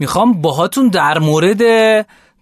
می‌خوام 0.00 0.32
باهاتون 0.32 0.88
در 0.88 1.18
مورد 1.18 1.62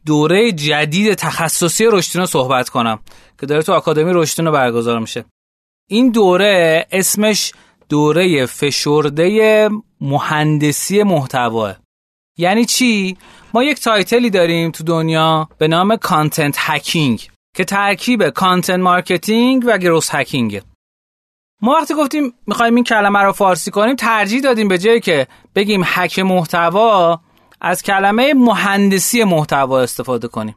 دوره 0.07 0.53
جدید 0.53 1.15
تخصصی 1.15 1.85
رشتینو 1.85 2.27
صحبت 2.27 2.69
کنم 2.69 2.99
که 3.41 3.47
داره 3.47 3.63
تو 3.63 3.73
آکادمی 3.73 4.13
رشتینو 4.13 4.53
برگزار 4.53 4.99
میشه. 4.99 5.25
این 5.91 6.11
دوره 6.11 6.87
اسمش 6.93 7.53
دوره 7.89 8.47
فشرده 8.47 9.69
مهندسی 10.01 11.03
محتوا. 11.03 11.73
یعنی 12.39 12.65
چی؟ 12.65 13.17
ما 13.55 13.63
یک 13.63 13.81
title 13.81 14.22
ی 14.22 14.31
داریم 14.31 14.71
تو 14.71 14.85
دنیا 14.85 15.49
به 15.59 15.69
نام 15.69 15.97
content 15.97 16.57
hacking 16.59 17.29
که 17.57 17.65
ترکیب 17.65 18.29
content 18.29 18.81
marketing 18.81 19.65
و 19.67 19.79
growth 19.79 20.15
hacking 20.15 20.63
ما 21.63 21.73
وقتی 21.73 21.95
گفتیم 21.95 22.35
می‌خوایم 22.47 22.75
این 22.75 22.85
کلمه 22.85 23.19
رو 23.19 23.33
فارسی 23.33 23.71
کنیم 23.71 23.97
ترجیح 23.97 24.41
دادیم 24.41 24.69
به 24.69 24.79
جایی 24.79 25.01
که 25.01 25.27
بگیم 25.55 25.83
هک 25.85 26.19
محتوا 26.19 27.21
از 27.65 27.83
کلمه 27.83 28.35
مهندسی 28.35 29.25
محتوا 29.25 29.81
استفاده 29.81 30.29
کنیم. 30.29 30.57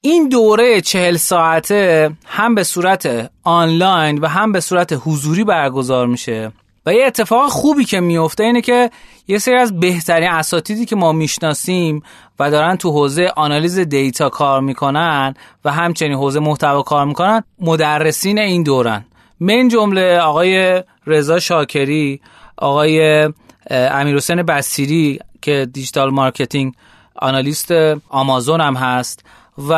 این 0.00 0.28
دوره 0.28 0.80
چهل 0.80 1.16
ساعته 1.16 2.10
هم 2.26 2.54
به 2.54 2.64
صورت 2.64 3.30
آنلاین 3.42 4.18
و 4.18 4.26
هم 4.26 4.52
به 4.52 4.60
صورت 4.60 5.00
حضوری 5.06 5.44
برگزار 5.44 6.06
میشه 6.06 6.52
و 6.86 6.94
یه 6.94 7.06
اتفاق 7.06 7.48
خوبی 7.48 7.84
که 7.84 8.00
میفته 8.00 8.44
اینه 8.44 8.60
که 8.60 8.90
یه 9.28 9.38
سری 9.38 9.54
از 9.54 9.80
بهترین 9.80 10.28
اساتیدی 10.28 10.84
که 10.84 10.96
ما 10.96 11.12
می‌شناسیم 11.12 12.02
و 12.38 12.50
دارن 12.50 12.76
تو 12.76 12.90
حوزه 12.90 13.32
آنالیز 13.36 13.78
دیتا 13.78 14.28
کار 14.28 14.60
می‌کنن 14.60 15.34
و 15.64 15.72
همچنین 15.72 16.14
حوزه 16.14 16.40
محتوا 16.40 16.82
کار 16.82 17.04
می‌کنن 17.04 17.44
مدرسین 17.60 18.38
این 18.38 18.62
دورن. 18.62 19.04
من 19.40 19.68
جمله 19.68 20.18
آقای 20.18 20.82
رضا 21.06 21.38
شاکری 21.38 22.20
آقای 22.56 23.28
امیرحسین 23.70 24.42
بسیری 24.42 25.18
که 25.46 25.66
digital 25.72 26.10
marketing 26.10 26.74
analyst 27.16 27.72
آمازون 28.08 28.60
هم 28.60 28.74
هست 28.74 29.24
و 29.58 29.72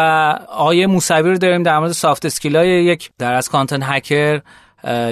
آقای 0.48 0.86
موسوی 0.86 1.30
رو 1.30 1.38
داریم 1.38 1.62
در 1.62 1.78
مورد 1.78 1.92
soft 1.92 2.24
skill 2.26 2.74
ای 2.74 2.84
یک 2.84 3.10
در 3.18 3.34
از 3.34 3.48
content 3.48 3.82
hacker 3.84 4.40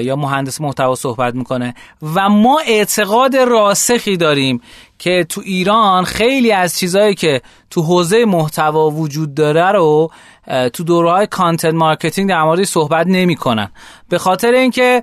یا 0.01 0.17
مهندس 0.17 0.61
محتوا 0.61 0.95
صحبت 0.95 1.35
می‌کنه. 1.35 1.75
و 2.15 2.29
ما 2.29 2.61
اعتقاد 2.67 3.37
راسخی 3.37 4.17
داریم 4.17 4.61
که 4.99 5.27
تو 5.29 5.41
ایران 5.45 6.05
خیلی 6.05 6.53
از 6.53 6.79
چیزهایی 6.79 7.15
که 7.15 7.43
تو 7.71 7.83
حوزه 7.83 8.25
محتوا 8.25 8.91
وجود 8.91 9.35
داره 9.35 9.73
رو 9.73 10.11
تو 10.73 10.85
دوره 10.85 11.11
های 11.11 11.27
content 11.27 11.75
marketing 11.75 12.29
در 12.29 12.43
مورد 12.43 12.65
صحبت 12.65 13.07
نمی‌کنن. 13.07 13.71
به 14.09 14.19
خاطر 14.19 14.53
اینکه 14.53 15.03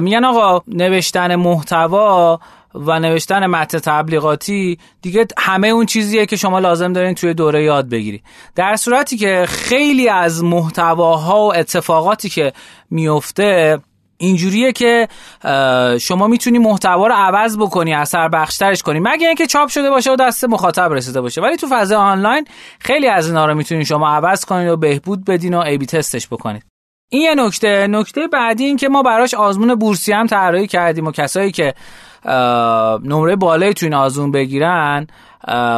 میگن 0.00 0.24
آقا 0.24 0.62
نوشتن 0.68 1.36
محتوا 1.36 2.40
و 2.74 3.00
نوشتن 3.00 3.46
متن 3.46 3.78
تبلیغاتی 3.78 4.78
دیگه 5.02 5.26
همه 5.38 5.68
اون 5.68 5.86
چیزیه 5.86 6.26
که 6.26 6.36
شما 6.36 6.58
لازم 6.58 6.92
دارین 6.92 7.14
توی 7.14 7.34
دوره 7.34 7.64
یاد 7.64 7.88
بگیری. 7.88 8.22
در 8.54 8.76
صورتی 8.76 9.16
که 9.16 9.44
خیلی 9.48 10.08
از 10.08 10.44
محتواها 10.44 11.46
و 11.46 11.54
اتفاقاتی 11.54 12.28
که 12.28 12.52
میفته 12.90 13.78
اینجوریه 14.16 14.72
که 14.72 15.08
شما 16.00 16.26
می‌تونی 16.26 16.58
محتوا 16.58 17.06
رو 17.06 17.14
عوض 17.14 17.58
بکنی 17.58 17.94
اثر 17.94 18.28
بخشترش 18.28 18.82
کنی. 18.82 19.00
مگه 19.00 19.26
اینکه 19.26 19.46
چاپ 19.46 19.68
شده 19.68 19.90
باشه 19.90 20.12
و 20.12 20.16
دست 20.16 20.44
مخاطب 20.44 20.92
رسیده 20.92 21.20
باشه. 21.20 21.40
ولی 21.40 21.56
تو 21.56 21.66
فضای 21.70 21.98
آنلاین 21.98 22.46
خیلی 22.78 23.08
از 23.08 23.28
اینا 23.28 23.46
رو 23.46 23.54
می‌تونید 23.54 23.86
شما 23.86 24.08
عوض 24.08 24.44
کنید 24.44 24.68
و 24.68 24.76
بهبود 24.76 25.24
بدین 25.24 25.54
و 25.54 25.58
ای 25.58 25.78
بی 25.78 25.86
تستش 25.86 26.26
بکنید. 26.26 26.62
این 27.08 27.22
یه 27.22 27.34
نکته. 27.34 27.86
نکته 27.86 28.26
بعدی 28.26 28.64
این 28.64 28.76
که 28.76 28.88
ما 28.88 29.02
براش 29.02 29.34
آزمون 29.34 29.74
بورسی 29.74 30.12
هم 30.12 30.26
طراحی 30.26 30.66
کردیم 30.66 31.06
و 31.06 31.12
کسایی 31.12 31.52
که 31.52 31.74
نمره 33.04 33.36
بالایی 33.36 33.74
تو 33.74 33.86
این 33.86 33.94
آزمون 33.94 34.30
بگیرن 34.30 35.06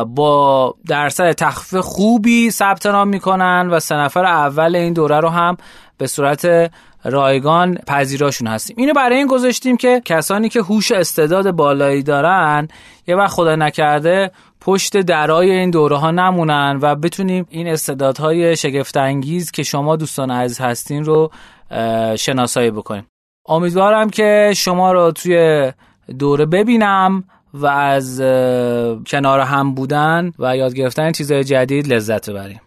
با 0.07 0.75
درصد 0.87 1.33
تخفیف 1.33 1.81
خوبی 1.81 2.51
ثبت 2.51 2.87
نام 2.87 3.09
می‌کنن 3.09 3.69
و 3.71 3.81
سه 3.81 3.95
نفر 3.95 4.25
اول 4.25 4.77
این 4.77 4.93
دوره 4.93 5.21
رو 5.21 5.29
هم 5.29 5.57
به 5.99 6.07
صورت 6.07 6.71
رایگان 7.05 7.75
پذیراشون 7.75 8.49
هستیم. 8.49 8.77
اینو 8.79 8.93
برای 8.93 9.17
این 9.17 9.27
گذاشتیم 9.27 9.77
که 9.77 10.03
کسانی 10.05 10.49
که 10.49 10.61
هوش 10.61 10.93
استعداد 10.93 11.51
بالایی 11.51 12.03
دارن 12.03 12.69
یه 13.07 13.17
وقت 13.17 13.31
خدا 13.31 13.57
نکرده 13.57 14.31
پشت 14.61 14.97
درای 14.97 15.51
این 15.51 15.71
دوره 15.71 15.97
ها 15.97 16.11
نمونن 16.11 16.79
و 16.83 16.95
بتونیم 16.95 17.47
این 17.51 17.69
استعدادهای 17.69 18.57
شگفت 18.57 18.97
انگیز 18.97 19.51
که 19.51 19.63
شما 19.63 19.97
دوستان 19.97 20.31
عزیز 20.31 20.61
هستین 20.61 21.05
رو 21.05 21.31
شناسایی 22.17 22.71
بکنیم. 22.71 23.07
امیدوارم 23.49 24.11
که 24.11 24.53
شما 24.57 24.93
رو 24.93 25.13
توی 25.13 25.73
دوره 26.19 26.47
ببینم 26.47 27.25
و 27.55 27.67
از 27.67 28.19
کنار 29.07 29.41
هم 29.41 29.75
بودن 29.75 30.33
و 30.39 30.57
یاد 30.57 30.75
گرفتن 30.75 31.13
چیزهای 31.13 31.45
جدید 31.45 31.93
لذت 31.93 32.31
ببریم. 32.31 32.61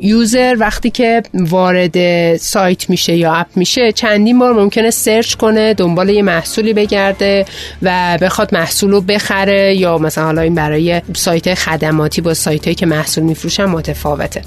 یوزر 0.00 0.56
وقتی 0.58 0.90
که 0.90 1.22
وارد 1.34 2.36
سایت 2.36 2.90
میشه 2.90 3.16
یا 3.16 3.34
اپ 3.34 3.46
میشه 3.56 3.92
چندین 3.92 4.38
بار 4.38 4.52
ممکنه 4.52 4.90
سرچ 4.90 5.34
کنه 5.34 5.74
دنبال 5.74 6.08
یه 6.08 6.22
محصولی 6.22 6.72
بگرده 6.72 7.44
و 7.82 8.18
بخواد 8.22 8.54
محصول 8.54 8.90
رو 8.90 9.00
بخره 9.00 9.74
یا 9.74 9.98
مثلا 9.98 10.24
حالا 10.24 10.42
این 10.42 10.54
برای 10.54 11.02
سایت 11.14 11.54
خدماتی 11.54 12.20
با 12.20 12.34
سایت 12.34 12.76
که 12.76 12.86
محصول 12.86 13.24
میفروشن 13.24 13.64
متفاوته. 13.64 14.42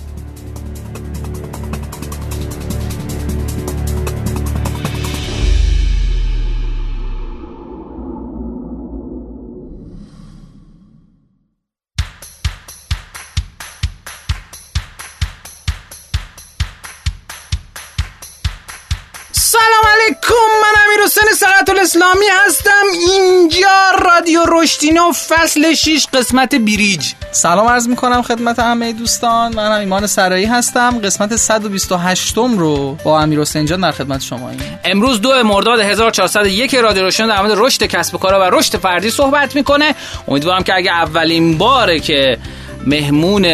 اسلامی 21.91 22.25
هستم. 22.47 22.83
اینجا 22.93 24.05
رادیو 24.05 24.39
رشتینو 24.51 25.11
فصل 25.11 25.73
6 25.73 26.07
قسمت 26.13 26.55
بریج. 26.55 27.13
سلام 27.31 27.67
عرض 27.67 27.87
می‌کنم 27.87 28.21
خدمت 28.21 28.59
همه 28.59 28.93
دوستان. 28.93 29.55
من 29.55 29.71
ایمان 29.71 30.07
سرایی 30.07 30.45
هستم. 30.45 30.99
قسمت 31.03 31.35
128 31.35 32.37
م 32.37 32.57
رو 32.59 32.97
با 33.03 33.21
امیر 33.21 33.39
حسین 33.39 33.65
جان 33.65 33.81
در 33.81 33.91
خدمت 33.91 34.21
شما 34.21 34.49
ایم. 34.49 34.59
امروز 34.83 35.21
دو 35.21 35.43
مرداد 35.43 35.79
1401 35.79 36.75
رادیو 36.75 37.03
روشن 37.03 37.27
در 37.27 37.41
مورد 37.41 37.53
رشد 37.55 37.83
کسب 37.83 38.15
و 38.15 38.17
کارا 38.17 38.39
و 38.39 38.55
رشد 38.55 38.77
فردی 38.77 39.09
صحبت 39.09 39.55
می‌کنه. 39.55 39.95
امیدوارم 40.27 40.63
که 40.63 40.75
اگه 40.75 40.91
اولین 40.91 41.57
باره 41.57 41.99
که 41.99 42.37
مهمون 42.85 43.45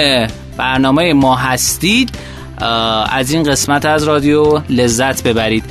برنامه 0.58 1.14
ما 1.14 1.36
هستید 1.36 2.10
از 3.12 3.32
این 3.32 3.44
قسمت 3.44 3.86
از 3.86 4.04
رادیو 4.04 4.62
لذت 4.70 5.24
ببرید. 5.24 5.64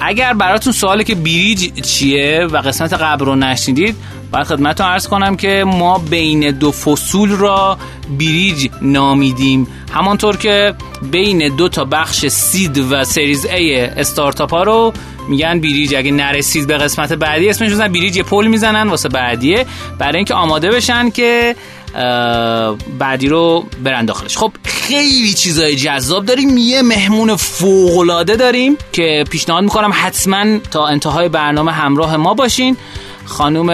اگر 0.00 0.32
براتون 0.32 0.72
سوالی 0.72 1.04
که 1.04 1.14
بریج 1.14 1.82
چیه 1.82 2.48
و 2.52 2.56
قسمت 2.56 2.92
قبل 2.92 3.24
رو 3.24 3.36
نشنیدید 3.36 3.96
باید 4.32 4.46
خدمتتون 4.46 4.86
عرض 4.86 5.08
کنم 5.08 5.36
که 5.36 5.64
ما 5.66 5.98
بین 5.98 6.50
دو 6.50 6.72
فصول 6.72 7.30
را 7.30 7.78
بریج 8.18 8.68
نامیدیم. 8.82 9.66
همانطور 9.92 10.36
که 10.36 10.74
بین 11.02 11.56
دو 11.56 11.68
تا 11.68 11.84
بخش 11.84 12.26
سید 12.26 12.78
و 12.78 13.04
سریز 13.04 13.46
ای 13.46 13.80
استارتاپ 13.80 14.50
ها 14.50 14.62
رو 14.62 14.92
میگن 15.28 15.60
بریج. 15.60 15.94
اگه 15.94 16.10
نرسید 16.10 16.66
به 16.66 16.78
قسمت 16.78 17.12
بعدی 17.12 17.48
اسمش 17.48 17.68
می‌زنن 17.68 17.92
بریج 17.92 18.16
یه 18.16 18.22
پل 18.22 18.46
می‌زنن 18.46 18.88
واسه 18.88 19.08
بعدیه. 19.08 19.66
برای 19.98 20.16
اینکه 20.16 20.34
آماده 20.34 20.70
بشن 20.70 21.10
که 21.10 21.56
بعدی 22.98 23.28
رو 23.28 23.66
برن 23.84 24.04
داخلش. 24.04 24.36
خب 24.38 24.52
خیلی 24.64 25.32
چیزای 25.32 25.76
جذاب 25.76 26.24
داریم. 26.24 26.56
یه 26.56 26.82
مهمون 26.82 27.36
فوقلاده 27.36 28.36
داریم 28.36 28.76
که 28.92 29.24
پیشنهاد 29.30 29.64
می‌کنم 29.64 29.90
حتما 29.94 30.58
تا 30.58 30.86
انتهای 30.86 31.28
برنامه 31.28 31.72
همراه 31.72 32.16
ما 32.16 32.34
باشین. 32.34 32.76
خانوم 33.24 33.70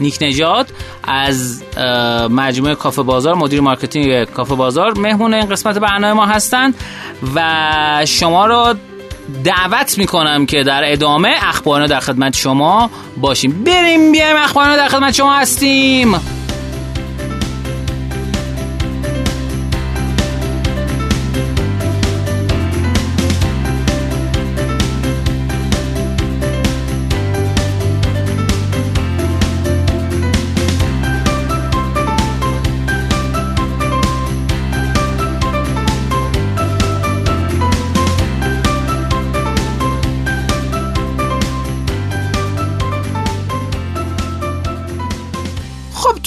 نیک 0.00 0.18
نژاد 0.22 0.66
از 1.04 1.62
مجموعه 2.30 2.74
کافه 2.74 3.02
بازار 3.02 3.34
مدیر 3.34 3.60
marketing 3.60 4.24
کافه 4.24 4.54
بازار 4.54 4.98
مهمون 4.98 5.34
این 5.34 5.46
قسمت 5.46 5.78
برنامه 5.78 6.12
ما 6.12 6.26
هستن 6.26 6.74
و 7.34 8.06
شما 8.06 8.46
رو 8.46 8.74
دعوت 9.44 9.98
می‌کنم 9.98 10.46
که 10.46 10.62
در 10.62 10.82
ادامه 10.92 11.30
اخبارنا 11.42 11.86
در 11.86 12.00
خدمت 12.00 12.36
شما 12.36 12.90
باشیم. 13.16 13.64
بریم 13.64 14.12
بیایم 14.12 14.36
اخبارنا 14.36 14.76
در 14.76 14.88
خدمت 14.88 15.14
شما 15.14 15.34
هستیم. 15.34 16.20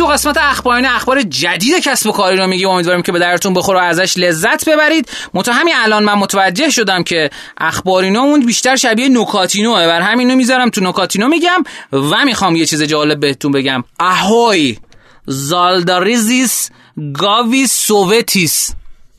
قسمت 0.07 0.38
اخبارین 0.38 0.86
اخبار 0.86 1.21
جدید 1.21 1.80
کسب 1.83 2.09
و 2.09 2.12
کاری 2.12 2.38
رو 2.38 2.48
میگیم. 2.48 2.69
امیدواریم 2.69 3.01
که 3.01 3.12
به 3.12 3.19
درتون 3.19 3.54
بخوره 3.54 3.80
و 3.80 3.83
ازش 3.83 4.18
لذت 4.18 4.69
ببرید. 4.69 5.09
متهمی 5.33 5.71
الان 5.75 6.04
من 6.04 6.13
متوجه 6.13 6.69
شدم 6.69 7.04
که 7.04 7.30
اخبارینامون 7.57 8.45
بیشتر 8.45 8.75
شبیه 8.75 9.09
نکاتینوه 9.09 9.88
بر 9.88 10.01
همینو 10.01 10.36
می‌ذارم 10.36 10.69
تو 10.69 10.81
نکاتینو 10.81 11.27
میگم 11.27 11.63
و 11.92 12.25
می‌خوام 12.25 12.56
یه 12.56 12.65
چیز 12.65 12.83
جالب 12.83 13.19
بهتون 13.19 13.51
بگم. 13.51 13.83
اهوی 14.00 14.77
زالداریزیس 15.25 16.69
گاوی 17.13 17.68
سووتیس 17.68 18.71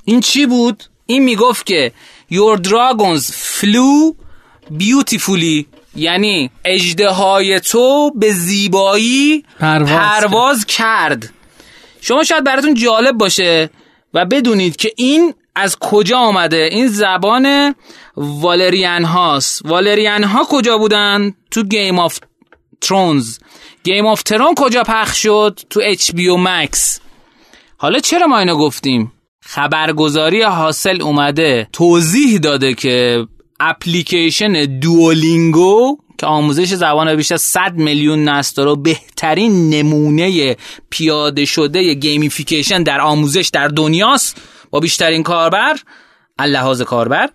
این 0.05 0.21
چی 0.21 0.47
بود؟ 0.47 0.85
این 1.07 1.23
می‌گفت 1.23 1.67
که 1.67 1.93
Your 2.33 2.59
dragons 2.61 3.25
flew 3.33 4.15
beautifully 4.79 5.78
یعنی 5.97 6.51
اجده 6.65 7.61
تو 7.61 8.11
به 8.15 8.33
زیبایی 8.33 9.45
پرواز, 9.61 9.89
پرواز 9.89 10.67
کرد. 10.67 11.31
شما 12.01 12.23
شاید 12.23 12.45
براتون 12.45 12.75
جالب 12.75 13.19
باشه 13.19 13.71
و 14.15 14.25
بدونید 14.25 14.77
که 14.77 14.93
این 14.97 15.35
از 15.55 15.77
کجا 15.79 16.19
آمده. 16.19 16.69
این 16.73 16.87
زبان 16.87 17.75
والریان 18.17 19.05
هاست 19.05 19.63
والریان 19.65 20.25
ها 20.25 20.45
کجا 20.45 20.79
بودن؟ 20.79 21.35
تو 21.51 21.63
Game 21.63 21.99
of 21.99 22.19
Thrones 22.81 23.39
Game 23.85 24.07
of 24.07 24.23
Thrones 24.23 24.55
کجا 24.55 24.83
پخش 24.83 25.23
شد؟ 25.23 25.61
تو 25.71 25.81
HBO 25.85 26.37
Max 26.39 27.01
حالا 27.77 27.99
چرا 27.99 28.27
ما 28.27 28.39
اینو 28.39 28.57
گفتیم؟ 28.57 29.13
خبرگزاری 29.41 30.43
Hustle 30.43 31.03
اومده. 31.03 31.69
توضیح 31.73 32.39
داده 32.39 32.75
که 32.75 33.27
اپلیکیشن 33.61 34.65
Duolingo 34.81 35.99
که 36.19 36.27
آموزش 36.27 36.75
زبان 36.75 37.17
بیش 37.17 37.33
از 37.33 37.43
100 37.43 37.75
میلیون 37.75 38.25
نصب 38.25 38.55
داره 38.57 38.75
بهترین 38.75 39.71
نمونه 39.71 40.57
پیاده 40.91 41.45
شده 41.45 41.95
gamification 41.95 42.83
در 42.83 43.01
آموزش 43.01 43.51
در 43.53 43.69
دنیاست 43.69 44.37
با 44.71 44.81
بیشترین 44.81 45.23
کاربر 45.23 45.77
از 46.39 46.50
لحاظ 46.50 46.83
کاربر 46.83 47.29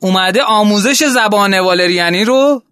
اومده 0.00 0.42
آموزش 0.42 1.04
زبان 1.04 1.58
والریانی 1.58 2.24
رو 2.24 2.62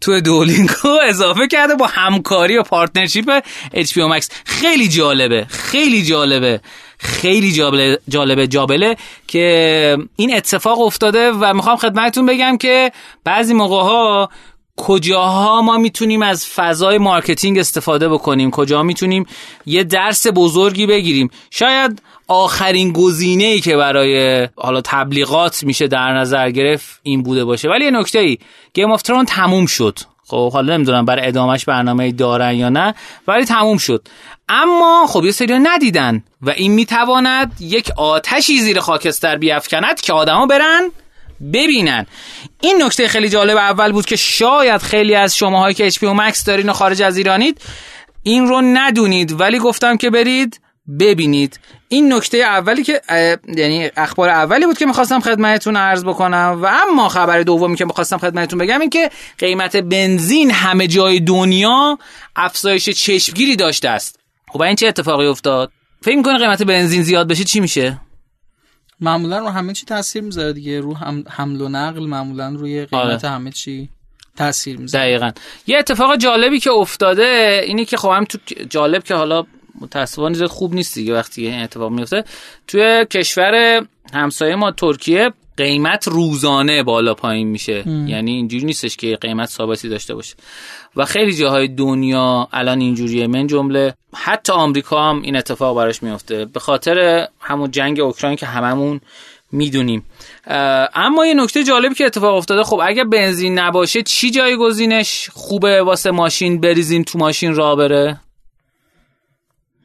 تو 0.00 0.20
Duolingo 0.20 0.98
اضافه 1.08 1.46
کرده 1.46 1.74
با 1.74 1.86
همکاری 1.86 2.56
و 2.56 2.62
partnership 2.62 3.44
HBO 3.72 3.98
Max. 3.98 4.30
خیلی 4.44 4.88
جالبه 4.88 5.46
خیلی 5.48 6.02
جالبه. 6.02 6.60
خیلی 7.04 7.52
جالبه 7.52 8.00
جالبه 8.08 8.46
جابله 8.46 8.96
که 9.26 9.96
این 10.16 10.36
اتفاق 10.36 10.80
افتاده 10.80 11.30
و 11.30 11.54
می‌خوام 11.54 11.76
خدمتتون 11.76 12.26
بگم 12.26 12.56
که 12.56 12.92
بعضی 13.24 13.54
موقع 13.54 13.82
ها 13.82 14.28
کجاها 14.76 15.62
ما 15.62 15.78
می‌تونیم 15.78 16.22
از 16.22 16.46
فضای 16.46 16.98
marketing 16.98 17.58
استفاده 17.58 18.08
بکنیم 18.08 18.50
کجا 18.50 18.82
می‌تونیم 18.82 19.26
یه 19.66 19.84
درس 19.84 20.26
بزرگی 20.34 20.86
بگیریم. 20.86 21.30
شاید 21.50 22.02
آخرین 22.28 22.92
گزینه 22.92 23.44
ای 23.44 23.60
که 23.60 23.76
برای 23.76 24.48
حالا 24.56 24.80
تبلیغات 24.84 25.64
میشه 25.64 25.88
در 25.88 26.12
نظر 26.12 26.50
گرفت 26.50 27.00
این 27.02 27.22
بوده 27.22 27.44
باشه. 27.44 27.68
ولی 27.68 27.84
یه 27.84 27.90
نکته 27.90 28.18
ای 28.18 28.38
Game 28.74 28.90
of 28.90 29.02
Thrones 29.02 29.24
تموم 29.24 29.66
شد. 29.66 29.98
خب 30.34 30.52
حالا 30.52 30.76
نمی‌دونم 30.76 31.04
برای 31.04 31.26
ادامهش 31.26 31.64
برنامه 31.64 32.12
دارن 32.12 32.54
یا 32.54 32.68
نه 32.68 32.94
ولی 33.28 33.44
تموم 33.44 33.78
شد. 33.78 34.08
اما 34.48 35.06
خب 35.08 35.24
یه 35.24 35.32
سری 35.32 35.58
ندیدن 35.58 36.22
و 36.42 36.50
این 36.50 36.72
می‌تواند 36.72 37.52
یک 37.60 37.90
آتشی 37.96 38.60
زیر 38.60 38.80
خاکستر 38.80 39.36
بیافکند 39.36 40.00
که 40.00 40.12
آدما 40.12 40.46
برن 40.46 40.90
ببینن. 41.52 42.06
این 42.60 42.82
نکته 42.82 43.08
خیلی 43.08 43.28
جالب 43.28 43.56
اول 43.56 43.92
بود 43.92 44.06
که 44.06 44.16
شاید 44.16 44.80
خیلی 44.80 45.14
از 45.14 45.36
شماهایی 45.36 45.74
که 45.74 45.86
اچ 45.86 45.98
مکس 46.02 46.44
دارین 46.44 46.68
و 46.68 46.72
خارج 46.72 47.02
از 47.02 47.16
ایرانید 47.16 47.60
این 48.22 48.46
رو 48.46 48.60
ندونید. 48.60 49.40
ولی 49.40 49.58
گفتم 49.58 49.96
که 49.96 50.10
برید 50.10 50.60
ببینید. 51.00 51.60
این 51.88 52.12
نکته 52.12 52.38
اولی 52.38 52.82
که 52.82 53.00
یعنی 53.56 53.90
اخبار 53.96 54.28
اولی 54.28 54.66
بود 54.66 54.78
که 54.78 54.86
می‌خواستم 54.86 55.20
خدمتتون 55.20 55.76
عرض 55.76 56.04
بکنم 56.04 56.58
و 56.62 56.66
اما 56.66 57.08
خبر 57.08 57.42
دومی 57.42 57.76
که 57.76 57.84
می‌خواستم 57.84 58.18
خدمتتون 58.18 58.58
بگم 58.58 58.80
این 58.80 58.90
که 58.90 59.10
قیمت 59.38 59.76
بنزین 59.76 60.50
همه 60.50 60.86
جای 60.86 61.20
دنیا 61.20 61.98
افزایش 62.36 62.88
چشمگیری 62.90 63.56
داشته 63.56 63.88
است. 63.88 64.20
خب 64.48 64.62
این 64.62 64.76
چه 64.76 64.86
اتفاقی 64.86 65.26
افتاد؟ 65.26 65.72
فکر 66.02 66.16
می‌کنی 66.16 66.38
قیمت 66.38 66.62
بنزین 66.62 67.02
زیاد 67.02 67.28
بشه 67.28 67.44
چی 67.44 67.60
میشه؟ 67.60 68.00
معمولا 69.00 69.38
رو 69.38 69.48
همه 69.48 69.72
چی 69.72 69.86
تاثیر 69.86 70.22
می‌ذاره 70.22 70.52
دیگه. 70.52 70.80
رو 70.80 70.94
حمل 71.30 71.60
و 71.60 71.68
نقل 71.68 72.06
معمولا 72.06 72.48
روی 72.48 72.86
قیمت 72.86 73.24
آره. 73.24 73.34
همه 73.34 73.50
چی 73.50 73.88
تاثیر 74.36 74.78
می‌ذاره. 74.78 75.04
دقیقا. 75.04 75.30
یه 75.66 75.78
اتفاق 75.78 76.16
جالبی 76.16 76.60
که 76.60 76.70
افتاده 76.70 77.60
اینه 77.66 77.84
که 77.84 77.96
خب 77.96 78.08
هم 78.08 78.24
تو 78.24 78.38
جالب 78.70 79.04
که 79.04 79.14
حالا 79.14 79.44
متاسفانه 79.80 80.46
خوب 80.46 80.74
نیست 80.74 80.94
دیگه 80.94 81.14
وقتی 81.14 81.46
این 81.46 81.62
اتفاق 81.62 81.90
میفته. 81.90 82.24
توی 82.68 83.06
کشور 83.10 83.84
همسایه 84.12 84.54
ما 84.54 84.70
ترکیه 84.70 85.32
قیمت 85.56 86.08
روزانه 86.08 86.82
بالا 86.82 87.14
پایین 87.14 87.48
میشه. 87.48 87.84
یعنی 88.06 88.30
اینجوری 88.30 88.64
نیستش 88.64 88.96
که 88.96 89.18
قیمت 89.20 89.48
ثابتی 89.48 89.88
داشته 89.88 90.14
باشه. 90.14 90.34
و 90.96 91.04
خیلی 91.04 91.36
جاهای 91.36 91.68
دنیا 91.68 92.48
الان 92.52 92.80
اینجوریه. 92.80 93.26
من 93.26 93.46
جمله 93.46 93.94
حتی 94.14 94.52
آمریکا 94.52 95.10
هم 95.10 95.22
این 95.22 95.36
اتفاق 95.36 95.76
براش 95.76 96.02
میفته. 96.02 96.44
به 96.44 96.60
خاطر 96.60 97.28
همون 97.40 97.70
جنگ 97.70 98.00
اوکراین 98.00 98.36
که 98.36 98.46
هممون 98.46 99.00
می‌دونیم. 99.52 100.04
اما 100.94 101.26
یه 101.26 101.34
نکته 101.34 101.64
جالبی 101.64 101.94
که 101.94 102.04
اتفاق 102.04 102.34
افتاده 102.34 102.62
خب 102.62 102.80
اگه 102.84 103.04
بنزین 103.04 103.58
نباشه 103.58 104.02
چی 104.02 104.30
جایگزینش؟ 104.30 105.30
خوبه 105.32 105.82
واسه 105.82 106.10
ماشین 106.10 106.60
بریزین 106.60 107.04
تو 107.04 107.18
ماشین 107.18 107.54
را 107.54 107.76
بره؟ 107.76 108.20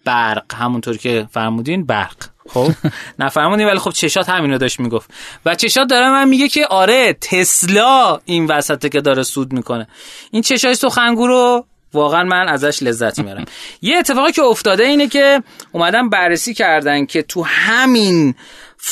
برق. 0.05 0.53
همونطور 0.53 0.97
که 0.97 1.27
فرمودین 1.31 1.85
برق. 1.85 2.15
خب؟ 2.49 2.71
نفرمونی 3.19 3.65
ولی 3.65 3.79
خب 3.79 3.91
چشات 3.91 4.29
همینو 4.29 4.57
داشت 4.57 4.79
می‌گفت. 4.79 5.09
و 5.45 5.55
چشات 5.55 5.87
داره 5.87 6.09
من 6.09 6.27
میگه 6.27 6.47
که 6.47 6.65
آره 6.65 7.13
تسلا 7.13 8.19
این 8.25 8.45
وسطه 8.45 8.89
که 8.89 9.01
داره 9.01 9.23
سود 9.23 9.53
می‌کنه. 9.53 9.87
این 10.31 10.41
چشای 10.41 10.75
سخنگو 10.75 11.27
رو 11.27 11.65
واقعا 11.93 12.23
من 12.23 12.47
ازش 12.47 12.83
لذت 12.83 13.19
می‌برم. 13.19 13.45
یه 13.81 13.97
اتفاقی 13.97 14.31
که 14.31 14.41
افتاده 14.41 14.83
اینه 14.83 15.07
که 15.07 15.43
اومدن 15.71 16.09
بررسی 16.09 16.53
کردن 16.53 17.05
که 17.05 17.21
تو 17.21 17.43
همین 17.43 18.35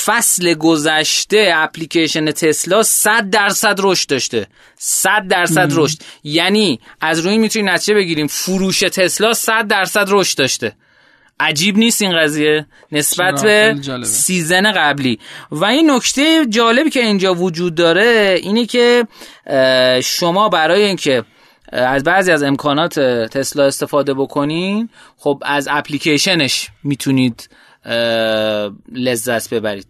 فصل 0.06 0.54
گذشته 0.54 1.52
اپلیکیشن 1.56 2.32
تسلا 2.32 2.84
100 2.84 3.30
درصد 3.30 3.76
رشد 3.80 4.10
داشته. 4.10 4.48
100 4.78 5.28
درصد 5.28 5.70
رشد. 5.72 5.98
یعنی 6.24 6.80
از 7.02 7.20
روی 7.20 7.38
می‌تونی 7.38 7.66
نتیجه 7.66 7.94
بگیریم. 7.94 8.28
فروش 8.28 8.80
تسلا 8.80 9.34
100 9.34 9.68
درصد 9.68 10.06
رشد 10.10 10.38
داشته. 10.38 10.76
عجیب 11.40 11.78
نیست 11.78 12.02
این 12.02 12.20
قضیه. 12.20 12.66
نسبت 12.92 13.44
به 13.44 13.76
سیزن 14.04 14.72
قبلی. 14.72 15.20
و 15.52 15.66
این 15.66 15.92
نکته 15.92 16.46
جالبی 16.50 16.90
که 16.90 17.00
اینجا 17.00 17.34
وجود 17.34 17.76
داره 17.76 18.40
اینه 18.44 18.66
که 18.66 19.08
شما 20.04 20.50
برای 20.50 20.84
اینکه 20.84 21.24
از 21.72 22.04
بعضی 22.04 22.32
از 22.32 22.44
امکانات 22.44 23.00
تسلا 23.00 23.64
استفاده 23.64 24.14
بکنین 24.14 24.90
خب 25.18 25.44
از 25.46 25.68
اپلیکیشنش 25.72 26.70
می‌تونید 26.84 27.50
لذت 28.92 29.54
ببرید. 29.54 29.88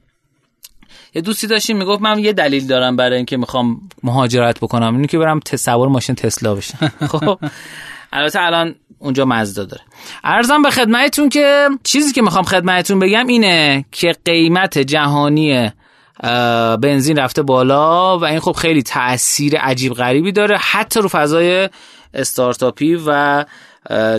یه 1.13 1.21
دوستی 1.21 1.47
داشتیم 1.47 1.77
می‌گفت 1.77 2.01
من 2.01 2.19
یه 2.19 2.33
دلیل 2.33 2.67
دارم 2.67 2.95
برای 2.95 3.17
اینکه 3.17 3.37
می‌خوام 3.37 3.89
مهاجرت 4.03 4.59
بکنم. 4.59 4.95
اینه 4.95 5.07
که 5.07 5.17
برم 5.17 5.39
تصور 5.39 5.87
ماشین 5.87 6.15
تسلا 6.15 6.55
بشم. 6.55 6.91
خب. 7.11 7.39
البته 8.13 8.41
الان 8.41 8.75
اونجا 8.99 9.25
مزدا 9.25 9.63
داره. 9.63 9.81
ارزم 10.23 10.61
به 10.61 10.71
خدمتتون 10.71 11.29
که 11.29 11.69
چیزی 11.83 12.13
که 12.13 12.21
می‌خوام 12.21 12.43
خدمتتون 12.43 12.99
بگم 12.99 13.27
اینه 13.27 13.85
که 13.91 14.15
قیمت 14.25 14.77
جهانی 14.77 15.71
بنزین 16.81 17.17
رفته 17.17 17.41
بالا 17.41 18.19
و 18.19 18.25
این 18.25 18.39
خب 18.39 18.51
خیلی 18.51 18.83
تاثیر 18.83 19.57
عجیب 19.57 19.93
غریبی 19.93 20.31
داره 20.31 20.57
حتی 20.57 20.99
رو 20.99 21.09
فضای 21.09 21.69
استارتاپی 22.13 23.01
و 23.07 23.45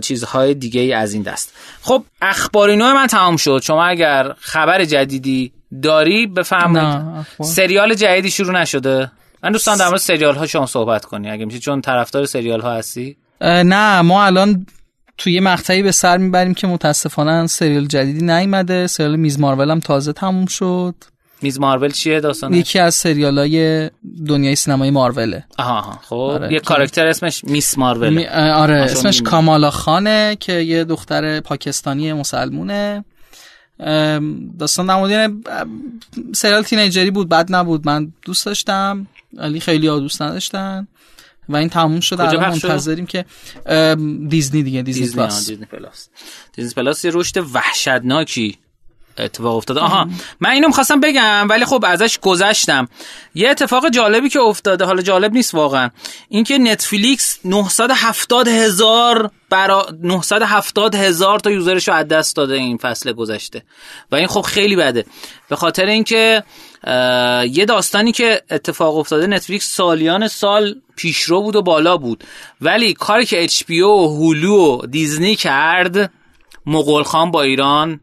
چیزهای 0.02 0.54
دیگه 0.54 0.80
ای 0.80 0.92
از 0.92 1.12
این 1.12 1.22
دست. 1.22 1.54
خب 1.82 2.04
اخباری 2.22 2.76
نوع 2.76 2.92
من 2.92 3.06
تمام 3.06 3.36
شد. 3.36 3.60
شما 3.62 3.84
اگر 3.84 4.32
خبر 4.40 4.84
جدیدی 4.84 5.52
داری 5.82 6.26
بفهمید 6.26 7.26
سریال 7.42 7.94
جدیدی 7.94 8.30
شروع 8.30 8.60
نشده. 8.60 9.10
من 9.42 9.52
دوستان 9.52 9.78
در 9.78 9.86
مورد 9.86 10.00
سریال 10.00 10.34
ها 10.34 10.46
شما 10.46 10.66
صحبت 10.66 11.04
کنی. 11.04 11.30
اگه 11.30 11.44
میشه 11.44 11.58
چون 11.58 11.80
طرفدار 11.80 12.26
سریال 12.26 12.60
ها 12.60 12.72
هستی؟ 12.72 13.16
نه 13.40 14.00
ما 14.00 14.24
الان 14.24 14.66
توی 15.18 15.32
یه 15.32 15.40
مقطعی 15.40 15.82
به 15.82 15.92
سر 15.92 16.16
می‌بریم 16.16 16.54
که 16.54 16.66
متاسفانه 16.66 17.46
سریال 17.46 17.86
جدیدی 17.86 18.24
نیومده. 18.24 18.86
سریال 18.86 19.16
میز 19.16 19.40
مارول 19.40 19.70
هم 19.70 19.80
تازه 19.80 20.12
تموم 20.12 20.46
شد. 20.46 20.94
میز 21.42 21.60
مارول 21.60 21.90
چیه 21.90 22.20
داستان 22.20 22.54
یکی 22.54 22.78
از 22.78 22.94
سریال 22.94 23.38
های 23.38 23.90
دنیای 24.26 24.56
سینمای 24.56 24.90
ماروله. 24.90 25.44
آها 25.58 25.98
خب 26.02 26.14
آره. 26.14 26.52
یه 26.52 26.60
کاراکتر 26.60 27.06
اسمش 27.06 27.44
Ms. 27.44 27.78
Marvel. 27.78 28.14
می... 28.14 28.26
آره 28.26 28.74
اسمش 28.74 29.22
کامالا 29.22 29.70
خانه 29.70 30.36
که 30.40 30.52
یه 30.52 30.84
دختر 30.84 31.40
پاکستانی 31.40 32.12
مسلمونه. 32.12 33.04
داستان 34.58 34.90
نمودین 34.90 35.44
سریال 36.34 36.62
teenager 36.62 37.05
ی 37.05 37.10
بود 37.10 37.28
بد 37.28 37.54
نبود. 37.54 37.86
من 37.86 38.12
دوست 38.22 38.46
داشتم 38.46 39.06
ولی 39.34 39.60
خیلی 39.60 39.86
ها 39.86 39.98
دوست 39.98 40.22
نداشتن. 40.22 40.88
و 41.48 41.56
این 41.56 41.68
تموم 41.68 42.00
کجا 42.00 42.16
الان 42.18 42.58
شد؟ 42.58 42.66
منتظریم 42.66 43.06
که 43.06 43.24
دیزنی 44.28 44.62
دیگه 44.62 44.82
Disney, 44.82 44.82
Disney, 44.82 45.16
Plus 45.16 45.48
Disney 45.48 45.66
Plus 45.66 46.08
Disney 46.52 46.74
Plus 46.74 47.04
یه 47.04 47.10
رشد 47.14 47.44
وحشتناکی 47.54 48.58
اتفاق 49.18 49.56
افتاده. 49.56 49.80
آها 49.80 50.08
من 50.40 50.50
اینو 50.50 50.66
می‌خواستم 50.66 51.00
بگم 51.00 51.46
ولی 51.50 51.64
خب 51.64 51.84
ازش 51.88 52.18
گذشتم. 52.18 52.88
یه 53.34 53.50
اتفاق 53.50 53.88
جالبی 53.88 54.28
که 54.28 54.40
افتاده 54.40 54.84
حالا 54.84 55.02
جالب 55.02 55.32
نیست 55.32 55.54
واقعا. 55.54 55.90
اینکه 56.28 56.58
نتفلیکس 56.58 57.38
970 57.44 58.48
هزار 58.48 59.30
برا 59.50 59.86
970 60.02 60.94
هزار 60.94 61.38
تا 61.38 61.50
یوزرش 61.50 61.88
رو 61.88 61.94
از 61.94 62.08
دست 62.08 62.36
داده 62.36 62.54
این 62.54 62.76
فصل 62.76 63.12
گذشته. 63.12 63.62
و 64.12 64.16
این 64.16 64.26
خب 64.26 64.40
خیلی 64.40 64.76
بده. 64.76 65.04
به 65.48 65.56
خاطر 65.56 65.84
اینکه 65.84 66.42
یه 67.50 67.64
داستانی 67.68 68.12
که 68.12 68.42
اتفاق 68.50 68.96
افتاده 68.96 69.26
نتفلیکس 69.26 69.76
سالیان 69.76 70.28
سال 70.28 70.74
پیشرو 70.96 71.42
بود 71.42 71.56
و 71.56 71.62
بالا 71.62 71.96
بود. 71.96 72.24
ولی 72.60 72.94
کاری 72.94 73.26
که 73.26 73.44
اچ 73.44 73.64
پی 73.64 73.80
و 73.80 73.88
هولو 73.88 74.56
و 74.56 74.86
دیزنی 74.86 75.36
کرد 75.36 76.12
مغول 76.66 77.02
خان 77.02 77.30
با 77.30 77.42
ایران 77.42 78.00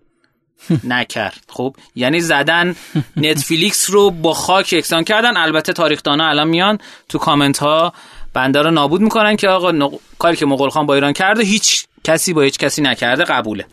نکرد. 0.84 1.44
خب 1.50 1.76
یعنی 1.96 2.22
زدن 2.22 2.76
نتفلیکس 3.18 3.90
رو 3.90 4.12
با 4.12 4.34
خاک 4.34 4.74
یکسان 4.74 5.04
کردن. 5.04 5.38
البته 5.38 5.74
تاریخ 5.74 6.04
دانا 6.04 6.30
الان 6.30 6.48
میان 6.48 6.78
تو 7.10 7.18
کامنت 7.18 7.58
ها 7.58 7.94
بنده 8.34 8.62
رو 8.62 8.72
نابود 8.72 9.02
می‌کنن 9.02 9.36
که 9.36 9.48
آقا 9.50 9.72
نق- 9.72 10.00
کاری 10.20 10.36
که 10.38 10.46
مغول 10.46 10.70
خان 10.70 10.86
با 10.86 10.94
ایران 10.94 11.14
کرده 11.14 11.44
هیچ 11.44 11.86
کسی 12.04 12.34
با 12.34 12.42
هیچ 12.42 12.58
کسی 12.58 12.82
نکرده 12.82 13.24
قبوله. 13.24 13.66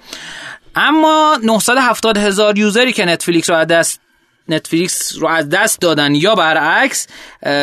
اما 0.77 1.39
970 1.43 2.17
هزار 2.17 2.59
یوزری 2.59 2.93
که 2.93 3.05
نتفلیکس 3.05 3.51
رو 3.51 3.57
از 3.57 3.99
نتفلیکس 4.49 5.17
رو 5.19 5.29
از 5.29 5.49
دست 5.49 5.81
دادن 5.81 6.15
یا 6.15 6.35
برعکس 6.35 7.07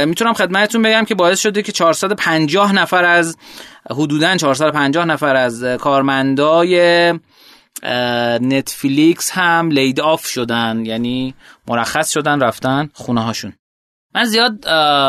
می‌تونم 0.06 0.34
خدمتتون 0.34 0.82
بگم 0.82 1.06
که 1.06 1.16
باعث 1.16 1.40
شده 1.40 1.62
که 1.62 1.72
450 1.72 2.74
نفر 2.74 3.04
از 3.06 3.38
حدودا 3.92 4.38
450 4.38 5.06
نفر 5.06 5.36
از 5.36 5.64
کارمندای 5.64 7.14
نتفلیکس 8.42 9.32
هم 9.32 9.70
لید 9.70 10.00
آف 10.00 10.26
شدن 10.26 10.86
یعنی 10.86 11.34
مرخص 11.68 12.12
شدن 12.12 12.40
رفتن 12.40 12.90
خونه 12.94 13.22
هاشون 13.22 13.54
من 14.16 14.24
زیاد 14.24 14.68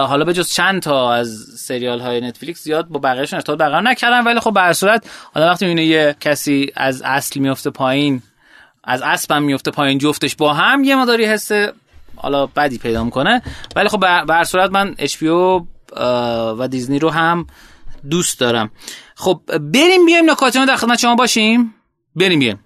حالا 0.08 0.24
به 0.24 0.34
جز 0.34 0.52
چند 0.52 0.82
تا 0.82 1.12
از 1.14 1.28
سریال 1.58 2.00
های 2.00 2.20
نتفلیکس 2.20 2.62
زیاد 2.62 2.88
با 2.88 2.98
بقیهشون 2.98 3.36
ارتباط 3.36 3.58
برقرار 3.58 3.82
نکردم 3.82 4.26
ولی 4.26 4.40
خب 4.40 4.54
به 4.54 4.72
صورت 4.72 5.10
حالا 5.34 5.46
وقتی 5.46 5.66
می‌بینه 5.66 5.86
یه 5.86 6.16
کسی 6.20 6.72
از 6.76 7.02
اصل 7.02 7.40
میفته 7.40 7.70
پایین 7.70 8.22
از 8.84 9.02
اسبم 9.02 9.42
میفته 9.42 9.70
پایین 9.70 9.98
جفتش 9.98 10.36
با 10.36 10.54
هم 10.54 10.84
یه 10.84 10.96
مداری 10.96 11.24
حس 11.24 11.50
حالا 12.16 12.46
بدی 12.46 12.78
پیدا 12.78 13.04
می‌کنه. 13.04 13.42
ولی 13.76 13.88
خب 13.88 14.00
به 14.26 14.34
هر 14.34 14.44
صورت 14.44 14.70
من 14.70 14.94
اچ 14.98 15.22
و 15.22 16.68
دیزنی 16.70 16.98
رو 16.98 17.10
هم 17.10 17.46
دوست 18.10 18.40
دارم. 18.40 18.70
خب 19.14 19.40
بریم 19.60 20.06
بیایم 20.06 20.30
نکاتی 20.30 20.58
ما 20.58 20.64
در 20.64 20.76
خدمت 20.76 20.98
شما 20.98 21.14
باشیم. 21.14 21.74
بریم 22.16 22.38
بیایم 22.38 22.64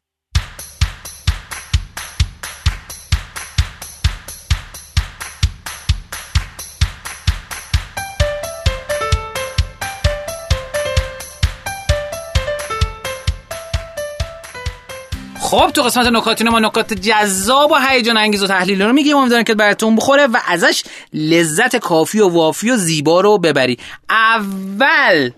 خب 15.54 15.70
تو 15.70 15.82
قسمت 15.82 16.06
نکاتین 16.06 16.48
ما 16.48 16.60
نکات 16.60 16.92
جذاب 16.92 17.70
و 17.70 17.74
هیجان 17.74 18.16
انگیز 18.16 18.42
و 18.42 18.46
تحلیل 18.46 18.82
رو 18.82 18.92
میگیم. 18.92 19.16
امیدوارم 19.16 19.44
که 19.44 19.54
براتون 19.54 19.96
بخوره 19.96 20.26
و 20.26 20.36
ازش 20.48 20.82
لذت 21.12 21.76
کافی 21.76 22.20
و 22.20 22.28
وافی 22.28 22.70
و 22.70 22.76
زیبا 22.76 23.20
رو 23.20 23.38
ببری. 23.38 23.78
اول 24.10 25.30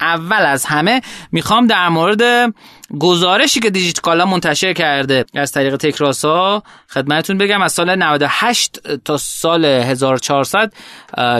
اول 0.00 0.46
از 0.46 0.64
همه 0.64 1.00
می‌خوام 1.32 1.66
در 1.66 1.88
مورد 1.88 2.54
گزارشی 2.98 3.60
که 3.60 3.70
دیجیت 3.70 4.00
کالا 4.00 4.26
منتشر 4.26 4.72
کرده 4.72 5.24
از 5.34 5.52
طریق 5.52 5.76
تکراسا 5.76 6.62
خدمتتون 6.88 7.38
بگم 7.38 7.62
از 7.62 7.72
سال 7.72 7.94
98 7.94 8.98
تا 9.04 9.16
سال 9.16 9.64
1400 9.64 10.72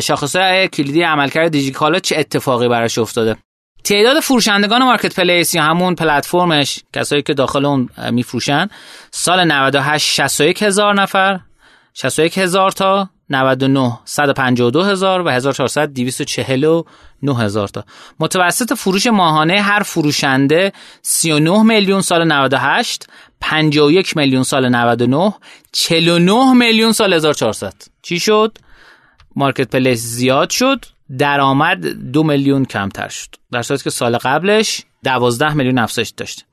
شاخصهای 0.02 0.68
کلیدی 0.68 1.02
عملکرد 1.02 1.48
دیجیت 1.48 1.74
کالا 1.74 1.98
چه 1.98 2.18
اتفاقی 2.18 2.68
براش 2.68 2.98
افتاده؟ 2.98 3.36
تعداد 3.84 4.20
فروشندگان 4.20 4.82
مارکت 4.82 5.20
پلیس 5.20 5.54
یا 5.54 5.62
همون 5.62 5.94
پلتفرمش 5.94 6.80
کسایی 6.92 7.22
که 7.22 7.34
داخل 7.34 7.64
اون 7.64 7.88
میفروشن 8.10 8.68
سال 9.10 9.44
98 9.44 10.06
61 10.06 10.62
هزار 10.62 10.94
نفر 10.94 11.40
61 11.94 12.38
هزار 12.38 12.70
تا 12.70 13.08
99 13.30 13.98
152 14.04 14.82
هزار 14.82 15.22
و 15.22 15.28
1400 15.28 15.92
249 15.92 16.84
هزار 17.38 17.68
تا. 17.68 17.84
متوسط 18.20 18.72
فروش 18.72 19.06
ماهانه 19.06 19.60
هر 19.60 19.82
فروشنده 19.82 20.72
39 21.02 21.62
میلیون 21.62 22.00
سال 22.00 22.24
98 22.32 23.06
51 23.40 24.16
میلیون 24.16 24.42
سال 24.42 24.68
99 24.68 25.34
49 25.72 26.52
میلیون 26.52 26.92
سال 26.92 27.12
1400 27.12 27.74
چی 28.02 28.20
شد؟ 28.20 28.58
مارکت 29.36 29.70
پلیس 29.70 30.00
زیاد 30.00 30.50
شد 30.50 30.84
درآمد 31.18 31.86
دو 31.86 32.22
میلیون 32.22 32.64
کمتر 32.64 33.08
شد. 33.08 33.28
در 33.52 33.62
صورتی 33.62 33.84
که 33.84 33.90
سال 33.90 34.16
قبلش 34.16 34.82
دوازده 35.04 35.54
میلیون 35.54 35.78
افزایش 35.78 36.08
داشت. 36.08 36.44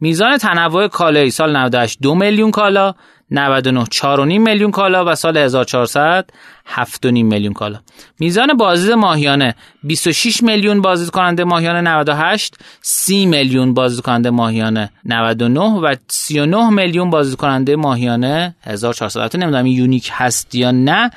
میزان 0.00 0.38
تنوع 0.38 0.88
کالایی 0.88 1.30
سال 1.30 1.56
98 1.56 1.98
دو 2.02 2.14
میلیون 2.14 2.50
کالا 2.50 2.94
99 3.30 3.84
4.5 3.84 4.18
میلیون 4.20 4.70
کالا 4.70 5.04
و 5.04 5.14
سال 5.14 5.36
1400 5.36 6.30
7.5 6.76 7.04
میلیون 7.04 7.52
کالا. 7.52 7.78
میزان 8.18 8.54
بازدید 8.54 8.92
ماهیانه 8.92 9.54
26 9.82 10.42
میلیون 10.42 10.82
بازدید 10.82 11.10
کننده 11.10 11.44
ماهیانه 11.44 11.80
98 11.80 12.56
30 12.82 13.26
میلیون 13.26 13.74
بازدید 13.74 14.04
کننده 14.04 14.30
ماهیانه 14.30 14.90
99 15.04 15.60
و 15.60 15.94
39 16.08 16.70
میلیون 16.70 17.10
بازدید 17.10 17.36
کننده 17.36 17.76
ماهیانه 17.76 18.56
1400 18.64 19.20
البته 19.20 19.38
نمی‌دونم 19.38 19.66
یونیک 19.66 20.10
هست 20.12 20.54
یا 20.54 20.70
نه 20.70 21.10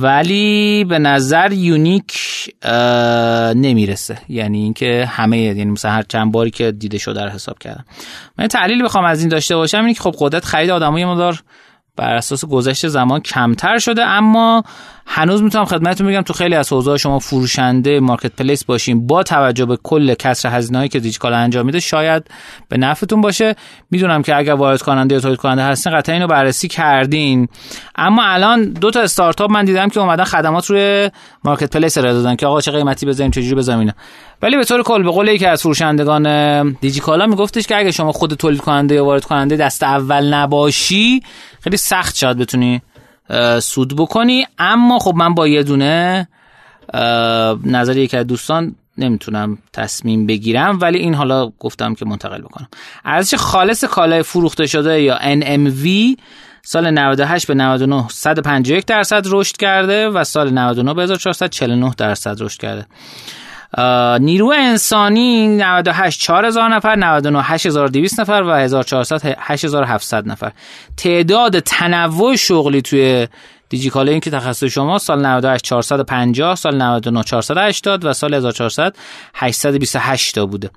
ولی 0.00 0.84
به 0.88 0.98
نظر 0.98 1.52
یونیک 1.52 2.14
نمی‌رسه. 3.54 4.18
یعنی 4.28 4.58
اینکه 4.58 5.08
همه 5.10 5.38
یعنی 5.38 5.64
مثلا 5.64 5.90
هر 5.90 6.02
چند 6.02 6.32
باری 6.32 6.50
که 6.50 6.72
دیده 6.72 6.98
شده 6.98 7.24
رو 7.24 7.30
حساب 7.30 7.58
کردم. 7.58 7.84
من 8.38 8.46
تحلیلی 8.46 8.82
بخوام 8.82 9.04
از 9.04 9.20
این 9.20 9.28
داشته 9.28 9.56
باشم 9.56 9.78
اینه 9.78 9.94
که 9.94 10.00
خب 10.00 10.14
قدرت 10.18 10.44
خرید 10.44 10.70
آدمای 10.70 11.04
مدار 11.04 11.42
بر 11.96 12.14
اساس 12.14 12.44
گذشت 12.44 12.88
زمان 12.88 13.20
کمتر 13.20 13.78
شده 13.78 14.02
اما 14.04 14.64
هنوز 15.06 15.42
می‌تونم 15.42 15.64
خدمتتون 15.64 16.06
بگم 16.06 16.22
تو 16.22 16.32
خیلی 16.32 16.54
از 16.54 16.72
حوزه‌ها 16.72 16.96
شما 16.96 17.18
فروشنده 17.18 18.00
مارکت 18.00 18.32
پلیس 18.36 18.64
باشین 18.64 19.06
با 19.06 19.22
توجه 19.22 19.64
به 19.64 19.78
کل 19.82 20.14
کسر 20.14 20.48
هزینه‌ای 20.48 20.88
که 20.88 21.00
دیجیکالا 21.00 21.36
انجام 21.36 21.66
میده 21.66 21.80
شاید 21.80 22.30
به 22.68 22.76
نفعتون 22.76 23.20
باشه. 23.20 23.54
می‌دونم 23.90 24.22
که 24.22 24.36
اگر 24.36 24.54
وارد 24.54 24.82
کننده 24.82 25.14
یا 25.14 25.20
تولید 25.20 25.38
کننده 25.38 25.62
هستین 25.62 25.98
قطعا 25.98 26.14
اینو 26.14 26.26
بررسی 26.26 26.68
کردین. 26.68 27.48
اما 27.96 28.22
الان 28.24 28.72
دو 28.72 28.90
تا 28.90 29.00
استارتاپ 29.00 29.50
من 29.50 29.64
دیدم 29.64 29.88
که 29.88 30.00
اومدن 30.00 30.24
خدمات 30.24 30.66
روی 30.66 31.10
مارکت 31.44 31.76
پلیس 31.76 31.98
ارائه 31.98 32.14
دادن 32.14 32.36
که 32.36 32.46
آقا 32.46 32.60
چه 32.60 32.70
قیمتی 32.70 33.14
چجوری 33.14 33.54
بذاریم 33.54 33.80
اینا. 33.80 33.92
ولی 34.42 34.56
به 34.56 34.64
طور 34.64 34.82
کل 34.82 35.02
به 35.02 35.10
قول 35.10 35.28
یکی 35.28 35.46
از 35.46 35.62
فروشندگان 35.62 36.72
دیجیکالا 36.72 37.26
میگفتش 37.26 37.66
که 37.66 37.76
اگه 37.76 37.90
شما 37.90 38.12
خود 38.12 38.34
تولید 38.34 38.60
کننده 38.60 38.94
یا 38.94 39.04
وارد 39.04 39.24
کننده 39.24 39.56
دست 39.56 39.82
اول 39.82 40.34
نباشی 40.34 41.22
خیلی 41.60 41.76
سخت 41.76 42.16
شاید 42.16 42.38
بتونی 42.38 42.82
سود 43.60 43.96
بکنی. 43.96 44.46
اما 44.58 44.98
خب 44.98 45.14
من 45.14 45.34
با 45.34 45.48
یه 45.48 45.62
دونه 45.62 46.28
نظر 47.64 47.96
یکی 47.96 48.16
از 48.16 48.26
دوستان 48.26 48.74
نمی‌تونم 48.98 49.58
تصمیم 49.72 50.26
بگیرم 50.26 50.78
ولی 50.80 50.98
این 50.98 51.14
حالا 51.14 51.52
گفتم 51.58 51.94
که 51.94 52.04
منتقل 52.04 52.42
بکنم. 52.42 52.68
ارزش 53.04 53.34
خالص 53.34 53.84
کالای 53.84 54.22
فروخته 54.22 54.66
شده 54.66 55.02
یا 55.02 55.18
NMV 55.18 55.88
سال 56.62 56.90
98 56.90 57.46
به 57.46 57.54
99 57.54 58.08
151 58.08 58.86
درصد 58.86 59.22
رشد 59.26 59.56
کرده 59.56 60.08
و 60.08 60.24
سال 60.24 60.50
99 60.50 60.94
به 60.94 61.02
1449 61.02 61.94
درصد 61.96 62.42
رشد 62.42 62.60
کرده. 62.60 62.86
نیرو 64.20 64.52
انسانی 64.56 65.48
98 65.48 66.20
4000 66.20 66.68
نفر 66.68 66.96
99 66.96 67.42
8200 67.42 68.20
نفر 68.20 68.42
و 68.42 68.50
1400 68.50 69.36
8700 69.38 70.28
نفر. 70.28 70.52
تعداد 70.96 71.58
تنوع 71.58 72.36
شغلی 72.36 72.82
توی 72.82 73.28
دیجیکالا 73.68 74.18
که 74.18 74.30
تخصص 74.30 74.64
شما 74.64 74.98
سال 74.98 75.26
98 75.26 75.64
450 75.64 76.54
سال 76.54 76.82
99 76.82 77.22
480 77.22 78.04
و 78.04 78.12
سال 78.12 78.34
1400 78.34 78.96
828 79.34 80.34
تا 80.34 80.46
بوده. 80.46 80.70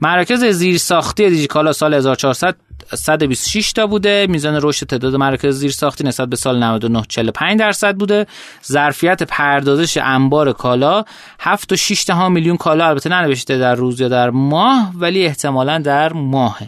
مراکز 0.00 0.44
زیرساختی 0.44 1.30
دیجیکالا 1.30 1.72
سال 1.72 1.94
1400 1.94 2.56
126 2.94 3.72
تا 3.72 3.86
بوده. 3.86 4.26
میزان 4.30 4.58
رشد 4.62 4.86
تعداد 4.86 5.16
مراکز 5.16 5.54
زیرساختی 5.54 6.04
نسبت 6.04 6.28
به 6.28 6.36
سال 6.36 6.62
99 6.62 7.02
45 7.08 7.58
درصد 7.58 7.96
بوده. 7.96 8.26
ظرفیت 8.66 9.22
پردازش 9.22 9.96
انبار 9.96 10.52
کالا 10.52 11.04
7 11.40 11.72
و 11.72 11.76
6 11.76 12.04
تا 12.04 12.28
میلیون 12.28 12.56
کالا 12.56 12.86
البته 12.86 13.10
ننوشته 13.10 13.58
در 13.58 13.74
روز 13.74 14.00
یا 14.00 14.08
در 14.08 14.30
ماه 14.30 14.92
ولی 14.94 15.26
احتمالا 15.26 15.78
در 15.78 16.12
ماه 16.12 16.58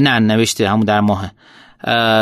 نه 0.00 0.18
نوشته 0.18 0.68
همون 0.68 0.84
در 0.84 1.00
ماه 1.00 1.30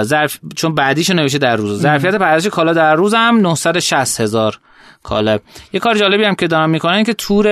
ظرف 0.03 0.39
چون 0.57 0.75
بعدیشو 0.75 1.15
نوشته 1.15 1.39
در 1.39 1.57
روز. 1.57 1.81
ظرفیت 1.81 2.15
پردازش 2.15 2.49
کالا 2.49 2.73
در 2.73 2.95
روز 2.95 3.15
هم 3.15 3.41
960 3.41 4.21
هزار 4.21 4.59
کالا 5.03 5.39
یه 5.73 5.81
کار 5.81 5.95
جالبی 5.95 6.25
هم 6.25 6.35
که 6.35 6.47
دارن 6.47 6.71
می‌کنن 6.71 7.05
که 7.05 7.15
تور 7.15 7.47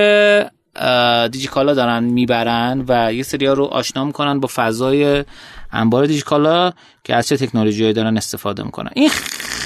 دیجیکالا 1.27 1.73
دارن 1.73 2.03
می‌برن 2.03 2.85
و 2.87 3.13
یه 3.13 3.23
سری 3.23 3.47
رو 3.47 3.63
آشنا 3.63 4.05
می‌کنن 4.05 4.39
با 4.39 4.49
فضای 4.55 5.25
انبار 5.71 6.05
دیجیکالا 6.05 6.71
که 7.03 7.15
از 7.15 7.27
چه 7.27 7.37
تکنولوژی 7.37 7.93
دارن 7.93 8.17
استفاده 8.17 8.63
می‌کنن. 8.63 8.89
این 8.93 9.09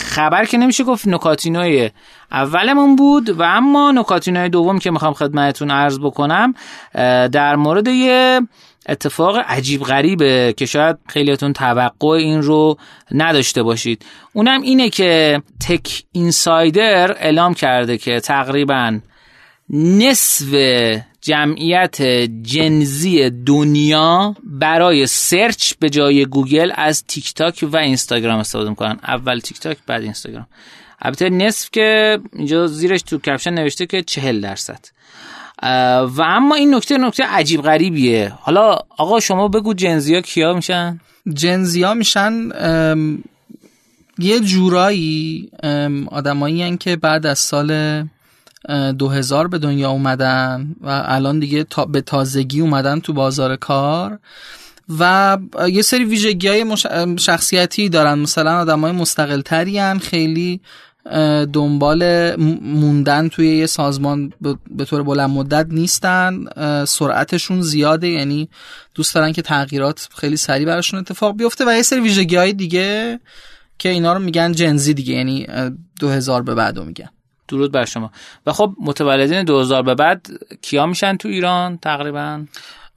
خبر 0.10 0.46
که 0.46 0.58
نمیشه 0.58 0.84
گفت 0.84 1.08
نکاتینوی 1.08 1.90
اولمون 2.32 2.96
بود 2.96 3.30
و 3.30 3.44
اما 3.44 3.92
نکاتینوی 3.92 4.50
دوم 4.50 4.80
که 4.80 4.92
می‌خوام 4.92 5.14
خدمتتون 5.14 5.72
عرض 5.72 6.00
بکنم 6.00 6.54
در 7.32 7.56
مورد 7.56 7.88
یه 7.88 8.42
اتفاق 8.88 9.38
عجیب 9.38 9.84
غریبه 9.84 10.54
که 10.58 10.66
شاید 10.66 10.98
خیلیتون 11.08 11.54
توقع 11.54 12.08
این 12.08 12.42
رو 12.42 12.78
نداشته 13.12 13.64
باشید. 13.64 14.06
اونم 14.34 14.62
اینه 14.62 14.90
که 14.90 15.42
تک 15.68 16.04
اینسایدر 16.12 17.12
اعلام 17.12 17.54
کرده 17.54 17.98
که 17.98 18.20
تقریبا 18.20 19.00
نصف 19.70 20.54
جمعیت 21.22 22.02
Gen 22.42 23.08
Z 23.08 23.30
دنیا 23.30 24.36
برای 24.44 25.08
search 25.08 25.74
به 25.80 25.90
جای 25.90 26.26
گوگل 26.26 26.72
از 26.76 27.04
تیک 27.04 27.34
تاک 27.34 27.66
و 27.72 27.78
اینستاگرام 27.78 28.40
استفاده 28.40 28.70
می‌کنن. 28.70 29.00
اول 29.04 29.40
تیک 29.40 29.60
تاک 29.60 29.78
بعد 29.88 30.02
اینستاگرام. 30.02 30.48
البته 31.02 31.30
نصف 31.30 31.70
که 31.72 32.20
اینجا 32.34 32.68
زیرش 32.68 33.02
تو 33.02 33.18
caption 33.18 33.54
نوشته 33.54 33.86
که 33.86 34.04
چهل 34.04 34.42
درصد. 34.42 34.80
و 35.64 36.22
اما 36.22 36.56
این 36.56 36.76
نکته 36.76 36.98
نکته 36.98 37.24
عجیب 37.24 37.62
غریبیه. 37.62 38.34
حالا 38.42 38.78
آقا 38.98 39.20
شما 39.20 39.48
بگو 39.48 39.74
Gen 39.74 40.05
Z 40.05 40.16
ها 40.16 40.22
کیا 40.22 40.54
میشن؟ 40.54 41.00
Gen 41.34 41.71
Z 41.71 41.84
ها 41.84 41.94
میشن 41.94 42.50
یه 44.20 44.40
جورایی 44.40 45.50
آدمایی 46.12 46.78
که 46.78 46.96
بعد 46.96 47.26
از 47.26 47.40
سال 47.40 48.04
2000 48.98 49.48
به 49.48 49.58
دنیا 49.58 49.90
اومدن 49.90 50.76
و 50.82 51.04
الان 51.06 51.40
دیگه 51.40 51.64
تا 51.64 51.86
به 51.86 52.02
تازگی 52.02 52.62
اومدن 52.62 53.00
تو 53.00 53.14
بازار 53.14 53.56
کار 53.56 54.20
و 55.00 55.38
یه 55.68 55.82
سری 55.82 56.06
ویژگی 56.06 56.48
های 56.48 56.78
شخصیتی 57.20 57.90
دارن. 57.90 58.20
مثلا 58.20 58.60
آدم 58.60 58.82
های 58.82 58.92
مستقل 58.92 59.42
تری 59.42 60.00
خیلی 60.00 60.62
دنبال 61.54 62.36
موندن 62.62 63.28
توی 63.28 63.58
یه 63.58 63.66
سازمان 63.66 64.34
به 64.72 64.86
طور 64.86 65.04
بلند 65.04 65.30
مدت 65.30 65.68
نیستن. 65.70 66.46
سرعتشون 66.86 67.62
زیاده 67.62 68.08
یعنی 68.08 68.50
دوست 68.96 69.16
دارن 69.16 69.32
که 69.32 69.42
تغییرات 69.42 70.10
خیلی 70.18 70.38
سریع 70.38 70.66
براشون 70.66 71.00
اتفاق 71.00 71.38
بیفته 71.38 71.66
و 71.68 71.76
یه 71.76 71.82
سری 71.82 72.00
ویژگی 72.00 72.36
های 72.36 72.54
دیگه 72.54 73.20
که 73.80 73.90
اینا 73.90 74.14
رو 74.14 74.20
میگن 74.20 74.52
Gen 74.52 74.83
Z 74.83 74.94
دیگه 74.94 75.14
یعنی 75.14 75.48
2000 76.00 76.42
به 76.42 76.56
بعد 76.56 76.80
میگن. 76.80 77.10
درود 77.48 77.72
بر 77.72 77.86
شما. 77.86 78.12
و 78.46 78.54
خب 78.54 78.76
متولدین 78.82 79.44
2000 79.44 79.84
به 79.84 79.96
بعد 79.96 80.28
کیا 80.62 80.86
میشن 80.86 81.18
تو 81.18 81.28
ایران 81.28 81.78
تقریبا؟ 81.78 82.46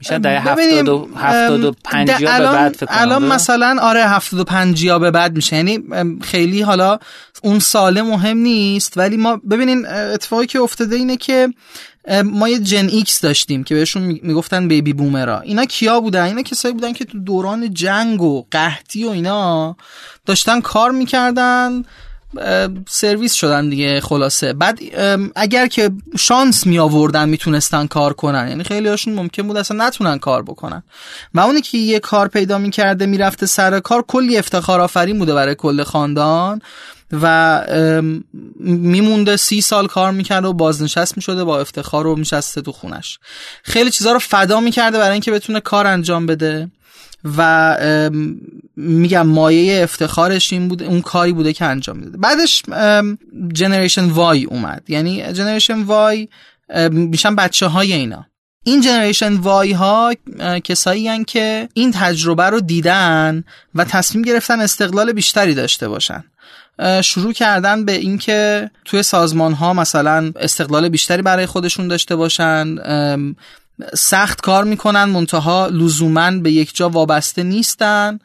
میشن 0.00 0.19
در 0.19 0.37
75 0.37 2.09
یا 2.21 2.38
به 2.38 2.45
بعد 2.45 2.76
فکر 2.76 2.87
الان 2.90 3.25
مثلا 3.25 3.76
آره 3.83 4.09
75 4.09 4.83
یا 4.83 4.99
به 4.99 5.11
بعد 5.11 5.37
میشه. 5.37 5.57
یعنی 5.57 5.78
خیلی 6.23 6.62
حالا 6.62 6.99
اون 7.42 7.59
سال 7.59 8.02
مهم 8.02 8.37
نیست. 8.37 8.99
ولی 8.99 9.16
ما 9.16 9.37
ببینین 9.37 9.87
اتفاقی 9.87 10.47
که 10.47 10.61
افتاده 10.61 10.97
اینه 10.97 11.16
که 11.16 11.49
ما 12.25 12.49
یه 12.49 12.59
Gen 12.58 12.88
X 12.88 13.20
داشتیم 13.21 13.64
که 13.64 13.75
بهشون 13.75 14.02
می‌گفتن 14.23 14.69
baby 14.68 14.92
boomer 14.92 15.34
ا 15.34 15.40
اینا 15.40 15.64
کیا 15.64 16.00
بودن؟ 16.00 16.25
اینا 16.25 16.42
کسایی 16.42 16.75
بودن 16.75 16.92
که 16.92 17.04
تو 17.04 17.19
دوران 17.19 17.75
جنگ 17.75 18.23
و 18.23 18.47
قحطی 18.50 19.04
و 19.04 19.09
اینا 19.09 19.76
داشتن 20.26 20.61
کار 20.61 20.90
می‌کردن. 20.90 21.83
سرویس 22.88 23.34
شدن 23.34 23.68
دیگه 23.68 24.00
خلاصه. 24.00 24.52
بعد 24.52 24.78
اگر 25.37 25.66
که 25.66 25.90
شانس 26.18 26.66
می 26.66 26.78
آوردن 26.78 27.28
می‌تونستن 27.28 27.87
کار 27.87 28.12
کنن 28.12 28.49
یعنی 28.49 28.64
خیلی 28.64 28.88
هاشون 28.88 29.14
ممکن 29.14 29.43
بود 29.43 29.56
اصلا 29.56 29.86
نتونن 29.86 30.19
کار 30.19 30.43
بکنن. 30.43 30.82
و 31.34 31.40
اونی 31.40 31.60
که 31.60 31.78
یه 31.78 31.99
کار 31.99 32.28
پیدا 32.28 32.58
می‌کرده 32.58 33.06
می‌رفته 33.06 33.47
سر 33.47 33.80
کار 33.80 34.04
کلی 34.08 34.38
افتخار 34.38 34.80
آفرین 34.80 35.19
بوده 35.19 35.34
برای 35.34 35.54
کل 35.54 35.82
خاندان. 35.82 36.62
و 37.12 37.64
میمونده 38.60 39.36
سی 39.36 39.60
سال 39.60 39.86
کار 39.86 40.10
می‌کرده 40.10 40.49
و 40.49 40.52
بازنشست 40.52 41.16
می‌شده 41.16 41.45
با 41.45 41.60
افتخار 41.60 42.04
رو 42.04 42.16
میشسته 42.16 42.60
تو 42.60 42.73
خونش. 42.73 43.19
خیلی 43.62 43.90
چیزا 43.90 44.12
رو 44.12 44.19
فدا 44.19 44.60
می‌کرده 44.60 44.99
برای 44.99 45.12
اینکه 45.12 45.30
بتونه 45.32 45.60
کار 45.60 45.86
انجام 45.86 46.26
بده. 46.26 46.71
و 47.25 47.78
میگم 48.76 49.26
مایه 49.26 49.83
افتخارش 49.83 50.52
این 50.52 50.69
بود 50.69 50.83
اون 50.83 51.00
کاری 51.00 51.33
بوده 51.33 51.52
که 51.52 51.65
انجام 51.65 51.97
میده 51.97 52.19
بعدش 52.19 52.63
جنریشن 53.52 54.04
وای 54.04 54.45
اومد. 54.45 54.83
یعنی 54.89 55.33
جنریشن 55.33 55.83
وای 55.83 56.28
میشن 56.91 57.35
بچه 57.35 57.67
های 57.67 57.93
اینا. 57.93 58.26
این 58.65 58.80
جنریشن 58.80 59.35
وای 59.35 59.73
ها 59.73 60.15
کسایی 60.65 61.09
هن 61.09 61.25
که 61.25 61.69
این 61.75 61.93
تجربه 61.93 62.45
رو 62.45 62.61
دیدن 62.61 63.45
و 63.75 63.85
تصمیم 63.85 64.25
گرفتن 64.25 64.61
استقلال 64.61 65.13
بیشتری 65.13 65.54
داشته 65.54 65.89
باشن. 65.89 66.25
شروع 67.04 67.33
کردن 67.33 67.85
به 67.85 67.93
اینکه 67.93 68.71
توی 68.85 69.02
سازمان 69.02 69.52
ها 69.52 69.73
مثلا 69.73 70.33
استقلال 70.37 70.89
بیشتری 70.89 71.23
برای 71.23 71.47
خودشون 71.47 71.89
داشته 71.89 72.17
باشن. 72.17 72.76
سخت 73.95 74.40
کار 74.40 74.64
می‌کنن 74.64 75.04
منتها 75.04 75.66
لزوما 75.66 76.30
به 76.30 76.52
یک 76.52 76.76
جا 76.76 76.88
وابسته 76.88 77.43
نیستن. 77.43 78.19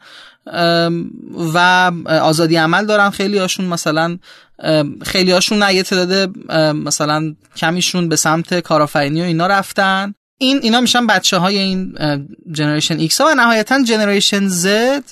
و 1.54 1.92
آزادی 2.06 2.56
عمل 2.56 2.86
دارن 2.86 3.10
خیلی 3.10 3.38
هاشون 3.38 3.66
مثلا 3.66 4.18
خیلی 5.02 5.32
هاشون 5.32 5.58
نه 5.58 5.74
یه 5.74 5.82
تعداد 5.82 6.38
مثلا 6.76 7.34
کمیشون 7.56 8.08
به 8.08 8.16
سمت 8.16 8.60
کارآفرینی 8.60 9.20
و 9.20 9.24
اینا 9.24 9.46
رفتن. 9.46 10.14
این 10.38 10.60
اینا 10.62 10.80
میشن 10.80 11.06
بچه 11.06 11.36
های 11.38 11.58
این 11.58 11.94
generation 12.52 12.98
X 12.98 13.20
ها 13.20 13.26
و 13.26 13.34
نهایتا 13.34 13.82
generation 13.82 14.48
Z 14.48 15.04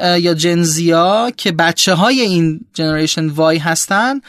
یا 0.00 0.34
Gen 0.34 0.92
Z 0.92 1.11
ا 1.11 1.30
که 1.36 1.52
بچه 1.52 1.94
های 1.94 2.20
این 2.20 2.60
generation 2.74 3.28
Y 3.28 3.58
هستن. 3.58 4.20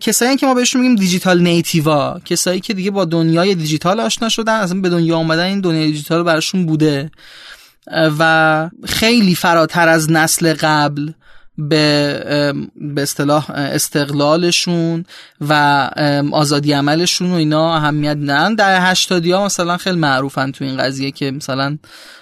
کسایی 0.00 0.36
که 0.36 0.46
ما 0.46 0.54
بهشون 0.54 0.80
میگیم 0.80 0.96
digital 0.96 1.40
native 1.40 2.09
ا 2.09 2.20
کسایی 2.24 2.60
که 2.60 2.74
دیگه 2.74 2.90
با 2.90 3.04
دنیای 3.04 3.54
دیجیتال 3.54 4.00
آشنا 4.00 4.28
شدن 4.28 4.54
اصلا 4.54 4.80
به 4.80 4.88
دنیا 4.88 5.16
آمدن 5.16 5.44
این 5.44 5.60
دنیای 5.60 5.86
دیجیتال 5.86 6.22
براشون 6.22 6.66
بوده. 6.66 7.10
و 8.18 8.70
خیلی 8.84 9.34
فراتر 9.34 9.88
از 9.88 10.10
نسل 10.10 10.54
قبل 10.54 11.12
به 11.58 12.54
به 12.76 13.02
اصطلاح 13.02 13.50
استقلالشون 13.50 15.04
و 15.40 15.52
آزادی 16.32 16.72
عملشون 16.72 17.30
و 17.30 17.34
اینا 17.34 17.76
اهمیت 17.76 18.16
ندن 18.16 18.54
در 18.54 18.90
هشتادی 18.90 19.32
ها 19.32 19.44
مثلا 19.44 19.76
خیلی 19.76 19.96
معروفن 19.96 20.50
تو 20.50 20.64
این 20.64 20.76
قضیه 20.76 21.10
که 21.10 21.30
مثلا 21.30 21.78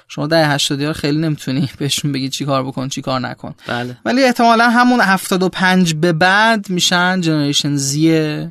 شما 0.09 0.27
در 0.27 0.55
هشتادی 0.55 0.85
ها 0.85 0.93
خیلی 0.93 1.19
نمی‌تونی 1.19 1.71
بهشون 1.79 2.13
بگی 2.13 2.29
چی 2.29 2.45
کار 2.45 2.65
بکن 2.65 2.89
چی 2.89 3.03
کار 3.03 3.21
نکن. 3.21 3.55
بله. 3.67 3.97
ولی 4.05 4.25
احتمالا 4.25 4.71
همون 4.71 5.01
75 5.01 5.95
به 5.95 6.13
بعد 6.13 6.71
میشن 6.71 7.21
جنریشن 7.21 7.77
زی 7.77 8.47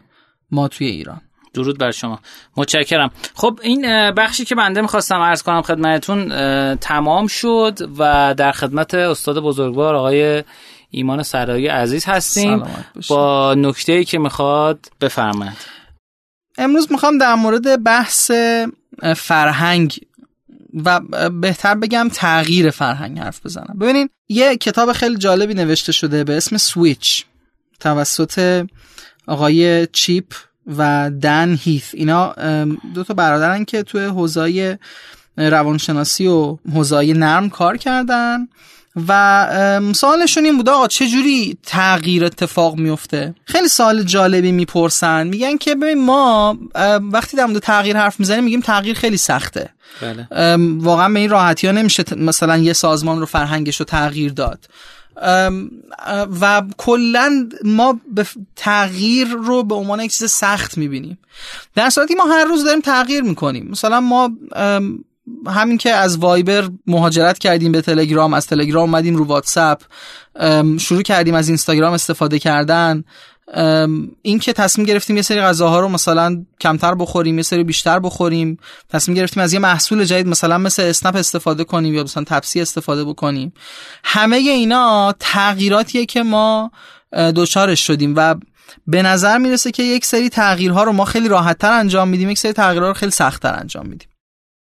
ما 0.51 0.67
توی 0.67 0.87
ایران. 0.87 1.21
درود 1.53 1.77
بر 1.77 1.91
شما. 1.91 2.19
متشکرم. 2.57 3.11
خب 3.35 3.59
این 3.63 4.11
بخشی 4.11 4.45
که 4.45 4.55
بنده 4.55 4.81
می‌خواستم 4.81 5.19
عرض 5.21 5.43
کنم 5.43 5.61
خدمتتون 5.61 6.29
تمام 6.75 7.27
شد 7.27 7.89
و 7.97 8.33
در 8.37 8.51
خدمت 8.51 8.93
استاد 8.93 9.39
بزرگوار 9.39 9.95
آقای 9.95 10.43
ایمان 10.89 11.23
سرایی 11.23 11.67
عزیز 11.67 12.05
هستیم. 12.05 12.63
با 13.09 13.53
نکته 13.53 13.93
ای 13.93 14.05
که 14.05 14.19
می‌خواد 14.19 14.79
بفرماید 15.01 15.77
امروز 16.57 16.91
می‌خوام 16.91 17.17
در 17.17 17.35
مورد 17.35 17.83
بحث 17.83 18.31
فرهنگ 19.15 19.99
و 20.85 20.99
بهتر 21.29 21.75
بگم 21.75 22.09
تغییر 22.13 22.69
فرهنگ 22.69 23.19
حرف 23.19 23.45
بزنم. 23.45 23.77
ببینید 23.81 24.09
یه 24.29 24.57
کتاب 24.57 24.91
خیلی 24.91 25.17
جالبی 25.17 25.53
نوشته 25.53 25.91
شده 25.91 26.23
به 26.23 26.37
اسم 26.37 26.57
سویچ 26.57 27.25
توسط 27.79 28.65
آقای 29.27 29.87
چیپ 29.87 30.33
و 30.77 31.11
دن 31.21 31.57
هیث. 31.61 31.93
اینا 31.93 32.33
دو 32.93 33.03
تا 33.03 33.13
برادرن 33.13 33.65
که 33.65 33.83
توی 33.83 34.03
حوزه 34.03 34.79
روانشناسی 35.37 36.27
و 36.27 36.57
حوزه 36.73 37.13
نرم 37.13 37.49
کار 37.49 37.77
کردن. 37.77 38.47
و 39.07 39.91
سوالشون 39.93 40.45
این 40.45 40.57
بوده 40.57 40.71
آقا 40.71 40.87
چجوری 40.87 41.57
تغییر 41.65 42.25
اتفاق 42.25 42.75
میفته؟ 42.75 43.35
خیلی 43.45 43.67
سوال 43.67 44.03
جالبی 44.03 44.51
می‌پرسن. 44.51 45.27
میگن 45.27 45.57
که 45.57 45.75
ببین 45.75 46.05
ما 46.05 46.57
وقتی 47.11 47.37
در 47.37 47.45
مورد 47.45 47.59
تغییر 47.59 47.97
حرف 47.97 48.19
می‌زنیم 48.19 48.43
میگیم 48.43 48.61
تغییر 48.61 48.95
خیلی 48.95 49.17
سخته. 49.17 49.69
بله. 50.01 50.27
واقعا 50.79 51.09
به 51.09 51.19
این 51.19 51.29
راحتی 51.29 51.67
ها 51.67 51.73
نمیشه 51.73 52.03
مثلا 52.15 52.57
یه 52.57 52.73
سازمان 52.73 53.19
رو 53.19 53.25
فرهنگش 53.25 53.79
رو 53.79 53.85
تغییر 53.85 54.33
داد. 54.33 54.59
و 56.41 56.63
کلا 56.77 57.49
ما 57.63 57.99
به 58.11 58.25
تغییر 58.55 59.27
رو 59.27 59.63
به 59.63 59.75
عنوان 59.75 59.99
یک 59.99 60.11
چیز 60.11 60.31
سخت 60.31 60.77
می‌بینیم. 60.77 61.17
در 61.75 61.89
صورتی 61.89 62.15
ما 62.15 62.23
هر 62.23 62.45
روز 62.45 62.63
داریم 62.63 62.81
تغییر 62.81 63.23
می‌کنیم. 63.23 63.67
مثلا 63.71 63.99
ما 63.99 64.31
همین 65.47 65.77
که 65.77 65.91
از 65.91 66.17
وایبر 66.17 66.69
مهاجرت 66.87 67.37
کردیم 67.37 67.71
به 67.71 67.81
تلگرام 67.81 68.33
از 68.33 68.47
تلگرام 68.47 68.89
اومدیم 68.89 69.15
رو 69.15 69.25
واتساپ 69.25 69.81
شروع 70.79 71.01
کردیم 71.01 71.35
از 71.35 71.47
اینستاگرام 71.47 71.93
استفاده 71.93 72.39
کردن. 72.39 73.03
این 74.21 74.39
که 74.39 74.53
تصمیم 74.53 74.87
گرفتیم 74.87 75.15
یه 75.15 75.21
سری 75.21 75.41
غذاها 75.41 75.79
رو 75.79 75.89
مثلا 75.89 76.45
کمتر 76.61 76.95
بخوریم 76.95 77.37
یه 77.37 77.43
سری 77.43 77.63
بیشتر 77.63 77.99
بخوریم. 77.99 78.57
تصمیم 78.89 79.17
گرفتیم 79.17 79.43
از 79.43 79.53
یه 79.53 79.59
محصول 79.59 80.03
جدید 80.03 80.27
مثلا 80.27 80.57
مثل 80.57 80.83
اسنپ 80.83 81.15
استفاده 81.15 81.63
کنیم 81.63 81.93
یا 81.93 82.03
مثلا 82.03 82.23
تپسی 82.23 82.61
استفاده 82.61 83.03
بکنیم. 83.03 83.53
همه 84.03 84.35
اینا 84.35 85.15
تغییراتیه 85.19 86.05
که 86.05 86.23
ما 86.23 86.71
دوچارش 87.35 87.87
شدیم 87.87 88.13
و 88.17 88.35
به 88.87 89.01
نظر 89.01 89.37
می‌رسه 89.37 89.71
که 89.71 89.83
یک 89.83 90.05
سری 90.05 90.29
تغییرها 90.29 90.83
رو 90.83 90.91
ما 90.91 91.05
خیلی 91.05 91.27
راحتتر 91.27 91.71
انجام 91.71 92.07
میدیم 92.07 92.29
یک 92.29 92.37
سری 92.37 92.53
تغییرها 92.53 92.87
رو 92.87 92.93
خیلی 92.93 93.11
سختتر 93.11 93.59
انجام 93.59 93.85
میدیم. 93.87 94.09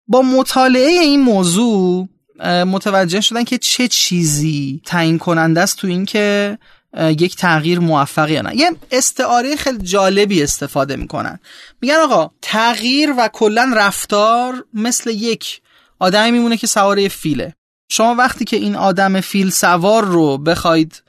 با 0.08 0.22
مطالعه 0.22 0.88
این 0.88 1.20
موضوع 1.20 2.08
متوجه 2.44 3.20
شدن 3.20 3.44
که 3.44 3.58
چه 3.58 3.88
چیزی 3.88 4.80
تعیین 4.86 5.18
کننده 5.18 5.60
است 5.60 5.76
تو 5.76 5.86
این 5.86 6.04
که 6.04 6.58
یک 6.98 7.36
تغییر 7.36 7.78
موفق 7.78 8.30
یا 8.30 8.42
نه. 8.42 8.56
یه 8.56 8.70
استعاره 8.90 9.56
خیلی 9.56 9.78
جالبی 9.78 10.42
استفاده 10.42 10.96
می‌کنن. 10.96 11.38
میگن 11.80 11.94
آقا 11.94 12.30
تغییر 12.42 13.14
و 13.18 13.28
کلا 13.32 13.72
رفتار 13.76 14.64
مثل 14.74 15.10
یک 15.10 15.60
آدمی 15.98 16.30
میمونه 16.30 16.56
که 16.56 16.66
سواره 16.66 17.08
فیله. 17.08 17.54
شما 17.88 18.14
وقتی 18.14 18.44
که 18.44 18.56
این 18.56 18.76
آدم 18.76 19.20
فیل 19.20 19.50
سوار 19.50 20.04
رو 20.04 20.38
بخواید 20.38 21.02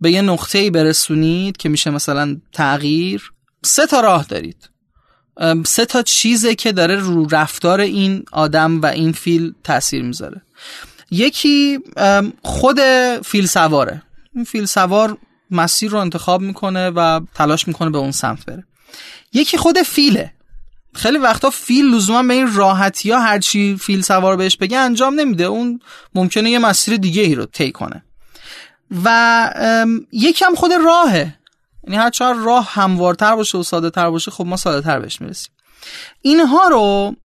به 0.00 0.10
یه 0.10 0.22
نقطه 0.22 0.58
ای 0.58 0.70
برسونید 0.70 1.56
که 1.56 1.68
میشه 1.68 1.90
مثلا 1.90 2.36
تغییر 2.52 3.32
سه 3.64 3.86
تا 3.86 4.00
راه 4.00 4.24
دارید. 4.24 4.68
سه 5.66 5.84
تا 5.84 6.02
چیزه 6.02 6.54
که 6.54 6.72
داره 6.72 6.96
رو 6.96 7.26
رفتار 7.30 7.80
این 7.80 8.24
آدم 8.32 8.80
و 8.80 8.86
این 8.86 9.12
فیل 9.12 9.54
تاثیر 9.64 10.02
می‌ذاره. 10.02 10.42
یکی 11.10 11.78
خود 12.42 12.80
فیل 13.24 13.46
سواره. 13.46 14.02
این 14.34 14.44
فیل 14.44 14.64
سوار 14.64 15.18
مسیر 15.50 15.90
رو 15.90 15.98
انتخاب 15.98 16.40
می‌کنه 16.40 16.90
و 16.90 17.20
تلاش 17.34 17.68
می‌کنه 17.68 17.90
به 17.90 17.98
اون 17.98 18.10
سمت 18.10 18.44
بره. 18.44 18.64
یکی 19.32 19.56
خود 19.56 19.78
فیله. 19.78 20.32
خیلی 20.94 21.18
وقتا 21.18 21.50
فیل 21.50 21.94
لزوما 21.94 22.22
به 22.22 22.34
این 22.34 22.54
راحتی 22.54 23.10
ها 23.10 23.20
هرچی 23.20 23.76
فیل 23.80 24.02
سوار 24.02 24.36
بهش 24.36 24.56
بگه 24.56 24.78
انجام 24.78 25.20
نمیده. 25.20 25.44
اون 25.44 25.80
ممکنه 26.14 26.50
یه 26.50 26.58
مسیر 26.58 26.96
دیگه 26.96 27.22
ای 27.22 27.34
رو 27.34 27.46
طی 27.46 27.72
کنه. 27.72 28.04
و 29.04 29.98
یکی 30.12 30.44
هم 30.44 30.54
خود 30.54 30.72
راهه. 30.72 31.34
یعنی 31.86 31.98
هر 31.98 32.10
چهار 32.10 32.34
راه 32.34 32.68
هموارتر 32.72 33.36
باشه 33.36 33.58
و 33.58 33.62
ساده 33.62 33.90
تر 33.90 34.10
باشه 34.10 34.30
خب 34.30 34.46
ما 34.46 34.56
ساده 34.56 34.80
تر 34.80 35.00
بهش 35.00 35.20
می‌رسیم. 35.20 35.52
اینها 36.22 36.68
رو 36.68 37.16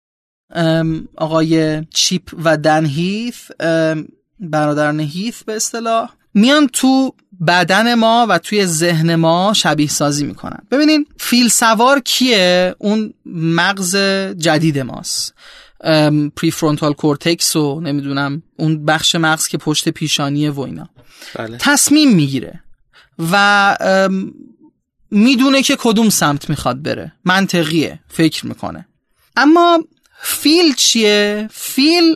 آقای 1.17 1.83
چیپ 1.85 2.23
و 2.43 2.57
دن 2.57 2.85
هیث 2.85 3.51
برادران 4.39 4.99
هیث 4.99 5.43
به 5.43 5.55
اصطلاح 5.55 6.09
میان 6.33 6.67
تو 6.67 7.13
بدن 7.47 7.93
ما 7.93 8.25
و 8.29 8.37
توی 8.37 8.65
ذهن 8.65 9.15
ما 9.15 9.53
شبیه 9.55 9.87
سازی 9.87 10.25
می‌کنن. 10.25 10.59
ببینین 10.71 11.05
فیل 11.17 11.47
سوار 11.49 11.99
کیه؟ 11.99 12.75
اون 12.77 13.13
مغز 13.25 13.95
جدید 14.37 14.79
ماست. 14.79 15.33
prefrontal 16.35 16.93
cortex 16.93 17.55
و 17.55 17.81
نمی‌دونم 17.81 18.43
اون 18.57 18.85
بخش 18.85 19.15
مغز 19.15 19.47
که 19.47 19.57
پشت 19.57 19.89
پیشانیه 19.89 20.51
و 20.51 20.59
اینا. 20.59 20.89
بله. 21.35 21.57
تصمیم 21.57 22.15
می‌گیره 22.15 22.63
و 23.31 23.77
می‌دونه 25.11 25.61
که 25.61 25.77
کدوم 25.79 26.09
سمت 26.09 26.49
می‌خواد 26.49 26.81
بره. 26.81 27.13
منطقیه. 27.25 27.99
فکر 28.07 28.47
می‌کنه. 28.47 28.87
اما 29.35 29.79
فیل 30.21 30.75
چیه؟ 30.75 31.49
فیل 31.51 32.15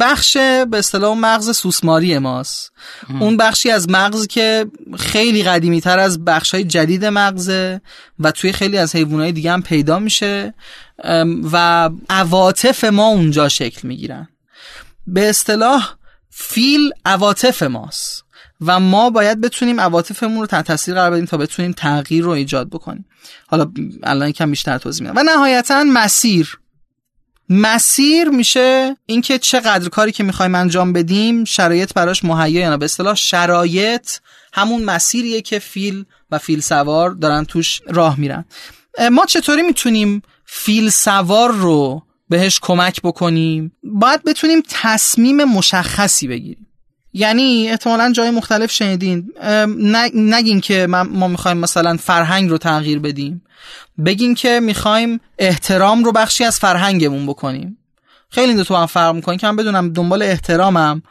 بخش 0.00 0.36
به 0.70 0.78
اصطلاح 0.78 1.18
مغز 1.18 1.56
سوسماری 1.56 2.18
ماست. 2.18 2.72
اون 3.20 3.36
بخشی 3.36 3.70
از 3.70 3.90
مغز 3.90 4.26
که 4.26 4.66
خیلی 4.98 5.42
قدیمی 5.42 5.80
تر 5.80 5.98
از 5.98 6.24
بخش 6.24 6.54
های 6.54 6.64
جدید 6.64 7.04
مغزه 7.04 7.80
و 8.18 8.30
توی 8.30 8.52
خیلی 8.52 8.78
از 8.78 8.96
حیوانات 8.96 9.34
دیگه 9.34 9.52
هم 9.52 9.62
پیدا 9.62 9.98
میشه 9.98 10.54
و 11.52 11.90
عواطف 12.10 12.84
ما 12.84 13.06
اونجا 13.06 13.48
شکل 13.48 13.88
می‌گیرن. 13.88 14.28
به 15.06 15.28
اصطلاح 15.28 15.94
فیل 16.30 16.90
عواطف 17.04 17.62
ماست. 17.62 18.24
و 18.66 18.80
ما 18.80 19.10
باید 19.10 19.40
بتونیم 19.40 19.80
عواطفمون 19.80 20.40
رو 20.40 20.46
تحت 20.46 20.66
تاثیر 20.66 20.94
قرار 20.94 21.10
بدیم 21.10 21.24
تا 21.24 21.36
بتونیم 21.36 21.72
تغییر 21.72 22.24
رو 22.24 22.30
ایجاد 22.30 22.70
بکنیم. 22.70 23.04
حالا 23.46 23.72
الان 24.02 24.28
یکم 24.28 24.50
بیشتر 24.50 24.78
توضیح 24.78 25.08
میدم. 25.08 25.20
و 25.20 25.22
نهایتا 25.22 25.84
مسیر. 25.84 26.58
مسیر 27.48 28.28
میشه 28.28 28.96
اینکه 29.06 29.38
چقدر 29.38 29.88
کاری 29.88 30.12
که 30.12 30.24
می‌خوایم 30.24 30.54
انجام 30.54 30.92
بدیم 30.92 31.44
شرایط 31.44 31.92
براش 31.94 32.24
مهیا 32.24 32.60
یا 32.60 32.76
به 32.76 32.84
اصطلاح 32.84 33.14
شرایط 33.14 34.10
همون 34.52 34.84
مسیریه 34.84 35.40
که 35.40 35.58
فیل 35.58 36.04
و 36.30 36.38
فیل 36.38 36.60
سوار 36.60 37.10
دارن 37.10 37.44
توش 37.44 37.80
راه 37.86 38.20
میرن. 38.20 38.44
ما 39.12 39.24
چطوری 39.26 39.62
می‌تونیم 39.62 40.22
فیل 40.44 40.90
سوار 40.90 41.52
رو 41.52 42.02
بهش 42.28 42.58
کمک 42.62 43.02
بکنیم؟ 43.02 43.72
باید 43.82 44.22
بتونیم 44.24 44.62
تصمیم 44.68 45.44
مشخصی 45.44 46.28
بگیریم. 46.28 46.66
یعنی 47.12 47.68
احتمالا 47.68 48.12
جای 48.12 48.30
مختلف 48.30 48.70
شنیدین. 48.70 49.32
نگین 50.14 50.60
که 50.60 50.86
ما 50.86 51.28
می‌خوایم 51.28 51.56
مثلا 51.56 51.96
فرهنگ 51.96 52.50
رو 52.50 52.58
تغییر 52.58 52.98
بدیم. 52.98 53.42
بگین 54.04 54.34
که 54.34 54.60
می‌خوایم 54.60 55.20
احترام 55.38 56.04
رو 56.04 56.12
بخشی 56.12 56.44
از 56.44 56.58
فرهنگمون 56.58 57.26
بکنیم. 57.26 57.78
خیلی 58.28 58.54
دو 58.54 58.64
تو 58.64 58.76
هم 58.76 58.86
فرق 58.86 59.14
می‌کنه 59.14 59.36
که 59.36 59.46
من 59.46 59.56
بدونم 59.56 59.92
دنبال 59.92 60.22
احترامم 60.22 61.02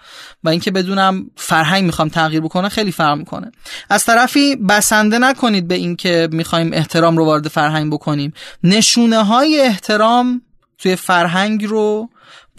و 0.44 0.50
اینکه 0.50 0.72
بدونم 0.72 1.26
فرهنگ 1.36 1.84
می‌خوام 1.84 2.10
تغییر 2.10 2.42
بکنه 2.42 2.70
خیلی 2.70 2.92
فرق 2.92 3.18
می‌کنه. 3.18 3.52
از 3.90 4.06
طرفی 4.06 4.56
بسنده 4.56 5.20
نکنید 5.20 5.68
به 5.68 5.76
اینکه 5.76 6.30
می‌خوایم 6.32 6.74
احترام 6.74 7.18
رو 7.18 7.26
وارد 7.26 7.48
فرهنگ 7.48 7.94
بکنیم. 7.94 8.34
نشونه 8.64 9.24
های 9.24 9.62
احترام 9.62 10.42
توی 10.78 10.96
فرهنگ 10.96 11.66
رو 11.66 12.10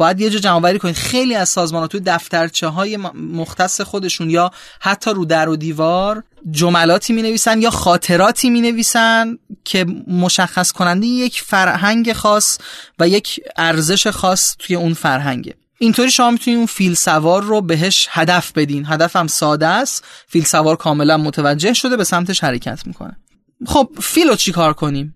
باید 0.03 0.21
یه 0.21 0.31
جا 0.31 0.38
جمع 0.38 0.79
کنید. 0.79 0.97
خیلی 0.97 1.35
از 1.35 1.49
سازمان 1.49 1.83
ها 1.83 1.88
توی 1.88 2.01
دفترچه 2.01 2.67
های 2.67 2.97
مختص 3.15 3.81
خودشون 3.81 4.31
یا 4.31 4.51
حتی 4.81 5.11
رو 5.11 5.25
در 5.25 5.49
و 5.49 5.57
دیوار 5.57 6.25
جملاتی 6.51 7.12
می 7.12 7.23
نویسن 7.23 7.62
یا 7.62 7.71
خاطراتی 7.71 8.51
می 8.51 8.61
نویسن 8.61 9.38
که 9.65 9.87
مشخص 10.09 10.73
کننده 10.73 11.07
یک 11.07 11.41
فرهنگ 11.41 12.12
خاص 12.12 12.59
و 12.99 13.09
یک 13.09 13.41
ارزش 13.57 14.07
خاص 14.07 14.57
توی 14.59 14.77
اون 14.77 14.95
فرهنگه. 14.95 15.55
اینطوری 15.79 16.11
شما 16.11 16.31
می‌تونید 16.31 16.57
اون 16.57 16.67
فیل 16.67 16.95
سوار 16.95 17.43
رو 17.43 17.61
بهش 17.61 18.09
هدف 18.11 18.53
بدین. 18.53 18.87
هدفم 18.87 19.27
ساده 19.27 19.67
است. 19.67 20.05
فیل 20.29 20.45
سوار 20.45 20.77
کاملا 20.77 21.17
متوجه 21.17 21.73
شده 21.73 21.97
به 21.97 22.05
سمتش 22.05 22.45
حرکت 22.45 22.87
می‌کنه. 22.87 23.17
خب 23.67 23.88
فیل 24.01 24.29
رو 24.29 24.37
چی 24.37 24.53
کار 24.53 24.73
کنیم؟ 24.73 25.15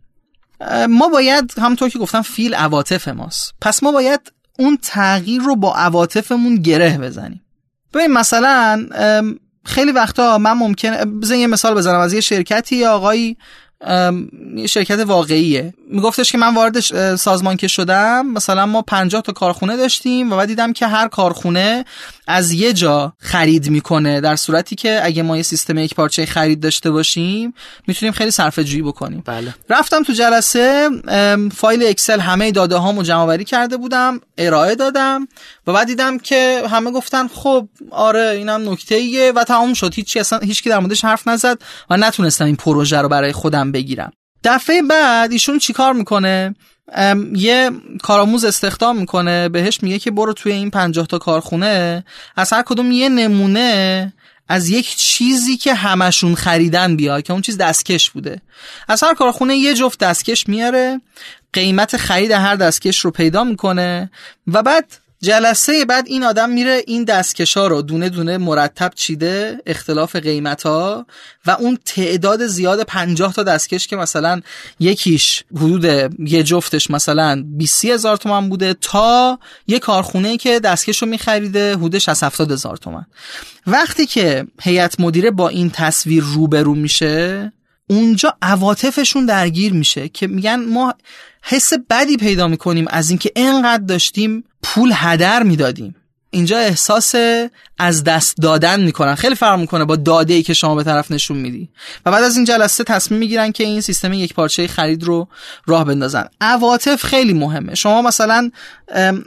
ما 0.89 1.09
باید 1.09 1.55
همونطور 1.59 1.89
که 1.89 1.99
گفتم 1.99 2.23
فیل 2.23 2.55
عواطف 2.55 3.09
ماست. 3.09 3.55
پس 3.61 3.83
ما 3.83 3.93
باید 3.93 4.33
اون 4.59 4.79
تغییر 4.83 5.43
رو 5.43 5.57
با 5.57 5.75
عواطفمون 5.75 6.57
گره 6.57 6.99
بزنیم. 6.99 7.43
ببین 7.95 8.13
مثلا 8.13 8.87
خیلی 9.65 9.93
وقتا 9.93 10.39
من 10.39 10.53
ممکن 10.53 10.91
بزن 11.21 11.37
یه 11.37 11.47
مثال 11.47 11.75
بزنم. 11.75 12.01
از 12.01 12.13
یه 12.13 12.21
شرکتی 12.21 12.85
آقایی 12.85 13.37
شرکت 14.69 14.99
واقعیه. 14.99 15.75
میگفتش 15.91 16.33
که 16.33 16.39
من 16.39 16.55
وارد 16.55 16.81
سازمان 17.17 17.57
که 17.57 17.69
شدم 17.69 18.27
مثلا 18.27 18.67
ما 18.67 18.83
50 18.83 19.23
تا 19.23 19.33
کارخونه 19.33 19.77
داشتیم 19.77 20.33
و 20.33 20.37
بعد 20.37 20.49
دیدم 20.49 20.73
که 20.73 20.87
هر 20.87 21.09
کارخونه 21.09 21.85
از 22.27 22.53
یه 22.53 22.73
جا 22.73 23.13
خرید 23.19 23.71
می‌کنه 23.71 24.21
در 24.21 24.37
صورتی 24.37 24.77
که 24.77 25.01
اگه 25.03 25.23
ما 25.23 25.37
یه 25.37 25.43
سیستم 25.43 25.79
یک 25.79 25.95
پارچه 25.95 26.27
خرید 26.27 26.61
داشته 26.61 26.91
باشیم 26.91 27.55
می‌تونیم 27.87 28.13
خیلی 28.13 28.31
صرفه 28.31 28.65
جویی 28.65 28.83
بکنیم. 28.83 29.23
بله. 29.27 29.55
رفتم 29.71 30.03
تو 30.03 30.13
جلسه 30.13 30.89
فایل 31.55 31.87
اکسل 31.87 32.21
همه 32.21 32.53
داده 32.53 32.77
هامو 32.77 33.03
جمع 33.03 33.21
آوری 33.21 33.45
کرده 33.45 33.77
بودم 33.77 34.21
ارائه 34.39 34.75
دادم 34.75 35.29
و 35.67 35.73
بعد 35.73 35.87
دیدم 35.87 36.19
که 36.19 36.63
همه 36.71 36.91
گفتن 36.91 37.29
خب 37.29 37.69
آره 37.91 38.31
اینم 38.37 38.71
نکته 38.71 38.95
ایه 38.95 39.33
و 39.33 39.45
تمام 39.45 39.75
شد. 39.75 39.95
هیچ 39.95 40.17
اصلا 40.17 40.39
هیچکی 40.39 40.71
در 40.71 40.79
موردش 40.79 41.05
حرف 41.05 41.29
نزد 41.29 41.59
و 41.91 41.97
نتونستم 41.97 42.45
این 42.45 42.57
پروژه 42.57 42.99
رو 42.99 43.09
برای 43.09 43.33
خودم 43.33 43.66
بگیرم. 43.73 44.13
دفعه 44.45 44.83
بعد 44.83 45.33
ایشون 45.33 45.59
چیکار 45.59 45.93
می‌کنه؟ 45.93 46.55
یه 47.35 47.71
کارآموز 48.03 48.45
استخدام 48.45 48.97
می‌کنه 48.97 49.49
بهش 49.49 49.83
میگه 49.83 49.99
که 49.99 50.11
برو 50.11 50.33
توی 50.33 50.53
این 50.53 50.71
پنجاه 50.71 51.07
تا 51.07 51.19
کارخونه 51.19 52.05
از 52.37 52.53
هر 52.53 52.63
کدوم 52.63 52.93
یه 52.93 53.09
نمونه 53.09 54.13
از 54.49 54.69
یک 54.69 54.97
چیزی 54.97 55.57
که 55.57 55.75
همشون 55.75 56.35
خریدن 56.35 56.97
بیا 56.97 57.21
که 57.21 57.33
اون 57.33 57.43
چیز 57.43 57.59
دستکش 57.59 58.11
بوده. 58.11 58.43
از 58.89 59.03
هر 59.03 59.15
کارخونه 59.15 59.57
یه 59.57 59.75
جفت 59.75 59.99
دستکش 59.99 60.49
میاره 60.49 61.01
قیمت 61.53 61.97
خرید 61.97 62.31
هر 62.31 62.57
دستکش 62.57 62.99
رو 62.99 63.11
پیدا 63.11 63.45
می‌کنه 63.45 64.11
و 64.47 64.63
بعد 64.63 64.99
جلسه 65.23 65.85
بعد 65.85 66.09
این 66.09 66.25
آدم 66.25 66.51
میره 66.51 66.83
این 66.87 67.05
دستکشا 67.05 67.67
رو 67.67 67.83
دونه 67.83 68.09
دونه 68.09 68.39
مرتب 68.39 68.93
چیده 68.95 69.63
اختلاف 69.67 70.17
قیمت 70.17 70.63
ها 70.63 71.07
و 71.47 71.51
اون 71.51 71.79
تعداد 71.85 72.47
زیاد 72.47 72.83
پنجاه 72.83 73.33
تا 73.33 73.43
دستکش 73.43 73.87
که 73.87 73.97
مثلا 73.97 74.41
یکیش 74.81 75.45
حدود 75.57 75.85
یه 76.19 76.43
جفتش 76.43 76.91
مثلا 76.91 77.45
20 77.47 77.85
هزار 77.85 78.17
تومن 78.17 78.49
بوده 78.49 78.75
تا 78.81 79.39
یه 79.67 79.79
کارخونه 79.79 80.37
که 80.37 80.61
دستکش 80.61 81.03
رو 81.03 81.09
میخریده 81.09 81.77
حدودش 81.77 82.09
از 82.09 82.23
70 82.23 82.53
هزار 82.53 82.77
تومن. 82.77 83.07
وقتی 83.67 84.07
که 84.07 84.47
هیئت 84.63 85.01
مدیره 85.01 85.31
با 85.31 85.49
این 85.49 85.71
تصویر 85.71 86.25
روبرو 86.25 86.75
میشه 86.75 87.53
اونجا 87.87 88.37
عواطفشون 88.43 89.27
درگیر 89.27 89.73
میشه 89.73 90.09
که 90.09 90.27
میگن 90.27 90.65
ما 90.65 90.95
حس 91.43 91.73
بدی 91.91 92.17
پیدا 92.17 92.49
می‌کنیم 92.49 92.87
از 92.89 93.11
اینکه 93.11 93.33
انقدر 93.37 93.85
داشتیم 93.85 94.45
پول 94.63 94.93
هدر 94.95 95.43
می‌دادیم. 95.43 95.97
اینجا 96.31 96.59
احساس 96.59 97.15
از 97.79 98.05
دست 98.05 98.37
دادن 98.37 98.81
می‌کنن. 98.81 99.15
خیلی 99.15 99.35
فرق 99.35 99.59
می‌کنه 99.59 99.85
با 99.85 99.97
داده 99.97 100.35
ای 100.35 100.43
که 100.43 100.55
شما 100.55 100.75
به 100.75 100.85
طرف 100.85 101.11
نشون 101.11 101.37
میدی. 101.37 101.69
و 102.07 102.11
بعد 102.11 102.25
از 102.25 102.37
این 102.37 102.45
جلسه 102.45 102.85
تصمیم 102.85 103.21
می‌گیرن 103.21 103.53
که 103.53 103.65
این 103.65 103.81
سیستم 103.81 104.13
یک 104.13 104.35
پارچه 104.35 104.67
خرید 104.67 105.05
رو 105.05 105.29
راه 105.67 105.85
بندازن. 105.85 106.25
عواطف 106.41 107.05
خیلی 107.05 107.33
مهمه. 107.33 107.75
شما 107.75 108.03
مثلا 108.03 108.51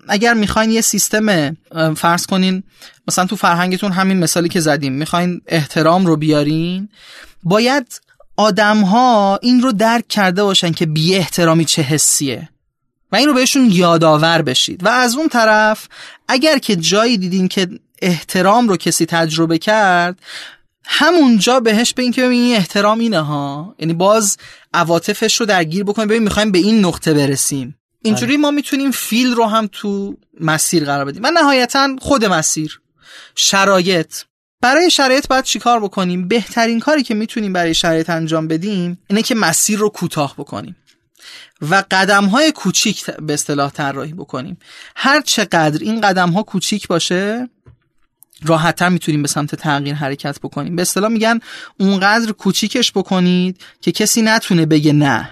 اگر 0.07 0.33
می‌خواین 0.33 0.71
یه 0.71 0.81
سیستم 0.81 1.57
فرض 1.97 2.25
کنین 2.25 2.63
مثلا 3.07 3.25
تو 3.25 3.35
فرهنگتون 3.35 3.91
همین 3.91 4.19
مثالی 4.19 4.49
که 4.49 4.59
زدیم 4.59 4.93
می‌خواین 4.93 5.41
احترام 5.47 6.05
رو 6.05 6.17
بیارین 6.17 6.89
باید 7.43 8.01
آدم 8.39 8.81
ها 8.81 9.39
این 9.41 9.61
رو 9.61 9.71
درک 9.71 10.07
کرده 10.07 10.43
باشن 10.43 10.71
که 10.71 10.85
بی 10.85 11.15
احترامی 11.15 11.65
چه 11.65 11.81
حسیه. 11.81 12.49
و 13.11 13.15
این 13.15 13.27
رو 13.27 13.33
بهشون 13.33 13.69
یادآور 13.71 14.41
بشید. 14.41 14.85
و 14.85 14.87
از 14.87 15.15
اون 15.15 15.29
طرف 15.29 15.87
اگر 16.27 16.57
که 16.57 16.75
جایی 16.75 17.17
دیدین 17.17 17.47
که 17.47 17.67
احترام 18.01 18.69
رو 18.69 18.77
کسی 18.77 19.05
تجربه 19.05 19.57
کرد 19.57 20.19
همونجا 20.83 21.59
بهش 21.59 21.93
بگین 21.93 22.11
که 22.11 22.21
ببین 22.21 22.41
این 22.41 22.55
احترام 22.55 22.99
اینه 22.99 23.19
ها. 23.19 23.75
یعنی 23.79 23.93
باز 23.93 24.37
عواطفش 24.73 25.35
رو 25.35 25.45
درگیر 25.45 25.83
بکنیم 25.83 26.07
ببین 26.07 26.23
می‌خوایم 26.23 26.51
به 26.51 26.59
این 26.59 26.85
نقطه 26.85 27.13
برسیم. 27.13 27.75
اینجوری 28.01 28.37
ما 28.37 28.51
می‌تونیم 28.51 28.91
فیل 28.91 29.33
رو 29.33 29.45
هم 29.45 29.69
تو 29.71 30.17
مسیر 30.39 30.85
قرار 30.85 31.05
بدیم. 31.05 31.21
و 31.23 31.31
نهایتا 31.31 31.95
خود 32.01 32.25
مسیر. 32.25 32.81
شرایط. 33.35 34.13
برای 34.61 34.89
شرایط 34.89 35.27
باید 35.27 35.43
چیکار 35.43 35.79
بکنیم؟ 35.79 36.27
بهترین 36.27 36.79
کاری 36.79 37.03
که 37.03 37.13
می‌تونیم 37.13 37.53
برای 37.53 37.73
شرایط 37.73 38.09
انجام 38.09 38.47
بدیم 38.47 38.99
اینه 39.07 39.21
که 39.21 39.35
مسیر 39.35 39.79
رو 39.79 39.89
کوتاه 39.89 40.35
بکنیم 40.37 40.75
و 41.61 41.83
قدم 41.91 42.25
های 42.25 42.51
کوچیک 42.51 43.05
به 43.05 43.33
اصطلاح 43.33 43.71
طراحی 43.71 44.13
بکنیم. 44.13 44.57
هر 44.95 45.21
چقدر 45.21 45.79
این 45.81 46.01
قدم 46.01 46.29
ها 46.29 46.43
کوچیک 46.43 46.87
باشه 46.87 47.49
راحتتر 48.43 48.89
می‌تونیم 48.89 49.21
به 49.21 49.27
سمت 49.27 49.55
تغییر 49.55 49.95
حرکت 49.95 50.39
بکنیم. 50.39 50.75
به 50.75 50.81
اصطلاح 50.81 51.11
میگن 51.11 51.39
اونقدر 51.79 52.31
کوچیکش 52.31 52.91
بکنید 52.91 53.61
که 53.81 53.91
کسی 53.91 54.21
نتونه 54.21 54.65
بگه 54.65 54.93
نه. 54.93 55.29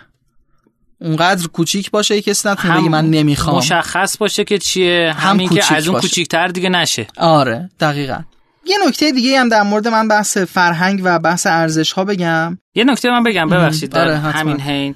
اونقدر 1.01 1.47
کوچیک 1.47 1.91
باشه 1.91 2.21
که 2.21 2.31
کسی 2.31 2.49
نتونه 2.49 2.79
بگه 2.79 2.89
من 2.89 3.09
نمی‌خوام. 3.09 3.57
مشخص 3.57 4.17
باشه 4.17 4.43
که 4.43 4.57
چیه. 4.57 5.13
همین 5.17 5.49
که 5.49 5.73
از 5.73 5.87
اون 5.87 6.01
کوچیکتر 6.01 6.47
دیگه 6.47 6.69
نشه. 6.69 7.07
آره 7.17 7.69
دقیقا. 7.79 8.19
یه 8.69 8.77
نکته 8.87 9.11
دیگه 9.11 9.39
هم 9.39 9.49
در 9.49 9.63
مورد 9.63 9.87
من 9.87 10.07
بحث 10.07 10.37
فرهنگ 10.37 11.01
و 11.03 11.19
بحث 11.19 11.47
ارزش 11.47 11.91
ها 11.91 12.03
بگم. 12.03 12.57
یه 12.75 12.83
نکته 12.83 13.09
من 13.09 13.23
بگم 13.23 13.49
ببخشید 13.49 13.89
در 13.89 14.01
آره، 14.01 14.17
همین 14.17 14.59
حین. 14.59 14.95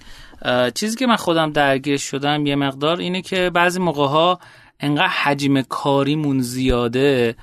چیزی 0.73 0.97
که 0.97 1.07
من 1.07 1.15
خودم 1.15 1.51
درگیر 1.51 1.97
شدم 1.97 2.45
یه 2.45 2.55
مقدار 2.55 2.97
اینه 2.97 3.21
که 3.21 3.51
بعضی 3.53 3.79
موقع 3.79 4.07
ها 4.07 4.39
انقدر 4.79 5.07
حجم 5.07 5.62
کاریمون 5.62 6.39
زیاده 6.39 7.36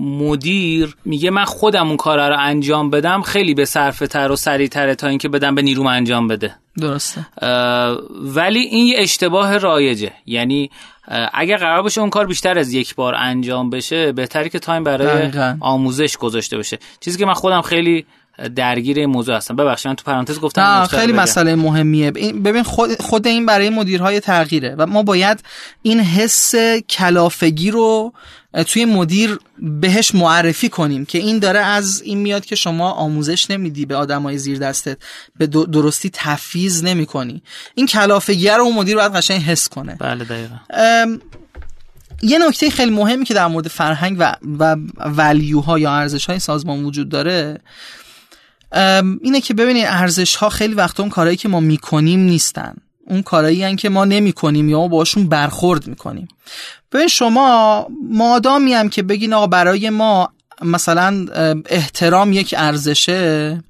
مدیر 0.00 0.96
میگه 1.04 1.30
من 1.30 1.44
خودم 1.44 1.88
اون 1.88 1.96
کار 1.96 2.28
رو 2.28 2.36
انجام 2.38 2.90
بدم 2.90 3.22
خیلی 3.22 3.54
به 3.54 3.64
صرفه 3.64 4.06
تر 4.06 4.32
و 4.32 4.36
سریع 4.36 4.68
تره 4.68 4.94
تا 4.94 5.06
اینکه 5.06 5.28
بدم 5.28 5.54
به 5.54 5.62
نیروم 5.62 5.86
انجام 5.86 6.28
بده. 6.28 6.54
درسته. 6.80 7.26
ولی 8.12 8.60
این 8.60 8.86
یه 8.86 8.94
اشتباه 8.98 9.58
رایجه. 9.58 10.12
یعنی 10.26 10.70
اگر 11.32 11.56
قرار 11.56 11.82
باشه 11.82 12.00
اون 12.00 12.10
کار 12.10 12.26
بیشتر 12.26 12.58
از 12.58 12.72
یک 12.72 12.94
بار 12.94 13.14
انجام 13.14 13.70
بشه 13.70 14.12
بهتری 14.12 14.50
که 14.50 14.58
تایم 14.58 14.84
برای 14.84 15.30
آموزش 15.60 16.16
گذاشته 16.16 16.56
باشه. 16.56 16.78
چیزی 17.00 17.18
که 17.18 17.26
من 17.26 17.34
خودم 17.34 17.62
خیلی 17.62 18.06
درگیر 18.56 18.98
این 18.98 19.10
موضوع 19.10 19.36
هستم. 19.36 19.56
ببخشید 19.56 19.88
من 19.88 19.94
تو 19.94 20.04
پرانتز 20.04 20.40
گفتم 20.40 20.86
خیلی 20.90 21.12
مسئله 21.12 21.54
مهمیه. 21.54 22.10
ببین 22.10 22.62
خود, 22.62 23.02
خود 23.02 23.26
این 23.26 23.46
برای 23.46 23.70
مدیرهای 23.70 24.20
تغییره 24.20 24.74
و 24.78 24.86
ما 24.86 25.02
باید 25.02 25.44
این 25.82 26.00
حس 26.00 26.54
کلافگی 26.88 27.70
رو 27.70 28.12
توی 28.66 28.84
مدیر 28.84 29.38
بهش 29.58 30.14
معرفی 30.14 30.68
کنیم 30.68 31.04
که 31.04 31.18
این 31.18 31.38
داره 31.38 31.60
از 31.60 32.02
این 32.02 32.18
میاد 32.18 32.44
که 32.44 32.56
شما 32.56 32.90
آموزش 32.90 33.50
نمیدی 33.50 33.86
به 33.86 33.96
آدمای 33.96 34.38
زیر 34.38 34.58
دستت 34.58 34.98
به 35.38 35.46
درستی 35.46 36.10
تفیز 36.12 36.84
نمی 36.84 37.06
کنی 37.06 37.42
این 37.74 37.86
کلافگی 37.86 38.48
رو 38.48 38.62
اون 38.62 38.74
مدیر 38.74 38.96
باید 38.96 39.12
قشنگ 39.12 39.42
حس 39.42 39.68
کنه. 39.68 39.94
بله 39.94 40.24
دقیقا. 40.24 40.56
یه 42.22 42.38
نکته 42.38 42.70
خیلی 42.70 42.90
مهمی 42.90 43.24
که 43.24 43.34
در 43.34 43.46
مورد 43.46 43.68
فرهنگ 43.68 44.16
و, 44.18 44.36
و 44.58 44.76
ولیوها 44.98 45.78
یا 45.78 45.92
ارزش 45.92 46.26
های 46.26 46.38
سازمان 46.38 46.84
وجود 46.84 47.08
داره 47.08 47.60
اینه 49.22 49.40
که 49.40 49.54
ببینید 49.54 49.84
ارزش 49.86 50.36
ها 50.36 50.48
خیلی 50.48 50.74
وقت 50.74 51.00
اون 51.00 51.08
کارهایی 51.08 51.36
که 51.36 51.48
ما 51.48 51.60
می‌کنیم 51.60 52.20
نیستن. 52.20 52.74
اون 53.06 53.22
کارهایی 53.22 53.76
که 53.76 53.88
ما 53.88 54.04
نمی‌کنیم 54.04 54.68
یا 54.68 54.78
ما 54.78 54.88
باشون 54.88 55.28
برخورد 55.28 55.86
می‌کنیم. 55.86 56.28
ببین 56.92 57.08
شما 57.08 57.86
مادامی 58.10 58.72
هم 58.72 58.88
که 58.88 59.02
بگین 59.02 59.32
آقا 59.32 59.46
برای 59.46 59.90
ما 59.90 60.32
مثلا 60.62 61.26
احترام 61.66 62.32
یک 62.32 62.54
ارزشه 62.58 63.62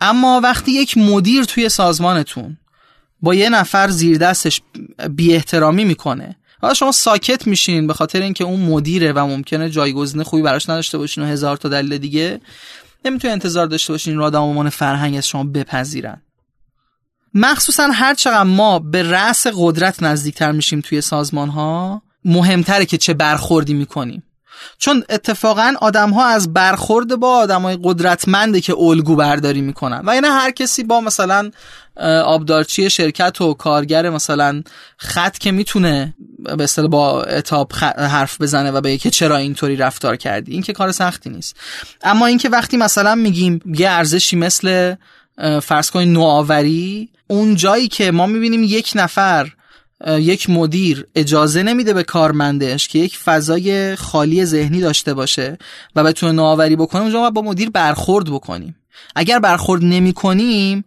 اما 0.00 0.40
وقتی 0.44 0.72
یک 0.72 0.98
مدیر 0.98 1.44
توی 1.44 1.68
سازمانتون 1.68 2.56
با 3.22 3.34
یه 3.34 3.48
نفر 3.48 3.88
زیر 3.88 4.18
دستش 4.18 4.60
بی 5.10 5.34
احترامی 5.34 5.84
می‌کنه 5.84 6.36
حالا 6.62 6.74
شما 6.74 6.92
ساکت 6.92 7.46
میشین 7.46 7.86
به 7.86 7.94
خاطر 7.94 8.22
اینکه 8.22 8.44
اون 8.44 8.60
مدیره 8.60 9.12
و 9.12 9.26
ممکنه 9.26 9.70
جایگزین 9.70 10.22
خوبی 10.22 10.42
براش 10.42 10.68
نداشته 10.68 10.98
باشین 10.98 11.24
و 11.24 11.26
هزار 11.26 11.56
تا 11.56 11.68
دلیل 11.68 11.98
دیگه 11.98 12.40
نمی‌تونه 13.04 13.32
انتظار 13.32 13.66
داشته 13.66 13.92
باشین 13.92 14.16
رو 14.16 14.24
آدم 14.24 14.68
فرهنگ 14.68 15.16
از 15.16 15.28
شما 15.28 15.44
بپذیرن. 15.44 16.22
مخصوصا 17.34 17.88
هر 17.92 18.14
چقدر 18.14 18.42
ما 18.42 18.78
به 18.78 19.10
رأس 19.10 19.46
قدرت 19.54 20.02
نزدیکتر 20.02 20.52
میشیم 20.52 20.80
توی 20.80 21.00
سازمان 21.00 21.48
ها 21.48 22.02
مهمتره 22.24 22.86
که 22.86 22.98
چه 22.98 23.14
برخوردی 23.14 23.74
می‌کنیم. 23.74 24.22
چون 24.78 25.04
اتفاقا 25.08 25.74
آدم 25.80 26.10
ها 26.10 26.26
از 26.26 26.52
برخورد 26.52 27.16
با 27.16 27.36
آدم 27.36 27.62
های 27.62 27.78
قدرتمنده 27.82 28.60
که 28.60 28.74
الگو 28.78 29.16
برداری 29.16 29.60
می‌کنن. 29.60 29.98
و 30.04 30.10
اینه 30.10 30.28
هر 30.28 30.50
کسی 30.50 30.84
با 30.84 31.00
مثلا 31.00 31.50
آبدارچی 32.24 32.90
شرکت 32.90 33.40
و 33.40 33.54
کارگر 33.54 34.10
مثلا 34.10 34.62
خط 34.96 35.38
که 35.38 35.52
می‌تونه 35.52 36.14
به 36.56 36.64
اصطلاح 36.64 36.88
با 36.88 37.22
اتاب 37.22 37.72
حرف 37.98 38.40
بزنه 38.40 38.70
و 38.70 38.80
بگه 38.80 38.98
که 38.98 39.10
چرا 39.10 39.36
اینطوری 39.36 39.76
رفتار 39.76 40.16
کردی. 40.16 40.52
این 40.52 40.62
که 40.62 40.72
کار 40.72 40.92
سختی 40.92 41.30
نیست. 41.30 41.56
اما 42.02 42.26
اینکه 42.26 42.48
وقتی 42.48 42.76
مثلا 42.76 43.14
میگیم 43.14 43.60
یه 43.66 43.90
ارزشی 43.90 44.36
مثل 44.36 44.94
فرض 45.62 45.90
کنید 45.90 46.08
نوآوری 46.08 47.08
اون 47.26 47.54
جایی 47.54 47.88
که 47.88 48.10
ما 48.10 48.26
می‌بینیم 48.26 48.64
یک 48.64 48.92
نفر 48.94 49.50
یک 50.06 50.50
مدیر 50.50 51.06
اجازه 51.14 51.62
نمیده 51.62 51.92
به 51.92 52.02
کارمندش 52.02 52.88
که 52.88 52.98
یک 52.98 53.18
فضای 53.18 53.96
خالی 53.96 54.44
ذهنی 54.44 54.80
داشته 54.80 55.14
باشه 55.14 55.58
و 55.96 56.04
بتونه 56.04 56.32
نوآوری 56.32 56.76
بکنه 56.76 57.02
اونجا 57.02 57.30
با 57.30 57.42
مدیر 57.42 57.70
برخورد 57.70 58.30
بکنیم. 58.30 58.76
اگر 59.16 59.38
برخورد 59.38 59.84
نمی 59.84 60.12
کنیم 60.12 60.84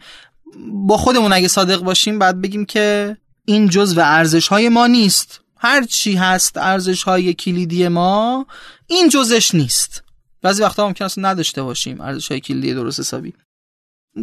با 0.88 0.98
خودمون 0.98 1.34
اگه 1.34 1.48
صادق 1.48 1.80
باشیم 1.80 2.20
بعد 2.20 2.42
بگیم 2.42 2.66
که 2.66 3.18
این 3.46 3.70
جز 3.70 3.98
و 3.98 4.02
ارزش 4.02 4.48
های 4.48 4.70
ما 4.70 4.88
نیست. 4.88 5.42
هر 5.58 5.84
چی 5.84 6.16
هست 6.16 6.58
ارزش 6.58 7.04
های 7.04 7.34
کلیدی 7.34 7.88
ما 7.88 8.46
این 8.88 9.10
جزش 9.10 9.56
نیست. 9.56 10.04
بعضی 10.42 10.64
وقتا 10.64 10.88
ممکن 10.88 11.06
است 11.06 11.20
نداشته 11.20 11.64
باشیم 11.64 12.02
ارزش 12.02 12.28
های 12.28 12.40
کلیدی 12.40 12.74
درست 12.74 13.00
حسابی. 13.00 13.34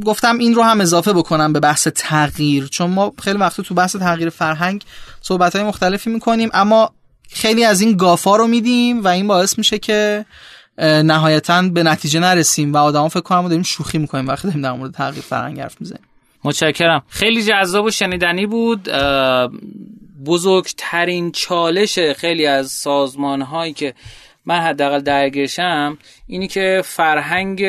گفتم 0.07 0.38
این 0.38 0.55
رو 0.55 0.62
هم 0.62 0.81
اضافه 0.81 1.12
بکنم 1.12 1.53
به 1.53 1.61
بحث 1.61 1.88
تغییر 1.94 2.66
چون 2.66 2.90
ما 2.90 3.12
خیلی 3.22 3.38
وقت 3.38 3.61
تو 3.61 3.74
بحث 3.74 3.96
تغییر 3.96 4.29
فرهنگ 4.29 4.85
صحبت 5.20 5.57
های 5.57 5.64
مختلفی 5.64 6.11
می‌کنیم 6.11 6.50
اما 6.53 6.92
خیلی 7.31 7.64
از 7.64 7.81
این 7.81 7.96
گافا 7.96 8.37
رو 8.37 8.46
میدیم 8.46 9.05
و 9.05 9.09
این 9.09 9.26
باعث 9.26 9.59
میشه 9.59 9.79
که 9.79 10.24
نهایتا 10.79 11.62
به 11.62 11.83
نتیجه 11.83 12.20
نرسیم 12.20 12.72
و 12.72 12.76
آدما 12.76 13.09
فکر 13.09 13.20
کنم 13.20 13.48
داریم 13.48 13.62
شوخی 13.62 13.98
می‌کنیم 13.98 14.29
وقتی 14.29 14.48
داریم 14.48 14.62
در 14.62 14.72
مورد 14.72 14.92
تغییر 14.92 15.22
فرهنگ 15.22 15.61
حرف 15.61 15.81
می‌زنیم. 15.81 16.05
متشکرم. 16.44 17.03
خیلی 17.09 17.42
جذاب 17.42 17.85
و 17.85 17.90
شنیدنی 17.90 18.46
بود. 18.46 18.88
بزرگترین 20.26 21.33
چالش 21.33 21.98
خیلی 21.98 22.46
از 22.46 22.70
سازمان 22.70 23.42
هایی 23.42 23.72
که 23.72 23.94
من 24.46 24.61
حداقل 24.61 25.00
درگیرشم 25.00 25.98
اینی 26.26 26.48
که 26.48 26.83
فرهنگ 26.85 27.62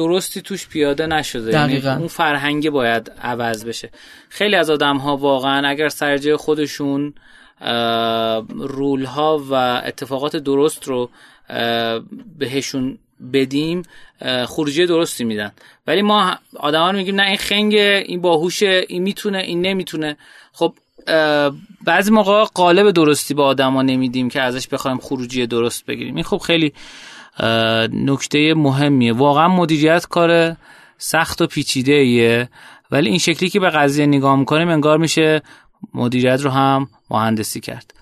درستی 0.00 0.40
توش 0.40 0.68
پیاده 0.68 1.06
نشده. 1.06 1.52
یعنی 1.52 1.88
اون 1.88 2.06
فرهنگ 2.06 2.70
باید 2.70 3.12
عوض 3.22 3.64
بشه. 3.64 3.90
خیلی 4.28 4.56
از 4.56 4.70
آدم 4.70 4.96
ها 4.96 5.16
واقعا 5.16 5.68
اگر 5.68 5.88
سرجه 5.88 6.36
خودشون 6.36 7.14
رول 8.58 9.04
ها 9.04 9.44
و 9.50 9.54
اتفاقات 9.86 10.36
درست 10.36 10.88
رو 10.88 11.10
بهشون 12.38 12.98
بدیم 13.32 13.82
خروجی 14.46 14.86
درستی 14.86 15.24
میدن. 15.24 15.52
ولی 15.86 16.02
ما 16.02 16.34
آدما 16.56 16.92
میگیم 16.92 17.14
نه 17.14 17.26
این 17.26 17.36
خنگه 17.36 18.04
این 18.06 18.20
باهوشه 18.20 18.84
این 18.88 19.02
می‌تونه 19.02 19.38
این 19.38 19.60
نمی‌تونه. 19.60 20.16
خب 20.52 20.74
بعضی 21.84 22.10
موقع 22.10 22.44
قالب 22.44 22.90
درستی 22.90 23.34
به 23.34 23.42
آدما 23.42 23.82
نمیدیم 23.82 24.28
که 24.28 24.40
ازش 24.40 24.68
بخوایم 24.68 24.98
خروجی 24.98 25.46
درست 25.46 25.86
بگیریم. 25.86 26.14
این 26.14 26.24
خب 26.24 26.38
خیلی 26.38 26.72
نکته 27.92 28.54
مهمیه. 28.54 29.12
واقعا 29.12 29.48
مدیریت 29.48 30.06
کار 30.06 30.56
سخت 30.98 31.42
و 31.42 31.46
پیچیده 31.46 31.92
ایه 31.92 32.48
ولی 32.90 33.08
این 33.08 33.18
شکلی 33.18 33.48
که 33.48 33.60
به 33.60 33.70
قضیه 33.70 34.06
نگاه 34.06 34.36
می‌کنیم 34.36 34.68
انگار 34.68 34.98
میشه 34.98 35.42
مدیریت 35.94 36.40
رو 36.40 36.50
هم 36.50 36.88
مهندسی 37.10 37.60
کرد. 37.60 37.94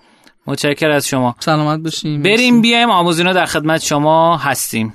متشکر 0.46 0.90
از 0.90 1.08
شما. 1.08 1.36
سلامت 1.38 1.80
باشیم 1.80 2.22
بریم 2.22 2.60
بیایم 2.60 2.90
آموزینا 2.90 3.32
در 3.32 3.46
خدمت 3.46 3.82
شما 3.82 4.36
هستیم. 4.36 4.94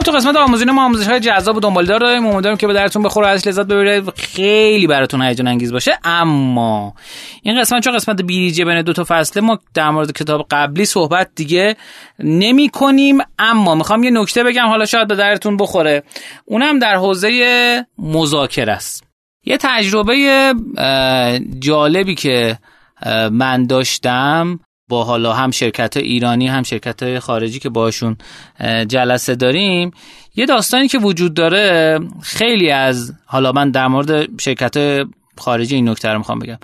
خب 0.00 0.06
تو 0.06 0.12
قسمت 0.12 0.36
آموزین 0.36 0.70
ما 0.70 0.84
آموزش 0.84 1.06
های 1.08 1.20
جذاب 1.20 1.56
و 1.56 1.60
دنبال 1.60 1.86
داریم. 1.86 2.26
امیدوارم 2.26 2.56
که 2.56 2.66
به 2.66 2.72
درتون 2.72 3.02
بخوره 3.02 3.28
از 3.28 3.48
لذت 3.48 3.66
ببرید. 3.66 4.10
خیلی 4.10 4.86
براتون 4.86 5.22
هیجان 5.22 5.48
انگیز 5.48 5.72
باشه. 5.72 5.98
اما 6.04 6.94
این 7.42 7.60
قسمت 7.60 7.84
چون 7.84 7.96
قسمت 7.96 8.22
بیریجه 8.22 8.64
بین 8.64 8.82
دو 8.82 8.92
تا 8.92 9.04
فصله 9.08 9.42
ما 9.42 9.58
در 9.74 9.90
مورد 9.90 10.12
کتاب 10.12 10.46
قبلی 10.50 10.84
صحبت 10.84 11.30
دیگه 11.34 11.76
نمی 12.18 12.68
کنیم. 12.68 13.18
اما 13.38 13.74
می‌خوام 13.74 14.02
یه 14.02 14.10
نکته 14.10 14.44
بگم 14.44 14.66
حالا 14.66 14.86
شاید 14.86 15.08
به 15.08 15.16
درتون 15.16 15.56
بخوره. 15.56 16.02
اونم 16.44 16.78
در 16.78 16.94
حوزه 16.94 17.86
مذاکره 17.98 18.72
است. 18.72 19.04
یه 19.44 19.58
تجربه 19.60 20.54
جالبی 21.58 22.14
که 22.14 22.58
من 23.30 23.66
داشتم 23.66 24.60
با 24.90 25.04
حالا 25.04 25.32
هم 25.32 25.50
شرکت 25.50 25.96
ایرانی 25.96 26.48
هم 26.48 26.62
شرکت 26.62 27.18
خارجی 27.18 27.58
که 27.58 27.68
باشون 27.68 28.16
جلسه 28.88 29.34
داریم. 29.34 29.90
یه 30.36 30.46
داستانی 30.46 30.88
که 30.88 30.98
وجود 30.98 31.34
داره 31.34 31.98
خیلی 32.22 32.70
از 32.70 33.12
حالا 33.26 33.52
من 33.52 33.70
در 33.70 33.88
مورد 33.88 34.40
شرکت 34.40 35.06
خارجی 35.38 35.74
این 35.74 35.88
نکته 35.88 36.08
رو 36.08 36.18
می‌خوام 36.18 36.38
بگم. 36.38 36.58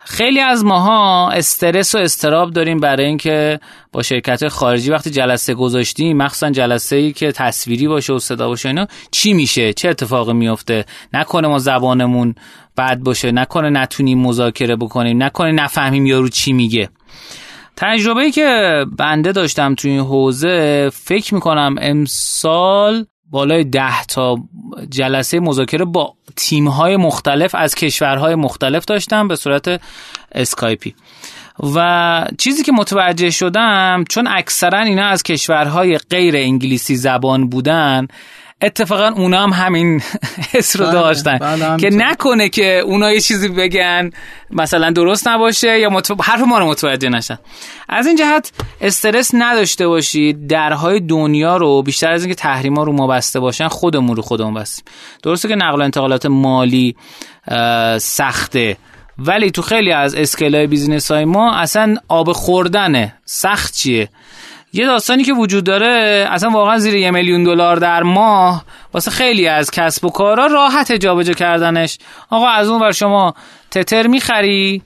خیلی 0.00 0.40
از 0.40 0.64
ماها 0.64 1.30
استرس 1.30 1.94
و 1.94 1.98
استراب 1.98 2.50
داریم 2.50 2.80
برای 2.80 3.06
اینکه 3.06 3.60
با 3.92 4.02
شرکت 4.02 4.48
خارجی 4.48 4.90
وقتی 4.90 5.10
جلسه 5.10 5.54
گذاشتیم 5.54 6.16
مخصوصا 6.16 6.50
جلسه 6.50 6.96
ای 6.96 7.12
که 7.12 7.32
تصویری 7.32 7.88
باشه 7.88 8.12
و 8.12 8.18
صدا 8.18 8.48
باشه 8.48 8.68
اینا 8.68 8.86
چی 9.10 9.32
میشه؟ 9.32 9.72
چه 9.72 9.88
اتفاقی 9.88 10.32
میفته؟ 10.32 10.84
نکنه 11.14 11.48
ما 11.48 11.58
زبانمون 11.58 12.34
بد 12.76 12.98
باشه 12.98 13.32
نکنه 13.32 13.70
نتونیم 13.70 14.18
مذاکره 14.18 14.76
بکنیم 14.76 15.22
نکنه 15.22 15.52
نفهمیم 15.52 16.06
یارو 16.06 16.28
چی 16.28 16.52
میگه. 16.52 16.88
تجربه 17.80 18.30
که 18.30 18.84
بنده 18.98 19.32
داشتم 19.32 19.74
توی 19.74 19.90
این 19.90 20.00
حوزه 20.00 20.90
فکر 20.92 21.34
می‌کنم 21.34 21.74
امسال 21.80 23.06
بالای 23.30 23.64
ده 23.64 24.04
تا 24.04 24.36
جلسه 24.90 25.40
مذاکره 25.40 25.84
با 25.84 26.14
تیمهای 26.36 26.96
مختلف 26.96 27.54
از 27.54 27.74
کشورهای 27.74 28.34
مختلف 28.34 28.84
داشتم 28.84 29.28
به 29.28 29.36
صورت 29.36 29.80
اسکایپی. 30.32 30.94
و 31.74 32.26
چیزی 32.38 32.62
که 32.62 32.72
متوجه 32.72 33.30
شدم 33.30 34.04
چون 34.08 34.26
اکثرا 34.26 34.80
اینا 34.80 35.06
از 35.06 35.22
کشورهای 35.22 35.98
غیر 35.98 36.36
انگلیسی 36.36 36.96
زبان 36.96 37.48
بودن 37.48 38.06
اتفاقا 38.62 39.08
اونا 39.08 39.42
هم 39.42 39.50
همین 39.50 40.02
حس 40.52 40.76
رو 40.76 40.84
بله، 40.84 40.92
داشتن. 40.94 41.38
بله 41.38 41.76
که 41.76 41.90
نکنه 41.90 42.48
که 42.48 42.78
اونا 42.78 43.12
یه 43.12 43.20
چیزی 43.20 43.48
بگن 43.48 44.10
مثلا 44.50 44.90
درست 44.90 45.28
نباشه 45.28 45.80
یا 45.80 45.90
متو... 45.90 46.16
حرف 46.22 46.40
ما 46.40 46.58
رو 46.58 46.66
متوجه 46.66 47.08
نشن. 47.08 47.38
از 47.88 48.06
این 48.06 48.16
جهت 48.16 48.52
استرس 48.80 49.30
نداشته 49.34 49.88
باشید. 49.88 50.46
درهای 50.46 51.00
دنیا 51.00 51.56
رو 51.56 51.82
بیشتر 51.82 52.10
از 52.10 52.22
اینکه 52.22 52.34
تحریما 52.34 52.82
رو 52.82 52.92
ما 52.92 53.06
بسته 53.06 53.40
باشن 53.40 53.68
خودمون 53.68 54.16
رو 54.16 54.22
خودمون 54.22 54.54
بستیم. 54.54 54.84
درسته 55.22 55.48
که 55.48 55.54
نقل 55.54 55.80
و 55.80 55.84
انتقالات 55.84 56.26
مالی 56.26 56.96
سخته. 57.98 58.76
ولی 59.18 59.50
تو 59.50 59.62
خیلی 59.62 59.92
از 59.92 60.14
scale 60.14 60.54
های 60.54 60.66
business 60.66 61.10
های 61.10 61.24
ما 61.24 61.54
اصلا 61.54 61.96
آب 62.08 62.32
خوردنه 62.32 63.14
سخت 63.24 63.74
چیه؟ 63.74 64.08
یه 64.72 64.86
داستانی 64.86 65.24
که 65.24 65.32
وجود 65.32 65.64
داره 65.64 66.26
اصلا 66.30 66.50
واقعا 66.50 66.78
زیر 66.78 66.94
یه 66.94 67.10
میلیون 67.10 67.44
دلار 67.44 67.76
در 67.76 68.02
ماه 68.02 68.64
واسه 68.94 69.10
خیلی 69.10 69.48
از 69.48 69.70
کسب 69.70 70.04
و 70.04 70.10
کارا 70.10 70.46
راحت 70.46 70.92
جابجا 70.92 71.32
کردنش. 71.32 71.98
آقا 72.30 72.48
از 72.48 72.68
اون 72.68 72.80
ور 72.80 72.92
شما 72.92 73.34
تتر 73.70 74.06
می‌خری؟ 74.06 74.82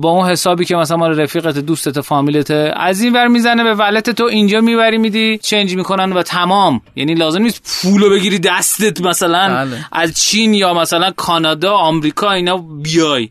با 0.00 0.10
اون 0.10 0.30
حسابی 0.30 0.64
که 0.64 0.76
مثلا 0.76 0.96
مال 0.96 1.20
رفیقت 1.20 1.58
دوستت 1.58 2.00
فامیلت 2.00 2.50
از 2.76 3.00
این 3.00 3.12
ور 3.12 3.26
می‌زنه 3.26 3.64
به 3.64 3.74
ولت 3.74 4.10
تو 4.10 4.24
اینجا 4.24 4.60
می‌بری 4.60 4.98
میدی 4.98 5.38
چنج 5.38 5.76
می‌کنن 5.76 6.12
و 6.12 6.22
تمام. 6.22 6.80
یعنی 6.96 7.14
لازم 7.14 7.42
نیست 7.42 7.80
پولو 7.82 8.10
بگیری 8.10 8.38
دستت 8.38 9.00
مثلا 9.00 9.48
بله. 9.48 9.76
از 9.92 10.14
چین 10.14 10.54
یا 10.54 10.74
مثلا 10.74 11.10
کانادا 11.10 11.74
آمریکا 11.74 12.32
اینا 12.32 12.56
بیای. 12.56 13.28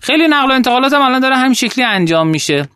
خیلی 0.00 0.28
نقل 0.28 0.50
و 0.50 0.54
انتقالات 0.54 0.92
هم 0.92 1.02
الان 1.02 1.20
داره 1.20 1.36
همین 1.36 1.54
شکلی 1.54 1.84
انجام 1.84 2.28
میشه. 2.28 2.68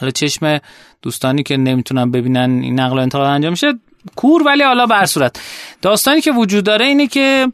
حالا 0.00 0.10
چشم 0.10 0.60
دوستانی 1.02 1.42
که 1.42 1.56
نمی‌تونن 1.56 2.10
ببینن 2.10 2.60
این 2.62 2.80
نقل 2.80 2.98
و 2.98 3.00
انتقال 3.00 3.26
انجام 3.26 3.50
میشه 3.50 3.72
کور 4.16 4.42
ولی 4.42 4.62
حالا 4.62 4.86
بر 4.86 5.04
صورت. 5.04 5.40
داستانی 5.82 6.20
که 6.20 6.32
وجود 6.32 6.64
داره 6.64 6.86
اینه 6.86 7.06
که 7.06 7.46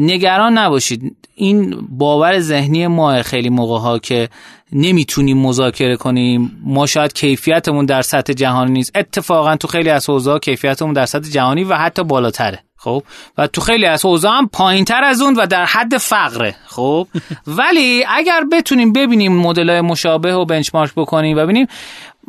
نگران 0.00 0.58
نباشید. 0.58 1.16
این 1.34 1.86
باور 1.88 2.38
ذهنی 2.38 2.86
ما 2.86 3.22
خیلی 3.22 3.48
موقع 3.48 3.78
ها 3.78 3.98
که 3.98 4.28
نمی‌تونیم 4.72 5.38
مذاکره 5.38 5.96
کنیم. 5.96 6.60
ما 6.64 6.86
شاید 6.86 7.12
کیفیتمون 7.12 7.86
در 7.86 8.02
سطح 8.02 8.32
جهانی 8.32 8.72
نیست. 8.72 8.92
اتفاقا 8.94 9.56
تو 9.56 9.68
خیلی 9.68 9.90
از 9.90 10.10
حوزه 10.10 10.38
کیفیتمون 10.38 10.92
در 10.92 11.06
سطح 11.06 11.30
جهانی 11.30 11.64
و 11.64 11.74
حتی 11.74 12.04
بالاتره. 12.04 12.58
خب؟ 12.82 13.02
و 13.38 13.46
تو 13.46 13.60
خیلی 13.60 13.86
از 13.86 14.04
حوزه 14.04 14.28
هم 14.28 14.48
پایین 14.48 14.84
تر 14.84 15.04
از 15.04 15.20
اون 15.20 15.34
و 15.34 15.46
در 15.46 15.64
حد 15.64 15.96
فقره. 15.96 16.54
خب؟ 16.66 17.06
ولی 17.58 18.04
اگر 18.08 18.44
بتونیم 18.52 18.92
ببینیم 18.92 19.32
مدل 19.32 19.70
های 19.70 19.80
مشابه 19.80 20.34
و 20.34 20.44
بنچمارک 20.44 20.92
بکنیم 20.96 21.36
و 21.36 21.40
ببینیم 21.40 21.66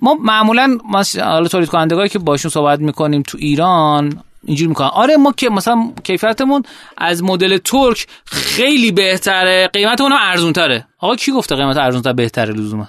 ما 0.01 0.13
معمولا 0.13 0.77
حالا 1.23 1.47
تولید 1.47 1.69
کنندگانی 1.69 2.09
که 2.09 2.19
باشون 2.19 2.51
صحبت 2.51 2.79
می‌کنیم 2.79 3.21
تو 3.21 3.37
ایران 3.41 4.21
اینجوری 4.43 4.69
می‌کنن. 4.69 4.87
آره 4.87 5.17
ما 5.17 5.31
که 5.31 5.49
مثلا 5.49 5.91
کیفیتمون 6.03 6.63
از 6.97 7.23
مدل 7.23 7.57
ترک 7.57 8.07
خیلی 8.25 8.91
بهتره 8.91 9.67
قیمت 9.73 10.01
اونم 10.01 10.17
ارزون 10.21 10.53
تره 10.53 10.87
آقا 10.99 11.15
کی 11.15 11.31
گفته 11.31 11.55
قیمت 11.55 11.77
ارزون 11.77 12.01
تر 12.01 12.13
بهتره 12.13 12.53
لزوما؟ 12.53 12.87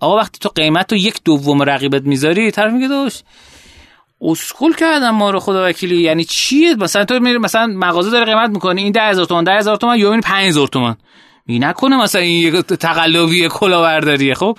آقا 0.00 0.16
وقتی 0.16 0.38
تو 0.38 0.48
قیمت 0.48 0.92
رو 0.92 0.98
یک 0.98 1.20
دوم 1.24 1.62
رقیبت 1.62 2.02
می‌ذاری 2.02 2.50
طرف 2.50 2.72
میگه 2.72 2.88
داشت 2.88 3.24
اسکول 4.20 4.74
کردم 4.74 5.10
ما 5.10 5.30
رو 5.30 5.40
خدا 5.40 5.68
وکیلی. 5.68 5.96
یعنی 6.02 6.24
چیه؟ 6.24 6.74
مثلا 6.74 7.04
تو 7.04 7.18
میری 7.18 7.38
مثلا 7.38 7.66
مغازه 7.66 8.10
داره 8.10 8.24
قیمت 8.24 8.50
می‌کنه. 8.50 8.80
این 8.80 8.92
10000 8.92 9.24
تومان 9.24 9.44
10000 9.44 9.76
تومان 9.76 9.98
یا 9.98 10.12
این 10.12 10.20
5000 10.20 10.68
تومان. 10.68 10.96
می 11.46 11.58
نکنه 11.58 12.02
مثلا 12.02 12.20
این 12.20 12.54
یک 12.54 12.54
تقلبی 12.66 13.48
کلاهبرداریه 13.48 14.34
خب؟ 14.34 14.58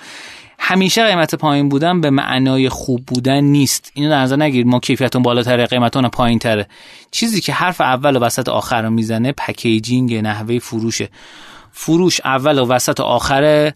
همیشه 0.58 1.04
قیمت 1.04 1.34
پایین 1.34 1.68
بودن 1.68 2.00
به 2.00 2.10
معنای 2.10 2.68
خوب 2.68 3.06
بودن 3.06 3.40
نیست. 3.40 3.90
اینو 3.94 4.10
در 4.10 4.20
نظر 4.20 4.36
نگیرید 4.36 4.66
ما 4.66 4.80
کیفیتون 4.80 5.22
بالاتره 5.22 5.66
قیمتون 5.66 6.08
پایین 6.08 6.38
تره 6.38 6.68
چیزی 7.10 7.40
که 7.40 7.52
حرف 7.52 7.80
اول 7.80 8.16
و 8.16 8.20
وسط 8.20 8.48
آخر 8.48 8.82
رو 8.82 8.90
می‌زنه 8.90 9.32
پکیجینگ 9.32 10.14
نحوه 10.14 10.58
فروشه. 10.58 11.08
فروش 11.72 12.20
اول 12.24 12.58
و 12.58 12.66
وسط 12.66 13.00
آخر 13.00 13.72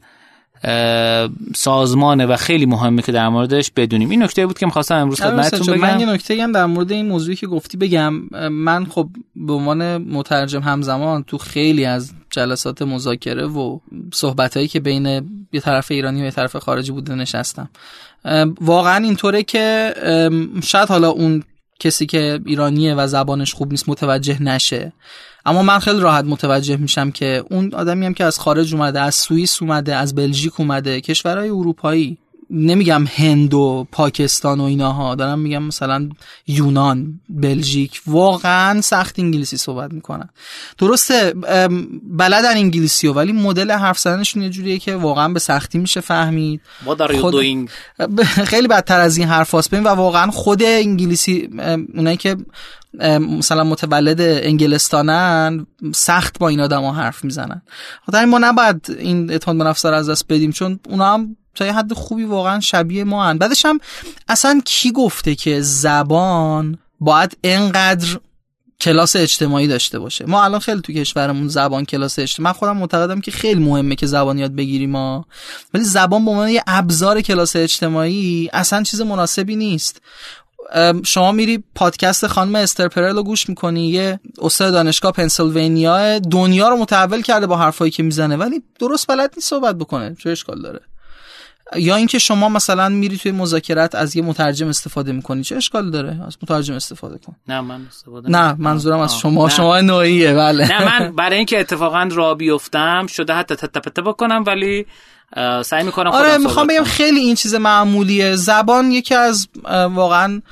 سازمانه 1.55 2.27
و 2.27 2.37
خیلی 2.37 2.66
مهمه 2.66 3.03
که 3.03 3.12
در 3.12 3.29
موردش 3.29 3.70
بدونیم. 3.77 4.11
این 4.11 4.23
نکته 4.23 4.46
بود 4.46 4.59
که 4.59 4.66
می‌خواستم 4.66 4.94
امروز 4.94 5.20
آره، 5.20 5.31
خدمتتون 5.31 5.75
بگم 5.75 5.83
من 5.83 6.01
یه 6.01 6.07
نکته 6.07 6.42
هم 6.42 6.53
در 6.53 6.66
مورد 6.66 6.92
این 6.92 7.07
موضوعی 7.07 7.37
که 7.37 7.46
گفتی 7.46 7.77
بگم. 7.77 8.14
من 8.49 8.85
خب 8.85 9.09
به 9.37 9.53
عنوان 9.53 9.96
مترجم 9.96 10.61
همزمان 10.61 11.23
تو 11.23 11.38
خیلی 11.38 11.85
از 11.85 12.12
جلسات 12.31 12.83
مذاکره 12.83 13.46
و 13.46 13.79
صحبتهایی 14.12 14.68
که 14.68 14.81
بین 14.81 15.07
یه 15.53 15.61
طرف 15.61 15.90
ایرانی 15.90 16.23
و 16.23 16.25
یه 16.25 16.31
طرف 16.31 16.57
خارجی 16.57 16.92
بوده 16.92 17.14
نشستم. 17.14 17.70
واقعا 18.61 19.05
اینطوره 19.05 19.42
که 19.42 19.94
شاید 20.62 20.88
حالا 20.88 21.09
اون 21.09 21.42
کسی 21.81 22.07
که 22.07 22.41
ایرانیه 22.47 22.95
و 22.95 23.07
زبانش 23.07 23.55
خوب 23.55 23.70
نیست 23.70 23.89
متوجه 23.89 24.43
نشه. 24.43 24.93
اما 25.47 25.62
من 25.62 25.78
خیلی 25.78 26.01
راحت 26.01 26.24
متوجه 26.24 26.76
میشم 26.76 27.11
که 27.11 27.45
اون 27.51 27.74
آدمی 27.74 28.07
هم 28.07 28.14
که 28.14 28.24
از 28.24 28.38
خارج 28.38 28.74
اومده 28.74 29.01
از 29.01 29.14
سوئیس 29.14 29.62
اومده 29.62 29.97
از 29.97 30.14
بلژیک 30.14 30.61
اومده 30.61 31.01
کشورهای 31.01 31.49
اروپایی 31.49 32.18
نمیگم 32.51 33.05
هند 33.07 33.55
و 33.55 33.86
پاکستان 33.93 34.61
و 34.61 34.64
ایناها 34.64 35.14
دارم 35.14 35.38
میگم 35.38 35.62
مثلا 35.62 36.09
یونان 36.47 37.20
بلژیک 37.28 38.01
واقعا 38.07 38.80
سخت 38.80 39.18
انگلیسی 39.18 39.57
صحبت 39.57 39.93
می‌کنن. 39.93 40.28
درسته 40.78 41.34
بلدن 42.03 42.57
انگلیسی 42.57 43.07
و 43.07 43.12
ولی 43.12 43.32
مدل 43.32 43.70
حرف 43.70 43.99
زدنشون 43.99 44.43
یه 44.43 44.51
جوریه 44.51 44.78
که 44.78 44.97
واقعا 44.97 45.28
به 45.28 45.41
سختی 45.41 45.78
میشه 45.78 46.01
فهمید. 46.01 46.61
خود... 47.20 47.34
خیلی 48.53 48.68
بدتر 48.68 49.01
از 49.01 49.16
این 49.16 49.28
حرف 49.28 49.55
و 49.55 49.88
واقعا 49.88 50.30
خود 50.30 50.62
انگلیسی 50.62 51.49
اونایی 51.95 52.16
که 52.16 52.36
مثلا 53.20 53.64
متولد 53.64 54.20
انگلستانن 54.20 55.66
سخت 55.95 56.38
با 56.38 56.49
این 56.49 56.61
آدم 56.61 56.82
ها 56.82 56.93
حرف 56.93 57.24
می‌زنن. 57.24 57.62
خاطر 58.07 58.24
ما 58.24 58.38
نباید 58.38 58.97
این 58.99 59.26
به 59.26 59.53
نفس 59.53 59.86
رو 59.86 59.95
از 59.95 60.11
دست 60.11 60.24
بدیم 60.28 60.53
چون 60.53 60.80
اونا 60.88 61.14
هم 61.14 61.36
تا 61.55 61.66
یه 61.66 61.72
حد 61.72 61.93
خوبی 61.93 62.24
واقعا 62.24 62.61
شبیه 62.61 63.05
ما 63.05 63.24
هن. 63.24 63.38
بعدش 63.38 63.64
هم 63.66 63.80
اصلا 64.28 64.61
کی 64.64 64.93
گفته 64.93 65.34
که 65.34 65.61
زبان 65.61 66.78
باید 67.01 67.36
انقدر 67.45 68.18
کلاس 68.80 69.16
اجتماعی 69.16 69.66
داشته 69.66 69.99
باشه؟ 69.99 70.26
ما 70.26 70.45
الان 70.45 70.61
خیلی 70.61 70.80
تو 70.80 70.93
کشورمون 70.93 71.49
زبان 71.49 71.84
کلاس 71.84 72.18
اجتماعی. 72.18 72.45
من 72.45 72.59
خودم 72.59 72.76
معتقدم 72.76 73.20
که 73.20 73.30
خیلی 73.30 73.64
مهمه 73.64 73.95
که 73.95 74.07
زبان 74.07 74.38
یاد 74.38 74.55
بگیریم 74.55 74.91
ما 74.91 75.26
ولی 75.74 75.84
زبان 75.84 76.24
به 76.24 76.30
عنوان 76.30 76.49
یه 76.49 76.62
ابزار 76.66 77.20
کلاس 77.20 77.57
اجتماعی 77.57 78.51
اصلا 78.53 78.82
چیز 78.82 79.01
مناسبی 79.01 79.57
نیست. 79.57 80.01
شما 81.05 81.33
میری 81.33 81.64
پادکست 81.75 82.27
خانم 82.27 82.55
استر 82.55 82.89
پرل 82.89 83.16
رو 83.16 83.23
گوش 83.23 83.49
می‌کنی 83.49 83.89
یه 83.89 84.21
استاد 84.43 84.73
دانشگاه 84.73 85.12
پنسیلوانیا 85.12 86.18
دنیا 86.18 86.68
رو 86.68 86.77
متحول 86.77 87.23
کرده 87.23 87.47
با 87.47 87.57
حرفایی 87.57 87.91
که 87.91 88.03
می‌زنه 88.03 88.37
ولی 88.37 88.62
درست 88.79 89.07
بلد 89.07 89.33
نیست 89.37 89.49
صحبت 89.49 89.77
بکنه 89.77 90.16
چه 90.23 90.31
اشکال 90.31 90.62
داره؟ 90.62 90.81
یا 91.77 91.97
اینکه 91.97 92.18
شما 92.18 92.49
مثلا 92.49 92.89
میری 92.89 93.18
توی 93.18 93.33
مذاکرات 93.33 93.95
از 93.95 94.16
یه 94.16 94.23
مترجم 94.23 94.68
استفاده 94.68 95.12
می‌کنی 95.12 95.43
چه 95.43 95.57
اشکال 95.57 95.91
داره؟ 95.91 96.21
از 96.27 96.37
مترجم 96.43 96.75
استفاده 96.75 97.18
کن. 97.18 97.37
نه 97.49 97.61
من 97.61 97.87
استفاده 97.89 98.31
نه 98.31 98.55
منظورم 98.59 98.99
از 98.99 99.18
شما 99.18 99.47
نه. 99.47 99.53
شما 99.53 99.81
نوعیه 99.81 100.35
بله. 100.35 100.68
نه 100.68 100.85
من 100.85 101.12
برای 101.16 101.37
اینکه 101.37 101.61
اتفاقا 101.61 102.03
را 102.03 102.35
بیفتم 102.35 103.07
شده 103.07 103.33
حتی 103.33 103.55
تتپته 103.55 104.03
بکنم 104.03 104.45
ولی 104.47 104.87
سعی 105.64 105.85
می‌کنم 105.85 106.11
آره 106.11 106.39
می‌خوام 106.39 106.66
بگم 106.66 106.85
خیلی 106.85 107.20
این 107.20 107.35
چیز 107.35 107.55
معمولیه. 107.55 108.37
زبان 108.37 108.91
یکی 108.91 109.14
از 109.14 109.49
واقعا 109.91 110.43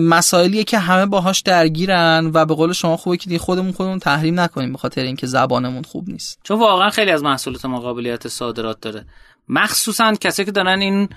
مسائلیه 0.00 0.64
که 0.64 0.78
همه 0.78 1.06
باهاش 1.06 1.40
درگیرن 1.40 2.30
و 2.34 2.44
به 2.44 2.54
قول 2.54 2.72
شما 2.72 2.96
خوبه 2.96 3.16
که 3.16 3.38
خودمون 3.38 3.72
خودمون 3.72 3.98
تحریم 3.98 4.40
نکنیم 4.40 4.72
به 4.72 4.78
خاطر 4.78 5.00
اینکه 5.00 5.26
زبانمون 5.26 5.82
خوب 5.82 6.08
نیست. 6.08 6.40
چون 6.42 6.58
واقعا 6.58 6.90
خیلی 6.90 7.10
از 7.10 7.22
محصولات 7.22 7.64
ما 7.64 7.80
قابلیت 7.80 8.28
صادرات 8.28 8.80
داره. 8.80 9.04
مخصوصا 9.48 10.14
کسی 10.14 10.44
که 10.44 10.50
دارن 10.50 10.80
این 10.80 11.08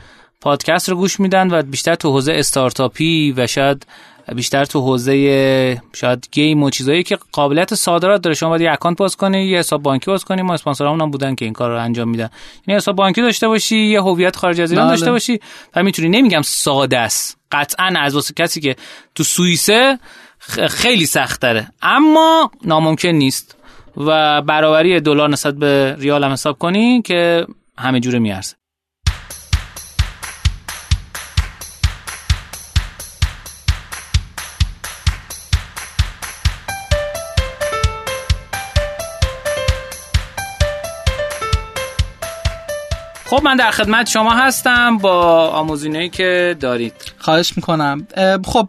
پادکست 0.45 0.89
رو 0.89 0.95
گوش 0.95 1.19
میدن 1.19 1.47
و 1.51 1.61
بیشتر 1.61 1.95
تو 1.95 2.11
حوزه 2.11 2.33
استارتاپی 2.33 3.33
و 3.37 3.47
شاید 3.47 3.85
بیشتر 4.35 4.65
تو 4.65 4.81
حوزه 4.81 5.81
شاید 5.93 6.27
game 6.31 6.63
و 6.63 6.69
چیزایی 6.69 7.03
که 7.03 7.17
قابلیت 7.31 7.75
صادرات 7.75 8.21
داره. 8.21 8.35
شما 8.35 8.49
باید 8.49 8.61
یه 8.61 8.71
account 8.71 8.97
باز 8.97 9.15
کنی 9.15 9.45
یه 9.45 9.59
حساب 9.59 9.83
بانکی 9.83 10.05
باز 10.05 10.25
کنی. 10.25 10.41
ما 10.41 10.53
اسپانسرامون 10.53 11.01
هم 11.01 11.11
بودن 11.11 11.35
که 11.35 11.45
این 11.45 11.53
کار 11.53 11.71
رو 11.71 11.79
انجام 11.79 12.09
میدن. 12.09 12.29
یعنی 12.67 12.77
حساب 12.77 12.95
بانکی 12.95 13.21
داشته 13.21 13.47
باشی 13.47 13.77
یه 13.77 14.01
هویت 14.01 14.35
خارج 14.35 14.61
از 14.61 14.71
ایران 14.71 14.85
بله. 14.85 14.95
داشته 14.95 15.11
باشی 15.11 15.39
و 15.75 15.83
می‌تونی 15.83 16.09
نمیگم 16.09 16.41
ساده 16.41 16.97
است 16.97 17.37
قطعا 17.51 17.93
از 17.97 18.15
واسه 18.15 18.33
کسی 18.33 18.61
که 18.61 18.75
تو 19.15 19.23
سوئیسه 19.23 19.99
خیلی 20.69 21.05
سخت 21.05 21.41
داره 21.41 21.67
اما 21.81 22.51
ناممکن 22.65 23.09
نیست 23.09 23.57
و 23.97 24.41
برابری 24.41 24.99
دلار 24.99 25.29
نسبت 25.29 25.55
به 25.55 25.95
ریال 25.99 26.23
هم 26.23 26.31
حساب 26.31 26.57
کنی 26.57 27.01
که 27.01 27.45
همه 27.77 27.99
جوره 27.99 28.19
میارزه. 28.19 28.55
خب 43.35 43.43
من 43.43 43.55
در 43.55 43.71
خدمت 43.71 44.09
شما 44.09 44.33
هستم 44.33 44.97
با 44.97 45.47
آموزینه‌ای 45.49 46.09
که 46.09 46.57
دارید. 46.59 46.93
خواهش 47.17 47.53
می‌کنم. 47.55 48.07
خب 48.45 48.67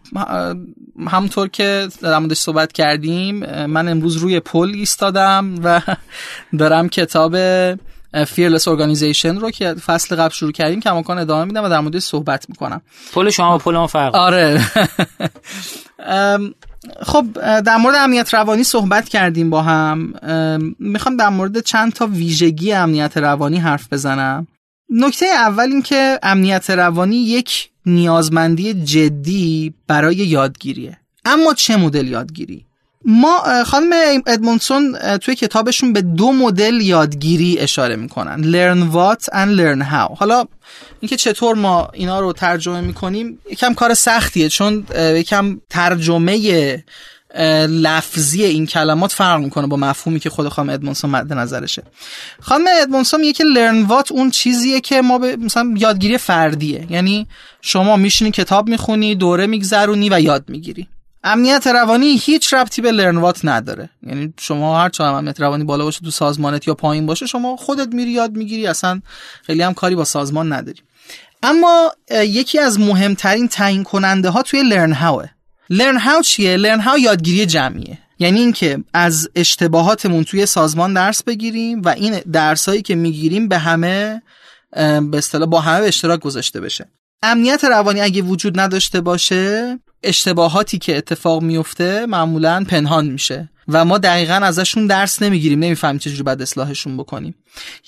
همونطور 1.09 1.49
که 1.49 1.89
در 2.03 2.19
موردش 2.19 2.39
صحبت 2.39 2.73
کردیم 2.73 3.37
من 3.67 3.89
امروز 3.89 4.17
روی 4.17 4.41
پل 4.41 4.73
ایستادم 4.75 5.55
و 5.64 5.81
دارم 6.59 6.89
کتاب 6.89 7.37
فیرلس 8.27 8.69
Organization 8.69 9.41
رو 9.41 9.51
که 9.51 9.75
فصل 9.75 10.17
قبل 10.17 10.35
شروع 10.35 10.53
کردیم 10.53 10.81
کماکان 10.81 11.19
ادامه 11.19 11.45
میدم 11.45 11.64
و 11.64 11.69
در 11.69 11.81
موردش 11.81 12.03
صحبت 12.03 12.49
می‌کنم. 12.49 12.81
پل 13.12 13.31
شما 13.31 13.55
و 13.55 13.59
پل 13.59 13.77
ما 13.77 13.87
فرق. 13.87 14.14
آره. 14.14 14.61
خب 17.03 17.27
در 17.61 17.77
مورد 17.77 17.95
امنیت 17.99 18.35
روانی 18.35 18.64
صحبت 18.64 19.09
کردیم 19.09 19.51
با 19.51 19.62
هم. 19.62 20.12
می‌خوام 20.79 21.17
در 21.17 21.29
مورد 21.29 21.61
چند 21.61 21.93
تا 21.93 22.07
ویژگی 22.07 22.73
امنیت 22.73 23.17
روانی 23.17 23.59
حرف 23.59 23.93
بزنم. 23.93 24.47
نکته 24.91 25.26
اول 25.26 25.70
این 25.70 25.82
که 25.82 26.18
امنیت 26.22 26.70
روانی 26.70 27.16
یک 27.16 27.70
نیازمندی 27.87 28.74
جدی 28.74 29.74
برای 29.87 30.16
یادگیریه. 30.16 30.99
اما 31.24 31.55
چه 31.55 31.76
مدل 31.76 32.09
یادگیری؟ 32.09 32.66
ما 33.05 33.64
خانم 33.64 33.93
ادمونسون 34.26 34.99
توی 35.18 35.34
کتابشون 35.34 35.93
به 35.93 36.03
دو 36.03 36.32
مدل 36.32 36.80
یادگیری 36.80 37.59
اشاره 37.59 37.97
می‌کنن. 37.97 38.43
Learn 38.43 38.95
what 38.95 39.24
and 39.24 39.59
learn 39.59 39.82
how. 39.93 40.18
حالا 40.18 40.45
اینکه 41.01 41.16
چطور 41.16 41.57
ما 41.57 41.89
اینا 41.95 42.20
رو 42.20 42.32
ترجمه 42.32 42.80
می‌کنیم 42.80 43.39
یکم 43.51 43.74
کار 43.74 43.95
سختیه 43.95 44.49
چون 44.49 44.87
یکم 44.99 45.61
ترجمه 45.70 46.84
لفظی 47.68 48.45
این 48.45 48.66
کلمات 48.66 49.12
فرق 49.12 49.41
می‌کنه 49.41 49.66
با 49.66 49.76
مفهومی 49.76 50.20
که 50.20 50.30
خود 50.30 50.49
خانم 50.49 50.70
ادمونسون 50.70 51.11
مد 51.11 51.32
نظرشه. 51.32 51.82
خانم 52.41 52.64
ادمونسون 52.82 53.20
میگه 53.20 53.32
که 53.32 53.45
learn 53.45 53.91
what 53.91 54.12
اون 54.12 54.30
چیزیه 54.30 54.80
که 54.80 55.03
ما 55.03 55.18
به 55.18 55.37
مثلا 55.37 55.74
یادگیری 55.76 56.18
فردیه. 56.18 56.87
یعنی 56.91 57.26
شما 57.61 57.97
میشینی 57.97 58.30
کتاب 58.30 58.68
می‌خونی 58.68 59.14
دوره 59.14 59.47
میگذرونی 59.47 60.09
و 60.09 60.20
یاد 60.20 60.45
می‌گیری. 60.49 60.89
امنیت 61.24 61.66
روانی 61.66 62.20
هیچ 62.22 62.55
ربطی 62.55 62.82
به 62.82 62.93
لرنوات 62.93 63.41
نداره. 63.45 63.91
یعنی 64.07 64.34
شما 64.41 64.80
هر 64.80 64.89
چقدر 64.89 65.14
امنیت 65.14 65.41
روانی 65.41 65.64
بالا 65.64 65.84
باشه 65.84 66.01
تو 66.01 66.11
سازمانت 66.11 66.68
یا 66.68 66.74
پایین 66.74 67.07
باشه 67.07 67.26
شما 67.26 67.57
خودت 67.57 67.95
میری 67.95 68.11
یاد 68.11 68.32
می‌گیری. 68.32 68.66
اصلا 68.66 69.01
خیلی 69.43 69.62
هم 69.62 69.74
کاری 69.74 69.95
با 69.95 70.05
سازمان 70.05 70.53
نداری. 70.53 70.80
اما 71.43 71.93
یکی 72.11 72.59
از 72.59 72.80
مهمترین 72.80 73.49
تعیین 73.49 73.84
کننده 73.84 74.30
ها 74.30 74.43
توی 74.43 74.62
لرن 74.62 74.93
هاوه 74.93 75.28
لرن 75.71 75.99
هاو 75.99 76.23
چیه؟ 76.23 76.57
لرن 76.57 76.81
هاو 76.81 76.99
یادگیری 76.99 77.47
جمعیه. 77.47 77.99
یعنی 78.19 78.41
اینکه 78.41 78.79
از 78.95 79.29
اشتباهاتمون 79.35 80.25
توی 80.25 80.47
سازمان 80.47 80.95
درس 80.95 81.23
بگیریم 81.23 81.83
و 81.83 81.89
این 81.89 82.19
درسایی 82.33 82.83
که 82.83 82.95
می‌گیریم 82.95 83.49
به 83.49 83.59
همه 83.59 84.23
به 85.11 85.19
اصطلاح 85.19 85.49
با 85.49 85.61
همه 85.61 85.81
به 85.81 85.89
اشتراک 85.89 86.21
گذاشته 86.21 86.61
بشه. 86.61 86.89
امنیت 87.23 87.64
روانی 87.64 88.01
اگه 88.01 88.23
وجود 88.23 88.61
نداشته 88.61 89.01
باشه 89.01 89.79
اشتباهاتی 90.03 90.79
که 90.79 90.97
اتفاق 90.97 91.43
میفته 91.43 92.07
معمولا 92.07 92.64
پنهان 92.69 93.07
میشه 93.07 93.51
و 93.69 93.85
ما 93.85 93.99
دقیقا 93.99 94.35
ازشون 94.35 94.87
درس 94.87 95.23
نمی‌گیریم. 95.23 95.59
نمی‌فهمیم 95.59 95.99
چجوری 95.99 96.23
باید 96.23 96.43
اصلاحشون 96.43 96.97
بکنیم. 96.97 97.35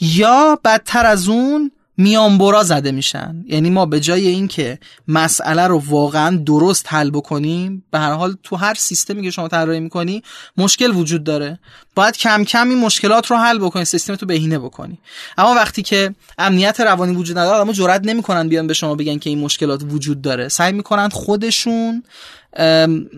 یا 0.00 0.60
بدتر 0.64 1.06
از 1.06 1.28
اون 1.28 1.70
میانبرا 1.98 2.62
زده 2.62 2.90
میشن. 2.90 3.44
یعنی 3.46 3.70
ما 3.70 3.86
به 3.86 4.00
جای 4.00 4.26
اینکه 4.26 4.78
مسئله 5.08 5.66
رو 5.66 5.82
واقعا 5.86 6.36
درست 6.36 6.86
حل 6.88 7.10
بکنیم 7.10 7.84
به 7.90 7.98
هر 7.98 8.12
حال 8.12 8.36
تو 8.42 8.56
هر 8.56 8.74
سیستمی 8.74 9.22
که 9.22 9.30
شما 9.30 9.48
طراحی 9.48 9.80
می‌کنی 9.80 10.22
مشکل 10.56 10.96
وجود 10.96 11.24
داره. 11.24 11.58
باید 11.94 12.16
کم 12.16 12.44
کم 12.44 12.68
این 12.68 12.78
مشکلات 12.78 13.26
رو 13.26 13.36
حل 13.36 13.58
بکنی 13.58 13.84
سیستم 13.84 14.16
تو 14.16 14.26
بهینه 14.26 14.58
بکنی. 14.58 14.98
اما 15.38 15.54
وقتی 15.54 15.82
که 15.82 16.14
امنیت 16.38 16.80
روانی 16.80 17.16
وجود 17.16 17.38
نداره 17.38 17.60
اما 17.60 17.72
جرئت 17.72 18.00
نمی‌کنن 18.04 18.48
بیان 18.48 18.66
به 18.66 18.74
شما 18.74 18.94
بگن 18.94 19.18
که 19.18 19.30
این 19.30 19.38
مشکلات 19.38 19.82
وجود 19.90 20.22
داره. 20.22 20.48
سعی 20.48 20.72
می‌کنن 20.72 21.08
خودشون 21.08 22.02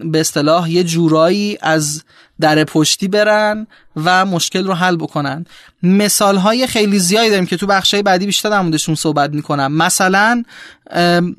به 0.04 0.20
اصطلاح 0.20 0.70
یه 0.70 0.84
جورایی 0.84 1.58
از 1.60 2.04
در 2.40 2.64
پشتی 2.64 3.08
برن 3.08 3.66
و 3.96 4.24
مشکل 4.24 4.66
رو 4.66 4.74
حل 4.74 4.96
بکنن. 4.96 5.44
مثال 5.82 6.36
های 6.36 6.66
خیلی 6.66 6.98
زیادی 6.98 7.30
داریم 7.30 7.46
که 7.46 7.56
تو 7.56 7.66
بخش 7.66 7.94
بعدی 7.94 8.26
بیشتر 8.26 8.50
در 8.50 8.60
موردشون 8.60 8.94
صحبت 8.94 9.30
می‌کنم. 9.30 9.72
مثلا 9.72 10.44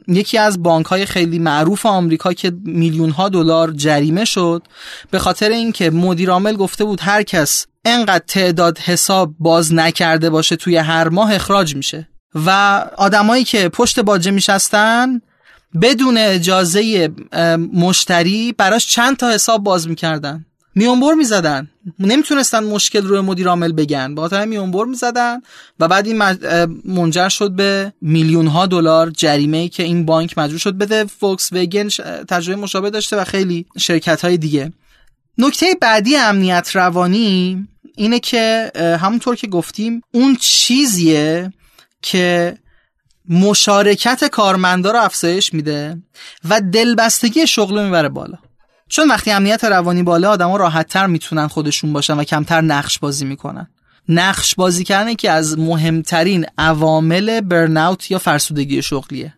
یکی 0.08 0.38
از 0.38 0.64
بانک 0.64 0.86
های 0.86 1.06
خیلی 1.06 1.40
معروف 1.40 1.86
آمریکا 1.86 2.34
که 2.34 2.52
میلیون 2.66 3.10
ها 3.10 3.30
دلار 3.30 3.72
جریمه 3.72 4.26
شد 4.26 4.64
به 5.12 5.20
خاطر 5.20 5.50
اینکه 5.50 5.90
مدیر 5.90 6.30
عامل 6.30 6.56
گفته 6.56 6.84
بود 6.84 7.00
هر 7.02 7.24
کس 7.24 7.66
انقدر 7.86 8.24
تعداد 8.28 8.78
حساب 8.78 9.34
باز 9.40 9.74
نکرده 9.74 10.30
باشه 10.30 10.56
توی 10.56 10.78
هر 10.78 11.10
ماه 11.10 11.36
اخراج 11.36 11.76
میشه. 11.76 12.08
و 12.36 12.50
آدمایی 12.98 13.44
که 13.44 13.70
پشت 13.70 14.00
باجه 14.00 14.32
میشستن 14.32 15.22
بدون 15.82 16.18
اجازه 16.18 17.10
مشتری 17.74 18.54
براش 18.58 18.88
چند 18.88 19.18
تا 19.18 19.30
حساب 19.30 19.64
باز 19.64 19.88
می‌کردن. 19.88 20.46
میونبر 20.76 21.14
می‌زدن. 21.14 21.70
نمی‌تونستن 22.00 22.64
مشکل 22.64 23.02
رو 23.02 23.22
مدیر 23.22 23.48
عامل 23.48 23.72
بگن. 23.72 24.16
با 24.16 24.22
خاطر 24.22 24.46
میونبر 24.46 24.86
می‌زدن 24.86 25.42
و 25.80 25.88
بعد 25.88 26.08
این 26.08 26.24
منجر 26.86 27.30
شد 27.30 27.52
به 27.52 27.94
میلیون 28.02 28.48
ها 28.48 28.66
دلار 28.66 29.10
جریمه 29.10 29.58
ای 29.58 29.70
که 29.70 29.84
این 29.84 30.06
بانک 30.06 30.38
مجبور 30.38 30.60
شد 30.60 30.78
بده. 30.78 31.06
فوکس 31.06 31.54
وگن 31.54 31.88
تجربه 32.30 32.62
مشابه 32.62 32.90
داشته 32.90 33.18
و 33.18 33.24
خیلی 33.24 33.66
شرکت 33.78 34.22
های 34.22 34.38
دیگه. 34.38 34.74
نکته 35.38 35.66
بعدی 35.82 36.16
امنیت 36.16 36.70
روانی 36.74 37.68
اینه 37.96 38.20
که 38.20 38.72
همونطور 39.02 39.36
که 39.36 39.48
گفتیم 39.48 40.02
اون 40.12 40.38
چیزیه 40.40 41.54
که 42.02 42.58
مشارکت 43.32 44.26
کارمندا 44.26 44.92
رو 44.92 45.00
افزایش 45.00 45.54
میده 45.54 45.98
و 46.50 46.62
دلبستگی 46.62 47.48
شغل 47.48 47.78
رو 47.78 47.84
می‌بره 47.84 48.10
بالا. 48.10 48.38
چون 48.90 49.08
وقتی 49.08 49.32
امنیت 49.32 49.64
روانی 49.64 50.04
بالا 50.04 50.30
آدما 50.30 50.58
راحتتر 50.58 51.06
می‌تونن 51.06 51.48
خودشون 51.48 51.94
باشن 51.94 52.14
و 52.14 52.24
کمتر 52.24 52.62
نقش 52.62 53.00
بازی 53.00 53.26
می‌کنن. 53.26 53.68
نقش 54.10 54.56
بازی 54.56 54.84
کردن 54.84 55.14
که 55.14 55.32
از 55.32 55.60
مهمترین 55.60 56.46
عوامل 56.58 57.42
برناوت 57.42 58.12
یا 58.12 58.18
فرسودگی 58.18 58.82
شغلیه. 58.82 59.34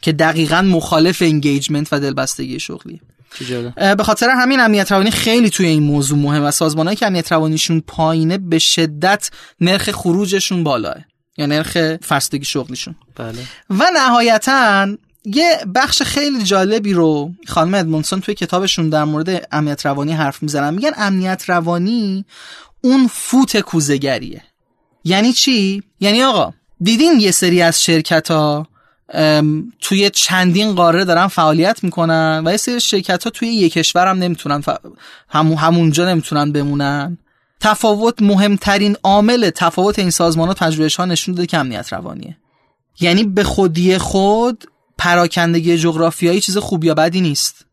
که 0.00 0.12
دقیقا 0.12 0.62
مخالف 0.62 1.22
انگیجمنت 1.22 1.88
و 1.92 2.00
دلبستگی 2.00 2.60
شغلیه. 2.60 3.00
به 3.96 4.04
خاطر 4.04 4.28
همین 4.30 4.60
امنیت 4.60 4.92
روانی 4.92 5.10
خیلی 5.10 5.50
توی 5.50 5.66
این 5.66 5.82
موضوع 5.82 6.18
مهم 6.18 6.44
و 6.44 6.50
سازمانهایی 6.50 6.96
که 6.96 7.06
امنیت 7.06 7.32
روانیشون 7.32 7.82
پایینه 7.86 8.38
به 8.38 8.58
شدت 8.58 9.30
نرخ 9.60 9.90
خروجشون 9.90 10.64
بالاه. 10.64 10.96
یا 11.36 11.46
نرخ 11.46 11.96
فرستگی 12.02 12.44
شغلیشون 12.44 12.94
بله. 13.16 13.38
و 13.70 13.84
نهایتا 13.94 14.88
یه 15.24 15.58
بخش 15.74 16.02
خیلی 16.02 16.42
جالبی 16.42 16.92
رو 16.92 17.30
خانم 17.46 17.74
ادمونسون 17.74 18.20
توی 18.20 18.34
کتابشون 18.34 18.88
در 18.88 19.04
مورد 19.04 19.48
امنیت 19.52 19.86
روانی 19.86 20.12
حرف 20.12 20.42
می‌زنن. 20.42 20.74
میگن 20.74 20.90
امنیت 20.96 21.44
روانی 21.46 22.24
اون 22.80 23.06
فوت 23.06 23.60
کوزگریه 23.60 24.42
یعنی 25.04 25.32
چی؟ 25.32 25.82
یعنی 26.00 26.22
آقا 26.22 26.52
دیدین 26.82 27.20
یه 27.20 27.30
سری 27.30 27.62
از 27.62 27.84
شرکت 27.84 28.30
ها 28.30 28.66
توی 29.80 30.10
چندین 30.10 30.74
قاره 30.74 31.04
دارن 31.04 31.26
فعالیت 31.26 31.84
می‌کنن 31.84 32.42
و 32.46 32.50
یه 32.50 32.56
سری 32.56 32.80
شرکت 32.80 33.24
ها 33.24 33.30
توی 33.30 33.48
یک 33.48 33.72
کشور 33.72 34.06
هم 34.06 34.18
نمی‌تونن 34.18 34.60
ف... 34.60 34.68
همونجا 35.58 36.08
نمی‌تونن 36.10 36.52
بمونن. 36.52 37.18
تفاوت 37.62 38.22
مهمترین 38.22 38.96
عامل 39.02 39.50
تفاوت 39.50 39.98
این 39.98 40.10
سازمان 40.10 40.48
ها 40.48 40.54
پژوهش 40.54 40.96
ها 40.96 41.04
نشون 41.04 41.34
داده 41.34 41.46
که 41.46 41.58
امنیت 41.58 41.92
روانیه. 41.92 42.36
یعنی 43.00 43.24
به 43.24 43.44
خودی 43.44 43.98
خود 43.98 44.64
پراکندگی 44.98 45.78
جغرافیایی 45.78 46.40
چیز 46.40 46.58
خوب 46.58 46.84
یا 46.84 46.94
بدی 46.94 47.20
نیست. 47.20 47.66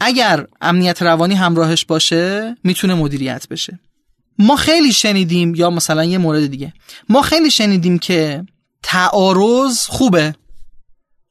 اگر 0.00 0.46
امنیت 0.60 1.02
روانی 1.02 1.34
همراهش 1.34 1.84
باشه 1.84 2.56
می‌تونه 2.64 2.94
مدیریت 2.94 3.48
بشه. 3.48 3.78
ما 4.38 4.56
خیلی 4.56 4.92
شنیدیم 4.92 5.54
یا 5.54 5.70
مثلا 5.70 6.04
یه 6.04 6.18
مورد 6.18 6.46
دیگه. 6.46 6.72
ما 7.08 7.22
خیلی 7.22 7.50
شنیدیم 7.50 7.98
که 7.98 8.44
تعارض 8.82 9.86
خوبه. 9.86 10.34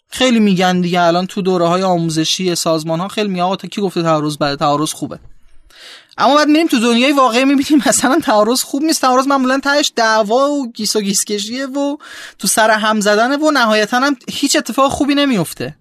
خیلی 0.07 0.39
میگن 0.39 0.81
دیگه 0.81 1.01
الان 1.01 1.25
تو 1.27 1.41
دوره 1.41 1.67
های 1.67 1.83
آموزشی 1.83 2.55
سازمان 2.55 2.99
ها 2.99 3.07
خیلی 3.07 3.29
میگن 3.29 3.43
آقا 3.43 3.55
کی 3.55 3.81
گفته 3.81 4.03
تعارض 4.03 4.37
بده؟ 4.37 4.55
تعارض 4.55 4.91
خوبه. 4.93 5.19
اما 6.17 6.35
بعد 6.35 6.47
میریم 6.47 6.67
تو 6.67 6.79
دنیای 6.79 7.11
واقعی 7.11 7.45
می‌بینیم 7.45 7.83
مثلا 7.87 8.19
تعارض 8.19 8.63
خوب 8.63 8.83
نیست. 8.83 9.01
تعارض 9.01 9.27
معمولا 9.27 9.59
تهش 9.59 9.91
دعوا 9.95 10.49
و 10.49 10.71
گیس 10.71 10.95
و 10.95 11.01
گیس 11.01 11.25
کشیه 11.25 11.65
و 11.65 11.97
تو 12.39 12.47
سر 12.47 12.71
هم 12.71 12.99
زدن 12.99 13.41
و 13.41 13.51
نهایتا 13.51 13.99
هم 13.99 14.15
هیچ 14.29 14.55
اتفاق 14.55 14.91
خوبی 14.91 15.15
نمیفته 15.15 15.75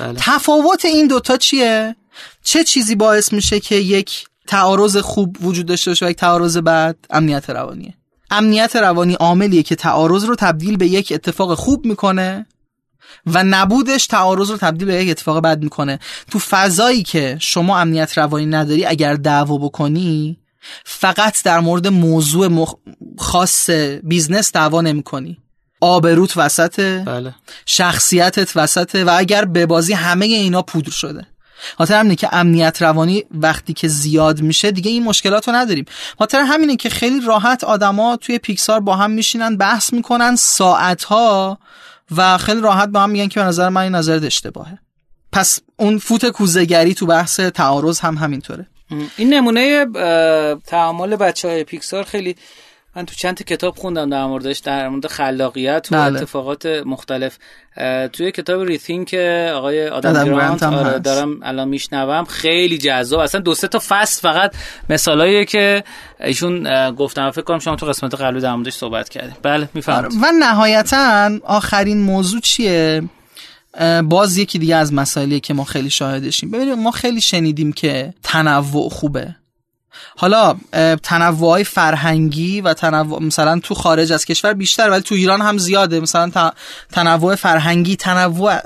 بله. 0.00 0.14
تفاوت 0.16 0.84
این 0.84 1.06
دوتا 1.06 1.36
چیه؟ 1.36 1.96
چه 2.44 2.64
چیزی 2.64 2.94
باعث 2.94 3.32
میشه 3.32 3.60
که 3.60 3.74
یک 3.74 4.24
تعارض 4.46 4.96
خوب 4.96 5.36
وجود 5.44 5.66
داشته 5.66 5.90
باشه 5.90 6.06
و 6.06 6.10
یک 6.10 6.16
تعارض 6.16 6.56
بعد 6.56 6.96
امنیت 7.10 7.50
روانیه. 7.50 7.94
امنیت 8.30 8.76
روانی 8.76 9.14
عاملیه 9.14 9.62
که 9.62 9.76
تعارض 9.76 10.24
رو 10.24 10.34
تبدیل 10.34 10.76
به 10.76 10.86
یک 10.86 11.12
اتفاق 11.12 11.54
خوب 11.54 11.86
می‌کنه 11.86 12.46
و 13.26 13.44
نبودش 13.44 14.06
تعارض 14.06 14.50
رو 14.50 14.56
تبدیل 14.56 14.88
به 14.88 14.94
یک 14.94 15.10
اتفاق 15.10 15.40
بد 15.40 15.62
می‌کنه. 15.62 15.98
تو 16.30 16.38
فضایی 16.38 17.02
که 17.02 17.36
شما 17.40 17.78
امنیت 17.78 18.18
روانی 18.18 18.46
نداری 18.46 18.84
اگر 18.84 19.14
دعوا 19.14 19.58
بکنی 19.58 20.38
فقط 20.84 21.42
در 21.42 21.60
مورد 21.60 21.86
موضوع 21.86 22.48
مخ... 22.48 22.74
خاص 23.18 23.70
business 24.02 24.52
دعوا 24.52 24.80
نمی‌کنی. 24.80 25.38
آبروت 25.80 26.36
وسطه 26.36 27.02
بله. 27.06 27.34
شخصیتت 27.66 28.56
وسطه 28.56 29.04
و 29.04 29.14
اگر 29.18 29.44
به 29.44 29.66
بازی 29.66 29.92
همه 29.92 30.26
اینا 30.26 30.62
پودر 30.62 30.90
شده. 30.90 31.26
خاطر 31.78 31.94
همینه 31.94 32.16
که 32.16 32.28
امنیت 32.32 32.82
روانی 32.82 33.24
وقتی 33.30 33.72
که 33.72 33.88
زیاد 33.88 34.40
میشه 34.40 34.70
دیگه 34.70 34.90
این 34.90 35.04
مشکلات 35.04 35.48
رو 35.48 35.54
نداریم. 35.54 35.84
خاطر 36.18 36.40
همینه 36.40 36.76
که 36.76 36.90
خیلی 36.90 37.20
راحت 37.20 37.64
آدما 37.64 38.16
توی 38.16 38.38
پیکسار 38.38 38.80
با 38.80 38.96
هم 38.96 39.10
میشینن 39.10 39.56
بحث 39.56 39.92
می‌کنن 39.92 40.36
ساعتها 40.36 41.58
و 42.16 42.38
خیلی 42.38 42.60
راحت 42.60 42.88
با 42.88 43.00
هم 43.00 43.10
میگن 43.10 43.28
که 43.28 43.40
به 43.40 43.46
نظر 43.46 43.68
من 43.68 43.80
این 43.80 43.94
نظرت 43.94 44.24
اشتباهه. 44.24 44.78
پس 45.32 45.58
اون 45.76 45.98
فوت 45.98 46.26
کوزگری 46.26 46.94
تو 46.94 47.06
بحث 47.06 47.40
تعارض 47.40 48.00
هم 48.00 48.14
همینطوره. 48.14 48.66
این 49.16 49.34
نمونه 49.34 49.86
تعامل 50.66 51.16
بچه 51.16 51.48
های 51.48 51.64
پیکسار 51.64 52.04
خیلی 52.04 52.36
من 52.98 53.06
تو 53.06 53.14
چند 53.14 53.42
کتاب 53.42 53.76
خوندم 53.76 54.10
در 54.10 54.26
موردش 54.26 54.58
در 54.58 54.88
مورد 54.88 55.06
خلاقیت 55.06 55.88
و 55.90 55.96
بله. 55.96 56.18
اتفاقات 56.18 56.66
مختلف. 56.66 57.38
توی 58.12 58.32
کتاب 58.32 58.62
ریثینک 58.62 59.14
آقای 59.54 59.88
آدم 59.88 60.24
گرانت 60.24 60.62
آره 60.62 60.98
دارم 60.98 61.40
الان 61.42 61.68
میشنوم 61.68 62.24
خیلی 62.24 62.78
جذاب. 62.78 63.20
اصلا 63.20 63.40
دو 63.40 63.54
سه 63.54 63.68
تا 63.68 63.80
فصل 63.88 64.20
فقط 64.20 64.54
مثالاییه 64.90 65.44
که 65.44 65.84
ایشون 66.20 66.90
گفتم. 66.90 67.30
فکر 67.30 67.42
کنم 67.42 67.58
شما 67.58 67.76
تو 67.76 67.86
قسمت 67.86 68.14
قبلی 68.14 68.40
در 68.40 68.54
موردش 68.54 68.74
صحبت 68.74 69.08
کردیم. 69.08 69.36
بله 69.42 69.68
می‌فهمم 69.74 69.98
آره. 69.98 70.08
و 70.22 70.32
نهایتا 70.38 71.30
آخرین 71.44 72.02
موضوع 72.02 72.40
چیه؟ 72.40 73.02
باز 74.04 74.38
یکی 74.38 74.58
دیگه 74.58 74.76
از 74.76 74.92
مسائلی 74.92 75.40
که 75.40 75.54
ما 75.54 75.64
خیلی 75.64 75.90
شاهدشیم. 75.90 76.50
ببینید 76.50 76.78
ما 76.78 76.90
خیلی 76.90 77.20
شنیدیم 77.20 77.72
که 77.72 78.14
تنوع 78.22 78.88
خوبه. 78.88 79.34
حالا 80.16 80.56
تنوع 81.02 81.62
فرهنگی 81.62 82.60
و 82.60 82.74
تنوع 82.74 83.22
مثلا 83.22 83.60
تو 83.60 83.74
خارج 83.74 84.12
از 84.12 84.24
کشور 84.24 84.52
بیشتر 84.52 84.90
ولی 84.90 85.02
تو 85.02 85.14
ایران 85.14 85.40
هم 85.40 85.58
زیاده. 85.58 86.00
مثلا 86.00 86.52
تنوع 86.92 87.34
فرهنگی 87.34 87.96
تنوع 87.96 88.58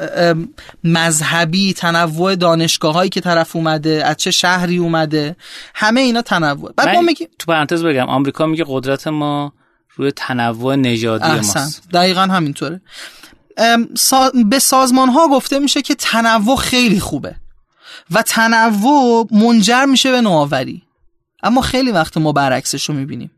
مذهبی 0.84 1.72
تنوع 1.72 2.34
دانشگاه 2.34 2.94
هایی 2.94 3.10
که 3.10 3.20
طرف 3.20 3.56
اومده 3.56 4.02
از 4.06 4.16
چه 4.16 4.30
شهری 4.30 4.78
اومده 4.78 5.36
همه 5.74 6.00
اینا 6.00 6.22
تنوع. 6.22 6.72
بعد 6.76 6.88
ما 6.88 7.00
میگی 7.00 7.28
تو 7.38 7.46
پرانتز 7.46 7.84
بگم 7.84 8.06
آمریکا 8.06 8.46
میگه 8.46 8.64
قدرت 8.68 9.06
ما 9.06 9.52
روی 9.96 10.12
تنوع 10.12 10.74
نژادی 10.74 11.28
ماست. 11.28 11.82
دقیقا 11.92 12.20
همینطوره. 12.22 12.80
به 14.50 14.58
سازمان 14.58 15.08
ها 15.08 15.28
گفته 15.28 15.58
میشه 15.58 15.82
که 15.82 15.94
تنوع 15.94 16.56
خیلی 16.56 17.00
خوبه 17.00 17.34
و 18.10 18.22
تنوع 18.22 19.26
منجر 19.30 19.84
میشه 19.84 20.10
به 20.10 20.20
نوآوری. 20.20 20.82
اما 21.42 21.60
خیلی 21.60 21.90
وقت 21.90 22.16
ما 22.16 22.32
برعکسش 22.32 22.88
رو 22.88 22.94
می‌بینیم. 22.94 23.30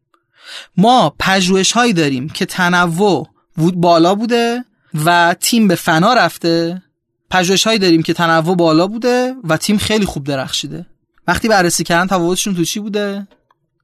ما 0.76 1.14
پژوهش 1.18 1.72
هایی 1.72 1.92
داریم 1.92 2.28
که 2.28 2.46
تنوع 2.46 3.28
بالا 3.56 4.14
بوده 4.14 4.64
و 5.04 5.36
تیم 5.40 5.68
به 5.68 5.74
فنا 5.74 6.14
رفته. 6.14 6.82
پژوهش 7.30 7.66
هایی 7.66 7.78
داریم 7.78 8.02
که 8.02 8.12
تنوع 8.12 8.56
بالا 8.56 8.86
بوده 8.86 9.34
و 9.44 9.56
تیم 9.56 9.78
خیلی 9.78 10.06
خوب 10.06 10.24
درخشیده. 10.24 10.86
وقتی 11.26 11.48
بررسی 11.48 11.84
کردن 11.84 12.06
تفاوتشون 12.06 12.54
تو 12.54 12.64
چی 12.64 12.80
بوده؟ 12.80 13.26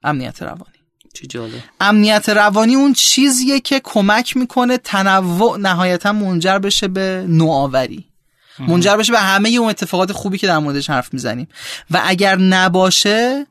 امنیت 0.02 0.42
روانی. 0.42 0.64
چی 1.14 1.26
جالب. 1.26 1.62
امنیت 1.80 2.28
روانی 2.28 2.74
اون 2.74 2.92
چیزیه 2.92 3.60
که 3.60 3.80
کمک 3.84 4.36
می‌کنه 4.36 4.78
تنوع 4.78 5.58
نهایتا 5.58 6.12
منجر 6.12 6.58
بشه 6.58 6.88
به 6.88 7.24
نوآوری. 7.28 8.06
منجر 8.58 8.96
بشه 8.96 9.12
به 9.12 9.20
همه 9.20 9.48
اون 9.48 9.68
اتفاقات 9.68 10.12
خوبی 10.12 10.38
که 10.38 10.46
در 10.46 10.58
موردش 10.58 10.90
حرف 10.90 11.12
می‌زنیم. 11.12 11.48
و 11.90 12.00
اگر 12.04 12.36
نباشه 12.36 13.46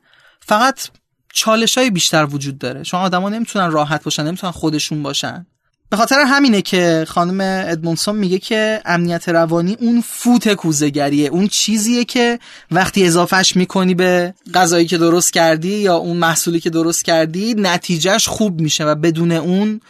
فقط 0.46 0.88
چالش 1.32 1.78
های 1.78 1.90
بیشتر 1.90 2.24
وجود 2.24 2.58
داره. 2.58 2.82
چون 2.82 3.00
آدما 3.00 3.28
نمی‌تونن 3.28 3.70
راحت 3.70 4.04
باشن 4.04 4.26
نمی‌تونن 4.26 4.52
خودشون 4.52 5.02
باشن. 5.02 5.46
به 5.90 5.96
خاطر 5.96 6.24
همینه 6.26 6.62
که 6.62 7.04
خانم 7.08 7.64
ادمونسون 7.70 8.16
میگه 8.16 8.38
که 8.38 8.82
امنیت 8.84 9.28
روانی 9.28 9.76
اون 9.80 10.00
فوت 10.00 10.54
کوزگریه 10.54 11.28
اون 11.28 11.48
چیزیه 11.48 12.04
که 12.04 12.38
وقتی 12.70 13.06
اضافهش 13.06 13.56
می‌کنی 13.56 13.94
به 13.94 14.34
غذایی 14.54 14.86
که 14.86 14.98
درست 14.98 15.32
کردی 15.32 15.76
یا 15.76 15.96
اون 15.96 16.16
محصولی 16.16 16.60
که 16.60 16.70
درست 16.70 17.04
کردی 17.04 17.54
نتیجهش 17.54 18.28
خوب 18.28 18.60
میشه 18.60 18.84
و 18.84 18.94
بدون 18.94 19.32
اون 19.32 19.80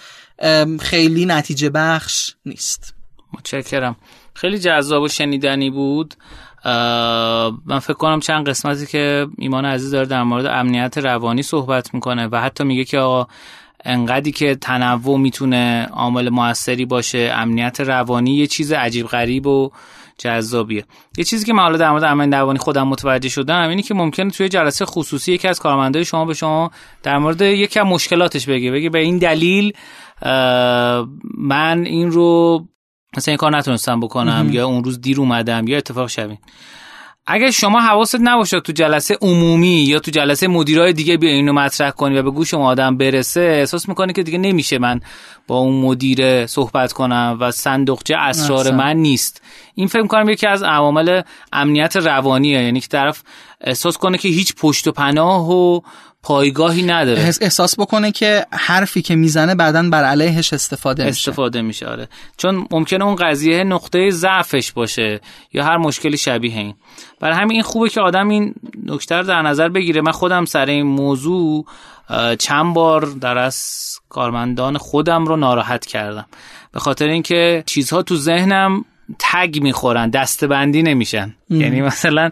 خیلی 0.81 1.27
نتیجه 1.27 1.71
بخش 1.71 2.35
نیست. 2.47 2.95
متشکرم. 3.33 3.97
خیلی 4.35 4.59
جذاب 4.59 5.03
و 5.03 5.09
شنیدنی 5.09 5.71
بود. 5.71 6.15
من 7.67 7.79
فکر 7.79 7.93
کنم 7.93 8.21
چند 8.21 8.49
قسمتی 8.49 8.87
که 8.87 9.27
ایمان 9.39 9.65
عزیز 9.65 9.91
داره 9.91 10.07
در 10.07 10.23
مورد 10.23 10.47
امنیت 10.47 10.99
روانی 10.99 11.43
صحبت 11.43 11.95
می‌کنه 11.95 12.29
و 12.33 12.41
حتی 12.41 12.65
میگه 12.65 12.85
که 12.85 12.99
آقا 12.99 13.27
انقدری 13.85 14.33
که 14.33 14.55
تنوع 14.55 15.19
می‌تونه 15.19 15.89
عامل 15.93 16.29
موثری 16.29 16.85
باشه 16.85 17.33
امنیت 17.35 17.81
روانی 17.81 18.37
یه 18.37 18.47
چیز 18.47 18.73
عجیب 18.73 19.07
غریب 19.07 19.47
و 19.47 19.71
جذابیه. 20.19 20.85
یه 21.19 21.25
چیزی 21.25 21.47
که 21.47 21.53
من 21.53 21.63
حالا 21.63 21.77
در 21.77 21.91
مورد 21.91 22.05
امنیت 22.05 22.35
روانی 22.35 22.59
خودم 22.59 22.89
متوجه 22.89 23.29
شدم 23.29 23.69
اینه 23.69 23.83
که 23.83 23.95
ممکنه 23.95 24.31
توی 24.31 24.49
جلسه 24.49 24.85
خصوصی 24.85 25.33
یکی 25.33 25.49
از 25.49 25.61
کارمندای 25.61 26.05
شما 26.05 26.25
به 26.25 26.35
شما 26.35 26.71
در 27.03 27.19
مورد 27.19 27.43
یکی 27.43 27.81
از 27.81 27.87
مشکلاتش 27.87 28.47
بگه 28.47 28.71
بگه 28.71 28.91
به 28.91 28.99
این 28.99 29.19
دلیل 29.19 29.73
من 31.39 31.85
این 31.85 32.11
رو 32.11 32.65
مثلا 33.17 33.33
این 33.33 33.39
کار 33.39 33.57
نتونستم 33.57 34.01
بکنم 34.01 34.49
یا 34.51 34.67
اون 34.67 34.85
روز 34.85 35.01
دیر 35.01 35.21
اومدم 35.21 35.69
یا 35.69 35.77
اتفاق 35.77 36.09
شبین 36.09 36.39
اگر 37.27 37.51
شما 37.51 37.81
حواست 37.81 38.17
نباشه 38.21 38.61
تو 38.61 38.73
جلسه 38.73 39.19
عمومی 39.23 39.67
یا 39.67 39.99
تو 39.99 40.11
جلسه 40.11 40.49
مدیرای 40.49 40.93
دیگه 40.93 41.17
بیا 41.17 41.31
اینو 41.31 41.53
مطرح 41.53 41.91
کنی 41.91 42.19
و 42.19 42.23
به 42.23 42.31
گوش 42.31 42.55
اون 42.55 42.67
آدم 42.67 42.97
برسه 42.97 43.41
احساس 43.41 43.89
می‌کنه 43.89 44.13
که 44.13 44.23
دیگه 44.23 44.39
نمیشه 44.39 44.79
من 44.79 45.01
با 45.47 45.59
اون 45.59 45.81
مدیر 45.81 46.47
صحبت 46.47 46.93
کنم 46.93 47.37
و 47.41 47.51
صندوقچه 47.51 48.17
اسرار 48.17 48.71
من 48.71 48.97
نیست. 48.97 49.43
این 49.75 49.87
فکر 49.87 50.07
کنم 50.07 50.29
یکی 50.29 50.47
از 50.47 50.63
عوامل 50.63 51.23
امنیت 51.53 51.97
روانیه 51.97 52.63
یعنی 52.63 52.81
که 52.81 52.89
طرف 52.89 53.23
احساس 53.61 53.97
کنه 53.97 54.19
که 54.19 54.29
هیچ 54.29 54.55
پشت 54.55 54.89
و 54.89 54.93
پناه 54.93 55.51
و 55.51 55.81
پایگاهی 56.23 56.83
نداره. 56.83 57.21
احساس 57.21 57.81
بکنه 57.81 58.13
که 58.13 58.47
حرفی 58.53 59.03
که 59.03 59.15
می‌زنه 59.15 59.55
بعدا 59.55 59.91
بر 59.91 60.05
علیهش 60.05 60.53
استفاده 60.53 61.05
میشه. 61.05 61.31
استفاده 61.31 61.63
میشه 61.63 61.87
آره. 61.87 62.09
چون 62.37 62.67
ممکنه 62.71 63.05
اون 63.05 63.15
قضیه 63.15 63.65
نقطه 63.65 64.11
ضعفش 64.11 64.73
باشه 64.73 65.21
یا 65.53 65.65
هر 65.65 65.77
مشکلی 65.77 66.17
شبیه 66.17 66.57
این. 66.57 66.75
برای 67.21 67.37
همین 67.37 67.53
این 67.53 67.63
خوبه 67.63 67.89
که 67.89 68.01
آدم 68.01 68.29
این 68.29 68.55
نکته 68.87 69.15
رو 69.15 69.23
در 69.23 69.43
نظر 69.43 69.69
بگیره. 69.69 70.01
من 70.01 70.13
خودم 70.13 70.45
سر 70.45 70.67
این 70.67 70.87
موضوع 70.87 71.65
چند 72.39 72.75
بار 72.75 73.05
در 73.21 73.39
از 73.39 73.79
کارمندان 74.09 74.79
خودم 74.79 75.27
رو 75.27 75.37
ناراحت 75.37 75.87
کردم. 75.87 76.27
به 76.73 76.81
خاطر 76.81 77.07
اینکه 77.07 77.63
چیزها 77.67 78.03
تو 78.03 78.17
ذهنم 78.17 78.85
تگ 79.19 79.59
می‌خورن 79.63 80.11
دستبندی 80.11 80.83
نمیشن. 80.83 81.35
یعنی 81.51 81.83
مثلا 81.83 82.31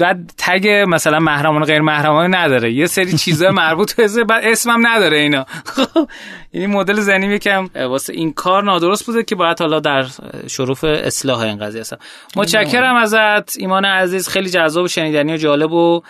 بعد 0.00 0.32
تگ 0.38 0.84
مثلا 0.88 1.18
محرمان 1.18 1.62
و 1.62 1.64
غیر 1.64 1.80
محرمان 1.80 2.34
نداره. 2.34 2.72
یه 2.72 2.86
سری 2.86 3.12
چیزا 3.12 3.50
مربوط 3.62 3.94
به 3.94 4.24
بعد 4.24 4.44
اسمم 4.44 4.86
نداره 4.86 5.18
اینا. 5.18 5.46
خب 5.64 6.08
یعنی 6.52 6.66
مدل 6.66 7.00
ذهنی 7.00 7.26
یکم 7.26 7.68
واسه 7.74 8.12
این 8.12 8.32
کار 8.32 8.64
نادرست 8.64 9.06
بوده 9.06 9.22
که 9.22 9.34
باید 9.34 9.60
حالا 9.60 9.80
در 9.80 10.06
شروف 10.46 10.84
اصلاح 10.84 11.40
این 11.40 11.58
قضیه 11.58 11.80
هستم. 11.80 11.98
متشکرم 12.36 12.96
ازت 12.96 13.58
ایمان 13.58 13.84
عزیز 13.84 14.28
خیلی 14.28 14.50
جذاب 14.50 14.84
و 14.84 14.88
شنیدنی 14.88 15.34
و 15.34 15.36
جالب 15.36 15.72
و 15.72 16.02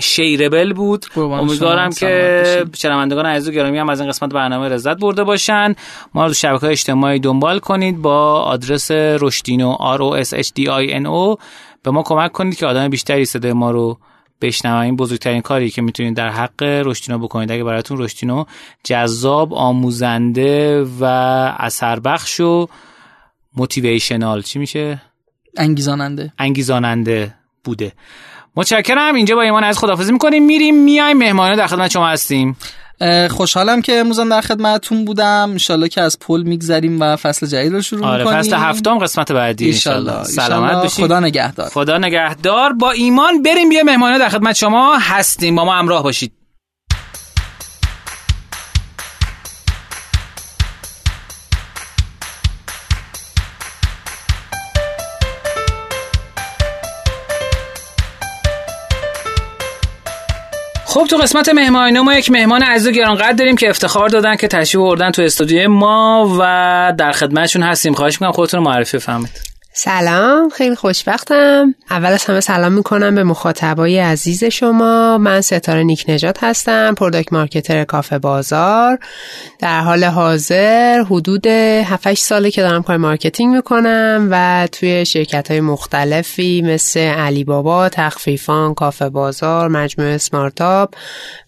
شیربل 0.00 0.72
بود. 0.72 1.06
امیدوارم 1.16 1.90
که 1.90 2.64
شنوندگان 2.76 3.26
عزیز 3.26 3.48
و 3.48 3.52
گرامی 3.52 3.78
هم 3.78 3.88
از 3.88 4.00
این 4.00 4.08
قسمت 4.08 4.32
برنامه 4.32 4.68
لذت 4.68 4.98
برده 4.98 5.24
باشن. 5.24 5.74
ما 6.14 6.22
رو 6.22 6.28
تو 6.28 6.34
شبکه 6.34 6.66
اجتماعی 6.66 7.20
دنبال 7.20 7.58
کنید 7.58 8.02
با 8.02 8.42
آدرس 8.42 8.90
رشدینو 8.90 9.76
R 9.96 9.98
O 9.98 10.24
S 10.24 10.30
H 10.30 10.48
D 10.48 10.66
I 10.66 10.90
N 10.90 11.06
O. 11.06 11.40
به 11.82 11.90
ما 11.90 12.02
کمک 12.02 12.32
کنید 12.32 12.56
که 12.56 12.66
آدم 12.66 12.88
بیشتری 12.88 13.24
صدای 13.24 13.52
ما 13.52 13.70
رو 13.70 13.98
بشنوم. 14.42 14.80
این 14.80 14.96
بزرگترین 14.96 15.40
کاری 15.40 15.70
که 15.70 15.82
می‌تونید 15.82 16.16
در 16.16 16.28
حق 16.28 16.62
رشتینو 16.62 17.18
بکنید. 17.18 17.52
اگه 17.52 17.64
براتون 17.64 17.98
رشتینو 17.98 18.44
جذاب 18.84 19.54
آموزنده 19.54 20.82
و 21.00 21.04
اثر 21.58 22.00
بخش 22.00 22.40
و 22.40 22.68
موتیویشنال 23.56 24.42
چی 24.42 24.58
میشه؟ 24.58 25.02
انگیزاننده. 25.56 26.32
انگیزاننده 26.38 27.34
بوده. 27.64 27.92
متشکرم. 28.56 29.14
اینجا 29.14 29.36
با 29.36 29.42
ایمان 29.42 29.64
از 29.64 29.78
خدافظی 29.78 30.12
می‌کنیم. 30.12 30.46
میریم 30.46 30.84
میایم 30.84 31.18
مهمانه 31.18 31.56
در 31.56 31.66
خدمت 31.66 31.90
شما 31.90 32.08
هستیم. 32.08 32.56
خوشحالم 33.30 33.82
که 33.82 33.98
امروز 33.98 34.20
در 34.20 34.40
خدمتتون 34.40 35.04
بودم. 35.04 35.48
انشالله 35.50 35.88
که 35.88 36.00
از 36.00 36.18
پل 36.18 36.42
میگذریم 36.42 37.00
و 37.00 37.16
فصل 37.16 37.46
جدید 37.46 37.72
رو 37.72 37.82
شروع 37.82 38.06
آره 38.06 38.24
فصل 38.24 38.54
هفتم 38.54 38.98
قسمت 38.98 39.32
بعدی 39.32 39.66
انشالله. 39.66 40.24
سلامت 40.24 40.82
باشید 40.82 41.04
خدا 41.04 41.20
نگهدار. 41.20 41.68
خدا 41.68 41.98
نگهدار. 41.98 42.72
با 42.72 42.90
ایمان 42.90 43.42
بریم 43.42 43.68
بیا 43.68 43.82
مهمانه 43.84 44.18
در 44.18 44.28
خدمت 44.28 44.56
شما 44.56 44.96
هستیم. 44.98 45.56
با 45.56 45.64
ما 45.64 45.74
همراه 45.74 46.02
باشید. 46.02 46.32
خب 61.02 61.08
تو 61.08 61.16
قسمت 61.16 61.48
مهمانی 61.48 62.00
ما 62.00 62.14
یک 62.14 62.30
مهمان 62.30 62.62
عزیز 62.62 62.88
و 62.88 62.90
گرانقدر 62.90 63.32
داریم 63.32 63.56
که 63.56 63.70
افتخار 63.70 64.08
دادن 64.08 64.36
که 64.36 64.48
تشریف 64.48 64.82
آوردن 64.82 65.10
تو 65.10 65.22
استودیو 65.22 65.68
ما 65.68 66.36
و 66.38 66.94
در 66.98 67.12
خدمتشون 67.12 67.62
هستیم. 67.62 67.94
خواهش 67.94 68.14
می‌کنم 68.14 68.32
خودتون 68.32 68.60
رو 68.60 68.70
معرفی 68.70 68.96
بفرمایید. 68.96 69.51
سلام 69.74 70.48
خیلی 70.48 70.74
خوشبختم. 70.74 71.74
اول 71.90 72.08
از 72.08 72.24
همه 72.24 72.40
سلام 72.40 72.72
می‌کنم 72.72 73.14
به 73.14 73.24
مخاطبای 73.24 73.98
عزیز 73.98 74.44
شما. 74.44 75.18
من 75.18 75.40
ستاره 75.40 75.82
نیک 75.82 76.04
نژاد 76.08 76.44
هستم 76.44 76.94
product 76.94 77.32
marketer 77.32 77.84
کافه 77.84 78.18
بازار. 78.18 78.98
در 79.58 79.80
حال 79.80 80.04
حاضر 80.04 81.04
حدود 81.10 81.46
7 81.46 82.14
ساله 82.14 82.50
که 82.50 82.62
دارم 82.62 82.82
کار 82.82 82.96
marketing 82.96 83.54
می‌کنم 83.54 84.28
و 84.30 84.68
توی 84.72 85.04
شرکت 85.04 85.50
های 85.50 85.60
مختلفی 85.60 86.62
مثل 86.62 87.00
علی 87.00 87.44
بابا، 87.44 87.88
تخفیفان، 87.88 88.74
کافه 88.74 89.08
بازار، 89.08 89.68
مجموعه 89.68 90.18
سمارتاپ 90.18 90.94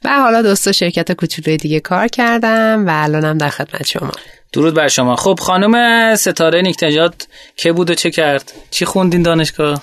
و 0.05 0.09
حالا 0.09 0.43
دو 0.43 0.55
سه 0.55 0.66
تا 0.66 0.72
شرکت 0.72 1.12
کوچولوی 1.12 1.57
دیگه 1.57 1.81
کار 1.81 2.09
کردم 2.09 2.85
و 2.87 2.91
الانم 2.93 3.39
در 3.39 3.49
خدمت 3.49 3.87
شما. 3.87 4.12
درود 4.55 4.75
بر 4.75 4.89
شما. 4.89 5.17
خب 5.17 5.39
خانم 5.41 6.17
ستاره 6.17 6.63
نیک 6.62 6.99
نژاد 6.99 7.27
که 7.57 7.73
بود 7.73 7.91
و 7.91 7.95
چه 7.95 8.11
کرد؟ 8.11 8.53
چی 8.71 8.85
خوندین 8.85 9.23
دانشگاه؟ 9.23 9.83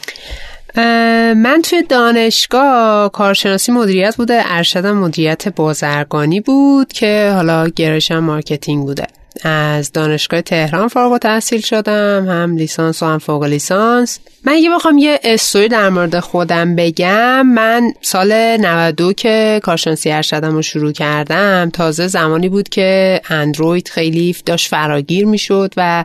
من 1.34 1.62
توی 1.64 1.84
دانشگاه 1.84 3.12
کارشناسی 3.12 3.72
مدیریت 3.72 4.16
بوده. 4.16 4.42
ارشدم 4.46 4.98
مدیریت 4.98 5.48
بازرگانی 5.48 6.42
بود 6.42 6.94
که 6.94 7.32
حالا 7.36 7.68
گرایشم 7.68 8.20
marketing 8.20 8.86
بوده. 8.86 9.08
از 9.44 9.92
دانشگاه 9.92 10.42
تهران 10.42 10.88
فارغ 10.88 11.12
التحصیل 11.12 11.62
شدم 11.62 12.26
هم 12.30 12.58
لیسانس 12.58 13.04
و 13.04 13.06
هم 13.06 13.18
فوق 13.18 13.44
لیسانس. 13.44 14.20
من 14.44 14.54
اگه 14.54 14.70
بخوام 14.70 14.98
یه 14.98 15.20
استوری 15.24 15.68
در 15.68 15.90
مورد 15.90 16.20
خودم 16.20 16.76
بگم 16.76 17.48
من 17.48 17.94
سال 18.02 18.32
92 18.58 19.14
که 19.14 19.60
کارشناسی 19.64 20.12
ارشدم 20.12 20.54
رو 20.54 20.62
شروع 20.62 20.92
کردم 20.92 21.70
تازه 21.74 22.08
زمانی 22.08 22.50
بود 22.50 22.70
که 22.70 23.22
اندروید 23.30 23.88
خیلی 23.88 24.36
داشت 24.46 24.68
فراگیر 24.68 25.26
می‌شد 25.26 25.74
و 25.78 26.04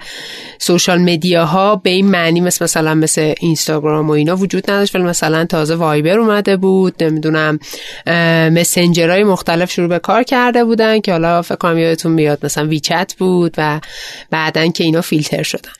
سوشال 0.59 0.99
مدیاها 0.99 1.77
به 1.77 1.91
این 1.91 2.07
معنی 2.07 2.41
مثل 2.41 2.65
مثلا 2.65 2.95
مثل 2.95 3.35
اینستاگرام 3.41 4.09
و 4.09 4.13
اینا 4.13 4.37
وجود 4.37 4.71
نداشت 4.71 4.95
ولی 4.95 5.05
مثلا 5.05 5.45
تازه 5.45 5.75
وایبر 5.75 6.19
اومده 6.19 6.57
بود 6.57 7.05
نمی‌دونم 7.05 7.59
مسنجرهای 8.53 9.25
مختلف 9.25 9.71
شروع 9.71 9.89
به 9.89 9.99
کار 9.99 10.23
کرده 10.23 10.65
بودن 10.65 11.01
که 11.01 11.13
حالا 11.13 11.43
فکر 11.43 11.57
کنم 11.57 11.79
یادتون 11.79 12.13
میاد 12.13 12.39
مثلا 12.45 12.67
ویچت 12.67 13.16
بود 13.19 13.55
و 13.59 13.81
بعدا 14.31 14.67
که 14.67 14.85
اینا 14.85 15.01
فیلتر 15.01 15.43
شدن. 15.43 15.71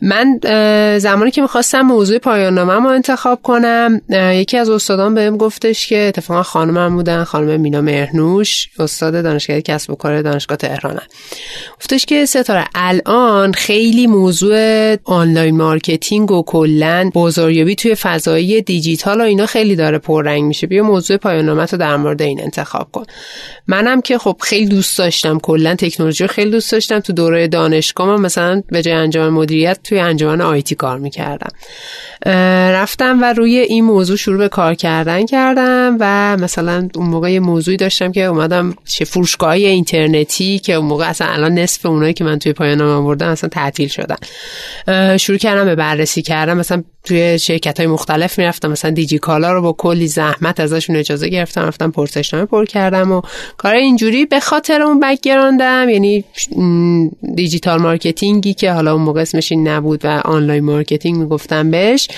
من 0.00 0.38
زمانی 0.98 1.30
که 1.30 1.42
می‌خواستم 1.42 1.80
موضوع 1.80 2.18
پایان 2.18 2.58
رو 2.58 2.86
انتخاب 2.86 3.42
کنم 3.42 4.00
یکی 4.10 4.56
از 4.56 4.70
استادان 4.70 5.14
بهم 5.14 5.36
گفتش 5.36 5.86
که 5.86 5.98
اتفاقا 5.98 6.42
خانمم 6.42 6.96
بودن 6.96 7.24
خانم 7.24 7.60
مینا 7.60 7.80
مهرنوش 7.80 8.68
استاد 8.78 9.22
دانشگاه 9.22 9.60
کسب 9.60 9.90
و 9.90 9.94
کار 9.94 10.22
دانشگاه 10.22 10.56
تهرانه 10.56 11.02
گفتش 11.80 12.06
که 12.06 12.26
ستاره 12.26 12.64
الان 12.74 13.52
خیلی 13.52 14.06
موضوع 14.06 14.96
online 15.04 15.56
marketing 15.56 16.30
و 16.30 16.42
کلا 16.42 17.10
بازاریابی 17.14 17.74
توی 17.74 17.94
فضای 17.94 18.62
دیجیتال 18.62 19.20
و 19.20 19.24
اینا 19.24 19.46
خیلی 19.46 19.76
داره 19.76 19.98
پررنگ 19.98 20.42
میشه. 20.44 20.66
بیا 20.66 20.82
موضوع 20.82 21.16
پایان 21.16 21.48
رو 21.48 21.66
در 21.66 21.96
مورد 21.96 22.22
این 22.22 22.42
انتخاب 22.42 22.88
کن. 22.92 23.04
منم 23.66 24.00
که 24.00 24.18
خب 24.18 24.36
خیلی 24.40 24.66
دوست 24.66 24.98
داشتم 24.98 25.38
کلا 25.38 25.74
تکنولوژی 25.74 26.26
خیلی 26.26 26.50
دوست 26.50 26.69
داشتم 26.70 27.00
تو 27.00 27.12
دوره 27.12 27.48
دانشگاه 27.48 28.20
مثلا 28.20 28.62
به 28.68 28.82
جای 28.82 28.94
انجام 28.94 29.32
مدیریت 29.32 29.78
توی 29.84 29.98
انجمن 29.98 30.40
IT 30.40 30.74
کار 30.74 30.98
می‌کردم. 30.98 31.50
رفتم 32.72 33.22
و 33.22 33.32
روی 33.32 33.58
این 33.58 33.84
موضوع 33.84 34.16
شروع 34.16 34.38
به 34.38 34.48
کار 34.48 34.74
کردن 34.74 35.26
کردم 35.26 35.96
و 36.00 36.36
مثلا 36.36 36.88
اون 36.94 37.06
موقع 37.06 37.32
یه 37.32 37.40
موضوعی 37.40 37.76
داشتم 37.76 38.12
که 38.12 38.24
اومدم 38.24 38.74
چه 38.84 39.04
فروشگاه 39.04 39.50
اینترنتی 39.50 40.58
که 40.58 40.72
اون 40.72 40.86
موقع 40.86 41.08
اصلا 41.08 41.26
الان 41.26 41.54
نصف 41.54 41.86
اونایی 41.86 42.14
که 42.14 42.24
من 42.24 42.38
توی 42.38 42.52
پایان 42.52 42.80
آوردم 42.80 43.28
اصلا 43.28 43.50
تعطیل 43.50 43.88
شدن. 43.88 44.16
شروع 45.16 45.38
کردم 45.38 45.64
به 45.64 45.74
بررسی 45.74 46.22
کردم 46.22 46.56
مثلا 46.56 46.82
توی 47.04 47.38
شرکت 47.38 47.80
های 47.80 47.86
مختلف 47.86 48.38
می‌رفتم. 48.38 48.70
مثلا 48.70 48.90
دیجی 48.90 49.18
کالا 49.18 49.52
رو 49.52 49.62
با 49.62 49.72
کلی 49.72 50.08
زحمت 50.08 50.60
ازشون 50.60 50.96
اجازه 50.96 51.28
گرفتم. 51.28 51.62
رفتم 51.62 51.90
پرسشنامه 51.90 52.46
پر 52.46 52.64
کردم 52.64 53.12
و 53.12 53.22
کار 53.56 53.74
اینجوری 53.74 54.26
به 54.26 54.40
خاطر 54.40 54.82
اون 54.82 55.00
background 55.00 55.78
م 55.78 55.86
یعنی 55.88 56.24
digital 57.34 57.80
marketing 57.80 58.47
ی 58.47 58.54
که 58.54 58.72
حالا 58.72 58.92
اون 58.92 59.02
موقع 59.02 59.20
اسمش 59.20 59.52
این 59.52 59.68
نبود 59.68 60.04
و 60.04 60.08
online 60.08 60.64
marketing 60.64 61.18
می‌گفتم 61.18 61.70
بهش. 61.70 62.08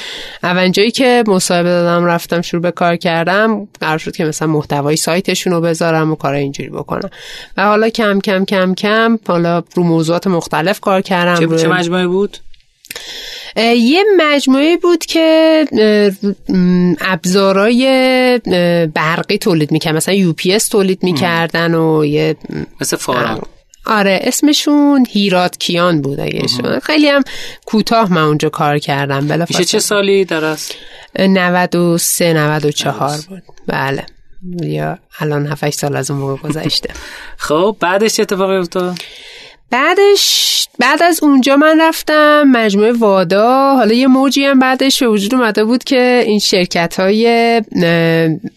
اول 0.43 0.69
جایی 0.69 0.91
که 0.91 1.25
مصاحبه 1.27 1.69
دادم 1.69 2.05
رفتم 2.05 2.41
شروع 2.41 2.63
به 2.63 2.71
کار 2.71 2.97
کردم 2.97 3.69
قرار 3.81 3.99
شد 3.99 4.17
که 4.17 4.25
مثلا 4.25 4.49
محتوای 4.49 4.97
سایتشون 4.97 5.53
رو 5.53 5.61
بذارم 5.61 6.13
و 6.13 6.15
کار 6.15 6.35
اینجوری 6.35 6.71
بکنم. 6.71 7.11
و 7.57 7.65
حالا 7.65 7.89
کم 7.89 8.21
کم 8.21 8.45
کم 8.45 8.75
کم 8.75 9.19
حالا 9.27 9.63
رو 9.75 9.83
موضوعات 9.83 10.27
مختلف 10.27 10.81
کار 10.81 11.01
کردم. 11.01 11.57
چه, 11.57 11.69
مجموعه 11.69 12.07
بود؟ 12.07 12.37
یه 13.57 14.05
مجموعه 14.17 14.77
بود 14.77 15.07
که 15.07 15.65
ابزارای 17.01 17.85
برقی 18.95 19.39
تولید 19.39 19.73
می‌کرد. 19.73 19.97
مثلا 19.97 20.15
یو 20.15 20.33
پی 20.33 20.53
اس 20.53 20.69
تولید 20.69 21.03
می‌کردن 21.03 21.75
و 21.75 22.05
یه 22.05 22.37
مثل 22.81 22.97
فارم. 22.97 23.47
آره 23.87 24.21
اسمشون 24.23 25.07
هیرات 25.11 25.59
کیان 25.59 26.03
بود 26.03 26.21
اگه 26.21 26.47
خیلی 26.83 27.09
هم 27.09 27.23
کوتاه 27.67 28.13
من 28.13 28.23
اونجا 28.23 28.49
کار 28.49 28.79
کردم 28.79 29.47
میشه 29.49 29.65
چه 29.65 29.79
سالی 29.79 30.25
درست؟ 30.25 30.75
93 31.19 32.33
94 32.33 33.19
بود. 33.29 33.43
بله. 33.67 34.07
یا 34.63 34.99
الان 35.19 35.47
7 35.47 35.71
سال 35.71 35.97
از 35.97 36.11
اون 36.11 36.21
موقع 36.21 36.49
گذشته. 36.49 36.95
خب 37.37 37.77
بعدش 37.81 38.15
چه 38.15 38.23
اتفاقی 38.23 38.57
افتاد؟ 38.57 38.99
بعدش 39.73 40.69
بعد 40.79 41.03
از 41.03 41.21
اونجا 41.23 41.57
من 41.57 41.81
رفتم 41.81 42.43
مجموعه 42.43 42.93
وادا. 42.93 43.75
حالا 43.75 43.95
یه 43.95 44.07
موجی 44.07 44.45
هم 44.45 44.59
بعدش 44.59 45.03
به 45.03 45.09
وجود 45.09 45.35
اومده 45.35 45.65
بود 45.65 45.85
که 45.85 46.23
این 46.27 46.39
شرکت 46.39 47.01
های 47.01 47.27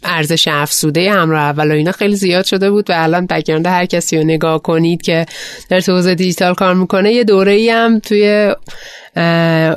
ارزش 0.03 0.47
افزوده 0.47 1.11
همراه 1.11 1.41
اول 1.41 1.71
و 1.71 1.73
اینا 1.73 1.91
خیلی 1.91 2.15
زیاد 2.15 2.45
شده 2.45 2.71
بود 2.71 2.89
و 2.89 2.93
الان 2.95 3.25
بگرانده 3.25 3.69
هر 3.69 3.85
کسی 3.85 4.17
رو 4.17 4.23
نگاه 4.23 4.61
کنید 4.61 5.01
که 5.01 5.25
در 5.69 5.81
توزیع 5.81 6.13
دیجیتال 6.13 6.53
کار 6.53 6.73
می‌کنه 6.73 7.13
یه 7.13 7.23
دوره 7.23 7.51
ای 7.51 7.69
هم 7.69 7.99
توی 7.99 8.55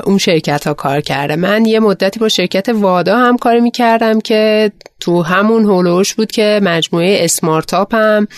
اون 0.05 0.19
شرکت 0.19 0.67
ها 0.67 0.75
کار 0.75 1.01
کرده. 1.01 1.37
من 1.37 1.65
یه 1.65 1.81
مدتی 1.81 2.21
با 2.21 2.29
شرکت 2.29 2.69
وادا 2.69 3.19
هم 3.19 3.37
کار 3.37 3.61
می‌کردم 3.61 4.21
که 4.21 4.73
تو 5.01 5.23
همون 5.23 5.65
هولوش 5.65 6.15
بود 6.15 6.33
که 6.33 6.61
مجموعه 6.63 7.25
اسمارتاپ 7.25 7.95
هم 7.95 8.29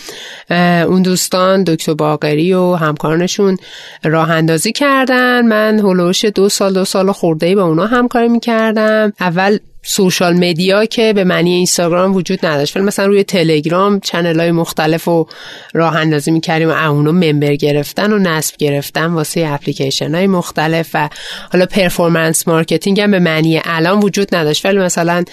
اون 0.89 1.03
دوستان 1.03 1.65
دکتر 1.65 1.95
باقری 1.95 2.53
و 2.53 2.75
همکارانشون 2.75 3.57
راه 4.05 4.31
اندازی 4.31 4.73
کردن. 4.73 5.47
من 5.47 5.79
حول 5.79 5.96
و 5.96 6.02
حوش 6.02 6.25
دو 6.25 6.49
سال 6.49 6.73
دو 6.73 6.85
سال 6.85 7.13
خورده 7.13 7.55
با 7.55 7.63
اونا 7.63 7.87
همکاری 7.87 8.29
می‌کردم. 8.29 9.13
اول 9.21 9.59
social 9.83 10.35
media 10.35 10.85
که 10.85 11.13
به 11.13 11.25
معنی 11.25 11.51
اینستاگرام 11.51 12.15
وجود 12.15 12.47
نداشت. 12.47 12.77
ولی 12.77 12.85
مثلا 12.85 13.07
روی 13.07 13.25
تلگرام 13.25 14.01
channel 14.01 14.41
های 14.41 14.51
مختلف 14.51 15.09
و 15.09 15.27
راه 15.75 15.97
اندازی 15.97 16.31
می‌کردیم 16.31 16.69
و 16.69 16.73
اونو 16.73 17.13
member 17.13 17.55
گرفتن 17.55 18.13
و 18.13 18.19
نصب 18.19 18.57
گرفتن 18.57 19.07
واسه 19.07 19.45
اپلیکیشن 19.47 20.15
های 20.15 20.27
مختلف 20.27 20.91
و 20.95 21.09
حالا 21.53 21.67
performance 21.67 22.49
marketing 22.49 23.01
هم 23.01 23.11
به 23.11 23.19
معنی 23.19 23.61
الان 23.65 24.01
وجود 24.01 24.35
نداشت. 24.35 24.67
ولی 24.67 24.79
مثلا 24.79 25.25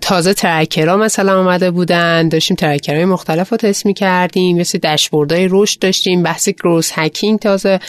تازه 0.00 0.34
tracker 0.34 0.88
ها 0.88 0.96
مثلا 0.96 1.40
آمده 1.40 1.70
بودن 1.70 2.28
داشتیم 2.28 2.56
tracker 2.56 2.93
های 2.93 3.04
مختلف 3.04 3.50
رو 3.50 3.56
تست 3.56 3.86
می‌کردیم 3.86 4.58
مثل 4.58 4.78
داشبوردهای 4.78 5.48
رشد 5.50 5.78
داشتیم 5.78 6.22
بحث 6.22 6.48
growth 6.48 6.90
hacking 6.94 7.38
تازه 7.38 7.80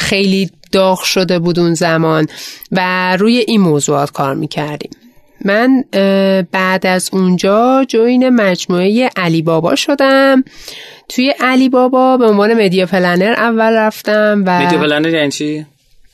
خیلی 0.00 0.50
داغ 0.74 1.02
شده 1.02 1.38
بود 1.38 1.58
اون 1.58 1.74
زمان 1.74 2.26
و 2.72 3.16
روی 3.16 3.38
این 3.38 3.60
موضوعات 3.60 4.10
کار 4.10 4.34
می‌کردیم 4.34 4.90
من 5.44 5.84
بعد 6.52 6.86
از 6.86 7.10
اونجا 7.12 7.84
join 7.88 8.28
مجموعه 8.28 9.10
علی 9.16 9.42
بابا 9.42 9.74
شدم 9.74 10.44
توی 11.08 11.34
علی 11.40 11.68
بابا 11.68 12.16
به 12.16 12.26
عنوان 12.26 12.64
media 12.64 12.86
planner 12.86 13.32
اول 13.32 13.72
رفتم 13.72 14.42
و 14.46 14.62
مدیا 14.62 14.78
پلنر 14.78 15.08
یعنی 15.08 15.30
چی؟ 15.30 15.66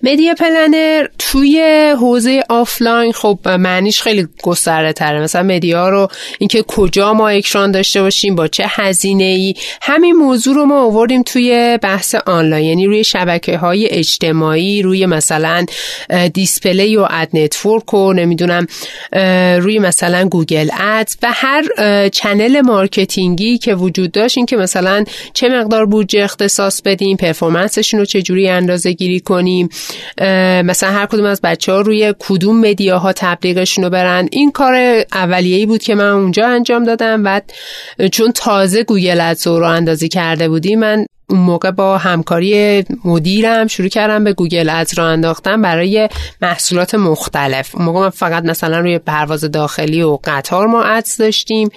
media 0.02 0.34
planner 0.34 1.06
توی 1.18 1.61
حوزه 2.01 2.42
آفلاین 2.48 3.12
خب 3.12 3.38
معنیش 3.48 4.03
خیلی 4.03 4.28
گسترده 4.42 4.92
تره. 4.92 5.20
مثلا 5.20 5.42
media 5.42 5.88
رو 5.88 6.09
اینکه 6.38 6.62
کجا 6.62 7.14
ما 7.14 7.28
اکران 7.28 7.70
داشته 7.70 8.03
باشیم 8.03 8.34
با 8.34 8.48
چه 8.48 8.64
هزینه 8.66 9.24
ای 9.24 9.55
همین 9.82 10.16
موضوع 10.16 10.55
رو 10.55 10.64
ما 10.64 10.84
آوردیم 10.84 11.22
توی 11.22 11.78
بحث 11.82 12.14
آنلاین. 12.14 12.64
یعنی 12.64 12.86
روی 12.86 13.05
شبکه 13.05 13.57
های 13.57 13.88
اجتماعی 13.90 14.82
روی 14.82 15.07
مثلا 15.07 15.66
display 16.32 16.96
و 16.96 17.07
ad 17.11 17.28
network 17.32 17.94
و 17.94 18.12
نمی‌دونم 18.12 18.66
روی 19.61 19.78
مثلا 19.78 20.28
Google 20.28 20.68
Ad 20.80 21.08
و 21.22 21.32
هر 21.32 21.62
channel 22.08 22.61
marketing 22.61 23.49
ی 23.49 23.58
که 23.59 23.74
وجود 23.74 24.12
داشت. 24.12 24.36
این 24.36 24.46
که 24.46 24.57
مثلا 24.57 25.05
چه 25.32 25.48
مقدار 25.48 25.86
بودجه 25.86 26.24
اختصاص 26.24 26.82
بدیم 26.82 27.16
performance 27.16 27.78
شون 27.78 28.00
رو 28.01 28.07
چجوری 28.07 28.48
اندازه 28.48 28.92
گیری 28.92 29.20
کنیم. 29.20 29.68
مثلا 30.64 30.91
هر 30.91 31.07
کدوم 31.07 31.24
از 31.24 31.41
بچه 31.41 31.72
ها 31.72 31.80
روی 31.80 32.14
کدوم 32.18 32.61
media 32.61 33.04
ها 33.04 33.12
تبلیغشون 33.12 33.84
رو 33.84 33.91
برن. 33.91 34.28
این 34.32 34.51
کار 34.51 35.05
اولیه‌ای 35.12 35.66
بود 35.66 35.82
که 35.82 35.95
من 35.95 36.09
اونجا 36.09 36.49
انجام 36.49 36.84
دادم. 36.84 37.22
و 37.24 37.41
چون 38.12 38.32
تازه 38.32 38.84
Google 38.84 39.20
Ads 39.20 39.46
راه 39.46 39.64
اندازی 39.64 40.09
کرده 40.09 40.49
بودیم 40.48 40.76
من 40.76 41.07
اون 41.30 41.40
موقع 41.40 41.70
با 41.70 41.98
همکاری 41.98 42.84
مدیرم 43.04 43.66
شروع 43.66 43.88
کردم 43.88 44.24
به 44.24 44.32
Google 44.32 44.68
Ads 44.68 44.98
راه 44.98 45.08
انداختم 45.08 45.62
برای 45.62 46.08
محصولات 46.42 46.94
مختلف. 46.94 47.74
اون 47.74 47.84
موقع 47.84 48.00
من 48.00 48.10
فقط 48.10 48.44
مثلا 48.44 48.80
روی 48.80 48.98
پرواز 48.98 49.44
داخلی 49.44 50.02
و 50.02 50.18
قطار 50.24 50.66
ما 50.66 50.82
ads 50.82 51.16
داشتیم. 51.16 51.68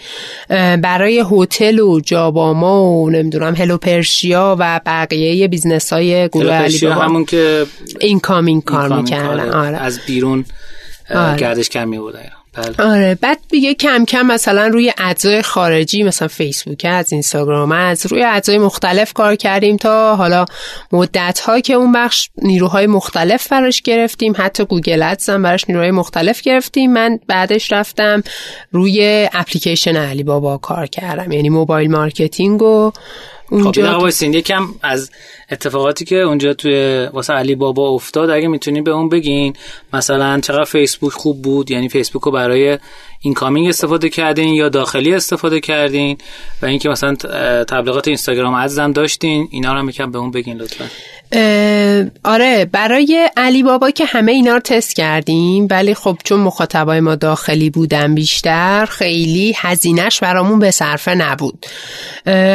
برای 0.81 1.25
هتل 1.31 1.79
و 1.79 1.99
جاباما 1.99 2.83
و 2.83 3.09
نمی‌دونم 3.09 3.55
Hello 3.55 3.77
Persia 3.77 4.55
و 4.59 4.81
بقیه 4.85 5.47
business 5.47 5.93
های 5.93 6.27
گروه 6.27 6.53
علی 6.53 6.87
همون 6.87 7.25
که 7.25 7.65
incoming 7.99 8.63
کار 8.63 9.01
می‌کردن. 9.01 9.49
آره. 9.49 9.77
از 9.77 9.99
بیرون 10.07 10.45
آره. 11.15 11.37
گردش 11.37 11.69
کمی 11.69 11.99
بوده 11.99 12.31
بله. 12.53 12.91
آره 12.91 13.15
بعد 13.15 13.39
دیگه 13.49 13.73
کم 13.73 14.05
کم 14.05 14.25
مثلا 14.25 14.67
روی 14.67 14.93
ads 14.97 15.24
های 15.24 15.41
خارجی 15.41 16.03
مثلا 16.03 16.27
فیسبوک 16.27 16.85
از 16.89 17.13
اینستاگرام 17.13 17.71
از 17.71 18.05
روی 18.05 18.23
ads 18.23 18.44
های 18.44 18.57
مختلف 18.57 19.13
کار 19.13 19.35
کردیم 19.35 19.77
تا 19.77 20.15
حالا 20.15 20.45
مدت 20.91 21.39
ها 21.39 21.59
که 21.59 21.73
اون 21.73 21.91
بخش 21.91 22.29
نیروهای 22.41 22.87
مختلف 22.87 23.47
براش 23.47 23.81
گرفتیم 23.81 24.33
حتی 24.37 24.65
Google 24.65 25.03
Ads 25.03 25.29
هم 25.29 25.43
براش 25.43 25.65
نیروهای 25.69 25.91
مختلف 25.91 26.41
گرفتیم 26.41 26.93
من 26.93 27.19
بعدش 27.27 27.71
رفتم 27.71 28.23
روی 28.71 29.29
اپلیکیشن 29.33 29.95
علی 29.95 30.23
بابا 30.23 30.57
کار 30.57 30.87
کردم 30.87 31.31
یعنی 31.31 31.49
mobile 31.49 31.91
marketing 31.91 32.61
و 32.61 32.91
اونجا 33.49 33.99
خب 33.99 34.23
یکم 34.23 34.67
از 34.81 35.11
اتفاقاتی 35.51 36.05
که 36.05 36.15
اونجا 36.15 36.53
توی 36.53 37.07
واسه 37.13 37.33
علی 37.33 37.55
بابا 37.55 37.89
افتاد 37.89 38.29
اگه 38.29 38.47
می‌تونین 38.47 38.83
به 38.83 38.91
اون 38.91 39.09
بگین 39.09 39.53
مثلا 39.93 40.39
چقدر 40.39 40.63
فیسبوک 40.63 41.11
خوب 41.13 41.41
بود 41.41 41.71
یعنی 41.71 41.89
فیسبوک 41.89 42.23
رو 42.23 42.31
برای 42.31 42.77
این 43.23 43.33
کامینگ 43.33 43.67
استفاده 43.67 44.09
کردین 44.09 44.53
یا 44.53 44.69
داخلی 44.69 45.13
استفاده 45.13 45.59
کردین 45.59 46.17
و 46.61 46.65
اینکه 46.65 46.89
مثلا 46.89 47.15
تبلیغات 47.63 48.07
اینستاگرام 48.07 48.53
ازم 48.53 48.91
داشتین 48.91 49.47
اینا 49.51 49.73
رو 49.73 49.79
هم 49.79 49.89
یکم 49.89 50.11
به 50.11 50.17
اون 50.17 50.31
بگین 50.31 50.57
لطفا. 50.57 50.85
آره 52.23 52.65
برای 52.71 53.29
علی 53.37 53.63
بابا 53.63 53.91
که 53.91 54.05
همه 54.05 54.31
اینا 54.31 54.53
رو 54.53 54.59
تست 54.59 54.95
کردیم 54.95 55.67
ولی 55.71 55.93
خب 55.93 56.17
چون 56.23 56.39
مخاطبای 56.39 56.99
ما 56.99 57.15
داخلی 57.15 57.69
بودن 57.69 58.15
بیشتر 58.15 58.85
خیلی 58.85 59.53
هزینهش 59.57 60.19
برامون 60.19 60.59
به 60.59 60.71
صرفه 60.71 61.15
نبود. 61.15 61.65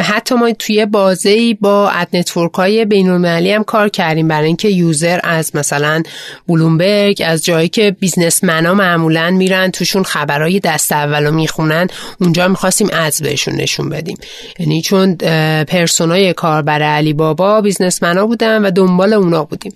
حتی 0.03 0.35
ما 0.35 0.51
توی 0.51 0.85
بازه 0.85 1.53
با 1.53 1.89
ad 1.89 2.07
network 2.13 2.53
های 2.53 2.85
بین 2.85 3.00
المللی 3.00 3.25
هم 3.25 3.63
کار 3.63 3.89
کردیم 3.89 4.27
برای 4.27 4.47
اینکه 4.47 4.69
user 4.69 5.19
از 5.23 5.55
مثلا 5.55 6.03
بلومبرگ 6.47 7.23
از 7.25 7.45
جایی 7.45 7.69
که 7.69 7.91
businessman 7.99 8.67
ا 8.67 8.73
معمولا 8.73 9.31
میرن 9.31 9.71
توشون 9.71 10.03
خبرهای 10.03 10.58
دست 10.59 10.91
اولو 10.91 11.31
می‌خونن 11.31 11.87
اونجا 12.21 12.47
می‌خواستیم 12.47 12.89
ads 12.93 13.21
بهشون 13.21 13.55
نشون 13.55 13.89
بدیم. 13.89 14.17
یعنی 14.59 14.81
چون 14.81 15.15
persona 15.65 16.25
ی 16.25 16.33
کاربر 16.33 16.81
علی 16.81 17.13
بابا 17.13 17.61
businessman 17.61 18.20
ا 18.20 18.25
بودن 18.25 18.65
و 18.65 18.71
دنبال 18.71 19.13
اونا 19.13 19.43
بودیم. 19.43 19.73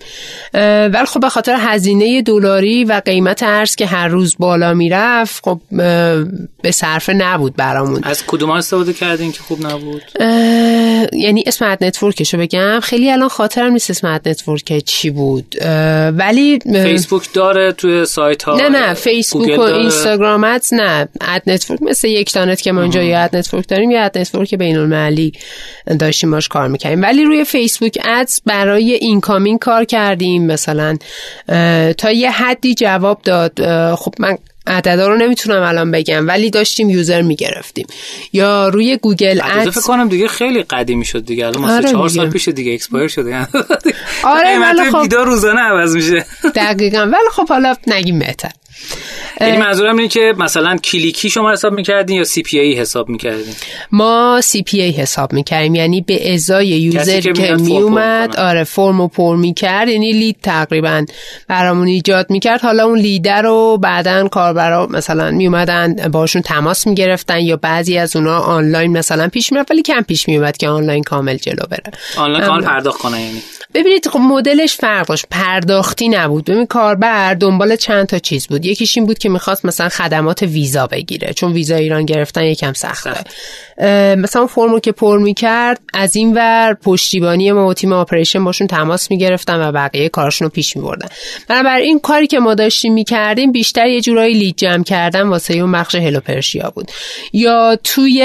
ولی 0.93 1.05
خب 1.05 1.19
به 1.19 1.29
خاطر 1.29 1.55
هزینه 1.59 2.21
دلاری 2.21 2.83
و 2.83 3.01
قیمت 3.05 3.43
ارز 3.43 3.75
که 3.75 3.85
هر 3.85 4.07
روز 4.07 4.35
بالا 4.39 4.73
می‌رفت 4.73 5.45
خب 5.45 5.59
به 6.61 6.71
صرفه 6.71 7.13
نبود 7.13 7.55
برامون. 7.55 8.03
از 8.03 8.23
کدوم 8.27 8.49
استفاده 8.49 8.93
کردین 8.93 9.31
که 9.31 9.39
خوب 9.39 9.65
نبود؟ 9.65 10.03
یعنی 11.13 11.43
اسم 11.47 11.65
ad 11.65 11.83
network 11.83 12.21
شو 12.21 12.37
بگم. 12.37 12.79
خیلی 12.79 13.11
الان 13.11 13.29
خاطرم 13.29 13.73
نیست 13.73 13.89
اسم 13.89 14.07
ad 14.07 14.29
network 14.29 14.79
چی 14.85 15.09
بود. 15.09 15.55
ولی 16.17 16.59
فیسبوک 16.59 17.33
داره 17.33 17.71
توی 17.71 18.05
سایت 18.05 18.43
ها 18.43 18.55
نه 18.55 18.69
نه 18.69 18.93
فیسبوک 18.93 19.59
و 19.59 19.61
اینستاگرام 19.61 20.43
ads 20.43 20.72
نه 20.73 21.07
ad 21.21 21.41
network 21.47 21.81
مثل 21.81 22.07
یکتانت 22.07 22.61
که 22.61 22.71
ما 22.71 22.81
اینجا 22.81 23.03
یا 23.03 23.19
ad 23.19 23.35
network 23.35 23.67
داریم 23.67 23.91
یا 23.91 24.03
ad 24.03 24.17
network 24.17 24.55
بین 24.55 24.77
المللی 24.77 25.33
داشتیم 25.99 26.31
باش 26.31 26.47
کار 26.47 26.67
می‌کنیم 26.67 27.01
ولی 27.01 27.23
روی 27.23 27.45
Facebook 27.45 27.97
Ads 28.05 28.41
برای 28.45 28.93
incoming 28.93 29.59
کار 29.59 29.85
کردیم. 29.85 30.45
مثلا 30.45 30.97
تا 31.97 32.11
یه 32.11 32.31
حدی 32.31 32.75
جواب 32.75 33.21
داد 33.23 33.53
خب 33.95 34.13
من 34.19 34.37
عددا 34.67 35.07
رو 35.07 35.17
نمی‌تونم 35.17 35.61
الان 35.61 35.91
بگم 35.91 36.27
ولی 36.27 36.49
داشتیم 36.49 36.89
user 36.89 37.21
می‌گرفتیم. 37.21 37.87
یا 38.33 38.69
روی 38.69 38.97
Google 38.97 39.41
Ads 39.43 39.69
فکر 39.69 39.81
کنم 39.81 40.09
دیگه 40.09 40.27
خیلی 40.27 40.63
قدیمی 40.63 41.05
شد 41.05 41.25
دیگه 41.25 41.47
الان 41.47 41.65
آره 41.65 41.91
چهار 41.91 42.09
سال 42.09 42.29
پیش 42.29 42.47
دیگه 42.47 42.73
expire 42.73 43.07
شده. 43.07 43.35
آره 44.23 44.59
ولی 44.59 44.91
خب 44.91 45.13
روزانه 45.13 45.61
عوض 45.61 45.95
میشه. 45.95 46.25
دقیقا. 46.55 46.99
ولی 46.99 47.29
خب 47.31 47.49
حالا 47.49 47.75
نگیم 47.87 48.19
بهتر. 48.19 48.51
یعنی 49.41 49.57
منظورم 49.57 49.97
اینه 49.97 50.09
که 50.09 50.33
مثلا 50.37 50.77
کلیکی 50.77 51.29
شما 51.29 51.51
حساب 51.51 51.73
می‌کردین 51.73 52.17
یا 52.17 52.23
CPA 52.23 52.73
حساب 52.73 53.09
می‌کردین؟ 53.09 53.53
ما 53.91 54.41
CPA 54.43 54.91
حساب 54.91 55.33
می‌کردیم 55.33 55.75
یعنی 55.75 56.01
به 56.01 56.33
ازای 56.33 56.67
user 56.67 57.19
که, 57.19 57.33
که 57.33 57.55
میومد 57.55 58.37
آره 58.37 58.63
فرمو 58.63 59.07
پر 59.07 59.35
می‌کرد 59.35 59.89
یعنی 59.89 60.11
lead 60.11 60.37
تقریبا 60.43 61.05
برامون 61.47 61.87
ایجاد 61.87 62.25
می‌کرد. 62.29 62.61
حالا 62.61 62.85
اون 62.85 62.99
لیدر 62.99 63.41
رو 63.41 63.77
بعدا 63.77 64.27
کاربرا 64.27 64.87
مثلا 64.87 65.31
میومدن 65.31 65.95
باشون 65.95 66.41
تماس 66.41 66.87
می‌گرفتن 66.87 67.39
یا 67.39 67.57
بعضی 67.57 67.97
از 67.97 68.15
اونا 68.15 68.39
آنلاین 68.39 68.97
مثلا 68.97 69.27
پیش 69.27 69.51
می‌رفت 69.51 69.71
ولی 69.71 69.81
کم 69.81 70.01
پیش 70.01 70.27
میومد 70.27 70.57
که 70.57 70.67
آنلاین 70.67 71.03
کامل 71.03 71.37
جلو 71.37 71.65
بره. 71.69 71.83
آنلاین 72.17 72.45
کامل 72.45 72.63
پرداخت 72.63 72.99
کنه 72.99 73.21
یعنی. 73.21 73.41
ببینید 73.73 74.07
خب 74.07 74.19
مدلش 74.19 74.75
فرق 74.75 75.07
داشت. 75.07 75.25
پرداختی 75.31 76.09
نبود. 76.09 76.45
ببین 76.45 76.65
کاربر 76.65 77.33
دنبال 77.33 77.75
چند 77.75 78.07
تا 78.07 78.19
چیز 78.19 78.47
بود. 78.47 78.65
یکیش 78.65 78.97
این 78.97 79.05
بود 79.05 79.17
که 79.17 79.29
می‌خواست 79.29 79.65
مثلا 79.65 79.89
خدمات 79.89 80.43
ویزا 80.43 80.87
بگیره. 80.87 81.33
چون 81.33 81.53
ویزا 81.53 81.75
ایران 81.75 82.05
گرفتن 82.05 82.43
یکم 82.43 82.73
سخته. 82.73 83.23
مثلا 84.15 84.47
فرمو 84.47 84.79
که 84.79 84.91
پر 84.91 85.19
می‌کرد 85.19 85.79
از 85.93 86.15
این 86.15 86.33
ور 86.33 86.77
پشتیبانی 86.83 87.51
ما 87.51 87.67
و 87.67 87.73
تیم 87.73 87.93
آپریشن 87.93 88.43
باشون 88.43 88.67
تماس 88.67 89.11
می‌گرفتن 89.11 89.67
و 89.67 89.71
بقیه 89.71 90.09
کارشون 90.09 90.45
رو 90.45 90.49
پیش 90.49 90.77
میبردن. 90.77 91.07
بنابراین 91.47 91.85
این 91.85 91.99
کاری 91.99 92.27
که 92.27 92.39
ما 92.39 92.53
داشتیم 92.53 92.93
می‌کردیم 92.93 93.51
بیشتر 93.51 93.87
یه 93.87 94.01
جورایی 94.01 94.33
lead 94.33 94.55
جمع 94.57 94.83
کردن 94.83 95.21
واسه 95.21 95.53
اون 95.53 95.71
بخش 95.71 95.95
Hello 95.95 96.19
Persia 96.19 96.71
بود. 96.75 96.91
یا 97.33 97.77
توی 97.83 98.19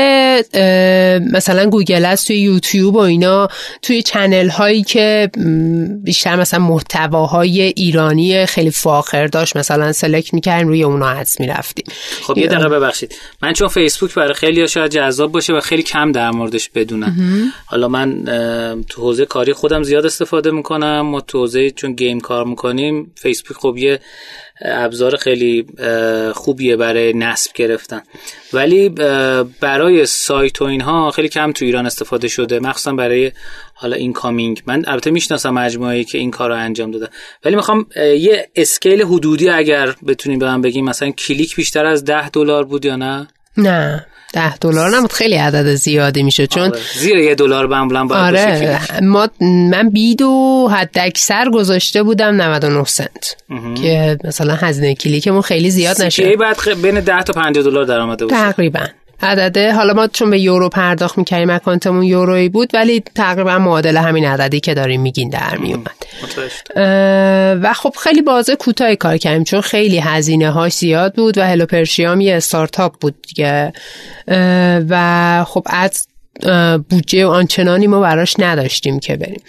مثلا 1.32 1.70
Google 1.70 2.04
Ads 2.04 2.26
توی 2.26 2.36
یوتیوب 2.36 2.94
و 2.94 2.98
اینا 2.98 3.48
توی 3.82 4.02
channel 4.02 4.48
هایی 4.48 4.82
که 4.82 5.30
بیشتر 6.04 6.36
مثلا 6.36 6.60
محتواهای 6.60 7.62
ایرانی 7.62 8.46
خیلی 8.46 8.70
فاخر 8.70 9.26
داشت. 9.26 9.56
مثلا 9.56 9.92
select 9.92 10.34
می‌کردیم 10.34 10.68
روی 10.68 10.82
اونا 10.82 11.08
ads 11.08 11.40
می‌رفتیم. 11.40 11.84
خب 12.22 12.38
یه 12.38 12.46
دقیقه 12.46 12.68
ببخشید. 12.68 13.14
من 13.42 13.52
چون 13.52 13.68
فیسبوک 13.68 14.14
برای 14.14 14.34
خیلی 14.34 14.68
شاید 14.68 14.90
جذاب 14.90 15.32
باشه 15.32 15.52
و 15.52 15.60
خیلی 15.60 15.82
کم 15.82 16.12
در 16.12 16.30
موردش 16.30 16.70
بدونم. 16.74 17.16
حالا 17.66 17.88
من 17.88 18.24
تو 18.88 19.02
حوزه 19.02 19.26
کاری 19.26 19.52
خودم 19.52 19.82
زیاد 19.82 20.06
استفاده 20.06 20.50
می‌کنم 20.50 21.00
ما 21.00 21.20
تو 21.20 21.38
حوزه 21.38 21.70
چون 21.70 21.92
game 21.92 22.20
کار 22.20 22.44
می‌کنیم 22.44 23.12
فیسبوک 23.16 23.56
خب 23.56 23.76
یه 23.76 24.00
ابزار 24.62 25.16
خیلی 25.16 25.66
خوبیه 26.34 26.76
برای 26.76 27.12
نصب 27.12 27.52
گرفتن. 27.54 28.02
ولی 28.52 28.88
برای 29.60 30.06
سایت 30.06 30.62
و 30.62 30.64
اینها 30.64 31.10
خیلی 31.10 31.28
کم 31.28 31.52
تو 31.52 31.64
ایران 31.64 31.86
استفاده 31.86 32.28
شده. 32.28 32.60
مخصوصا 32.60 32.92
برای 32.92 33.32
حالا 33.80 33.96
incoming. 33.96 34.62
من 34.66 34.84
البته 34.86 35.10
می‌شناسم 35.10 35.50
مجموعه 35.50 36.04
که 36.04 36.18
این 36.18 36.30
کار 36.30 36.50
رو 36.50 36.56
انجام 36.56 36.90
داده. 36.90 37.08
ولی 37.44 37.56
می‌خوام 37.56 37.86
یه 37.96 38.48
scale 38.56 39.02
حدودی 39.02 39.48
اگر 39.48 39.94
بتونیم 40.06 40.38
به 40.38 40.46
من 40.46 40.60
بگیم 40.60 40.84
مثلا 40.84 41.10
کلیک 41.10 41.56
بیشتر 41.56 41.86
از 41.86 42.04
ده 42.04 42.28
دلار 42.28 42.64
بود 42.64 42.84
یا 42.84 42.96
نه؟ 42.96 43.28
نه 43.56 44.06
ده 44.32 44.56
دلار 44.56 44.96
نمود 44.96 45.12
خیلی 45.12 45.34
عدد 45.34 45.74
زیادی 45.74 46.22
میشه 46.22 46.46
چون 46.46 46.62
آره. 46.62 46.80
زیر 46.98 47.16
یه 47.16 47.34
دلار 47.34 47.66
بمبلن 47.66 48.08
باید 48.08 48.36
آره 48.36 48.80
ما 49.02 49.28
من 49.40 49.90
بیدو 49.90 50.68
حد 50.72 50.98
اکثر 50.98 51.50
گذاشته 51.50 52.02
بودم 52.02 52.42
99 52.42 52.84
سنت. 52.84 53.36
که 53.82 54.18
مثلا 54.24 54.54
هزینه 54.54 54.94
کلیکمون 54.94 55.42
خیلی 55.42 55.70
زیاد 55.70 56.02
نشه. 56.02 56.36
بعد 56.36 56.56
خ... 56.56 56.68
بین 56.68 57.00
10 57.00 57.22
تا 57.22 57.32
50 57.32 57.64
دلار 57.64 57.84
درآمده 57.84 58.26
بود 58.26 58.34
تقریبا. 58.34 58.80
عدده. 59.22 59.72
حالا 59.72 59.92
ما 59.92 60.06
چون 60.06 60.30
به 60.30 60.40
یورو 60.40 60.68
پرداخت 60.68 61.18
می‌کردیم 61.18 61.50
اکانتمون 61.50 62.02
یورویی 62.02 62.48
بود 62.48 62.70
ولی 62.74 63.02
تقریبا 63.14 63.58
معادل 63.58 63.96
همین 63.96 64.24
عددی 64.24 64.60
که 64.60 64.74
داریم 64.74 65.00
میگین 65.00 65.28
در 65.28 65.56
میومد 65.56 66.06
و 67.62 67.72
خب 67.72 67.94
خیلی 68.02 68.22
بازه 68.22 68.56
کوتاه 68.56 68.94
کار 68.94 69.16
کردیم 69.16 69.44
چون 69.44 69.60
خیلی 69.60 69.98
هزینه 69.98 70.50
هاش 70.50 70.72
زیاد 70.72 71.14
بود 71.14 71.38
و 71.38 71.42
هلو 71.42 71.66
پرشیام 71.66 72.20
یه 72.20 72.36
استارتاپ 72.36 72.94
بود 73.00 73.14
دیگه. 73.22 73.72
و 74.88 75.44
خب 75.48 75.62
از 75.66 76.07
بودجه 76.90 77.26
و 77.26 77.30
آنچنانی 77.30 77.86
ما 77.86 78.00
براش 78.00 78.34
نداشتیم 78.38 79.00
که 79.00 79.16
بریم. 79.16 79.42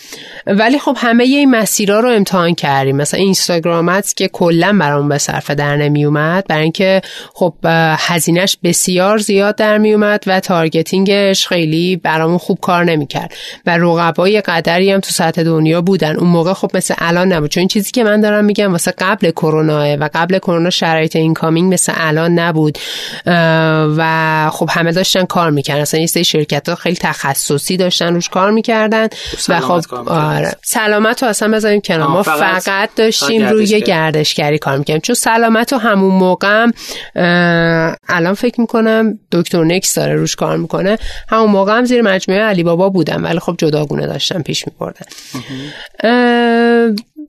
ولی 0.47 0.79
خب 0.79 0.97
همه 0.99 1.23
این 1.23 1.51
مسیرها 1.51 1.99
رو 1.99 2.09
امتحان 2.09 2.55
کردیم. 2.55 2.95
مثلا 2.95 3.19
اینستاگرام 3.19 4.01
که 4.15 4.27
کلا 4.27 4.77
برامون 4.79 5.09
به 5.09 5.17
صرفه 5.17 5.55
در 5.55 5.77
نمی 5.77 6.05
اومد 6.05 6.45
برای 6.47 6.63
اینکه 6.63 7.01
خب 7.33 7.53
هزینهش 7.97 8.57
بسیار 8.63 9.17
زیاد 9.17 9.55
در 9.55 9.77
می 9.77 9.93
اومد 9.93 10.23
و 10.27 10.39
targeting 10.39 11.28
ش 11.28 11.47
خیلی 11.47 11.95
برامون 11.95 12.37
خوب 12.37 12.59
کار 12.61 12.83
نمی‌کرد. 12.83 13.33
و 13.65 13.77
رقبای 13.77 14.41
قدری 14.41 14.91
هم 14.91 14.99
تو 14.99 15.11
سطح 15.11 15.43
دنیا 15.43 15.81
بودن. 15.81 16.15
اون 16.15 16.29
موقع 16.29 16.53
خب 16.53 16.71
مثل 16.73 16.93
الان 16.97 17.33
نبود. 17.33 17.49
چون 17.49 17.61
این 17.61 17.67
چیزی 17.67 17.91
که 17.91 18.03
من 18.03 18.21
دارم 18.21 18.45
میگم 18.45 18.71
واسه 18.71 18.93
قبل 18.97 19.31
کرونا 19.31 19.97
و 19.99 20.09
قبل 20.13 20.39
کرونا 20.39 20.69
شرایط 20.69 21.15
incoming 21.15 21.73
مثل 21.73 21.93
الان 21.95 22.39
نبود. 22.39 22.77
و 23.97 24.49
خب 24.53 24.69
همه 24.71 24.91
داشتن 24.91 25.25
کار 25.25 25.51
می‌کردن. 25.51 25.81
مثلا 25.81 25.99
یه 25.99 26.23
شرکت 26.23 26.69
خیلی 26.79 26.97
تخصصی 26.99 27.77
داشتن 27.77 28.13
روش 28.13 28.29
کار 28.29 28.51
می‌کردن 28.51 29.07
و 29.49 29.59
خب 29.59 30.09
آره. 30.09 30.55
سلامت 30.63 31.23
رو 31.23 31.29
اصلا 31.29 31.51
بذاریم 31.51 31.81
کنار. 31.81 32.07
ما 32.07 32.23
فقط, 32.23 32.63
فقط 32.63 32.89
داشتیم 32.95 33.47
روی 33.47 33.81
گردشگری. 33.81 34.57
کار 34.57 34.77
می‌کردیم. 34.77 35.01
چون 35.01 35.15
سلامت 35.15 35.73
رو 35.73 35.79
همون 35.79 36.15
موقع 36.15 36.67
الان 38.09 38.33
فکر 38.33 38.61
می‌کنم 38.61 39.19
دکتر 39.31 39.63
نکس 39.63 39.95
داره 39.95 40.15
روش 40.15 40.35
کار 40.35 40.57
می‌کنه. 40.57 40.97
همون 41.29 41.49
موقع 41.49 41.77
هم 41.77 41.85
زیر 41.85 42.01
مجموعه 42.01 42.41
علی 42.41 42.63
بابا 42.63 42.89
بودم 42.89 43.23
ولی 43.23 43.39
خب 43.39 43.55
جداگونه 43.57 44.07
داشتن 44.07 44.41
پیش 44.41 44.65
میبردن. 44.67 45.05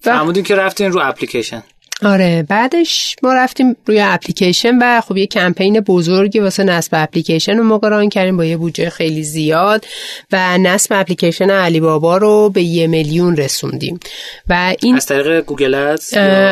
فهمودین 0.02 0.44
که 0.44 0.54
رفتین 0.54 0.92
رو 0.92 1.00
اپلیکیشن. 1.04 1.62
آره 2.04 2.42
بعدش 2.48 3.16
ما 3.22 3.34
رفتیم 3.34 3.76
روی 3.86 4.00
اپلیکیشن 4.00 4.78
و 4.82 5.00
خب 5.00 5.16
یه 5.16 5.26
کمپین 5.26 5.80
بزرگی 5.80 6.38
واسه 6.38 6.64
نصب 6.64 6.90
اپلیکیشن 6.92 7.56
رو 7.56 7.64
موقع 7.64 7.88
run 7.88 8.08
کردیم 8.08 8.36
با 8.36 8.44
یه 8.44 8.56
بودجه 8.56 8.90
خیلی 8.90 9.22
زیاد 9.22 9.86
و 10.32 10.58
نصب 10.58 11.00
اپلیکیشن 11.00 11.50
علی 11.50 11.80
بابا 11.80 12.16
رو 12.16 12.50
به 12.50 12.62
یه 12.62 12.86
میلیون 12.86 13.36
رسوندیم. 13.36 14.00
و 14.48 14.74
این 14.82 14.96
از 14.96 15.06
طریق 15.06 15.40
گوگل 15.40 15.96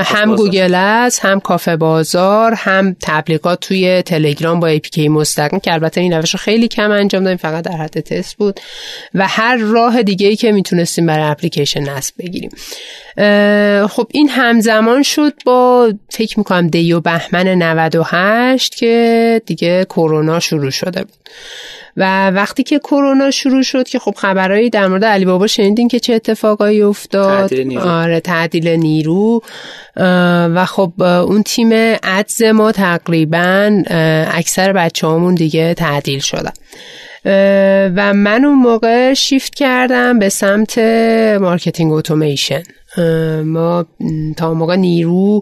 هم 0.04 0.36
Google 0.36 0.74
Ads 0.74 1.24
هم 1.24 1.40
کافه 1.40 1.76
بازار 1.76 2.54
هم 2.54 2.96
تبلیغات 3.00 3.60
توی 3.60 4.02
تلگرام 4.02 4.60
با 4.60 4.66
APK 4.66 5.08
مستقیم 5.08 5.60
که 5.60 5.72
البته 5.72 6.00
این 6.00 6.12
روش 6.12 6.36
خیلی 6.36 6.68
کم 6.68 6.90
انجام 6.90 7.24
دادیم 7.24 7.36
فقط 7.36 7.64
در 7.64 7.76
حد 7.76 8.00
تست 8.00 8.36
بود. 8.36 8.60
و 9.14 9.26
هر 9.28 9.56
راه 9.56 10.02
دیگه 10.02 10.28
ای 10.28 10.36
که 10.36 10.52
می‌تونستیم 10.52 11.06
برای 11.06 11.24
اپلیکیشن 11.24 11.80
نصب 11.80 12.14
بگیریم. 12.18 12.50
خب 13.86 14.08
این 14.12 14.28
همزمان 14.28 15.02
شد 15.02 15.32
با 15.46 15.92
فکر 16.08 16.38
می‌کنم 16.38 16.68
دی 16.68 16.92
و 16.92 17.00
بهمن 17.00 17.48
98 17.48 18.74
که 18.74 19.42
دیگه 19.46 19.84
کرونا 19.84 20.40
شروع 20.40 20.70
شده 20.70 21.00
بود. 21.02 21.28
و 21.96 22.30
وقتی 22.30 22.62
که 22.62 22.78
کرونا 22.78 23.30
شروع 23.30 23.62
شد 23.62 23.88
که 23.88 23.98
خب 23.98 24.14
خبرهایی 24.16 24.70
در 24.70 24.86
مورد 24.86 25.04
علی 25.04 25.24
بابا 25.24 25.46
شنیدین 25.46 25.88
که 25.88 26.00
چه 26.00 26.14
اتفاقایی 26.14 26.82
افتاد؟ 26.82 27.48
تعدیل 27.48 27.66
نیرو. 27.66 27.80
آره 27.80 28.20
تعدیل 28.20 28.68
نیرو. 28.68 29.42
و 30.54 30.66
خب 30.66 31.02
اون 31.02 31.42
تیم 31.42 31.72
عدز 32.02 32.42
ما 32.42 32.72
تقریبا 32.72 33.82
اکثر 34.30 34.72
بچه 34.72 35.06
همون 35.06 35.34
دیگه 35.34 35.74
تعدیل 35.74 36.20
شدن. 36.20 36.52
و 37.96 38.12
من 38.14 38.44
اون 38.44 38.58
موقع 38.58 39.14
شیفت 39.14 39.54
کردم 39.54 40.18
به 40.18 40.28
سمت 40.28 40.78
marketing 41.40 41.92
اتوماسیون. 41.92 42.62
ما 43.44 43.86
تا 44.36 44.54
موقع 44.54 44.76
نیرو 44.76 45.40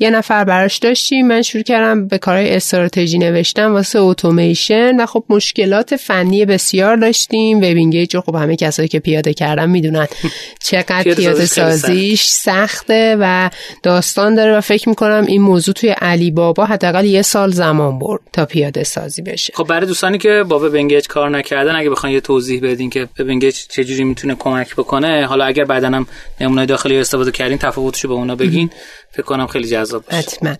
یه 0.00 0.10
نفر 0.10 0.44
براش 0.44 0.78
داشتیم. 0.78 1.26
من 1.26 1.42
شروع 1.42 1.62
کردم 1.62 2.08
به 2.08 2.18
کارهای 2.18 2.56
استراتژی 2.56 3.18
نوشتم 3.18 3.72
واسه 3.72 3.98
اتوماسیون 3.98 5.00
و 5.00 5.06
خب 5.06 5.24
مشکلات 5.28 5.96
فنی 5.96 6.44
بسیار 6.44 6.96
داشتیم. 6.96 7.58
وب 7.58 8.20
خب 8.26 8.34
همه 8.34 8.56
کسایی 8.56 8.88
که 8.88 8.98
پیاده 8.98 9.34
کردن 9.34 9.70
می‌دونن 9.70 10.06
چقدر 10.68 11.14
پیاده 11.14 11.46
سازیش 11.46 12.24
سخته 12.24 13.16
و 13.20 13.50
داستان 13.82 14.34
داره 14.34 14.56
و 14.56 14.60
فکر 14.60 14.88
می‌کنم 14.88 15.24
این 15.28 15.42
موضوع 15.42 15.74
توی 15.74 15.90
علی 15.90 16.30
بابا 16.30 16.64
حداقل 16.64 17.04
یه 17.04 17.22
سال 17.22 17.50
زمان 17.50 17.98
برد 17.98 18.20
تا 18.32 18.46
پیاده 18.46 18.84
سازی 18.84 19.22
بشه. 19.22 19.52
خب 19.56 19.64
برای 19.64 19.86
دوستانی 19.86 20.18
که 20.18 20.44
با 20.48 20.58
وب 20.58 21.00
کار 21.08 21.30
نکردن 21.30 21.76
اگه 21.76 21.90
بخواین 21.90 22.14
یه 22.14 22.20
توضیح 22.20 22.60
بدین 22.62 22.90
که 22.90 23.08
وب 23.18 23.50
چجوری 23.50 24.04
می‌تونه 24.04 24.34
کمک 24.34 24.76
بکنه 24.76 25.26
حالا 25.26 25.44
اگر 25.44 25.64
بعدا 25.64 25.88
هم 25.88 26.06
نمونه 26.40 26.66
داخلی 26.66 26.97
استفاده 27.00 27.30
کردین 27.30 27.58
تفاوتشو 27.58 28.08
به 28.08 28.14
اونا 28.14 28.36
بگین. 28.36 28.70
فکر 29.18 29.26
کنم 29.26 29.46
خیلی 29.46 29.68
جذاب 29.68 30.04
باشه. 30.04 30.16
حتما. 30.16 30.54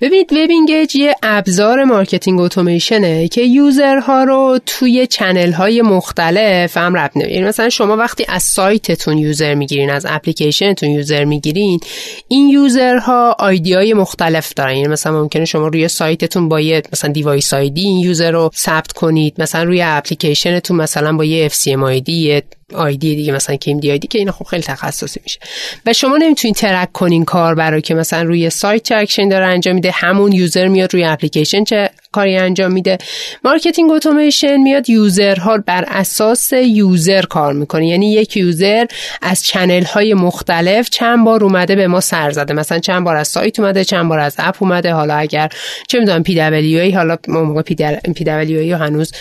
ببینید 0.00 0.32
WebEngage 0.32 0.96
یه 0.96 1.14
ابزار 1.22 1.84
marketing 1.84 2.40
اتوماسیونه 2.40 3.28
که 3.28 3.42
user 3.42 4.08
ها 4.08 4.24
رو 4.24 4.58
توی 4.66 5.06
channel 5.06 5.52
های 5.52 5.82
مختلف 5.82 6.76
هم 6.76 6.96
رب 6.96 7.16
یعنی 7.16 7.42
مثلا 7.42 7.68
شما 7.68 7.96
وقتی 7.96 8.26
از 8.28 8.42
سایتتون 8.42 9.18
user 9.18 9.54
می‌گیرین 9.54 9.90
از 9.90 10.06
application 10.08 10.72
تون 10.72 10.90
user 10.90 11.24
می‌گیرین 11.24 11.80
این 12.28 12.48
user 12.48 13.36
ها 13.38 13.50
ID 13.50 13.74
های 13.74 13.94
مختلف 13.94 14.54
دارن. 14.54 14.76
یعنی 14.76 14.88
مثلا 14.88 15.12
ممکنه 15.12 15.44
شما 15.44 15.68
روی 15.68 15.88
سایتتون 15.88 16.48
با 16.48 16.60
یه 16.60 16.82
مثلا 16.92 17.12
device 17.12 17.54
ID 17.54 17.80
این 17.80 17.98
user 17.98 18.30
رو 18.30 18.50
ثبت 18.56 18.92
کنید. 18.92 19.40
مثلا 19.40 19.62
روی 19.62 19.82
اپلیکیشنتون 19.82 20.76
مثلا 20.76 21.16
با 21.16 21.24
یه 21.24 21.48
FCM 21.48 21.82
ID 21.82 22.42
آیدی 22.74 23.16
دیگه 23.16 23.32
مثلا 23.32 23.56
کیم 23.56 23.80
دی 23.80 23.90
آیدی 23.90 24.08
که 24.08 24.18
اینا 24.18 24.32
خب 24.32 24.44
خیلی 24.44 24.62
تخصصی 24.62 25.20
میشه. 25.22 25.40
و 25.86 25.92
شما 25.92 26.16
نمی‌تونین 26.16 26.54
ترک 26.54 26.92
کنین 26.92 27.24
کار 27.24 27.54
برای 27.54 27.82
که 27.86 27.94
مثلا 27.94 28.22
روی 28.22 28.50
سایت 28.50 28.82
چه 28.82 28.96
اکشن 28.96 29.28
داره 29.28 29.46
انجام 29.46 29.74
میده 29.74 29.90
همون 29.90 30.32
یوزر 30.32 30.68
میاد 30.68 30.94
روی 30.94 31.04
اپلیکیشن 31.04 31.64
چه 31.64 31.90
کاری 32.16 32.36
انجام 32.36 32.72
میده. 32.72 32.98
مارکتینگ 33.44 33.90
اتوماسیون 33.90 34.62
میاد 34.62 34.90
یوزرها 34.90 35.58
بر 35.58 35.84
اساس 35.88 36.52
یوزر 36.52 37.22
کار 37.22 37.52
می‌کنه. 37.52 37.88
یعنی 37.88 38.12
یک 38.12 38.36
یوزر 38.36 38.86
از 39.22 39.44
چنل 39.44 39.84
های 39.84 40.14
مختلف 40.14 40.90
چند 40.90 41.24
بار 41.24 41.44
اومده 41.44 41.76
به 41.76 41.86
ما 41.86 42.00
سر 42.00 42.30
زده. 42.30 42.54
مثلا 42.54 42.78
چند 42.78 43.04
بار 43.04 43.16
از 43.16 43.28
سایت 43.28 43.60
اومده 43.60 43.84
چند 43.84 44.08
بار 44.08 44.18
از 44.18 44.34
اپ 44.38 44.62
اومده. 44.62 44.92
حالا 44.92 45.14
اگر 45.14 45.48
چه 45.88 45.98
می‌دونم 45.98 46.22
پی 46.22 46.34
دبلیو 46.34 46.96
حالا 46.96 47.16
موقع 47.28 47.62
پی 47.62 48.24
دبلیو 48.24 48.76
هنوز 48.76 49.12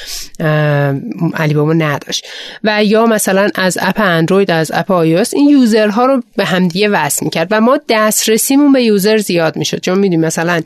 علی 1.33 1.53
بابا 1.53 1.73
نداشت. 1.73 2.25
و 2.63 2.83
یا 2.83 3.05
مثلا 3.05 3.49
از 3.55 3.77
app 3.81 3.99
اندروید 3.99 4.51
از 4.51 4.71
app 4.73 4.91
iOS 4.91 5.15
این 5.33 5.49
user 5.49 5.94
ها 5.94 6.05
رو 6.05 6.23
به 6.35 6.45
همدیگه 6.45 6.89
وصل 6.89 7.25
می‌کرد 7.25 7.47
و 7.51 7.61
ما 7.61 7.79
دسترسیمون 7.89 8.73
به 8.73 8.83
user 8.83 9.17
زیاد 9.17 9.57
می‌شد. 9.57 9.79
چون 9.79 9.97
می‌دونیم 9.97 10.25
مثلا 10.25 10.61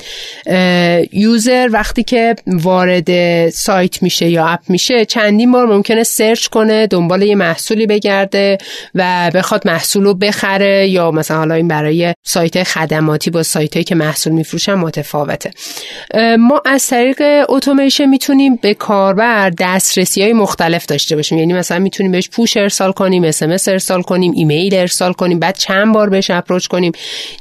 user 1.13 1.69
وقتی 1.71 2.03
که 2.03 2.18
وارد 2.47 3.49
سایت 3.49 4.03
میشه 4.03 4.29
یا 4.29 4.47
app 4.47 4.59
میشه 4.67 5.05
چندین 5.05 5.51
بار 5.51 5.65
ممکنه 5.65 6.03
search 6.03 6.47
کنه 6.47 6.87
دنبال 6.87 7.21
یه 7.21 7.35
محصولی 7.35 7.87
بگرده 7.87 8.57
و 8.95 9.31
بخواد 9.35 9.67
محصول 9.67 10.03
رو 10.03 10.13
بخره 10.13 10.87
یا 10.87 11.11
مثلا 11.11 11.37
حالا 11.37 11.55
این 11.55 11.67
برای 11.67 12.13
سایت 12.23 12.63
خدماتی 12.63 13.29
با 13.31 13.43
سایت 13.43 13.85
که 13.85 13.95
محصول 13.95 14.33
میفروشن 14.33 14.73
متفاوته. 14.73 15.51
ما 16.39 16.61
از 16.65 16.87
طریق 16.87 17.21
اتوماسیون 17.49 18.09
می‌تونیم 18.09 18.55
به 18.55 18.73
کاربر 18.73 19.49
دسترسی 19.49 20.21
های 20.21 20.33
مختلف 20.33 20.85
داشته 20.85 21.15
باشیم. 21.15 21.37
یعنی 21.37 21.53
مثلا 21.53 21.79
می‌تونیم 21.79 22.11
بهش 22.11 22.29
push 22.29 22.57
ارسال 22.57 22.91
کنیم 22.91 23.23
SMS 23.23 23.67
ارسال 23.67 24.01
کنیم 24.01 24.33
ایمیل 24.35 24.75
ارسال 24.75 25.13
کنیم 25.13 25.39
بعد 25.39 25.57
چند 25.57 25.93
بار 25.93 26.09
بهش 26.09 26.29
approach 26.29 26.67
کنیم. 26.67 26.91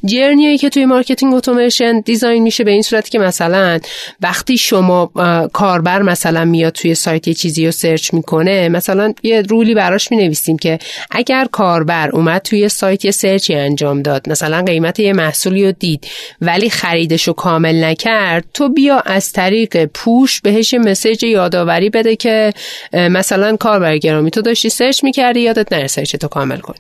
journey 0.05 0.43
هایی 0.43 0.59
که 0.59 0.69
توی 0.69 0.87
marketing 0.87 1.35
اتوماسیون 1.35 2.01
design 2.01 2.43
میشه 2.43 2.65
به 2.65 2.71
این 2.71 2.83
صورت 2.83 3.09
که 3.09 3.19
مثلا 3.19 3.79
وقتی 4.21 4.57
شما 4.69 5.11
کاربر 5.53 6.03
مثلا 6.03 6.45
میاد 6.45 6.73
توی 6.73 6.95
سایت 6.95 7.29
یه 7.29 7.35
چیزی 7.35 7.67
رو 7.67 7.73
search 7.73 8.15
می‌کنه 8.15 8.69
مثلا 8.69 9.15
یه 9.23 9.43
rule 9.43 9.69
ی 9.69 9.75
براش 9.75 10.11
می‌نویسیم 10.11 10.59
که 10.59 10.79
اگر 11.11 11.47
کاربر 11.53 12.11
اومد 12.11 12.43
توی 12.43 12.69
سایت 12.69 13.05
یه 13.05 13.11
search 13.11 13.49
ی 13.49 13.55
انجام 13.55 14.03
داد 14.03 14.29
مثلا 14.31 14.63
قیمت 14.63 15.01
یه 15.01 15.13
محصولی 15.13 15.65
رو 15.65 15.73
دید 15.73 16.07
ولی 16.41 16.71
خریدش 16.71 17.29
رو 17.29 17.33
کامل 17.33 17.85
نکرد 17.85 18.45
تو 18.55 18.69
بیا 18.69 19.01
از 19.01 19.33
طریق 19.33 19.85
push 19.85 20.41
بهش 20.41 20.75
message 20.75 21.25
یادآوری 21.25 21.91
بده 21.91 22.17
که 22.17 22.53
مثلا 22.93 23.57
کاربر 23.57 23.99
گرامی 23.99 24.31
تو 24.31 24.43
داشتی 24.43 24.69
search 24.69 25.05
می‌کردی 25.05 25.41
یادت 25.41 25.73
نره 25.73 25.87
search 25.87 26.17
تو 26.17 26.29
کامل 26.29 26.59
کن 26.59 26.75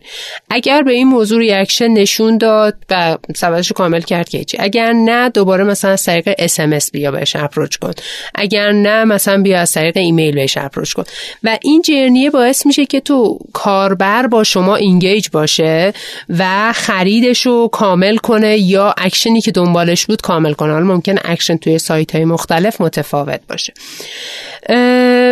اگر 0.50 0.82
به 0.82 0.92
این 0.92 1.08
موضوع 1.08 1.38
reaction 1.38 1.88
نشون 1.88 2.38
داد 2.38 2.74
و 2.90 3.18
رو 3.42 3.62
کامل 3.74 4.00
کرد 4.00 4.28
که 4.28 4.44
اگر 4.58 4.92
نه 4.92 5.28
دوباره 5.28 5.64
مثلا 5.64 5.90
از 5.90 6.04
طریق 6.04 6.34
SMS 6.38 6.90
بیا 6.92 7.10
بهش 7.10 7.36
approach 7.36 7.67
کن. 7.76 7.92
اگر 8.34 8.72
نه 8.72 9.04
مثلا 9.04 9.42
بیا 9.42 9.60
از 9.60 9.72
طریق 9.72 9.96
ایمیل 9.96 10.34
بهش 10.34 10.56
approach 10.56 10.92
کن. 10.92 11.04
و 11.44 11.58
این 11.62 11.82
journey 11.82 12.24
ه 12.24 12.30
باعث 12.30 12.66
میشه 12.66 12.86
که 12.86 13.00
تو 13.00 13.38
کاربر 13.52 14.26
با 14.26 14.44
شما 14.44 14.76
engage 14.76 15.28
باشه 15.32 15.92
و 16.28 16.72
خریدش 16.72 17.46
رو 17.46 17.68
کامل 17.68 18.16
کنه 18.16 18.58
یا 18.58 18.94
اکشنی 18.98 19.40
که 19.40 19.50
دنبالش 19.50 20.06
بود 20.06 20.22
کامل 20.22 20.52
کنه. 20.52 20.72
حالا 20.72 20.84
ممکن 20.84 21.14
اکشن 21.24 21.56
توی 21.56 21.78
سایت 21.78 22.14
های 22.14 22.24
مختلف 22.24 22.80
متفاوت 22.80 23.40
باشه. 23.48 23.72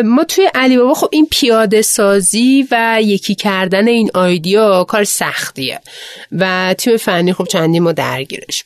ما 0.04 0.24
توی 0.28 0.48
علی 0.54 0.76
بابا 0.76 0.94
خب 0.94 1.08
این 1.12 1.26
پیاده 1.30 1.82
سازی 1.82 2.66
و 2.70 2.98
یکی 3.02 3.34
کردن 3.34 3.88
این 3.88 4.10
ID 4.14 4.61
ها 4.61 4.84
کار 4.84 5.04
سختیه. 5.04 5.80
و 6.32 6.74
تیم 6.78 6.96
فنی 6.96 7.32
خب 7.32 7.44
چندی 7.44 7.80
ما 7.80 7.92
درگیرش 7.92 8.64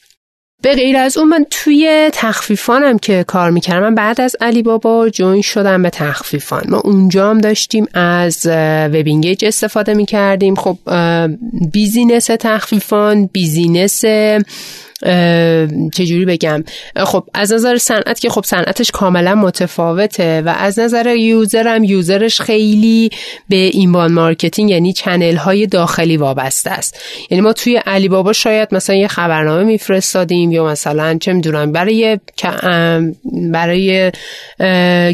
به 0.63 0.75
غیر 0.75 0.97
از 0.97 1.17
اون 1.17 1.29
من 1.29 1.47
توی 1.51 2.11
تخفیفانم 2.13 2.99
که 2.99 3.25
کار 3.27 3.51
می‌کردم 3.51 3.83
من 3.83 3.95
بعد 3.95 4.21
از 4.21 4.37
علی 4.41 4.63
بابا 4.63 5.09
join 5.09 5.43
شدم 5.43 5.83
به 5.83 5.91
تخفیفان. 5.91 6.63
ما 6.69 6.79
اونجا 6.79 7.31
هم 7.31 7.39
داشتیم 7.39 7.87
از 7.95 8.47
Webengage 8.93 9.45
استفاده 9.45 9.95
می‌کردیم. 9.95 10.55
خب 10.55 10.79
business 11.73 12.27
تخفیفان 12.27 13.27
business 13.27 14.05
چجوری 15.95 16.25
بگم؟ 16.25 16.65
خب 16.97 17.25
از 17.35 17.53
نظر 17.53 17.79
صنعت 17.79 18.21
که 18.21 18.31
خب 18.31 18.45
صنعتش 18.45 18.91
کاملا 18.91 19.35
متفاوته 19.35 20.41
و 20.41 20.55
از 20.59 20.79
نظر 20.79 21.17
user 21.17 21.69
هم 21.69 21.85
user 21.85 22.22
ش 22.22 22.41
خیلی 22.41 23.11
به 23.49 23.57
inbound 23.57 24.13
marketing 24.13 24.71
یعنی 24.71 24.93
channel 24.93 25.37
های 25.37 25.67
داخلی 25.67 26.17
وابسته 26.17 26.71
است. 26.71 27.01
یعنی 27.31 27.41
ما 27.41 27.53
توی 27.53 27.77
علی 27.77 28.09
بابا 28.09 28.33
شاید 28.33 28.69
مثلا 28.75 28.97
یه 28.97 29.09
خبرنامه 29.09 29.65
میفرستادیم 29.65 30.53
یا 30.53 30.65
مثلا 30.65 31.19
چه 31.21 31.33
می‌دونم 31.33 31.73
برای 31.73 32.19
برای 33.53 34.13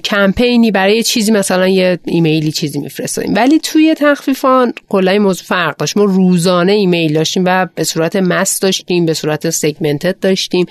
کمپینی 0.05 0.70
برای 0.70 1.03
چیزی 1.03 1.32
مثلا 1.32 1.68
یه 1.68 1.99
ایمیلی 2.05 2.53
چیزی 2.53 2.78
میفرستادیم. 2.78 3.34
ولی 3.34 3.59
توی 3.59 3.95
تخفیفان 3.99 4.72
کلا 4.89 5.18
موضوع 5.18 5.45
فرق 5.47 5.76
داشت. 5.76 5.97
ما 5.97 6.05
روزانه 6.05 6.72
ایمیل 6.72 7.12
داشتیم 7.12 7.43
و 7.47 7.66
به 7.74 7.84
صورت 7.84 8.16
mass 8.17 8.61
داشتیم 8.61 9.07
به 9.07 9.14
صورت 9.14 9.51
segmented 9.77 10.19
داشتیم 10.20 10.66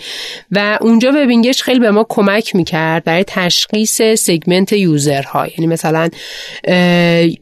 و 0.51 0.77
اونجا 0.81 1.11
Webengage 1.15 1.63
خیلی 1.63 1.79
به 1.79 1.91
ما 1.91 2.05
کمک 2.09 2.55
می‌کرد 2.55 3.03
برای 3.03 3.23
تشخیص 3.27 4.01
segment 4.01 4.73
user 4.73 5.32
ها 5.32 5.47
یعنی 5.47 5.67
مثلا 5.67 6.09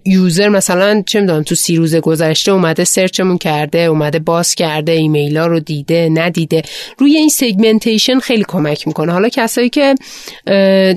user 0.05 0.49
مثلا 0.49 1.03
چه 1.05 1.21
می‌دونم 1.21 1.43
تو 1.43 1.55
سی 1.55 1.75
روز 1.75 1.95
گذشته 1.95 2.51
اومده 2.51 2.83
search 2.83 3.19
مون 3.19 3.37
کرده 3.37 3.79
اومده 3.79 4.19
باز 4.19 4.55
کرده 4.55 4.91
ایمیل 4.91 5.37
ها 5.37 5.47
رو 5.47 5.59
دیده 5.59 6.09
ندیده. 6.13 6.61
روی 6.97 7.15
این 7.15 7.29
segmentation 7.29 8.19
خیلی 8.19 8.45
کمک 8.47 8.87
می‌کنه. 8.87 9.11
حالا 9.11 9.29
کسایی 9.29 9.69
که 9.69 9.95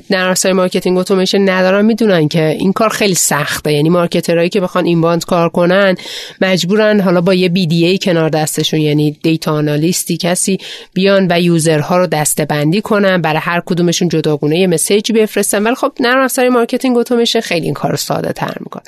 در 0.09 0.35
marketing 0.53 0.97
automation 0.97 1.49
دارن 1.49 1.85
می‌دونن 1.85 2.27
که 2.27 2.49
این 2.49 2.73
کار 2.73 2.89
خیلی 2.89 3.15
سخته. 3.15 3.73
یعنی 3.73 3.89
marketer 3.89 4.33
هایی 4.33 4.49
که 4.49 4.61
بخوان 4.61 4.85
inbound 4.85 5.25
کار 5.25 5.49
کنن 5.49 5.95
مجبورن 6.41 6.99
حالا 6.99 7.21
با 7.21 7.33
یه 7.33 7.49
BDA 7.49 7.97
کنار 7.97 8.29
دستشون 8.29 8.79
یعنی 8.79 9.17
data 9.23 9.51
analyst 9.51 10.09
ی 10.09 10.17
کسی 10.17 10.56
بیان 10.93 11.27
و 11.29 11.41
user 11.41 11.86
ها 11.86 11.97
رو 11.97 12.07
دسته 12.07 12.45
بندی 12.45 12.81
کنن 12.81 13.21
برای 13.21 13.39
هر 13.39 13.61
کدومشون 13.65 14.09
جداگونه 14.09 14.59
یه 14.59 14.67
message 14.67 15.07
ی 15.07 15.13
بفرستن. 15.13 15.63
ولی 15.63 15.75
خب 15.75 15.91
نرم 15.99 16.23
افزار 16.23 16.49
marketing 16.49 16.97
automation 16.97 17.41
خیلی 17.41 17.65
این 17.65 17.73
کارو 17.73 17.97
ساده 17.97 18.33
تر 18.33 18.53
می‌کنه. 18.59 18.83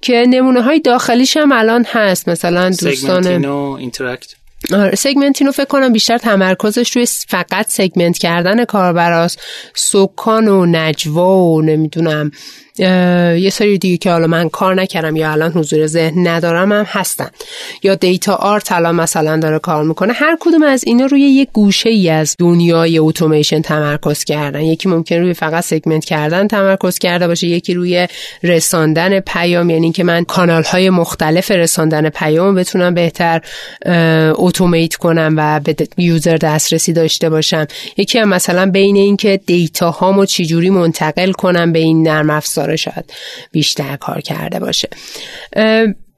که 0.00 0.24
نمونه 0.28 0.62
های 0.62 0.80
داخلیش 0.80 1.36
هم 1.36 1.52
الان 1.52 1.86
هست. 1.88 2.28
مثلا 2.28 2.70
دوستان 2.70 3.44
اینتراکت 3.76 4.34
آره 4.72 4.94
سگمنتینو 4.94 5.52
فکر 5.52 5.64
کنم 5.64 5.92
بیشتر 5.92 6.18
تمرکزش 6.18 6.96
روی 6.96 7.06
فقط 7.28 7.66
segment 7.68 8.18
کردن 8.18 8.64
کاربراست. 8.64 9.40
سکان 9.74 10.48
و 10.48 10.66
نجوا 10.66 11.38
و 11.38 11.62
نمی‌دونم 11.62 12.30
یه 12.78 13.50
سری 13.52 13.78
دیگه 13.78 13.96
که 13.96 14.10
حالا 14.10 14.26
من 14.26 14.48
کار 14.48 14.74
نکردم 14.74 15.16
یا 15.16 15.32
الان 15.32 15.52
حضور 15.52 15.86
ذهن 15.86 16.28
ندارم 16.28 16.72
هم 16.72 16.84
هستن. 16.88 17.28
یا 17.82 17.94
دیتا 17.94 18.34
آرت 18.34 18.72
الان 18.72 18.94
مثلا 18.94 19.36
داره 19.36 19.58
کار 19.58 19.84
می‌کنه. 19.84 20.12
هر 20.12 20.36
کدوم 20.40 20.62
از 20.62 20.84
اینا 20.86 21.06
روی 21.06 21.20
یه 21.20 21.46
گوشه 21.52 21.90
ای 21.90 22.10
از 22.10 22.36
دنیای 22.38 22.98
اتوماسیون 22.98 23.62
تمرکز 23.62 24.24
کردن. 24.24 24.60
یکی 24.60 24.88
ممکن 24.88 25.16
روی 25.16 25.34
فقط 25.34 25.64
segment 25.64 26.04
کردن 26.04 26.48
تمرکز 26.48 26.98
کرده 26.98 27.26
باشه 27.26 27.46
یکی 27.46 27.74
روی 27.74 28.08
رساندن 28.42 29.20
پیام. 29.20 29.70
یعنی 29.70 29.92
که 29.92 30.04
من 30.04 30.24
کانال 30.24 30.62
های 30.62 30.90
مختلف 30.90 31.50
رساندن 31.50 32.08
پیام 32.08 32.54
بتونم 32.54 32.94
بهتر 32.94 33.40
اتومیت 34.34 34.94
کنم 34.94 35.34
و 35.36 35.60
به 35.60 35.76
یوزر 35.98 36.36
دسترسی 36.36 36.92
داشته 36.92 37.30
باشم. 37.30 37.66
یکی 37.96 38.18
هم 38.18 38.28
مثلا 38.28 38.70
بین 38.70 38.96
اینکه 38.96 39.40
دیتا 39.46 39.90
هامو 39.90 40.24
چجوری 40.24 40.70
منتقل 40.70 41.32
کنم 41.32 41.72
به 41.72 41.78
این 41.78 42.08
نرم 42.08 42.30
افزار. 42.30 42.65
شاید 42.74 43.12
بیشتر 43.52 43.96
کار 43.96 44.20
کرده 44.20 44.58
باشه. 44.58 44.88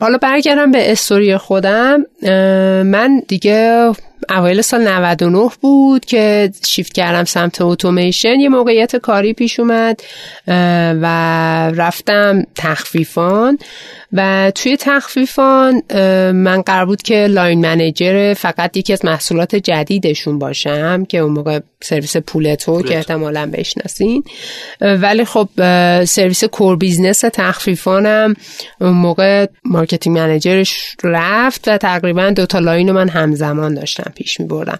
حالا 0.01 0.18
برگردم 0.22 0.70
به 0.70 0.92
استوری 0.92 1.36
خودم. 1.36 2.05
من 2.82 3.22
دیگه 3.28 3.92
اوایل 4.30 4.60
سال 4.60 4.88
99 4.88 5.50
بود 5.60 6.04
که 6.04 6.50
شیفت 6.66 6.92
کردم 6.92 7.24
سمت 7.24 7.60
اتوماسیون. 7.60 8.40
یه 8.40 8.48
موقعیت 8.48 8.96
کاری 8.96 9.32
پیش 9.32 9.60
اومد 9.60 10.00
و 11.02 11.06
رفتم 11.74 12.42
تخفیفان. 12.54 13.58
و 14.12 14.52
توی 14.54 14.76
تخفیفان 14.76 15.82
من 16.32 16.62
قرار 16.62 16.86
بود 16.86 17.02
که 17.02 17.26
line 17.26 17.61
manager 17.61 18.34
فقط 18.34 18.76
یکی 18.76 18.92
از 18.92 19.04
محصولات 19.04 19.54
جدیدشون 19.54 20.38
باشم 20.38 21.04
که 21.04 21.18
اون 21.18 21.32
موقع 21.32 21.60
سرویس 21.80 22.16
پول 22.16 22.56
تو 22.56 22.82
که 22.82 22.96
احتمالا 22.96 23.50
بشناسین. 23.52 24.24
ولی 24.80 25.24
خب 25.24 25.48
سرویس 26.04 26.44
core 26.44 26.76
business 26.76 27.20
تخفیفانم 27.20 28.34
اون 28.80 28.92
موقع 28.92 29.46
marketing 29.64 30.18
manager 30.18 30.79
ش 30.79 30.96
رفت 31.04 31.68
و 31.68 31.76
تقریبا 31.76 32.30
دوتا 32.30 32.58
line 32.59 32.88
رو 32.88 32.94
من 32.94 33.08
همزمان 33.08 33.74
داشتم. 33.74 34.07
داشتن 34.09 34.14
پیش 34.14 34.40
می 34.40 34.46
بردن 34.46 34.78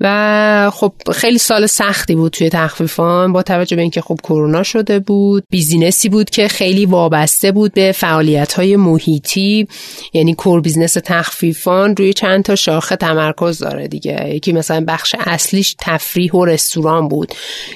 و 0.00 0.70
خب 0.74 0.92
خیلی 1.14 1.38
سال 1.38 1.66
سختی 1.66 2.14
بود 2.14 2.32
توی 2.32 2.48
تخفیفان 2.48 3.32
با 3.32 3.42
توجه 3.42 3.76
به 3.76 3.82
اینکه 3.82 4.00
خب 4.00 4.18
کرونا 4.22 4.62
شده 4.62 4.98
بود. 4.98 5.44
business 5.50 6.02
ی 6.02 6.08
بود 6.08 6.30
که 6.30 6.48
خیلی 6.48 6.86
وابسته 6.86 7.52
بود 7.52 7.72
به 7.72 7.92
فعالیت 7.92 8.52
های 8.52 8.76
محیطی. 8.76 9.68
یعنی 10.12 10.34
core 10.34 10.60
business 10.60 10.96
تخفیفان 11.04 11.96
روی 11.96 12.12
چند 12.12 12.44
تا 12.44 12.54
شاخه 12.54 12.96
تمرکز 12.96 13.58
داره 13.58 13.88
دیگه. 13.88 14.34
یکی 14.34 14.52
مثلا 14.52 14.84
بخش 14.88 15.14
اصلیش 15.18 15.76
تفریح 15.78 16.32
و 16.32 16.44
رستوران 16.44 17.08
بود 17.08 17.34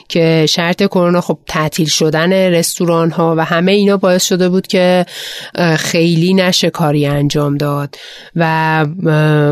که 0.09 0.47
شرط 0.49 0.83
کرونا 0.83 1.21
خب 1.21 1.39
تعطیل 1.47 1.89
شدن 1.89 2.33
رستوران 2.33 3.11
ها 3.11 3.35
و 3.39 3.45
همه 3.45 3.73
اینا 3.73 3.97
باعث 3.97 4.25
شده 4.25 4.49
بود 4.49 4.67
که 4.67 5.07
خیلی 5.77 6.35
نشه 6.35 6.71
کاری 6.71 7.07
انجام 7.07 7.57
داد. 7.57 7.97
و 8.37 8.87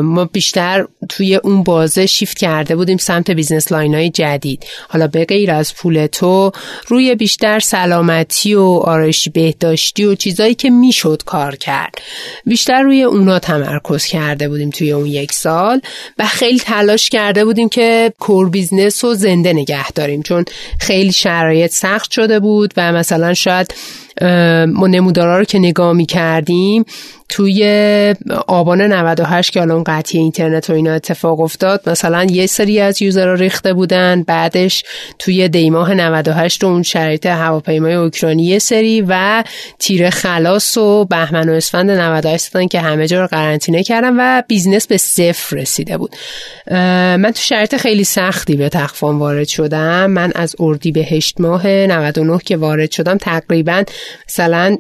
ما 0.02 0.24
بیشتر 0.24 0.86
توی 1.08 1.37
اون 1.44 1.62
بازه 1.62 2.06
شیفت 2.06 2.38
کرده 2.38 2.76
بودیم 2.76 2.96
سمت 2.96 3.30
business 3.30 3.72
line 3.72 3.94
های 3.94 4.10
جدید. 4.10 4.64
حالا 4.88 5.06
به 5.06 5.24
غیر 5.24 5.50
از 5.50 5.74
پول 5.74 6.06
تو 6.06 6.52
روی 6.88 7.14
بیشتر 7.14 7.60
سلامتی 7.60 8.54
و 8.54 8.62
آرایشی 8.62 9.30
بهداشتی 9.30 10.04
و 10.04 10.14
چیزایی 10.14 10.54
که 10.54 10.70
می‌شد 10.70 11.22
کار 11.26 11.56
کرد. 11.56 11.94
بیشتر 12.46 12.82
روی 12.82 13.02
اونا 13.02 13.38
تمرکز 13.38 14.04
کرده 14.04 14.48
بودیم 14.48 14.70
توی 14.70 14.92
اون 14.92 15.06
یک 15.06 15.32
سال 15.32 15.80
و 16.18 16.26
خیلی 16.26 16.58
تلاش 16.58 17.08
کرده 17.08 17.44
بودیم 17.44 17.68
که 17.68 18.12
core 18.18 18.50
business 18.50 19.04
رو 19.04 19.14
زنده 19.14 19.52
نگه 19.52 19.90
داریم. 19.90 20.22
چون 20.22 20.44
خیلی 20.80 21.12
شرایط 21.12 21.72
سخت 21.72 22.10
شده 22.10 22.40
بود 22.40 22.74
و 22.76 22.92
مثلا 22.92 23.34
شاید 23.34 23.74
ما 24.66 24.86
نمودارا 24.86 25.38
رو 25.38 25.44
که 25.44 25.58
نگاه 25.58 25.92
می 25.92 26.06
کردیم 26.06 26.84
توی 27.28 28.14
آبان 28.46 28.80
98 28.80 29.52
که 29.52 29.60
الان 29.60 29.84
قطعی 29.84 30.20
اینترنت 30.20 30.70
و 30.70 30.72
اینا 30.72 30.92
اتفاق 30.92 31.40
افتاد 31.40 31.88
مثلا 31.88 32.24
یه 32.24 32.46
سری 32.46 32.80
از 32.80 33.02
user 33.02 33.28
ها 33.28 33.34
ریخته 33.34 33.74
بودن 33.74 34.22
بعدش 34.22 34.84
توی 35.18 35.48
دیماه 35.48 35.94
98 35.94 36.64
اون 36.64 36.82
شرایط 36.82 37.26
هواپیمای 37.26 37.94
اوکراینی 37.94 38.44
یه 38.44 38.58
سری 38.58 39.04
و 39.08 39.44
تیر 39.78 40.10
خلاص 40.10 40.76
و 40.76 41.04
بهمن 41.04 41.48
و 41.48 41.52
اسفند 41.52 41.90
98 41.90 42.52
دادن 42.52 42.66
که 42.66 42.80
همه 42.80 43.06
جا 43.06 43.20
رو 43.20 43.26
قرنطینه 43.26 43.82
کردن 43.82 44.16
و 44.18 44.42
business 44.48 44.86
به 44.86 44.96
صفر 44.96 45.56
رسیده 45.56 45.98
بود. 45.98 46.16
من 46.70 47.30
تو 47.34 47.42
شرایط 47.42 47.76
خیلی 47.76 48.04
سختی 48.04 48.56
به 48.56 48.68
تخفیفان 48.68 49.18
وارد 49.18 49.48
شدم. 49.48 50.10
من 50.10 50.32
از 50.34 50.56
اردیبهشت 50.58 51.40
ماه 51.40 51.66
99 51.66 52.38
که 52.44 52.56
وارد 52.56 52.90
شدم 52.90 53.18
تقریبا 53.18 53.84
مثلا 54.28 54.78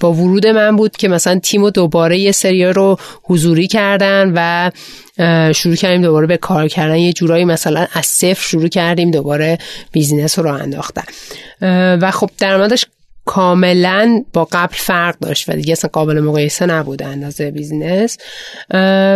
با 0.00 0.12
ورود 0.12 0.46
من 0.46 0.76
بود 0.76 0.96
که 0.96 1.08
مثلا 1.08 1.38
تیم 1.38 1.62
و 1.62 1.70
دوباره 1.70 2.18
یه 2.18 2.32
سری 2.32 2.64
رو 2.64 2.98
حضوری 3.22 3.66
کردن 3.66 4.32
و 4.34 4.70
شروع 5.52 5.76
کردیم 5.76 6.02
دوباره 6.02 6.26
به 6.26 6.36
کار 6.36 6.68
کردن. 6.68 6.96
یه 6.96 7.12
جورایی 7.12 7.44
مثلا 7.44 7.86
از 7.92 8.06
صفر 8.06 8.48
شروع 8.48 8.68
کردیم 8.68 9.10
دوباره 9.10 9.58
business 9.92 10.38
رو 10.38 10.52
انداختن. 10.52 11.04
و 12.00 12.10
خب 12.10 12.30
درآمدش 12.38 12.86
کاملا 13.28 14.24
با 14.32 14.48
قبل 14.52 14.74
فرق 14.74 15.18
داشت 15.18 15.48
و 15.48 15.52
دیگه 15.52 15.72
اصلا 15.72 15.90
قابل 15.92 16.20
مقایسه 16.20 16.66
نبود 16.66 17.02
اندازه 17.02 17.50
business. 17.50 18.18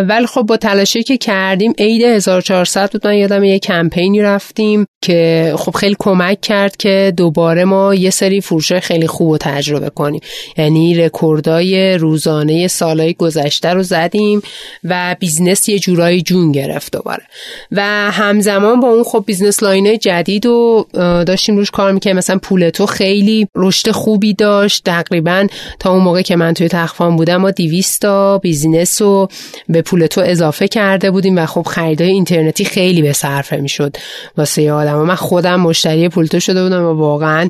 ولی 0.08 0.26
خب 0.26 0.42
با 0.42 0.56
تلاشی 0.56 1.02
که 1.02 1.16
کردیم 1.16 1.72
عید 1.78 2.02
1400 2.02 2.90
بود. 2.92 3.06
من 3.06 3.14
یادم 3.14 3.44
یه 3.44 3.58
کمپینی 3.58 4.22
رفتیم 4.22 4.86
که 5.02 5.52
خب 5.56 5.76
خیلی 5.76 5.96
کمک 5.98 6.40
کرد 6.40 6.76
که 6.76 7.12
دوباره 7.16 7.64
ما 7.64 7.94
یه 7.94 8.10
سری 8.10 8.40
فروش 8.40 8.72
خیلی 8.72 9.06
خوب 9.06 9.28
و 9.28 9.38
تجربه 9.38 9.90
کنیم. 9.90 10.20
یعنی 10.58 10.94
رکوردای 10.94 11.98
روزانه 11.98 12.68
سالهای 12.68 13.14
گذشته 13.14 13.68
رو 13.68 13.82
زدیم 13.82 14.42
و 14.84 15.16
business 15.20 15.68
یه 15.68 15.78
جورایی 15.78 16.22
جون 16.22 16.52
گرفت 16.52 16.92
دوباره. 16.92 17.22
و 17.70 17.82
همزمان 18.10 18.80
با 18.80 18.88
اون 18.88 19.04
خب 19.04 19.24
business 19.26 19.62
line 19.62 19.86
های 19.86 19.98
جدید 19.98 20.46
رو 20.46 20.86
داشتیم 21.26 21.56
روش 21.56 21.70
کار 21.70 21.92
می‌کنیم 21.92 22.16
مثلا 22.16 22.38
پول 22.38 22.70
تو 22.70 22.86
خیلی 22.86 23.48
رشد 23.54 23.90
خوبی 24.02 24.34
داشت. 24.34 24.84
تقریبا 24.84 25.46
تا 25.78 25.90
اون 25.90 26.02
موقع 26.02 26.22
که 26.22 26.36
من 26.36 26.54
توی 26.54 26.68
تخفیفان 26.68 27.16
بودم 27.16 27.36
ما 27.36 27.50
200 27.50 28.02
تا 28.02 28.38
business 28.38 29.02
رو 29.02 29.28
به 29.68 29.82
پول 29.82 30.06
تو 30.06 30.20
اضافه 30.24 30.68
کرده 30.68 31.10
بودیم 31.10 31.38
و 31.38 31.46
خب 31.46 31.62
خریدای 31.62 32.08
اینترنتی 32.08 32.64
خیلی 32.64 33.02
به 33.02 33.12
صرفه 33.12 33.56
می‌شد. 33.56 33.96
واسه 34.36 34.72
آدم. 34.72 34.98
و 34.98 35.04
من 35.04 35.14
خودم 35.14 35.60
مشتری 35.60 36.08
پول 36.08 36.27
تو 36.27 36.40
شده 36.40 36.62
بودم 36.62 36.84
و 36.84 36.92
واقعا 36.92 37.48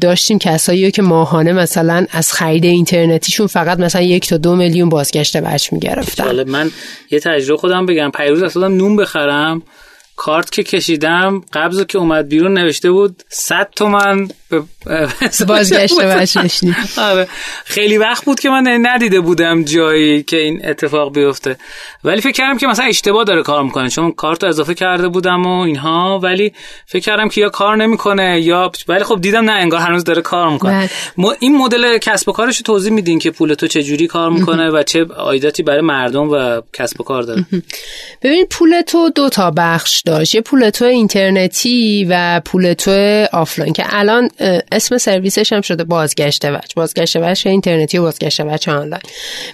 داشتیم 0.00 0.38
کسایی 0.38 0.90
که 0.90 1.02
ماهانه 1.02 1.52
مثلا 1.52 2.06
از 2.10 2.32
خرید 2.32 2.64
اینترنتیشون 2.64 3.46
فقط 3.46 3.80
مثلا 3.80 4.02
یک 4.02 4.28
تا 4.28 4.36
دو 4.36 4.56
میلیون 4.56 4.88
بازگشت 4.88 5.36
وجه 5.36 5.72
می‌گرفتن. 5.72 6.42
من 6.42 6.70
یه 7.10 7.20
تجربه 7.20 7.60
خودم 7.60 7.86
بگم. 7.86 8.10
پیروز 8.10 8.42
اصلا 8.42 8.68
نون 8.68 8.96
بخرم. 8.96 9.62
کارت 10.16 10.52
که 10.52 10.62
کشیدم 10.62 11.42
قبض 11.52 11.84
که 11.84 11.98
اومد 11.98 12.28
بیرون 12.28 12.58
نوشته 12.58 12.90
بود 12.90 13.22
100 13.28 13.68
تومن. 13.76 14.28
به 14.60 15.08
بازگشت 15.46 15.92
آره. 16.98 17.28
خیلی 17.64 17.98
وقت 17.98 18.24
بود 18.24 18.40
که 18.40 18.50
من 18.50 18.86
ندیده 18.86 19.20
بودم 19.20 19.64
جایی 19.64 20.22
که 20.22 20.36
این 20.36 20.60
اتفاق 20.68 21.14
بیفته. 21.14 21.56
ولی 22.04 22.20
فکر 22.20 22.32
کردم 22.32 22.58
که 22.58 22.66
مثلا 22.66 22.84
اشتباه 22.84 23.24
داره 23.24 23.42
کار 23.42 23.62
می‌کنه 23.62 23.88
چون 23.88 24.12
کارت 24.12 24.44
اضافه 24.44 24.74
کرده 24.74 25.08
بودم 25.08 25.46
و 25.46 25.60
اینها 25.60 26.18
ولی 26.22 26.52
فکر 26.86 27.02
کردم 27.02 27.28
که 27.28 27.40
یا 27.40 27.48
کار 27.48 27.76
نمی‌کنه 27.76 28.40
یا 28.40 28.72
ولی 28.88 29.04
خب 29.04 29.20
دیدم 29.20 29.44
نه 29.44 29.52
انگار 29.52 29.80
هنوز 29.80 30.04
داره 30.04 30.22
کار 30.22 30.50
می‌کنه. 30.50 30.90
بله. 31.18 31.36
این 31.40 31.56
مدل 31.56 31.98
کسب 31.98 32.28
و 32.28 32.32
کارش 32.32 32.56
رو 32.56 32.62
توضیح 32.62 32.92
میدین 32.92 33.18
که 33.18 33.30
پول 33.30 33.54
تو 33.54 33.66
چه 33.66 33.82
جوری 33.82 34.06
کار 34.06 34.30
می‌کنه 34.30 34.70
و 34.70 34.82
چه 34.82 35.04
آیداتی 35.04 35.62
برای 35.62 35.80
مردم 35.80 36.30
و 36.30 36.60
کسب 36.72 37.00
و 37.00 37.04
کار 37.04 37.22
داره. 37.22 37.46
ببین 38.22 38.46
پول 38.50 38.82
تو 38.86 39.10
دو 39.10 39.28
تا 39.28 39.50
بخش 39.56 40.00
داشت. 40.00 40.34
یه 40.34 40.40
پول 40.40 40.70
تو 40.70 40.84
اینترنتی 40.84 42.06
و 42.10 42.40
پول 42.44 42.72
تو 42.72 43.26
آفلاین. 43.32 43.72
که 43.72 43.84
الان 43.88 44.30
اسم 44.72 44.98
سرویسش 44.98 45.52
هم 45.52 45.60
شده 45.60 45.84
بازگشت 45.84 46.44
وجه 46.44 46.74
بازگشت 46.76 47.16
وجه 47.16 47.46
اینترنتی 47.46 47.98
و 47.98 48.02
بازگشت 48.02 48.40
وجه 48.40 48.68
آنلاین. 48.68 49.02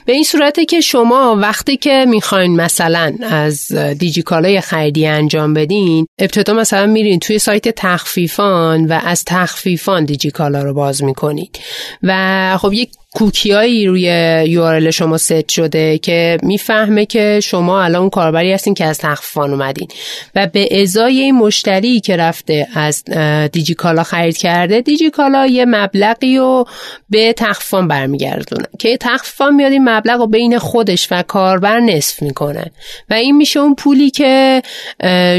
به 0.05 0.12
این 0.12 0.24
صورته 0.24 0.64
که 0.64 0.80
شما 0.80 1.36
وقتی 1.41 1.76
که 1.76 2.05
می‌خواین 2.09 2.57
مثلا 2.57 3.14
از 3.22 3.74
دیجیکالای 3.74 4.61
خریدی 4.61 5.07
انجام 5.07 5.55
بدین 5.55 6.07
ابتدا 6.18 6.53
مثلا 6.53 6.86
میرین 6.86 7.18
توی 7.18 7.39
سایت 7.39 7.68
تخفیفان 7.68 8.86
و 8.86 9.01
از 9.05 9.24
تخفیفان 9.24 10.05
دیجیکالا 10.05 10.62
رو 10.62 10.74
باز 10.74 11.05
می‌کنید 11.05 11.59
و 12.03 12.59
خب 12.61 12.72
یک 12.72 12.91
کوکیایی 13.14 13.86
روی 13.86 14.02
یو 14.48 14.90
شما 14.90 15.18
ست 15.18 15.48
شده 15.48 15.98
که 15.98 16.38
می‌فهمه 16.42 17.06
که 17.06 17.40
شما 17.42 17.82
الان 17.82 18.11
کاربری 18.11 18.52
هستین 18.52 18.74
که 18.74 18.84
از 18.84 18.98
تخفیفان 18.98 19.50
اومدین. 19.50 19.88
و 20.34 20.46
به 20.46 20.82
ازای 20.82 21.20
این 21.20 21.34
مشتری 21.34 22.00
که 22.00 22.16
رفته 22.16 22.68
از 22.74 23.04
دیجیکالا 23.52 24.02
خرید 24.02 24.36
کرده 24.36 24.80
دیجیکالا 24.80 25.46
یه 25.46 25.64
مبلغی 25.64 26.38
رو 26.38 26.64
به 27.11 27.32
تخفیفان 27.32 27.88
برمیگردونه. 27.88 28.66
که 28.78 28.96
تخفیفان 29.00 29.54
میاد 29.54 29.72
این 29.72 29.88
مبلغ 29.88 30.20
رو 30.20 30.26
بین 30.26 30.59
خودش 30.59 31.09
و 31.11 31.22
کاربر 31.22 31.80
نصف 31.80 32.22
می‌کنه. 32.22 32.70
و 33.11 33.14
این 33.14 33.36
میشه 33.36 33.61
اون 33.61 33.74
پولی 33.74 34.11
که 34.11 34.62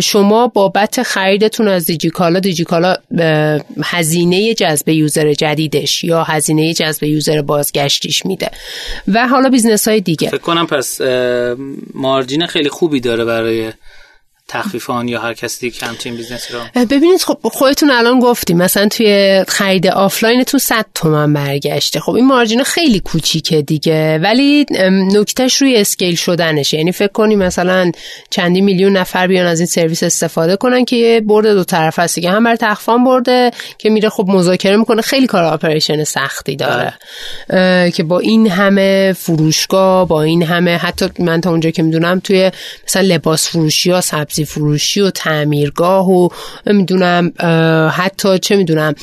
شما 0.03 0.47
بابت 0.47 1.03
خریدتون 1.03 1.67
از 1.67 1.85
دیجیکالا 1.85 2.39
دیجیکالا 2.39 2.95
هزینه 3.83 4.53
جذب 4.53 4.89
یوزر 4.89 5.33
جدیدش 5.33 6.03
یا 6.03 6.23
هزینه 6.23 6.73
جذب 6.73 7.03
یوزر 7.03 7.41
باز 7.41 7.58
بازگشتیش 7.59 8.25
میده. 8.25 8.51
و 9.07 9.27
حالا 9.27 9.49
business 9.49 9.87
های 9.87 10.01
دیگه. 10.01 10.29
فکر 10.29 10.37
کنم 10.37 10.67
پس 10.67 11.01
margin 11.93 12.45
خیلی 12.45 12.69
خوبی 12.69 12.99
داره 12.99 13.25
برای 13.25 13.71
تخفیفان 14.49 15.07
یا 15.07 15.21
هر 15.21 15.33
کسی 15.33 15.69
دیگه 15.69 15.87
همچین 15.87 16.15
business 16.15 16.49
ی 16.49 16.53
رو 16.53 16.85
ببینید 16.85 17.21
خب 17.21 17.37
خودتون 17.43 17.91
الان 17.91 18.19
گفتیم 18.19 18.57
مثلا 18.57 18.87
توی 18.87 19.43
خرید 19.47 19.87
آفلاینتون 19.87 20.59
100 20.59 20.85
تومن 20.95 21.33
برگشته. 21.33 21.99
خب 21.99 22.11
این 22.11 22.27
margin 22.27 22.63
خیلی 22.63 22.99
کوچیکه 22.99 23.61
دیگه. 23.61 24.19
ولی 24.23 24.65
نکتهش 25.11 25.61
روی 25.61 25.77
scale 25.77 26.15
شدنشه. 26.15 26.77
یعنی 26.77 26.91
فکر 26.91 27.11
کنی 27.11 27.35
مثلا 27.35 27.91
چندی 28.29 28.61
میلیون 28.61 28.97
نفر 28.97 29.27
بیان 29.27 29.45
از 29.45 29.59
این 29.59 29.67
سرویس 29.67 30.03
استفاده 30.03 30.55
کنن 30.55 30.85
که 30.85 30.95
یه 30.95 31.21
برد 31.21 31.47
دو 31.47 31.63
طرف 31.63 31.99
هست 31.99 32.19
که 32.19 32.29
هم 32.29 32.43
بر 32.43 32.55
تخفیفان 32.55 33.03
برده 33.03 33.51
که 33.77 33.89
میره 33.89 34.09
خب 34.09 34.25
مذاکره 34.27 34.77
می‌کنه. 34.77 35.01
خیلی 35.01 35.27
کار 35.27 35.43
operation 35.43 36.03
سختی 36.03 36.55
داره. 36.55 36.93
بله. 37.49 37.91
که 37.91 38.03
با 38.03 38.19
این 38.19 38.49
همه 38.49 39.13
فروشگاه 39.17 40.07
با 40.07 40.23
این 40.23 40.43
همه 40.43 40.77
حتی 40.77 41.09
من 41.19 41.41
تا 41.41 41.49
اونجا 41.49 41.69
که 41.69 41.83
می‌دونم 41.83 42.19
توی 42.19 42.51
مثلا 42.87 43.01
لباس 43.01 43.49
فروشی 43.49 43.91
ها 43.91 44.01
سبزی 44.01 44.38
فروشی 44.45 45.01
و 45.01 45.09
تعمیرگاه 45.09 46.09
و 46.09 46.29
می‌دونم 46.65 47.33
حتی 47.91 48.39
چه 48.39 48.55
می‌دونم 48.55 48.95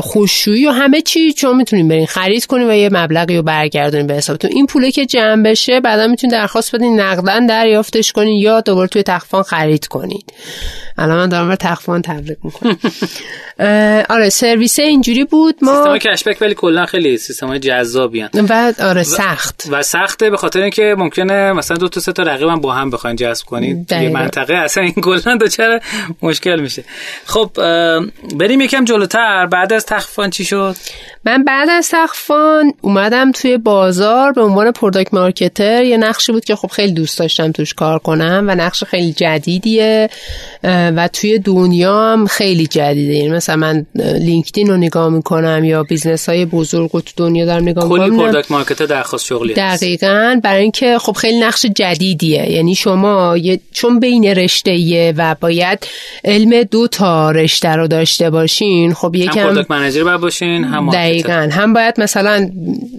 خوششویی 0.00 0.66
و 0.66 0.70
همه 0.70 1.00
چی 1.00 1.32
چون 1.32 1.56
می‌تونیم 1.56 1.88
برین 1.88 2.06
خرید 2.06 2.46
کنیم 2.46 2.68
و 2.68 2.72
یه 2.72 2.88
مبلغی 2.92 3.36
رو 3.36 3.42
برگردونیم 3.42 4.06
به 4.06 4.14
حسابتون. 4.14 4.50
این 4.54 4.66
پوله 4.66 4.90
که 4.90 5.06
جمع 5.06 5.42
بشه 5.42 5.80
بعدا 5.80 6.06
می‌تونید 6.06 6.34
درخواست 6.34 6.74
بدین 6.74 7.00
نقدن 7.00 7.46
دریافتش 7.46 8.12
کنین 8.12 8.36
یا 8.36 8.60
دوباره 8.60 8.88
توی 8.88 9.02
تخفان 9.02 9.42
خرید 9.42 9.86
کنید 9.86 10.32
الان 10.98 11.16
من 11.16 11.28
دارم 11.28 11.48
بر 11.48 11.56
تخفان 11.56 12.02
تبلیغ 12.02 12.36
می‌کنم. 12.44 12.76
آره 14.10 14.28
سرویس 14.28 14.78
اینجوری 14.78 15.24
بود 15.24 15.54
ما 15.62 15.74
سیستم 15.74 15.98
cashback 15.98 16.38
ولی 16.40 16.54
کلا 16.54 16.86
خیلی 16.86 17.18
سیستم 17.18 17.46
های 17.46 17.58
جذابی 17.58 18.22
و 18.22 18.72
آره 18.80 19.02
سخت. 19.02 19.68
و 19.70 19.82
سخته 19.82 20.30
به 20.30 20.36
خاطر 20.36 20.60
اینکه 20.60 20.94
ممکنه 20.98 21.52
مثلا 21.52 21.76
دو 21.76 21.88
تا 21.88 22.00
سه 22.00 22.12
تا 22.12 22.22
رقیبم 22.22 22.60
با 22.60 22.72
هم 22.72 22.90
بخواین 22.90 23.16
جذب 23.16 23.46
کنید 23.46 23.92
یه 23.92 24.08
منطقه 24.08 24.54
اصلا 24.54 24.84
این 24.84 24.92
کلا 24.92 25.36
دچار 25.36 25.80
مشکل 26.22 26.60
میشه. 26.60 26.84
خب 27.26 27.50
بریم 28.36 28.60
یکم 28.60 28.84
جلوتر. 28.84 29.46
بعد 29.46 29.72
از 29.72 29.86
تخفیفان 29.86 30.30
چی 30.30 30.44
شد؟ 30.44 30.76
من 31.24 31.44
بعد 31.44 31.68
از 31.68 31.88
تخفیفان 31.92 32.72
اومدم 32.80 33.32
توی 33.32 33.58
بازار 33.58 34.32
به 34.32 34.42
عنوان 34.42 34.72
product 34.72 35.14
marketer 35.14 35.82
یه 35.82 35.96
نقشی 35.96 36.32
بود 36.32 36.44
که 36.44 36.56
خب 36.56 36.68
خیلی 36.68 36.92
دوست 36.92 37.18
داشتم 37.18 37.52
توش 37.52 37.74
کار 37.74 37.98
کنم 37.98 38.44
و 38.48 38.54
نقش 38.54 38.84
خیلی 38.84 39.12
جدیدیه. 39.12 40.10
و 40.96 41.08
توی 41.08 41.38
دنیا 41.38 42.12
هم 42.12 42.26
خیلی 42.26 42.66
جدیده. 42.66 43.14
یعنی 43.14 43.28
مثلا 43.28 43.56
من 43.56 43.86
لینکدین 44.20 44.66
رو 44.66 44.76
نگاه 44.76 45.08
می‌کنم 45.08 45.64
یا 45.64 45.82
business 45.82 46.28
های 46.28 46.44
بزرگ 46.44 46.90
رو 46.92 47.00
تو 47.00 47.12
دنیا 47.16 47.46
دارم 47.46 47.62
نگاه 47.62 47.84
می‌کنم. 47.84 48.08
کلی 48.08 48.16
پروداکت 48.18 48.50
marketer 48.50 48.86
درخواست 48.86 49.26
شغلی 49.26 49.54
دقیقا. 49.54 50.40
برای 50.44 50.62
اینکه 50.62 50.98
خب 50.98 51.12
خیلی 51.12 51.40
نقش 51.40 51.66
جدیدیه. 51.66 52.50
یعنی 52.50 52.74
شما 52.74 53.36
یه 53.36 53.60
چون 53.72 54.00
بین 54.00 54.24
رشته 54.24 55.14
و 55.16 55.36
باید 55.40 55.86
علم 56.24 56.62
دو 56.62 56.88
تا 56.88 57.30
رشته 57.30 57.68
رو 57.68 57.88
داشته 57.88 58.30
باشین 58.30 58.94
خب 58.94 59.14
یکم 59.14 59.40
هم 59.40 59.46
پروداکت 59.46 59.70
manager 59.70 60.16
باشین 60.16 60.64
هم 60.64 60.90
دقیقا. 60.90 61.48
هم 61.52 61.72
باید 61.72 62.00
مثلا 62.00 62.50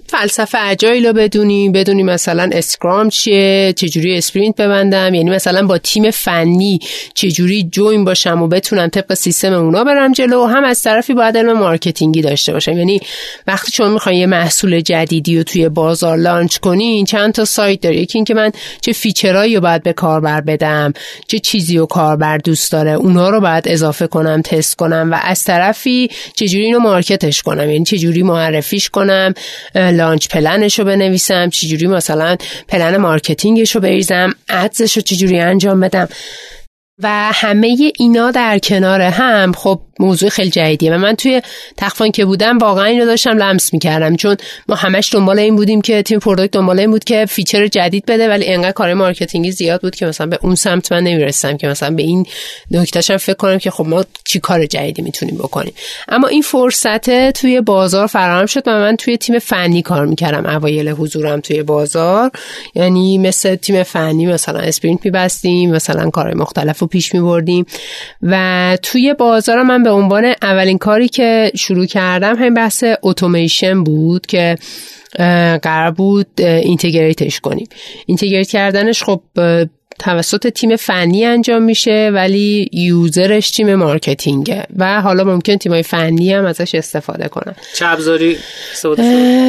فلسفه 0.06 0.58
agile 0.62 1.06
رو 1.06 1.12
بدونی 1.12 1.68
بدونی 1.68 2.02
مثلا 2.02 2.50
Scrum 2.52 3.08
چیه 3.08 3.72
چجوری 3.76 4.16
sprint 4.16 4.56
ببندم 4.56 5.14
یعنی 5.14 5.30
مثلا 5.30 5.66
با 5.66 5.78
تیم 5.78 6.10
فنی 6.10 6.78
چجوری 7.14 7.62
join 7.74 8.04
باشم 8.04 8.42
و 8.42 8.48
بتونم 8.48 8.88
طبق 8.88 9.14
سیستم 9.14 9.52
اونا 9.52 9.84
برم 9.84 10.12
جلو 10.12 10.46
هم 10.46 10.64
از 10.64 10.82
طرفی 10.82 11.14
باید 11.14 11.36
علم 11.36 11.58
marketing 11.58 12.16
ی 12.16 12.22
داشته 12.22 12.52
باشم. 12.52 12.78
یعنی 12.78 13.00
وقتی 13.46 13.72
شما 13.72 13.88
می‌خواین 13.88 14.18
یه 14.18 14.26
محصول 14.26 14.80
جدیدی 14.80 15.36
رو 15.36 15.42
توی 15.42 15.68
بازار 15.68 16.16
launch 16.16 16.56
کنین 16.58 17.06
چند 17.06 17.32
تا 17.32 17.44
سایت 17.44 17.80
داره. 17.80 17.96
یکی 17.96 18.18
اینکه 18.18 18.34
من 18.34 18.52
چه 18.80 18.92
feature 18.92 19.35
هایی 19.35 19.54
رو 19.54 19.60
باید 19.60 19.82
به 19.82 19.92
کاربر 19.92 20.40
بدم 20.40 20.92
چه 21.26 21.38
چیزی 21.38 21.78
رو 21.78 21.86
کاربر 21.86 22.38
دوست 22.38 22.72
داره 22.72 22.90
اونا 22.90 23.30
رو 23.30 23.40
باید 23.40 23.68
اضافه 23.68 24.06
کنم 24.06 24.42
تست 24.42 24.76
کنم 24.76 25.08
و 25.12 25.18
از 25.22 25.44
طرفی 25.44 26.10
چجوری 26.34 26.64
اینو 26.64 26.78
market 26.78 27.26
ش 27.26 27.42
کنم. 27.42 27.70
یعنی 27.70 27.84
چجوری 27.84 28.22
معرفیش 28.22 28.90
کنم 28.90 29.34
launch 29.74 30.28
plan 30.28 30.61
ش 30.61 30.78
رو 30.78 30.84
بنویسم 30.84 31.50
چجوری 31.50 31.86
مثلا 31.86 32.36
plan 32.68 32.96
marketing 32.96 33.60
ش 33.60 33.74
رو 33.74 33.80
بریزم 33.80 34.34
ads 34.48 34.77
ش 34.77 34.96
رو 34.96 35.02
چجوری 35.02 35.38
انجام 35.38 35.80
بدم. 35.80 36.08
و 37.02 37.32
همه 37.32 37.92
اینا 37.98 38.30
در 38.30 38.58
کنار 38.58 39.00
هم 39.00 39.52
خب 39.52 39.80
موضوع 40.00 40.28
خیلی 40.28 40.50
جدیدیه 40.50 40.94
و 40.94 40.98
من 40.98 41.14
توی 41.14 41.42
تخفیفان 41.76 42.10
که 42.10 42.24
بودم 42.24 42.58
واقعا 42.58 42.84
اینو 42.84 43.06
داشتم 43.06 43.38
لمس 43.38 43.72
می‌کردم 43.72 44.16
چون 44.16 44.36
ما 44.68 44.74
همش 44.74 45.14
دنبال 45.14 45.38
این 45.38 45.56
بودیم 45.56 45.80
که 45.80 46.02
تیم 46.02 46.18
product 46.18 46.52
دنبال 46.52 46.80
این 46.80 46.90
بود 46.90 47.04
که 47.04 47.26
feature 47.26 47.66
جدید 47.66 48.06
بده 48.06 48.28
ولی 48.28 48.46
انقدر 48.46 48.72
کار 48.72 48.94
marketing 48.94 49.46
ی 49.46 49.52
زیاد 49.52 49.80
بود 49.80 49.96
که 49.96 50.06
مثلا 50.06 50.26
به 50.26 50.38
اون 50.42 50.54
سمت 50.54 50.92
من 50.92 51.02
نمی‌رسم 51.02 51.56
که 51.56 51.68
مثلا 51.68 51.90
به 51.90 52.02
این 52.02 52.26
نکتهش 52.70 53.10
فکر 53.10 53.34
کنم 53.34 53.58
که 53.58 53.70
خب 53.70 53.86
ما 53.86 54.04
چی 54.24 54.40
کار 54.40 54.66
جدیدی 54.66 55.02
می‌تونیم 55.02 55.34
بکنیم. 55.34 55.72
اما 56.08 56.28
این 56.28 56.42
فرصت 56.42 57.30
توی 57.30 57.60
بازار 57.60 58.06
فراهم 58.06 58.46
شد 58.46 58.62
و 58.66 58.70
من 58.70 58.96
توی 58.96 59.16
تیم 59.16 59.38
فنی 59.38 59.82
کار 59.82 60.06
می‌کردم 60.06 60.46
اوایل 60.46 60.88
حضورم 60.88 61.40
توی 61.40 61.62
بازار. 61.62 62.30
یعنی 62.74 63.18
مثل 63.18 63.54
تیم 63.54 63.82
فنی 63.82 64.26
مثلا 64.26 64.58
sprint 64.58 65.04
میبستیم 65.04 65.70
مثلا 65.70 66.10
کار 66.10 66.34
مختلف 66.34 66.83
رو 66.84 66.88
پیش 66.88 67.14
میبردیم. 67.14 67.66
و 68.22 68.78
توی 68.82 69.14
بازار 69.14 69.62
من 69.62 69.82
به 69.82 69.90
عنوان 69.90 70.34
اولین 70.42 70.78
کاری 70.78 71.08
که 71.08 71.52
شروع 71.56 71.86
کردم 71.86 72.36
همین 72.36 72.54
بحث 72.54 72.84
اتوماسیون 73.02 73.84
بود 73.84 74.26
که 74.26 74.56
قرار 75.62 75.90
بود 75.90 76.40
integrate 76.40 77.22
ش 77.22 77.40
کنیم. 77.40 77.68
integrate 78.06 78.48
کردنش 78.48 79.02
خب 79.02 79.20
توسط 79.98 80.48
تیم 80.48 80.76
فنی 80.76 81.24
انجام 81.24 81.62
میشه 81.62 82.10
ولی 82.14 82.68
user 82.72 83.24
ش 83.24 83.50
تیم 83.50 83.74
marketing 83.74 84.49
ه. 84.49 84.66
و 84.76 85.00
حالا 85.00 85.24
ممکن 85.24 85.56
تیمای 85.56 85.82
فنی 85.82 86.32
هم 86.32 86.44
ازش 86.44 86.74
استفاده 86.74 87.28
کنن. 87.28 87.54
چه 87.74 87.86
ابزاری 87.86 88.36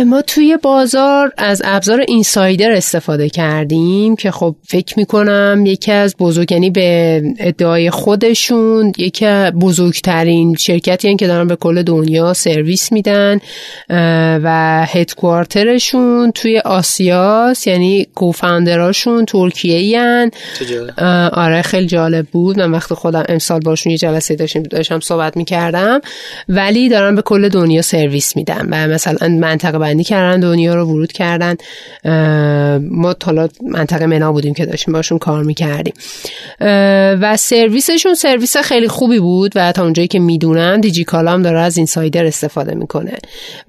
ما 0.05 0.21
توی 0.21 0.57
بازار 0.57 1.31
از 1.37 1.61
ابزار 1.65 1.99
اینسایدر 2.07 2.71
استفاده 2.71 3.29
کردیم 3.29 4.15
که 4.15 4.31
خب 4.31 4.55
فکر 4.67 4.99
می‌کنم 4.99 5.63
یکی 5.65 5.91
از 5.91 6.15
بزرگ 6.19 6.51
یعنی 6.51 6.69
به 6.69 7.21
ادعای 7.39 7.89
خودشون 7.89 8.91
یکی 8.97 9.25
بزرگترین 9.61 10.55
شرکتی 10.55 11.15
که 11.15 11.27
دارن 11.27 11.47
به 11.47 11.55
کل 11.55 11.83
دنیا 11.83 12.33
سرویس 12.33 12.91
میدن 12.91 13.39
و 14.43 14.85
هدکوارترشون 14.89 16.31
توی 16.31 16.59
آسیاس 16.59 17.67
یعنی 17.67 18.07
کوفاندراشون 18.15 19.25
ترکیه 19.25 20.31
آره 21.33 21.61
خیلی 21.61 21.87
جالب 21.87 22.25
بود. 22.25 22.59
من 22.59 22.71
وقت 22.71 22.93
خودم 22.93 23.23
امسال 23.29 23.59
باشون 23.59 23.91
یه 23.91 23.97
جلسه 23.97 24.35
داشتم 24.35 24.63
داشتم 24.63 24.99
صحبت 24.99 25.37
می‌کردم. 25.37 26.01
ولی 26.49 26.89
دارم 26.89 27.15
به 27.15 27.21
کل 27.21 27.49
دنیا 27.49 27.81
سرویس 27.81 28.35
میدم 28.35 28.67
و 28.71 28.87
مثلا 28.87 29.27
منطقه 29.27 29.77
بندی 29.77 30.03
کردن 30.03 30.39
دنیا 30.39 30.75
رو 30.75 30.85
ورود 30.85 31.11
کردن. 31.11 31.55
ما 32.79 33.15
حالا 33.25 33.49
منطقه 33.61 34.05
منا 34.05 34.31
بودیم 34.31 34.53
که 34.53 34.65
داشتیم 34.65 34.93
باشون 34.93 35.17
کار 35.17 35.43
می‌کردیم. 35.43 35.93
و 37.21 37.37
سرویسشون 37.37 38.13
سرویس 38.13 38.57
خیلی 38.57 38.87
خوبی 38.87 39.19
بود 39.19 39.51
و 39.55 39.71
تا 39.71 39.83
اونجایی 39.83 40.07
که 40.07 40.19
می‌دونم 40.19 40.81
دیجی 40.81 41.03
کالام 41.03 41.41
داره 41.41 41.59
از 41.59 41.77
اینسایدر 41.77 42.25
استفاده 42.25 42.75
می‌کنه. 42.75 43.13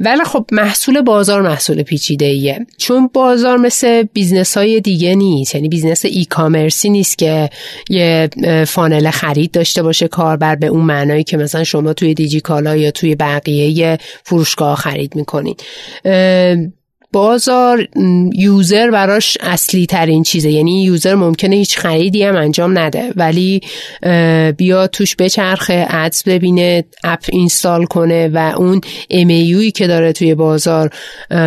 ولی 0.00 0.24
خب 0.24 0.46
محصول 0.52 1.00
بازار 1.00 1.42
محصول 1.42 1.82
پیچیده 1.82 2.26
ایه 2.26 2.66
چون 2.76 3.10
بازار 3.12 3.56
مثل 3.56 4.02
business 4.02 4.56
های 4.56 4.80
دیگه 4.80 5.14
نیست 5.14 5.54
یعنی 5.54 5.68
business 5.68 6.04
e-commerce 6.04 6.24
ی 6.56 6.90
نیست 6.90 7.18
که 7.18 7.50
یه 7.90 8.28
funnel 8.68 9.10
خرید 9.10 9.50
داشته 9.50 9.82
باشه 9.82 10.08
کاربر 10.08 10.56
به 10.56 10.66
اون 10.66 10.84
معنایی 10.84 11.24
که 11.24 11.36
مثلا 11.36 11.64
شما 11.64 11.92
توی 11.92 12.14
دیجیکالا 12.14 12.76
یا 12.76 12.90
توی 12.90 13.14
بقیه 13.14 13.98
فروشگاه 14.24 14.76
خرید 14.76 15.16
می‌کنید 15.16 15.62
بازار 17.16 17.88
user 18.34 18.90
براش 18.90 19.38
اصلی 19.40 19.86
ترین 19.86 20.22
چیزه. 20.22 20.50
یعنی 20.50 20.84
user 20.84 21.14
ممکنه 21.14 21.56
هیچ 21.56 21.78
خریدی 21.78 22.22
هم 22.22 22.36
انجام 22.36 22.78
نده. 22.78 23.12
ولی 23.16 23.60
بیا 24.56 24.86
توش 24.86 25.16
بچرخه 25.16 25.86
ads 25.90 26.22
ببینه 26.22 26.84
app 27.04 27.24
install 27.32 27.84
کنه 27.84 28.28
و 28.28 28.52
اون 28.56 28.80
time 29.10 29.58
ی 29.58 29.70
که 29.70 29.86
داره 29.86 30.12
توی 30.12 30.34
بازار 30.34 30.90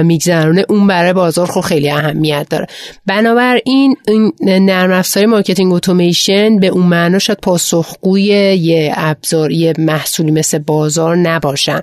میگذرونه 0.03 0.65
اون 0.69 0.87
برای 0.87 1.13
بازار 1.13 1.47
خب 1.47 1.61
خیلی 1.61 1.89
اهمیت 1.89 2.47
داره. 2.49 2.67
بنابراین 3.05 3.95
این 4.07 4.33
نرم 4.41 4.91
افزار 4.91 5.25
marketing 5.25 5.73
اتوماسیون 5.73 6.59
به 6.59 6.67
اون 6.67 6.85
معنا 6.85 7.19
شاید 7.19 7.39
پاسخگوی 7.41 8.21
یه 8.21 8.93
ابزار 8.95 9.51
یه 9.51 9.73
محصولی 9.77 10.31
مثل 10.31 10.57
بازار 10.57 11.17
نباشن. 11.17 11.81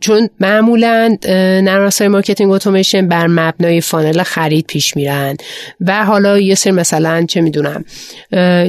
چون 0.00 0.28
معمولا 0.40 1.16
نرم 1.64 1.86
افزار 1.86 2.08
marketing 2.08 2.50
اتوماسیون 2.64 3.08
بر 3.08 3.26
مبنای 3.26 3.80
funnel 3.80 4.22
خرید 4.22 4.66
پیش 4.66 4.96
میرن 4.96 5.36
و 5.80 6.04
حالا 6.04 6.38
یه 6.38 6.54
سر 6.54 6.70
مثلا 6.70 7.26
چه 7.28 7.40
می‌دونم 7.40 7.84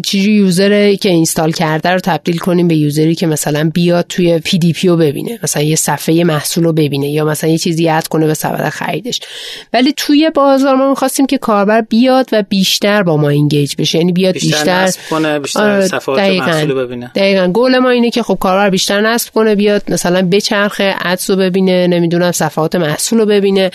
چیزی 0.04 0.32
user 0.32 0.94
که 0.94 1.10
install 1.10 1.52
کرده 1.52 1.90
رو 1.90 2.00
تبدیل 2.00 2.38
کنیم 2.38 2.68
به 2.68 2.76
user 2.76 3.08
ی 3.08 3.16
که 3.16 3.28
مثلا 3.28 3.72
بیاد 3.74 4.06
توی 4.10 4.40
PDP 4.40 4.88
رو 4.88 4.98
ببینه 4.98 5.40
مثلا 5.44 5.64
یه 5.64 5.76
صفحه 5.76 6.24
محصول 6.24 6.64
رو 6.64 6.74
ببینه 6.74 7.10
یا 7.10 7.26
مثلا 7.26 7.50
یه 7.50 7.58
چیزی 7.58 7.90
add 7.90 8.08
کنه 8.08 8.28
به 8.28 8.34
سبد 8.34 8.70
خریدش. 8.70 9.20
ولی 9.74 9.94
توی 9.98 10.30
بازار 10.30 10.76
ما 10.76 10.90
می‌خواستیم 10.90 11.26
که 11.26 11.38
کاربر 11.38 11.82
بیاد 11.82 12.30
و 12.32 12.44
بیشتر 12.50 13.04
با 13.04 13.18
ما 13.18 13.30
اینگیج 13.30 13.76
بشه 13.78 13.98
یعنی 13.98 14.12
بیاد 14.12 14.34
بیشتر, 14.34 14.86
بیشتر 14.86 15.02
کنه 15.10 15.40
بیشتر 15.40 15.72
آره، 15.72 15.88
صفحات 15.88 16.20
محصول 16.20 16.74
ببینه. 16.74 17.12
دقیقاً. 17.16 17.52
گل 17.54 17.78
ما 17.78 17.90
اینه 17.90 18.10
که 18.10 18.24
خب 18.24 18.38
کاربر 18.40 18.70
بیشتر 18.70 19.02
نصب 19.02 19.34
کنه 19.34 19.56
بیاد 19.56 19.84
مثلا 19.88 20.22
بچرخه 20.32 20.96
ادز 21.02 21.30
رو 21.30 21.36
ببینه 21.36 21.88
نمی‌دونم 21.88 22.32
صفحات 22.32 22.76
محصول 22.76 23.20
رو 23.20 23.26
ببینه. 23.26 23.72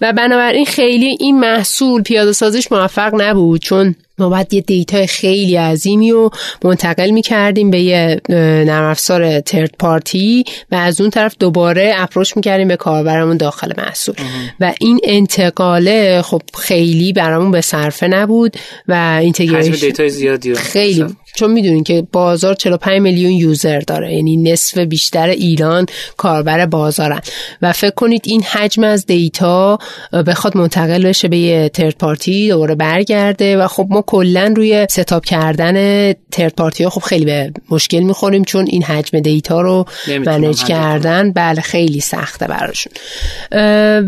و 0.00 0.12
بنابراین 0.12 0.64
خیلی 0.64 1.16
این 1.20 1.40
محصول 1.40 2.02
پیاده 2.02 2.32
سازیش 2.32 2.72
موفق 2.72 3.14
نبود 3.14 3.60
چون 3.60 3.94
ما 4.18 4.28
باید 4.28 4.54
یه 4.54 4.60
دیتا 4.60 5.06
خیلی 5.06 5.56
عظیمی 5.56 6.10
رو 6.10 6.30
منتقل 6.64 7.10
می 7.10 7.22
کردیم 7.22 7.70
به 7.70 7.80
یه 7.80 8.20
نرم 8.28 8.90
افزار 8.90 9.40
ترد 9.40 9.70
پارتی 9.78 10.44
و 10.72 10.74
از 10.74 11.00
اون 11.00 11.10
طرف 11.10 11.36
دوباره 11.38 11.92
approach 11.96 12.36
می 12.36 12.42
کردیم 12.42 12.68
به 12.68 12.76
کاربرمون 12.76 13.36
داخل 13.36 13.72
محصول. 13.78 14.14
و 14.60 14.74
این 14.80 15.00
انتقاله 15.04 16.22
خب 16.22 16.42
خیلی 16.58 17.12
برامون 17.12 17.50
به 17.50 17.60
صرفه 17.60 18.08
نبود 18.08 18.56
و 18.88 19.18
integration 19.20 20.08
زیادی 20.08 20.54
خیلی 20.54 21.06
چون 21.34 21.50
می‌دونین 21.52 21.84
که 21.84 22.06
بازار 22.12 22.54
45 22.54 23.00
میلیون 23.00 23.32
user 23.32 23.80
داره 23.80 24.14
یعنی 24.14 24.36
نصف 24.36 24.78
بیشتر 24.78 25.28
ایران 25.28 25.86
کاربر 26.16 26.66
بازارن. 26.66 27.20
و 27.62 27.72
فکر 27.72 27.90
کنید 27.90 28.22
این 28.24 28.42
حجم 28.42 28.84
از 28.84 29.06
data 29.06 29.78
بخواد 30.26 30.56
منتقل 30.56 31.06
بشه 31.06 31.28
به 31.28 31.36
یه 31.36 31.68
third 31.68 31.98
party 31.98 32.48
دوباره 32.48 32.74
برگرده 32.74 33.56
و 33.56 33.66
خب 33.66 33.86
ما 33.90 34.02
کلا 34.02 34.54
روی 34.56 34.86
setup 34.90 35.24
کردن 35.24 36.12
third 36.34 36.54
party 36.54 36.84
ها 36.84 36.90
خب 36.90 37.00
خیلی 37.00 37.24
به 37.24 37.52
مشکل 37.70 38.00
می‌خوریم 38.00 38.44
چون 38.44 38.66
این 38.68 38.82
حجم 38.82 39.20
data 39.20 39.60
رو 39.60 39.84
manage 40.26 40.64
کردن. 40.64 41.32
بله 41.32 41.60
خیلی 41.60 42.00
سخته 42.00 42.46
براشون. 42.46 42.92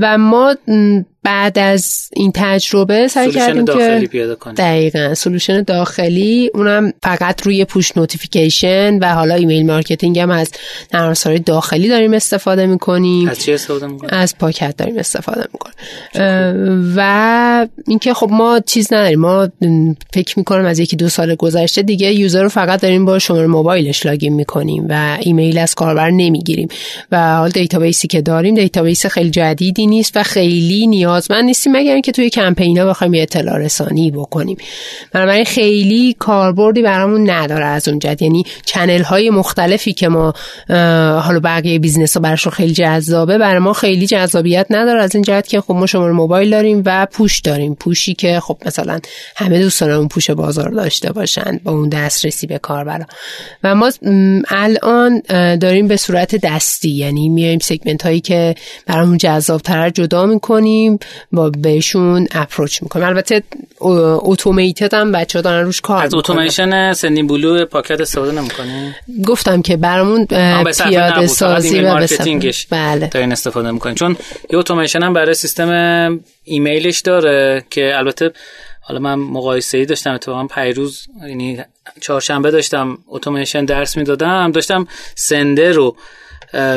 و 0.01 0.19
ما 0.19 0.57
بعد 1.23 1.59
از 1.59 2.09
این 2.13 2.33
تجربه 2.35 3.09
سعی 3.09 3.31
کردیم 3.31 3.65
که 3.65 4.09
دقیقا 4.57 5.15
solution 5.15 5.63
داخلی. 5.63 6.51
اونم 6.55 6.93
فقط 7.03 7.43
روی 7.43 7.65
push 7.65 7.97
notification 7.97 8.99
و 8.99 9.15
حالا 9.15 9.35
email 9.35 9.67
marketing 9.67 10.19
هم 10.19 10.31
از 10.31 10.51
نرم 10.95 11.15
داخلی 11.47 11.89
داریم 11.89 12.13
استفاده 12.13 12.67
می‌کنیم. 12.67 13.29
از 13.29 13.39
چی 13.39 13.53
استفاده 13.53 13.87
می‌کنیم؟ 13.87 14.11
از 14.13 14.39
پاکت 14.39 14.77
داریم 14.77 14.99
استفاده 14.99 15.45
می‌کنیم. 15.53 15.75
و 16.97 17.67
اینکه 17.87 18.15
خب 18.15 18.29
ما 18.31 18.61
چیز 18.67 18.93
نداریم. 18.93 19.21
ما 19.21 19.49
فکر 20.13 20.39
می‌کنم 20.39 20.65
از 20.65 20.79
یکی 20.79 20.97
دو 20.97 21.09
سال 21.09 21.35
گذشته 21.35 21.83
دیگه 21.83 22.15
user 22.17 22.43
رو 22.43 22.49
فقط 22.49 22.81
داریم 22.81 23.05
با 23.05 23.19
شماره 23.19 23.47
موبایلش 23.47 24.07
login 24.07 24.33
می‌کنیم 24.33 24.87
و 24.89 25.19
ایمیل 25.21 25.59
از 25.59 25.75
کاربر 25.75 26.11
نمی‌گیریم. 26.11 26.69
و 27.13 27.37
حال 27.37 27.51
database 27.51 28.02
ی 28.02 28.09
که 28.09 28.23
داریم 28.23 28.55
database 28.55 29.07
خیلی 29.07 29.31
جدیدی 29.31 29.87
نیست 29.87 30.17
و 30.17 30.23
خیلی 30.23 30.87
نیازمند 30.87 31.45
نیستیم 31.45 31.77
مگر 31.77 31.93
اینکه 31.93 32.13
توی 32.13 32.31
کمپینا 32.31 32.87
بخوایم 32.87 33.13
اطلاع 33.17 33.59
رسانی 33.59 34.11
بکنیم. 34.11 34.57
بنابراین 35.13 35.45
خیلی 35.45 36.17
کاربردی 36.19 36.83
برامون 36.83 37.31
نداره 37.31 37.65
از 37.65 37.89
اون 37.89 37.99
جهت. 37.99 38.23
یعنی 38.23 38.45
channel 38.65 39.03
های 39.03 39.31
مختلفی 39.31 39.93
که 39.93 40.09
ما 40.09 40.35
حالا 41.21 41.41
بقیه 41.45 41.79
business 41.79 42.17
ها 42.17 42.21
براشون 42.21 42.53
خیلی 42.53 42.73
جذابه 42.73 43.39
برای 43.39 43.59
ما 43.59 43.73
خیلی 43.73 44.07
جذابیت 44.07 44.67
نداره 44.71 45.03
از 45.03 45.15
این 45.15 45.25
جهت 45.25 45.49
که 45.49 45.61
خب 45.61 45.75
ما 45.75 45.87
شماره 45.87 46.13
موبایل 46.13 46.51
داریم 46.51 46.83
و 46.87 47.07
push 47.13 47.41
داریم. 47.41 47.75
push 47.75 48.07
ی 48.07 48.15
که 48.15 48.41
خب 48.41 48.59
مثلا 48.67 49.01
همه 49.37 49.59
دوستان 49.59 49.91
اون 49.91 50.09
push 50.09 50.31
بازار 50.31 50.69
داشته 50.69 51.13
باشن 51.13 51.61
با 51.65 51.73
اون 51.73 51.89
دسترسی 52.07 52.47
به 52.47 52.59
کاربرا 52.59 53.05
و 53.65 53.75
ما 53.75 53.91
الان 54.49 55.23
داریم 55.57 55.89
به 55.89 55.97
صورت 55.97 56.37
دستی 56.37 56.91
یعنی 56.91 57.29
میایم 57.29 57.59
segment 57.59 58.03
هایی 58.03 58.21
که 58.21 58.55
برامون 58.87 59.19
جذاب 59.19 59.61
تر 59.61 59.91
جدا 59.91 60.27
می‌کنیم 60.27 60.99
با 61.33 61.51
بهشون 61.51 62.29
approach 62.31 62.83
می‌کنیم. 62.83 63.07
البته 63.07 63.43
اتوماتیک 63.81 64.89
هم 64.93 65.13
بچه 65.13 65.39
ها 65.39 65.43
دارن 65.43 65.65
روش 65.65 65.81
کار 65.81 66.05
از 66.05 66.15
اتوماسیون 66.15 66.93
سندین 66.93 67.27
بلو 67.27 67.67
پاکت 67.67 68.01
استفاده 68.01 68.33
نمی‌کنی؟ 68.33 68.95
گفتم 69.27 69.63
که 69.63 69.77
برامون 69.77 70.27
پیاده 70.27 71.27
سازی 71.27 71.81
و 71.81 71.93
marketing 71.93 72.53
ش 72.53 72.67
بله. 72.67 73.07
دارین 73.07 73.33
استفاده 73.33 73.71
می‌کنین. 73.71 73.95
چون 73.95 74.17
یه 74.51 74.59
اتوماسیون 74.59 75.05
هم 75.05 75.13
برای 75.13 75.35
سیستم 75.35 76.21
ایمیلش 76.45 77.01
داره 77.01 77.65
که 77.71 77.93
البته 77.97 78.31
حالا 78.89 79.01
من 79.01 79.15
مقایسه 79.15 79.79
ای 79.79 79.87
داشتم 79.87 80.15
اتفاقا 80.15 80.47
پیروز 80.47 81.07
یعنی 81.29 81.59
چهارشنبه 82.01 82.51
داشتم 82.51 82.99
اتوماسیون 83.09 83.65
درس 83.65 83.97
می‌دادم. 83.97 84.53
داشتم 84.53 84.87
Sender 85.15 85.71
رو 85.71 85.97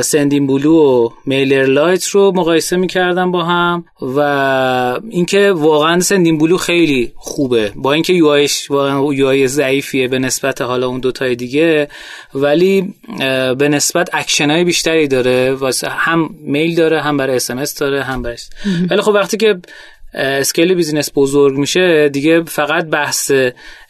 Sendinblue 0.01 0.73
و 0.73 1.09
MailerLite 1.25 2.05
رو 2.05 2.31
مقایسه 2.35 2.77
می‌کردم 2.77 3.31
با 3.31 3.43
هم 3.43 3.85
و 4.01 4.19
اینکه 5.09 5.51
واقعا 5.51 5.99
Sendinblue 5.99 6.57
خیلی 6.57 7.13
خوبه. 7.15 7.71
با 7.75 7.93
اینکه 7.93 8.13
UI 8.13 8.27
ش 8.27 8.71
واقعا 8.71 9.13
UI 9.13 9.47
ضعیفیه 9.47 10.07
به 10.07 10.19
نسبت 10.19 10.61
حالا 10.61 10.87
اون 10.87 10.99
دوتای 10.99 11.35
دیگه 11.35 11.87
ولی 12.33 12.93
به 13.57 13.69
نسبت 13.69 14.09
اکشن 14.13 14.49
های 14.49 14.63
بیشتری 14.63 15.07
داره. 15.07 15.53
واسه 15.53 15.89
هم 15.89 16.29
mail 16.41 16.75
داره 16.75 17.01
هم 17.01 17.17
برای 17.17 17.35
SMS 17.35 17.79
داره 17.79 18.03
هم 18.03 18.21
برای 18.21 18.37
ولی 18.89 19.01
خب 19.01 19.11
وقتی 19.11 19.37
که 19.37 19.59
scale 20.13 20.73
business 20.73 21.09
بزرگ 21.15 21.57
میشه 21.57 22.09
دیگه 22.09 22.43
فقط 22.43 22.85
بحث 22.85 23.31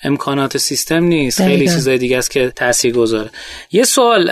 امکانات 0.03 0.57
سیستم 0.57 1.03
نیست. 1.03 1.41
خیلی 1.41 1.67
چیزای 1.67 1.97
دیگه 1.97 2.17
است 2.17 2.31
که 2.31 2.51
تاثیر 2.55 2.93
گذاره 2.93 3.29
یه 3.71 3.83
سوال 3.83 4.29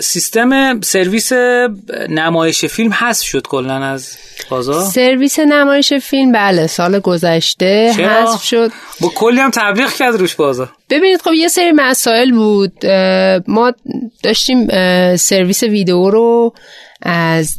سیستم 0.00 0.80
سرویس 0.80 1.32
نمایش 2.08 2.64
فیلم 2.64 2.90
هست 2.92 3.22
شد 3.22 3.46
کلا 3.46 3.84
از 3.84 4.16
بازار؟ 4.50 4.84
سرویس 4.84 5.38
نمایش 5.38 5.92
فیلم 5.92 6.32
بله 6.32 6.66
سال 6.66 6.98
گذشته 6.98 7.92
حذف 7.98 8.44
شد. 8.44 8.72
با 9.00 9.08
کلی 9.08 9.40
هم 9.40 9.50
تبلیغ 9.50 9.92
کرد 9.92 10.14
روش 10.14 10.34
بازار. 10.34 10.72
ببینید 10.90 11.22
خب 11.22 11.32
یه 11.32 11.48
سری 11.48 11.72
مسائل 11.72 12.32
بود. 12.32 12.86
ما 13.46 13.72
داشتیم 14.22 14.66
سرویس 15.16 15.62
ویدیو 15.62 16.10
رو 16.10 16.54
از 17.02 17.54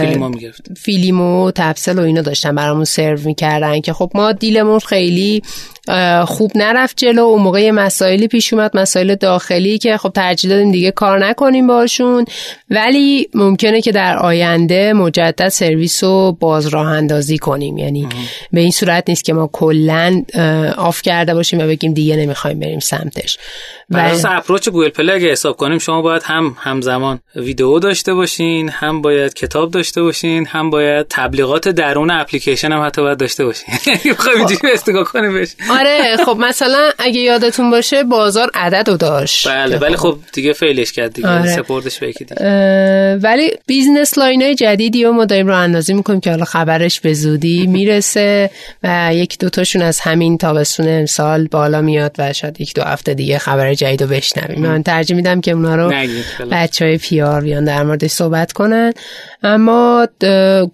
فیلیمو 0.00 0.28
می‌گرفت 0.28 0.66
فیلیمو 0.76 1.50
تپسل 1.54 1.98
و 1.98 2.02
اینا 2.02 2.22
داشتن 2.22 2.54
برامون 2.54 2.84
سرو 2.84 3.18
می‌کردن 3.24 3.80
که 3.80 3.92
خب 3.92 4.10
ما 4.14 4.32
deal 4.32 4.58
مون 4.58 4.78
خیلی 4.78 5.42
خوب 6.26 6.52
نرفت 6.54 6.96
جلو. 6.96 7.22
اون 7.22 7.42
موقع 7.42 7.70
مسائلی 7.70 8.28
پیش 8.28 8.52
اومد 8.52 8.76
مسائل 8.76 9.14
داخلی 9.14 9.78
که 9.78 9.96
خب 9.96 10.08
ترجیح 10.08 10.50
دادیم 10.50 10.72
دیگه 10.72 10.90
کار 10.90 11.26
نکنیم 11.26 11.66
باشون. 11.66 12.24
ولی 12.70 13.28
ممکنه 13.34 13.80
که 13.80 13.92
در 13.92 14.16
آینده 14.16 14.92
مجدد 14.92 15.48
سرویس 15.48 16.04
رو 16.04 16.36
باز 16.40 16.66
راه 16.66 16.86
اندازی 16.86 17.38
کنیم. 17.38 17.78
یعنی 17.78 18.08
به 18.52 18.60
این 18.60 18.70
صورت 18.70 19.04
نیست 19.08 19.24
که 19.24 19.32
ما 19.32 19.50
کلا 19.52 20.22
off 20.76 21.02
کرده 21.02 21.34
باشیم 21.34 21.58
و 21.58 21.66
بگیم 21.66 21.94
دیگه 21.94 22.16
نمی‌خوایم 22.16 22.60
بریم 22.60 22.78
سمتش. 22.78 23.38
برای 23.90 24.20
approach 24.24 24.68
Google 24.68 24.88
Play 24.88 25.10
اگه 25.10 25.30
حساب 25.30 25.56
کنیم 25.56 25.78
شما 25.78 26.02
باید 26.02 26.22
هم 26.22 26.56
همزمان 26.60 27.20
ویدیو 27.36 27.78
داشته 27.78 28.14
باشین 28.14 28.68
هم 28.68 29.02
باید 29.02 29.34
کتاب 29.34 29.70
داشته 29.70 30.02
باشین 30.02 30.46
هم 30.46 30.70
باید 30.70 31.06
تبلیغات 31.10 31.68
درون 31.68 32.10
اپلیکیشن 32.10 32.72
هم 32.72 32.86
حتی 32.86 33.02
باید 33.02 33.18
داشته 33.18 33.44
باشین. 33.44 33.74
یعنی 33.86 34.16
استفاده 34.72 35.04
کنیم 35.04 35.34
بشه 35.34 35.54
آره 35.78 36.16
خب 36.26 36.36
مثلا 36.40 36.90
اگه 36.98 37.20
یادتون 37.20 37.70
باشه 37.70 38.02
بازار 38.04 38.50
عدد 38.54 38.90
رو 38.90 38.96
داشت. 38.96 39.48
بله 39.48 39.78
ولی 39.78 39.96
خب 39.96 40.18
دیگه 40.32 40.52
fail 40.52 40.79
ش 40.79 40.92
کرد 40.92 41.12
دیگه 41.12 41.28
آره. 41.28 41.56
support 41.56 41.89
ش 41.89 41.98
به 41.98 42.08
ولی 43.22 43.50
business 43.66 44.18
line 44.18 44.42
های 44.42 44.54
جدیدی 44.54 45.04
رو 45.04 45.12
ما 45.12 45.24
داریم 45.24 45.46
راه 45.46 45.56
اندازی 45.56 45.94
می‌کنیم 45.94 46.20
که 46.20 46.30
حالا 46.30 46.44
خبرش 46.44 47.00
به 47.00 47.12
زودی 47.12 47.66
می‌رسه 47.66 48.50
و 48.82 49.10
یک 49.14 49.38
دوتاشون 49.38 49.82
از 49.82 50.00
همین 50.00 50.38
تابستون 50.38 50.88
امسال 50.88 51.46
بالا 51.46 51.80
میاد 51.80 52.16
و 52.18 52.32
شاید 52.32 52.60
یک 52.60 52.74
دو 52.74 52.82
هفته 52.82 53.14
دیگه 53.14 53.38
خبر 53.38 53.74
جدید 53.74 54.02
رو 54.02 54.08
بشنویم. 54.08 54.60
من 54.60 54.82
ترجیح 54.82 55.16
میدم 55.16 55.40
که 55.40 55.50
اونا 55.50 55.76
رو 55.76 55.92
بچه 56.50 56.84
های 56.84 56.98
پیار 56.98 57.40
بیان 57.40 57.64
در 57.64 57.82
موردش 57.82 58.10
صحبت 58.10 58.52
کنن. 58.52 58.92
اما 59.42 60.08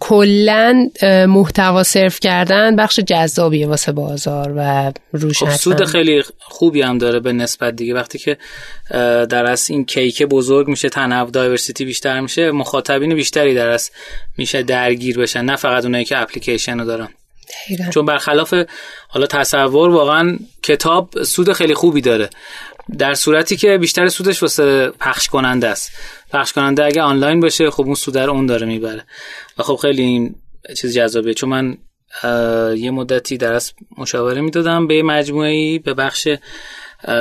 کلا 0.00 0.88
محتوا 1.28 1.82
صرف 1.82 2.20
کردن 2.20 2.76
بخش 2.76 3.00
جذابیه 3.00 3.66
واسه 3.66 3.92
بازار 3.92 4.52
و 4.56 4.92
روش 5.12 5.42
خب 5.42 5.50
سود 5.50 5.84
خیلی 5.84 6.22
خوبی 6.38 6.82
هم 6.82 6.98
داره 6.98 7.20
به 7.20 7.32
نسبت 7.32 7.76
دیگه. 7.76 7.94
وقتی 7.94 8.18
که 8.18 8.38
در 9.26 9.50
از 9.50 9.70
این 9.70 9.84
کیک 9.84 10.22
بزرگ 10.22 10.68
میشه 10.68 10.88
تنوع 10.88 11.30
دایورسیتی 11.30 11.84
بیشتر 11.84 12.20
میشه 12.20 12.50
مخاطبین 12.50 13.14
بیشتری 13.14 13.54
در 13.54 13.68
از 13.68 13.90
میشه 14.38 14.62
درگیر 14.62 15.18
بشن. 15.18 15.44
نه 15.44 15.56
فقط 15.56 15.84
اونایی 15.84 16.04
که 16.04 16.18
اپلیکیشن 16.18 16.78
رو 16.78 16.84
دارن. 16.84 17.08
چون 17.90 18.06
برخلاف 18.06 18.54
حالا 19.08 19.26
تصور 19.26 19.90
واقعا 19.90 20.38
کتاب 20.62 21.22
سود 21.22 21.52
خیلی 21.52 21.74
خوبی 21.74 22.00
داره. 22.00 22.30
در 22.98 23.14
صورتی 23.14 23.56
که 23.56 23.78
بیشتر 23.78 24.08
سودش 24.08 24.42
واسه 24.42 24.90
پخش 25.00 25.28
کننده 25.28 25.68
است. 25.68 25.92
پخش 26.32 26.52
کننده 26.52 26.84
اگه 26.84 27.02
آنلاین 27.02 27.40
باشه 27.40 27.70
خب 27.70 27.84
اون 27.84 27.94
سود 27.94 28.18
رو 28.18 28.32
اون 28.32 28.46
داره 28.46 28.66
می‌بره. 28.66 29.04
و 29.58 29.62
خب 29.62 29.76
خیلی 29.76 30.02
این 30.02 30.34
چیز 30.76 30.94
جذابیه. 30.94 31.34
چون 31.34 31.50
من 31.50 31.76
یه 32.76 32.90
مدتی 32.90 33.36
درس 33.36 33.72
مشاوره 33.98 34.40
می‌دادم 34.40 34.86
به 34.86 35.02
مجموعه 35.02 35.50
ای 35.50 35.78
به 35.78 35.94
بخش 35.94 36.28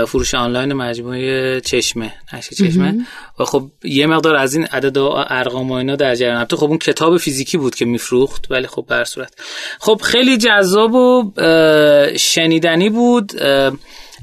فروش 0.07 0.34
آنلاین 0.34 0.74
مجموعه 0.74 1.61
چشمه 1.61 2.14
نشه 2.34 2.56
چشمه. 2.56 3.06
و 3.40 3.45
خب 3.45 3.72
یه 3.84 4.07
مقدار 4.07 4.36
از 4.36 4.56
این 4.56 4.65
عدد 4.65 4.98
ارقام 5.28 5.72
و 5.72 5.74
اینا 5.74 5.95
در 5.95 6.15
جریان. 6.15 6.45
خب 6.45 6.64
اون 6.64 6.78
کتاب 6.78 7.18
فیزیکی 7.18 7.57
بود 7.57 7.76
که 7.76 7.86
میفروخت 7.86 8.52
ولی 8.52 8.68
خب 8.68 8.86
بر 8.88 9.03
صورت. 9.03 9.34
خب 9.80 10.02
خیلی 10.03 10.38
جذاب 10.38 10.94
و 10.94 11.32
شنیدنی 12.18 12.90
بود. 12.90 13.32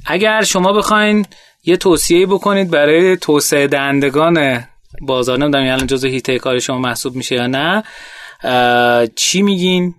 اگر 0.07 0.43
شما 0.43 0.73
بخواین 0.73 1.27
یه 1.65 1.77
توصیه 1.77 2.27
بکنید 2.27 2.71
برای 2.71 3.17
توسعه 3.17 3.67
دهندگان 3.67 4.65
بازار 5.01 5.39
نمی‌دونم 5.39 5.65
الان 5.65 5.87
جزء 5.87 6.09
حیطه 6.09 6.39
کار 6.39 6.59
شما 6.59 6.79
محسوب 6.79 7.15
میشه 7.15 7.35
یا 7.35 7.47
نه 7.47 7.83
چی 9.15 9.43
میگین؟ 9.43 9.95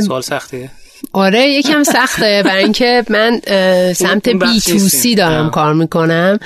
سوال 0.00 0.20
سختیه 0.20 0.70
آره 1.12 1.48
یکم 1.48 1.82
سخته 1.82 2.42
برای 2.44 2.62
اینکه 2.62 3.04
من 3.08 3.40
سمت 4.04 4.28
B2C 4.28 5.14
دارم 5.14 5.50
کار 5.50 5.74
می‌کنم 5.74 6.38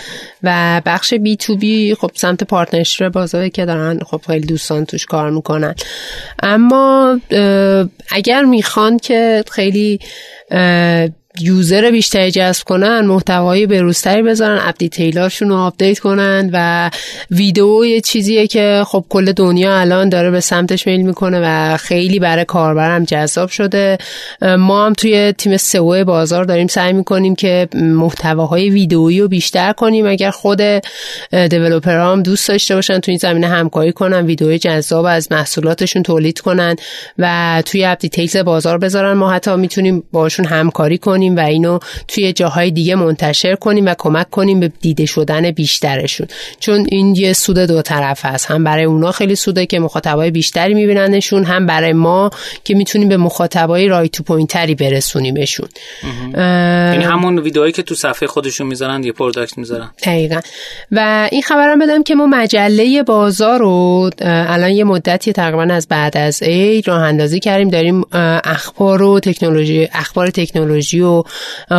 و 0.43 0.83
بخش 0.87 1.15
B2B 1.15 1.95
خب 1.95 2.11
سمت 2.15 2.45
partnership 2.45 3.09
بازاره 3.09 3.51
که 3.51 3.65
دارن 3.65 3.99
خب 4.07 4.21
خیلی 4.27 4.47
دوستان 4.47 4.85
توش 4.85 5.07
کار 5.07 5.31
می‌کنن. 5.31 5.75
اما 6.43 7.21
اگر 8.11 8.43
می‌خوان 8.43 8.97
که 8.97 9.45
خیلی 9.51 10.01
user 11.41 11.91
بیشتری 11.91 12.31
جذب 12.31 12.65
کنن 12.65 13.01
محتوایی 13.01 13.67
بروزتری 13.67 14.23
بذارن 14.23 14.59
app 14.63 14.75
detail 14.79 15.21
اشون 15.21 15.49
رو 15.49 15.57
update 15.57 15.99
کنن 15.99 16.51
و 16.53 16.91
ویدیو 17.31 17.85
یه 17.85 18.01
چیزیه 18.01 18.47
که 18.47 18.83
خب 18.87 19.05
کل 19.09 19.33
دنیا 19.33 19.81
الان 19.81 20.09
داره 20.09 20.31
به 20.31 20.41
سمتش 20.41 20.87
میل 20.87 21.03
می‌کنه 21.03 21.41
و 21.45 21.77
خیلی 21.77 22.19
برای 22.19 22.45
کاربرم 22.45 23.05
جذاب 23.05 23.49
شده. 23.49 23.99
ما 24.59 24.87
هم 24.87 24.93
توی 24.93 25.33
تیم 25.33 25.57
SEO 25.57 26.05
بازار 26.05 26.45
داریم 26.45 26.67
سعی 26.67 26.93
می‌کنیم 26.93 27.35
که 27.35 27.69
محتواهای 27.75 28.71
ویدئویی 28.71 29.21
رو 29.21 29.29
بیشتر 29.29 29.73
کنیم. 29.73 30.07
اگر 30.07 30.31
خود 30.31 30.63
developer 31.51 31.99
هم 31.99 32.23
دوست 32.23 32.49
داشته 32.49 32.75
باشن 32.75 32.99
توی 32.99 33.13
این 33.13 33.19
زمینه 33.19 33.47
همکاری 33.47 33.93
کنن 33.93 34.27
ویدیوی 34.27 34.59
جذاب 34.59 35.05
از 35.05 35.33
محصولاتشون 35.33 36.03
تولید 36.03 36.41
کنن 36.41 36.77
و 37.19 37.63
توی 37.67 37.85
app 37.85 37.99
details 37.99 38.37
بازار 38.37 38.79
بذارن 38.79 39.13
ما 39.13 39.31
حتی 39.31 39.57
می‌تونیم 39.57 40.03
باشون 40.13 40.47
همکاری 40.47 40.99
کنیم. 40.99 41.28
و 41.35 41.41
اینو 41.41 41.79
توی 42.09 42.33
جاهای 42.33 42.71
دیگه 42.71 42.95
منتشر 42.95 43.55
کنیم 43.55 43.87
و 43.87 43.95
کمک 43.99 44.31
کنیم 44.31 44.61
به 44.61 44.73
دیده 44.81 45.07
شدن 45.07 45.51
بیشترشون. 45.51 46.27
چون 46.61 46.87
این 46.89 47.15
یه 47.15 47.33
سود 47.33 47.59
دو 47.59 47.83
طرف 47.83 48.25
هست 48.25 48.47
هم 48.51 48.65
برای 48.65 48.85
اونا 48.85 49.13
خیلی 49.13 49.35
سوده 49.35 49.67
که 49.67 49.79
مخاطبای 49.79 50.31
بیشتری 50.31 50.75
میبیننشون 50.75 51.45
هم 51.45 51.67
برای 51.67 51.93
ما 51.93 52.31
که 52.65 52.75
می‌تونیم 52.75 53.09
به 53.09 53.17
مخاطبای 53.17 53.89
right 53.89 54.09
to 54.09 54.23
point 54.23 54.55
تری 54.55 54.75
برسونیمشون. 54.75 55.69
این 56.35 57.03
همون 57.03 57.39
ویدئویی 57.39 57.73
که 57.73 57.83
تو 57.83 57.95
صفحه 57.95 58.29
خودشون 58.29 58.67
می‌ذارن 58.67 59.05
یه 59.05 59.13
پروداکت 59.13 59.59
می‌ذارن. 59.59 59.91
دقیقا. 60.05 60.41
و 60.93 61.29
این 61.33 61.43
خبرم 61.43 61.79
بدم 61.79 62.03
که 62.03 62.15
ما 62.15 62.27
مجله 62.27 63.03
بازار 63.03 63.59
رو 63.59 64.11
الان 64.21 64.71
یه 64.71 64.85
مدتی 64.85 65.33
تقریبا 65.33 65.63
از 65.63 65.89
بعد 65.89 66.17
از 66.17 66.43
ای 66.43 66.83
راه 66.83 67.03
اندازی 67.03 67.41
کردیم. 67.41 67.69
داریم 67.69 68.05
اخبار 68.45 69.03
و 69.03 69.21
تکنولوژی 69.21 69.89
اخبار 69.93 70.31
تکنولوژی 70.31 71.01
و 71.01 71.18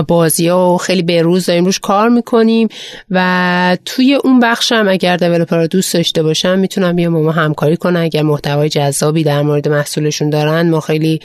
بازی 0.08 0.48
ها 0.48 0.74
و 0.74 0.78
خیلی 0.78 1.02
به 1.02 1.22
روز 1.22 1.46
داریم 1.46 1.66
روش 1.66 1.80
کار 1.80 2.10
می‌کنیم 2.10 2.68
و 3.10 3.78
توی 3.86 4.16
اون 4.24 4.40
بخش 4.40 4.72
هم 4.72 4.88
اگر 4.88 5.18
دیولپر 5.18 5.66
دوست 5.66 5.94
داشته 5.94 6.24
باشن 6.24 6.60
می‌تونم 6.60 6.96
بیام 6.96 7.14
با 7.14 7.22
ما 7.22 7.32
همکاری 7.32 7.78
کنن. 7.78 8.00
اگر 8.00 8.22
محتوای 8.22 8.70
جذابی 8.70 9.24
در 9.24 9.42
مورد 9.42 9.68
محصولشون 9.68 10.30
دارن 10.30 10.70
ما 10.70 10.80
خیلی 10.80 11.20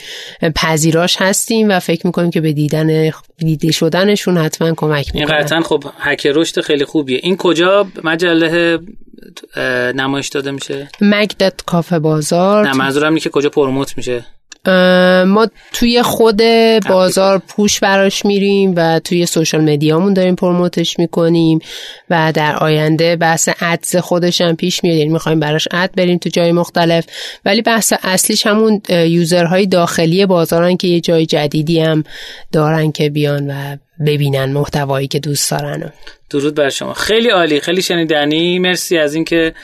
پذیراش 0.54 1.16
هستیم 1.20 1.68
و 1.68 1.80
فکر 1.80 2.06
می‌کنیم 2.06 2.30
که 2.30 2.40
به 2.40 2.52
دیدن 2.52 3.12
دیده 3.36 3.72
شدنشون 3.72 4.38
حتما 4.38 4.74
کمک 4.76 5.14
می‌کنه. 5.14 5.34
این 5.34 5.44
قطعا 5.44 5.60
خب 5.60 5.84
هک 5.98 6.26
رشد 6.26 6.60
خیلی 6.60 6.84
خوبیه. 6.84 7.20
این 7.22 7.36
کجا 7.36 7.86
مجله 8.04 8.78
نمایش 9.94 10.28
داده 10.28 10.50
میشه؟ 10.50 10.88
مگدت 11.00 11.60
کافه 11.66 11.98
بازار. 11.98 12.68
نه 12.68 12.76
منظورم 12.76 13.08
اینه 13.08 13.20
که 13.20 13.30
کجا 13.30 13.48
پروموت 13.48 13.96
میشه. 13.96 14.24
ما 15.26 15.48
توی 15.72 16.02
خود 16.02 16.40
بازار 16.88 17.38
پوش 17.48 17.80
براش 17.80 18.24
میریم 18.24 18.72
و 18.76 18.98
توی 18.98 19.26
سوشال 19.26 19.60
مدیامون 19.60 20.14
داریم 20.14 20.34
پروموتش 20.34 20.98
می‌کنیم 20.98 21.58
و 22.10 22.32
در 22.34 22.56
آینده 22.56 23.16
بحث 23.16 23.48
ادز 23.60 23.96
خودش 23.96 24.40
هم 24.40 24.56
پیش 24.56 24.84
میاد 24.84 24.96
یعنی 24.96 25.10
می‌خوایم 25.10 25.40
براش 25.40 25.68
اد 25.70 25.90
بریم 25.96 26.18
تو 26.18 26.28
جای 26.28 26.52
مختلف. 26.52 27.04
ولی 27.44 27.62
بحث 27.62 27.92
اصلیش 28.02 28.46
همون 28.46 28.82
یوزرهای 28.88 29.66
داخلی 29.66 30.26
بازارن 30.26 30.76
که 30.76 30.88
یه 30.88 31.00
جای 31.00 31.26
جدیدی 31.26 31.80
هم 31.80 32.04
دارن 32.52 32.92
که 32.92 33.10
بیان 33.10 33.50
و 33.50 33.76
ببینن 34.06 34.44
محتوایی 34.44 35.08
که 35.08 35.18
دوست 35.18 35.50
دارن. 35.50 35.92
درود 36.30 36.54
بر 36.54 36.68
شما. 36.68 36.92
خیلی 36.92 37.28
عالی. 37.28 37.60
خیلی 37.60 37.82
شنیدنی. 37.82 38.58
مرسی 38.58 38.98
از 38.98 39.14
اینکه 39.14 39.54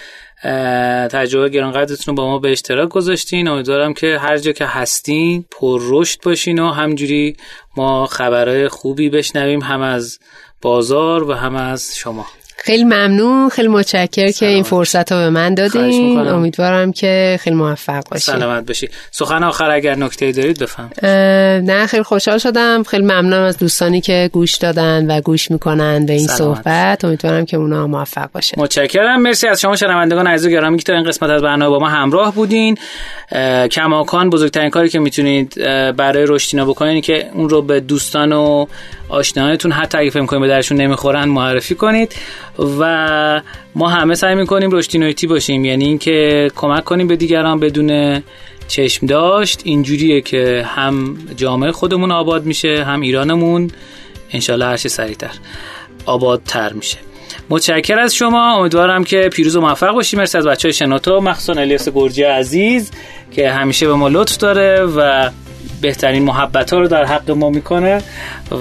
تجربه 1.09 1.49
گرانقدرتون 1.49 2.05
رو 2.07 2.15
با 2.15 2.29
ما 2.29 2.39
به 2.39 2.53
اشتراک 2.53 2.89
گذاشتین. 2.89 3.49
امیدوارم 3.49 3.95
که 3.95 4.19
هر 4.19 4.39
جا 4.39 4.53
که 4.53 4.67
هستین 4.67 5.45
پر 5.51 5.81
رشد 5.85 6.23
باشین 6.23 6.59
و 6.59 6.71
همجوری 6.71 7.37
ما 7.77 8.07
خبرهای 8.07 8.69
خوبی 8.69 9.11
بشنویم 9.11 9.61
هم 9.61 9.81
از 9.81 10.19
بازار 10.63 11.31
و 11.31 11.33
هم 11.33 11.57
از 11.57 11.97
شما. 11.97 12.27
خیلی 12.65 12.85
ممنون 12.85 13.49
خیلی 13.49 13.69
متشکر 13.69 14.31
که 14.31 14.47
این 14.47 14.63
فرصت 14.63 15.13
رو 15.13 15.19
به 15.19 15.31
من 15.31 15.55
دادین 15.55 16.19
امیدوارم 16.19 16.93
که 16.93 17.39
خیلی 17.41 17.57
موفق 17.57 18.03
باشید 18.11 18.35
سلامت 18.35 18.67
باشی. 18.67 18.89
سخن 19.11 19.43
آخر 19.43 19.71
اگر 19.71 19.95
نکته 19.95 20.33
دارید 20.33 20.59
بفهم. 20.59 20.91
نه 21.67 21.87
خیلی 21.87 22.03
خوشحال 22.03 22.39
شدم. 22.39 22.83
خیلی 22.83 23.03
ممنونم 23.03 23.43
از 23.43 23.59
دوستانی 23.59 24.01
که 24.01 24.31
گوش 24.33 24.55
دادن 24.55 25.07
و 25.11 25.21
گوش 25.21 25.51
می‌کنن 25.51 26.07
به 26.07 26.13
این 26.13 26.27
سلامت. 26.27 26.57
صحبت. 26.57 27.05
امیدوارم 27.05 27.47
که 27.47 27.57
اونا 27.57 27.87
موفق 27.87 28.31
باشه. 28.33 28.55
متشکرم. 28.59 29.23
مرسی 29.23 29.49
از 29.49 29.61
شما 29.61 29.77
شنوندگان 29.77 30.27
عزیز 30.27 30.47
و 30.47 30.51
گرامی 30.51 30.79
که 30.79 30.85
تا 30.85 30.93
این 30.93 31.05
قسمت 31.05 31.31
از 31.31 31.43
برنامه 31.43 31.71
با 31.71 31.79
ما 31.79 31.89
همراه 31.89 32.35
بودین. 32.35 32.79
کماکان 33.71 34.31
بزرگترین 34.31 34.71
کاری 34.71 34.89
که 34.89 34.99
می‌تونید 34.99 35.55
برای 35.97 36.25
رشدینا 36.29 36.65
بکنین 36.65 37.01
که 37.01 37.31
اون 37.35 37.49
رو 37.49 37.63
به 37.63 37.81
دوستان 37.81 38.33
و 38.33 38.67
آشناهاتون 39.09 39.73
حتی 39.73 39.99
اگه 39.99 40.11
فکر 40.11 40.27
کنید 40.27 40.43
به 40.43 40.49
درشون 40.49 40.81
نمی‌خورن 40.81 41.29
معرفی 41.29 41.75
کنید. 41.75 42.15
و 42.59 43.43
ما 43.75 43.89
همه 43.89 44.15
سعی 44.15 44.35
می‌کنیم 44.35 44.71
رشدی 44.71 45.27
باشیم. 45.27 45.65
یعنی 45.65 45.85
اینکه 45.85 46.51
کمک 46.57 46.85
کنیم 46.85 47.09
به 47.09 47.17
دیگران 47.17 47.61
بدون 47.61 48.23
چشم 48.69 49.07
داشت. 49.07 49.61
اینجوریه 49.65 50.21
که 50.21 50.67
هم 50.69 51.19
جامعه 51.37 51.73
خودمون 51.73 52.13
آباد 52.13 52.45
میشه 52.45 52.85
هم 52.85 53.01
ایرانمون 53.01 53.71
انشالله 54.33 54.65
هرچه 54.65 54.89
سریعتر 54.89 55.33
آبادتر 56.07 56.73
میشه. 56.73 56.97
متشکر 57.51 57.99
از 57.99 58.15
شما. 58.15 58.57
امیدوارم 58.57 59.05
که 59.05 59.29
پیروز 59.33 59.57
و 59.57 59.61
موفق 59.61 59.93
باشیم 59.93 60.21
مرسی 60.21 60.39
از 60.39 60.47
بچه 60.47 60.69
های 60.69 60.73
شناتو 60.73 61.21
مخصوصا 61.21 61.61
الیاس 61.61 61.89
گرجی 61.89 62.23
عزیز 62.23 62.91
که 63.33 63.51
همیشه 63.51 63.87
به 63.87 63.95
ما 63.95 64.09
لطف 64.09 64.37
داره 64.37 64.85
و 64.85 65.31
بهترین 65.81 66.23
محبت 66.23 66.73
ها 66.73 66.79
رو 66.79 66.89
در 66.89 67.05
حق 67.05 67.31
ما 67.31 67.51
می‌کنه 67.51 68.03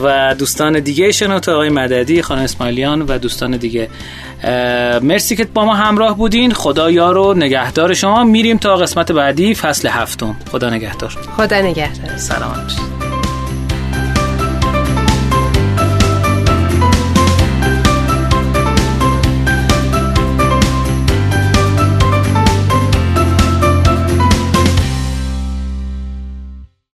و 0.04 0.36
دوستان 0.36 0.80
دیگه 0.80 1.12
شنوتو 1.12 1.52
آقای 1.52 1.70
مددی 1.70 2.22
خانه 2.22 2.42
اسماعیلیان 2.42 3.02
و 3.02 3.18
دوستان 3.18 3.58
دیگه. 3.58 3.88
مرسی 5.02 5.36
که 5.36 5.46
با 5.46 5.66
ما 5.66 5.76
همراه 5.76 6.18
بودین. 6.18 6.54
خدا 6.54 6.92
یار 6.92 7.18
و 7.18 7.34
نگهدار 7.34 7.94
شما. 7.94 8.24
میریم 8.24 8.58
تا 8.58 8.76
قسمت 8.76 9.12
بعدی 9.12 9.56
فصل 9.56 9.88
هفتم. 9.88 10.36
خدا 10.52 10.70
نگهدار. 10.70 11.18
خدا 11.38 11.62
نگهدار. 11.62 12.18
سلام. 12.18 12.99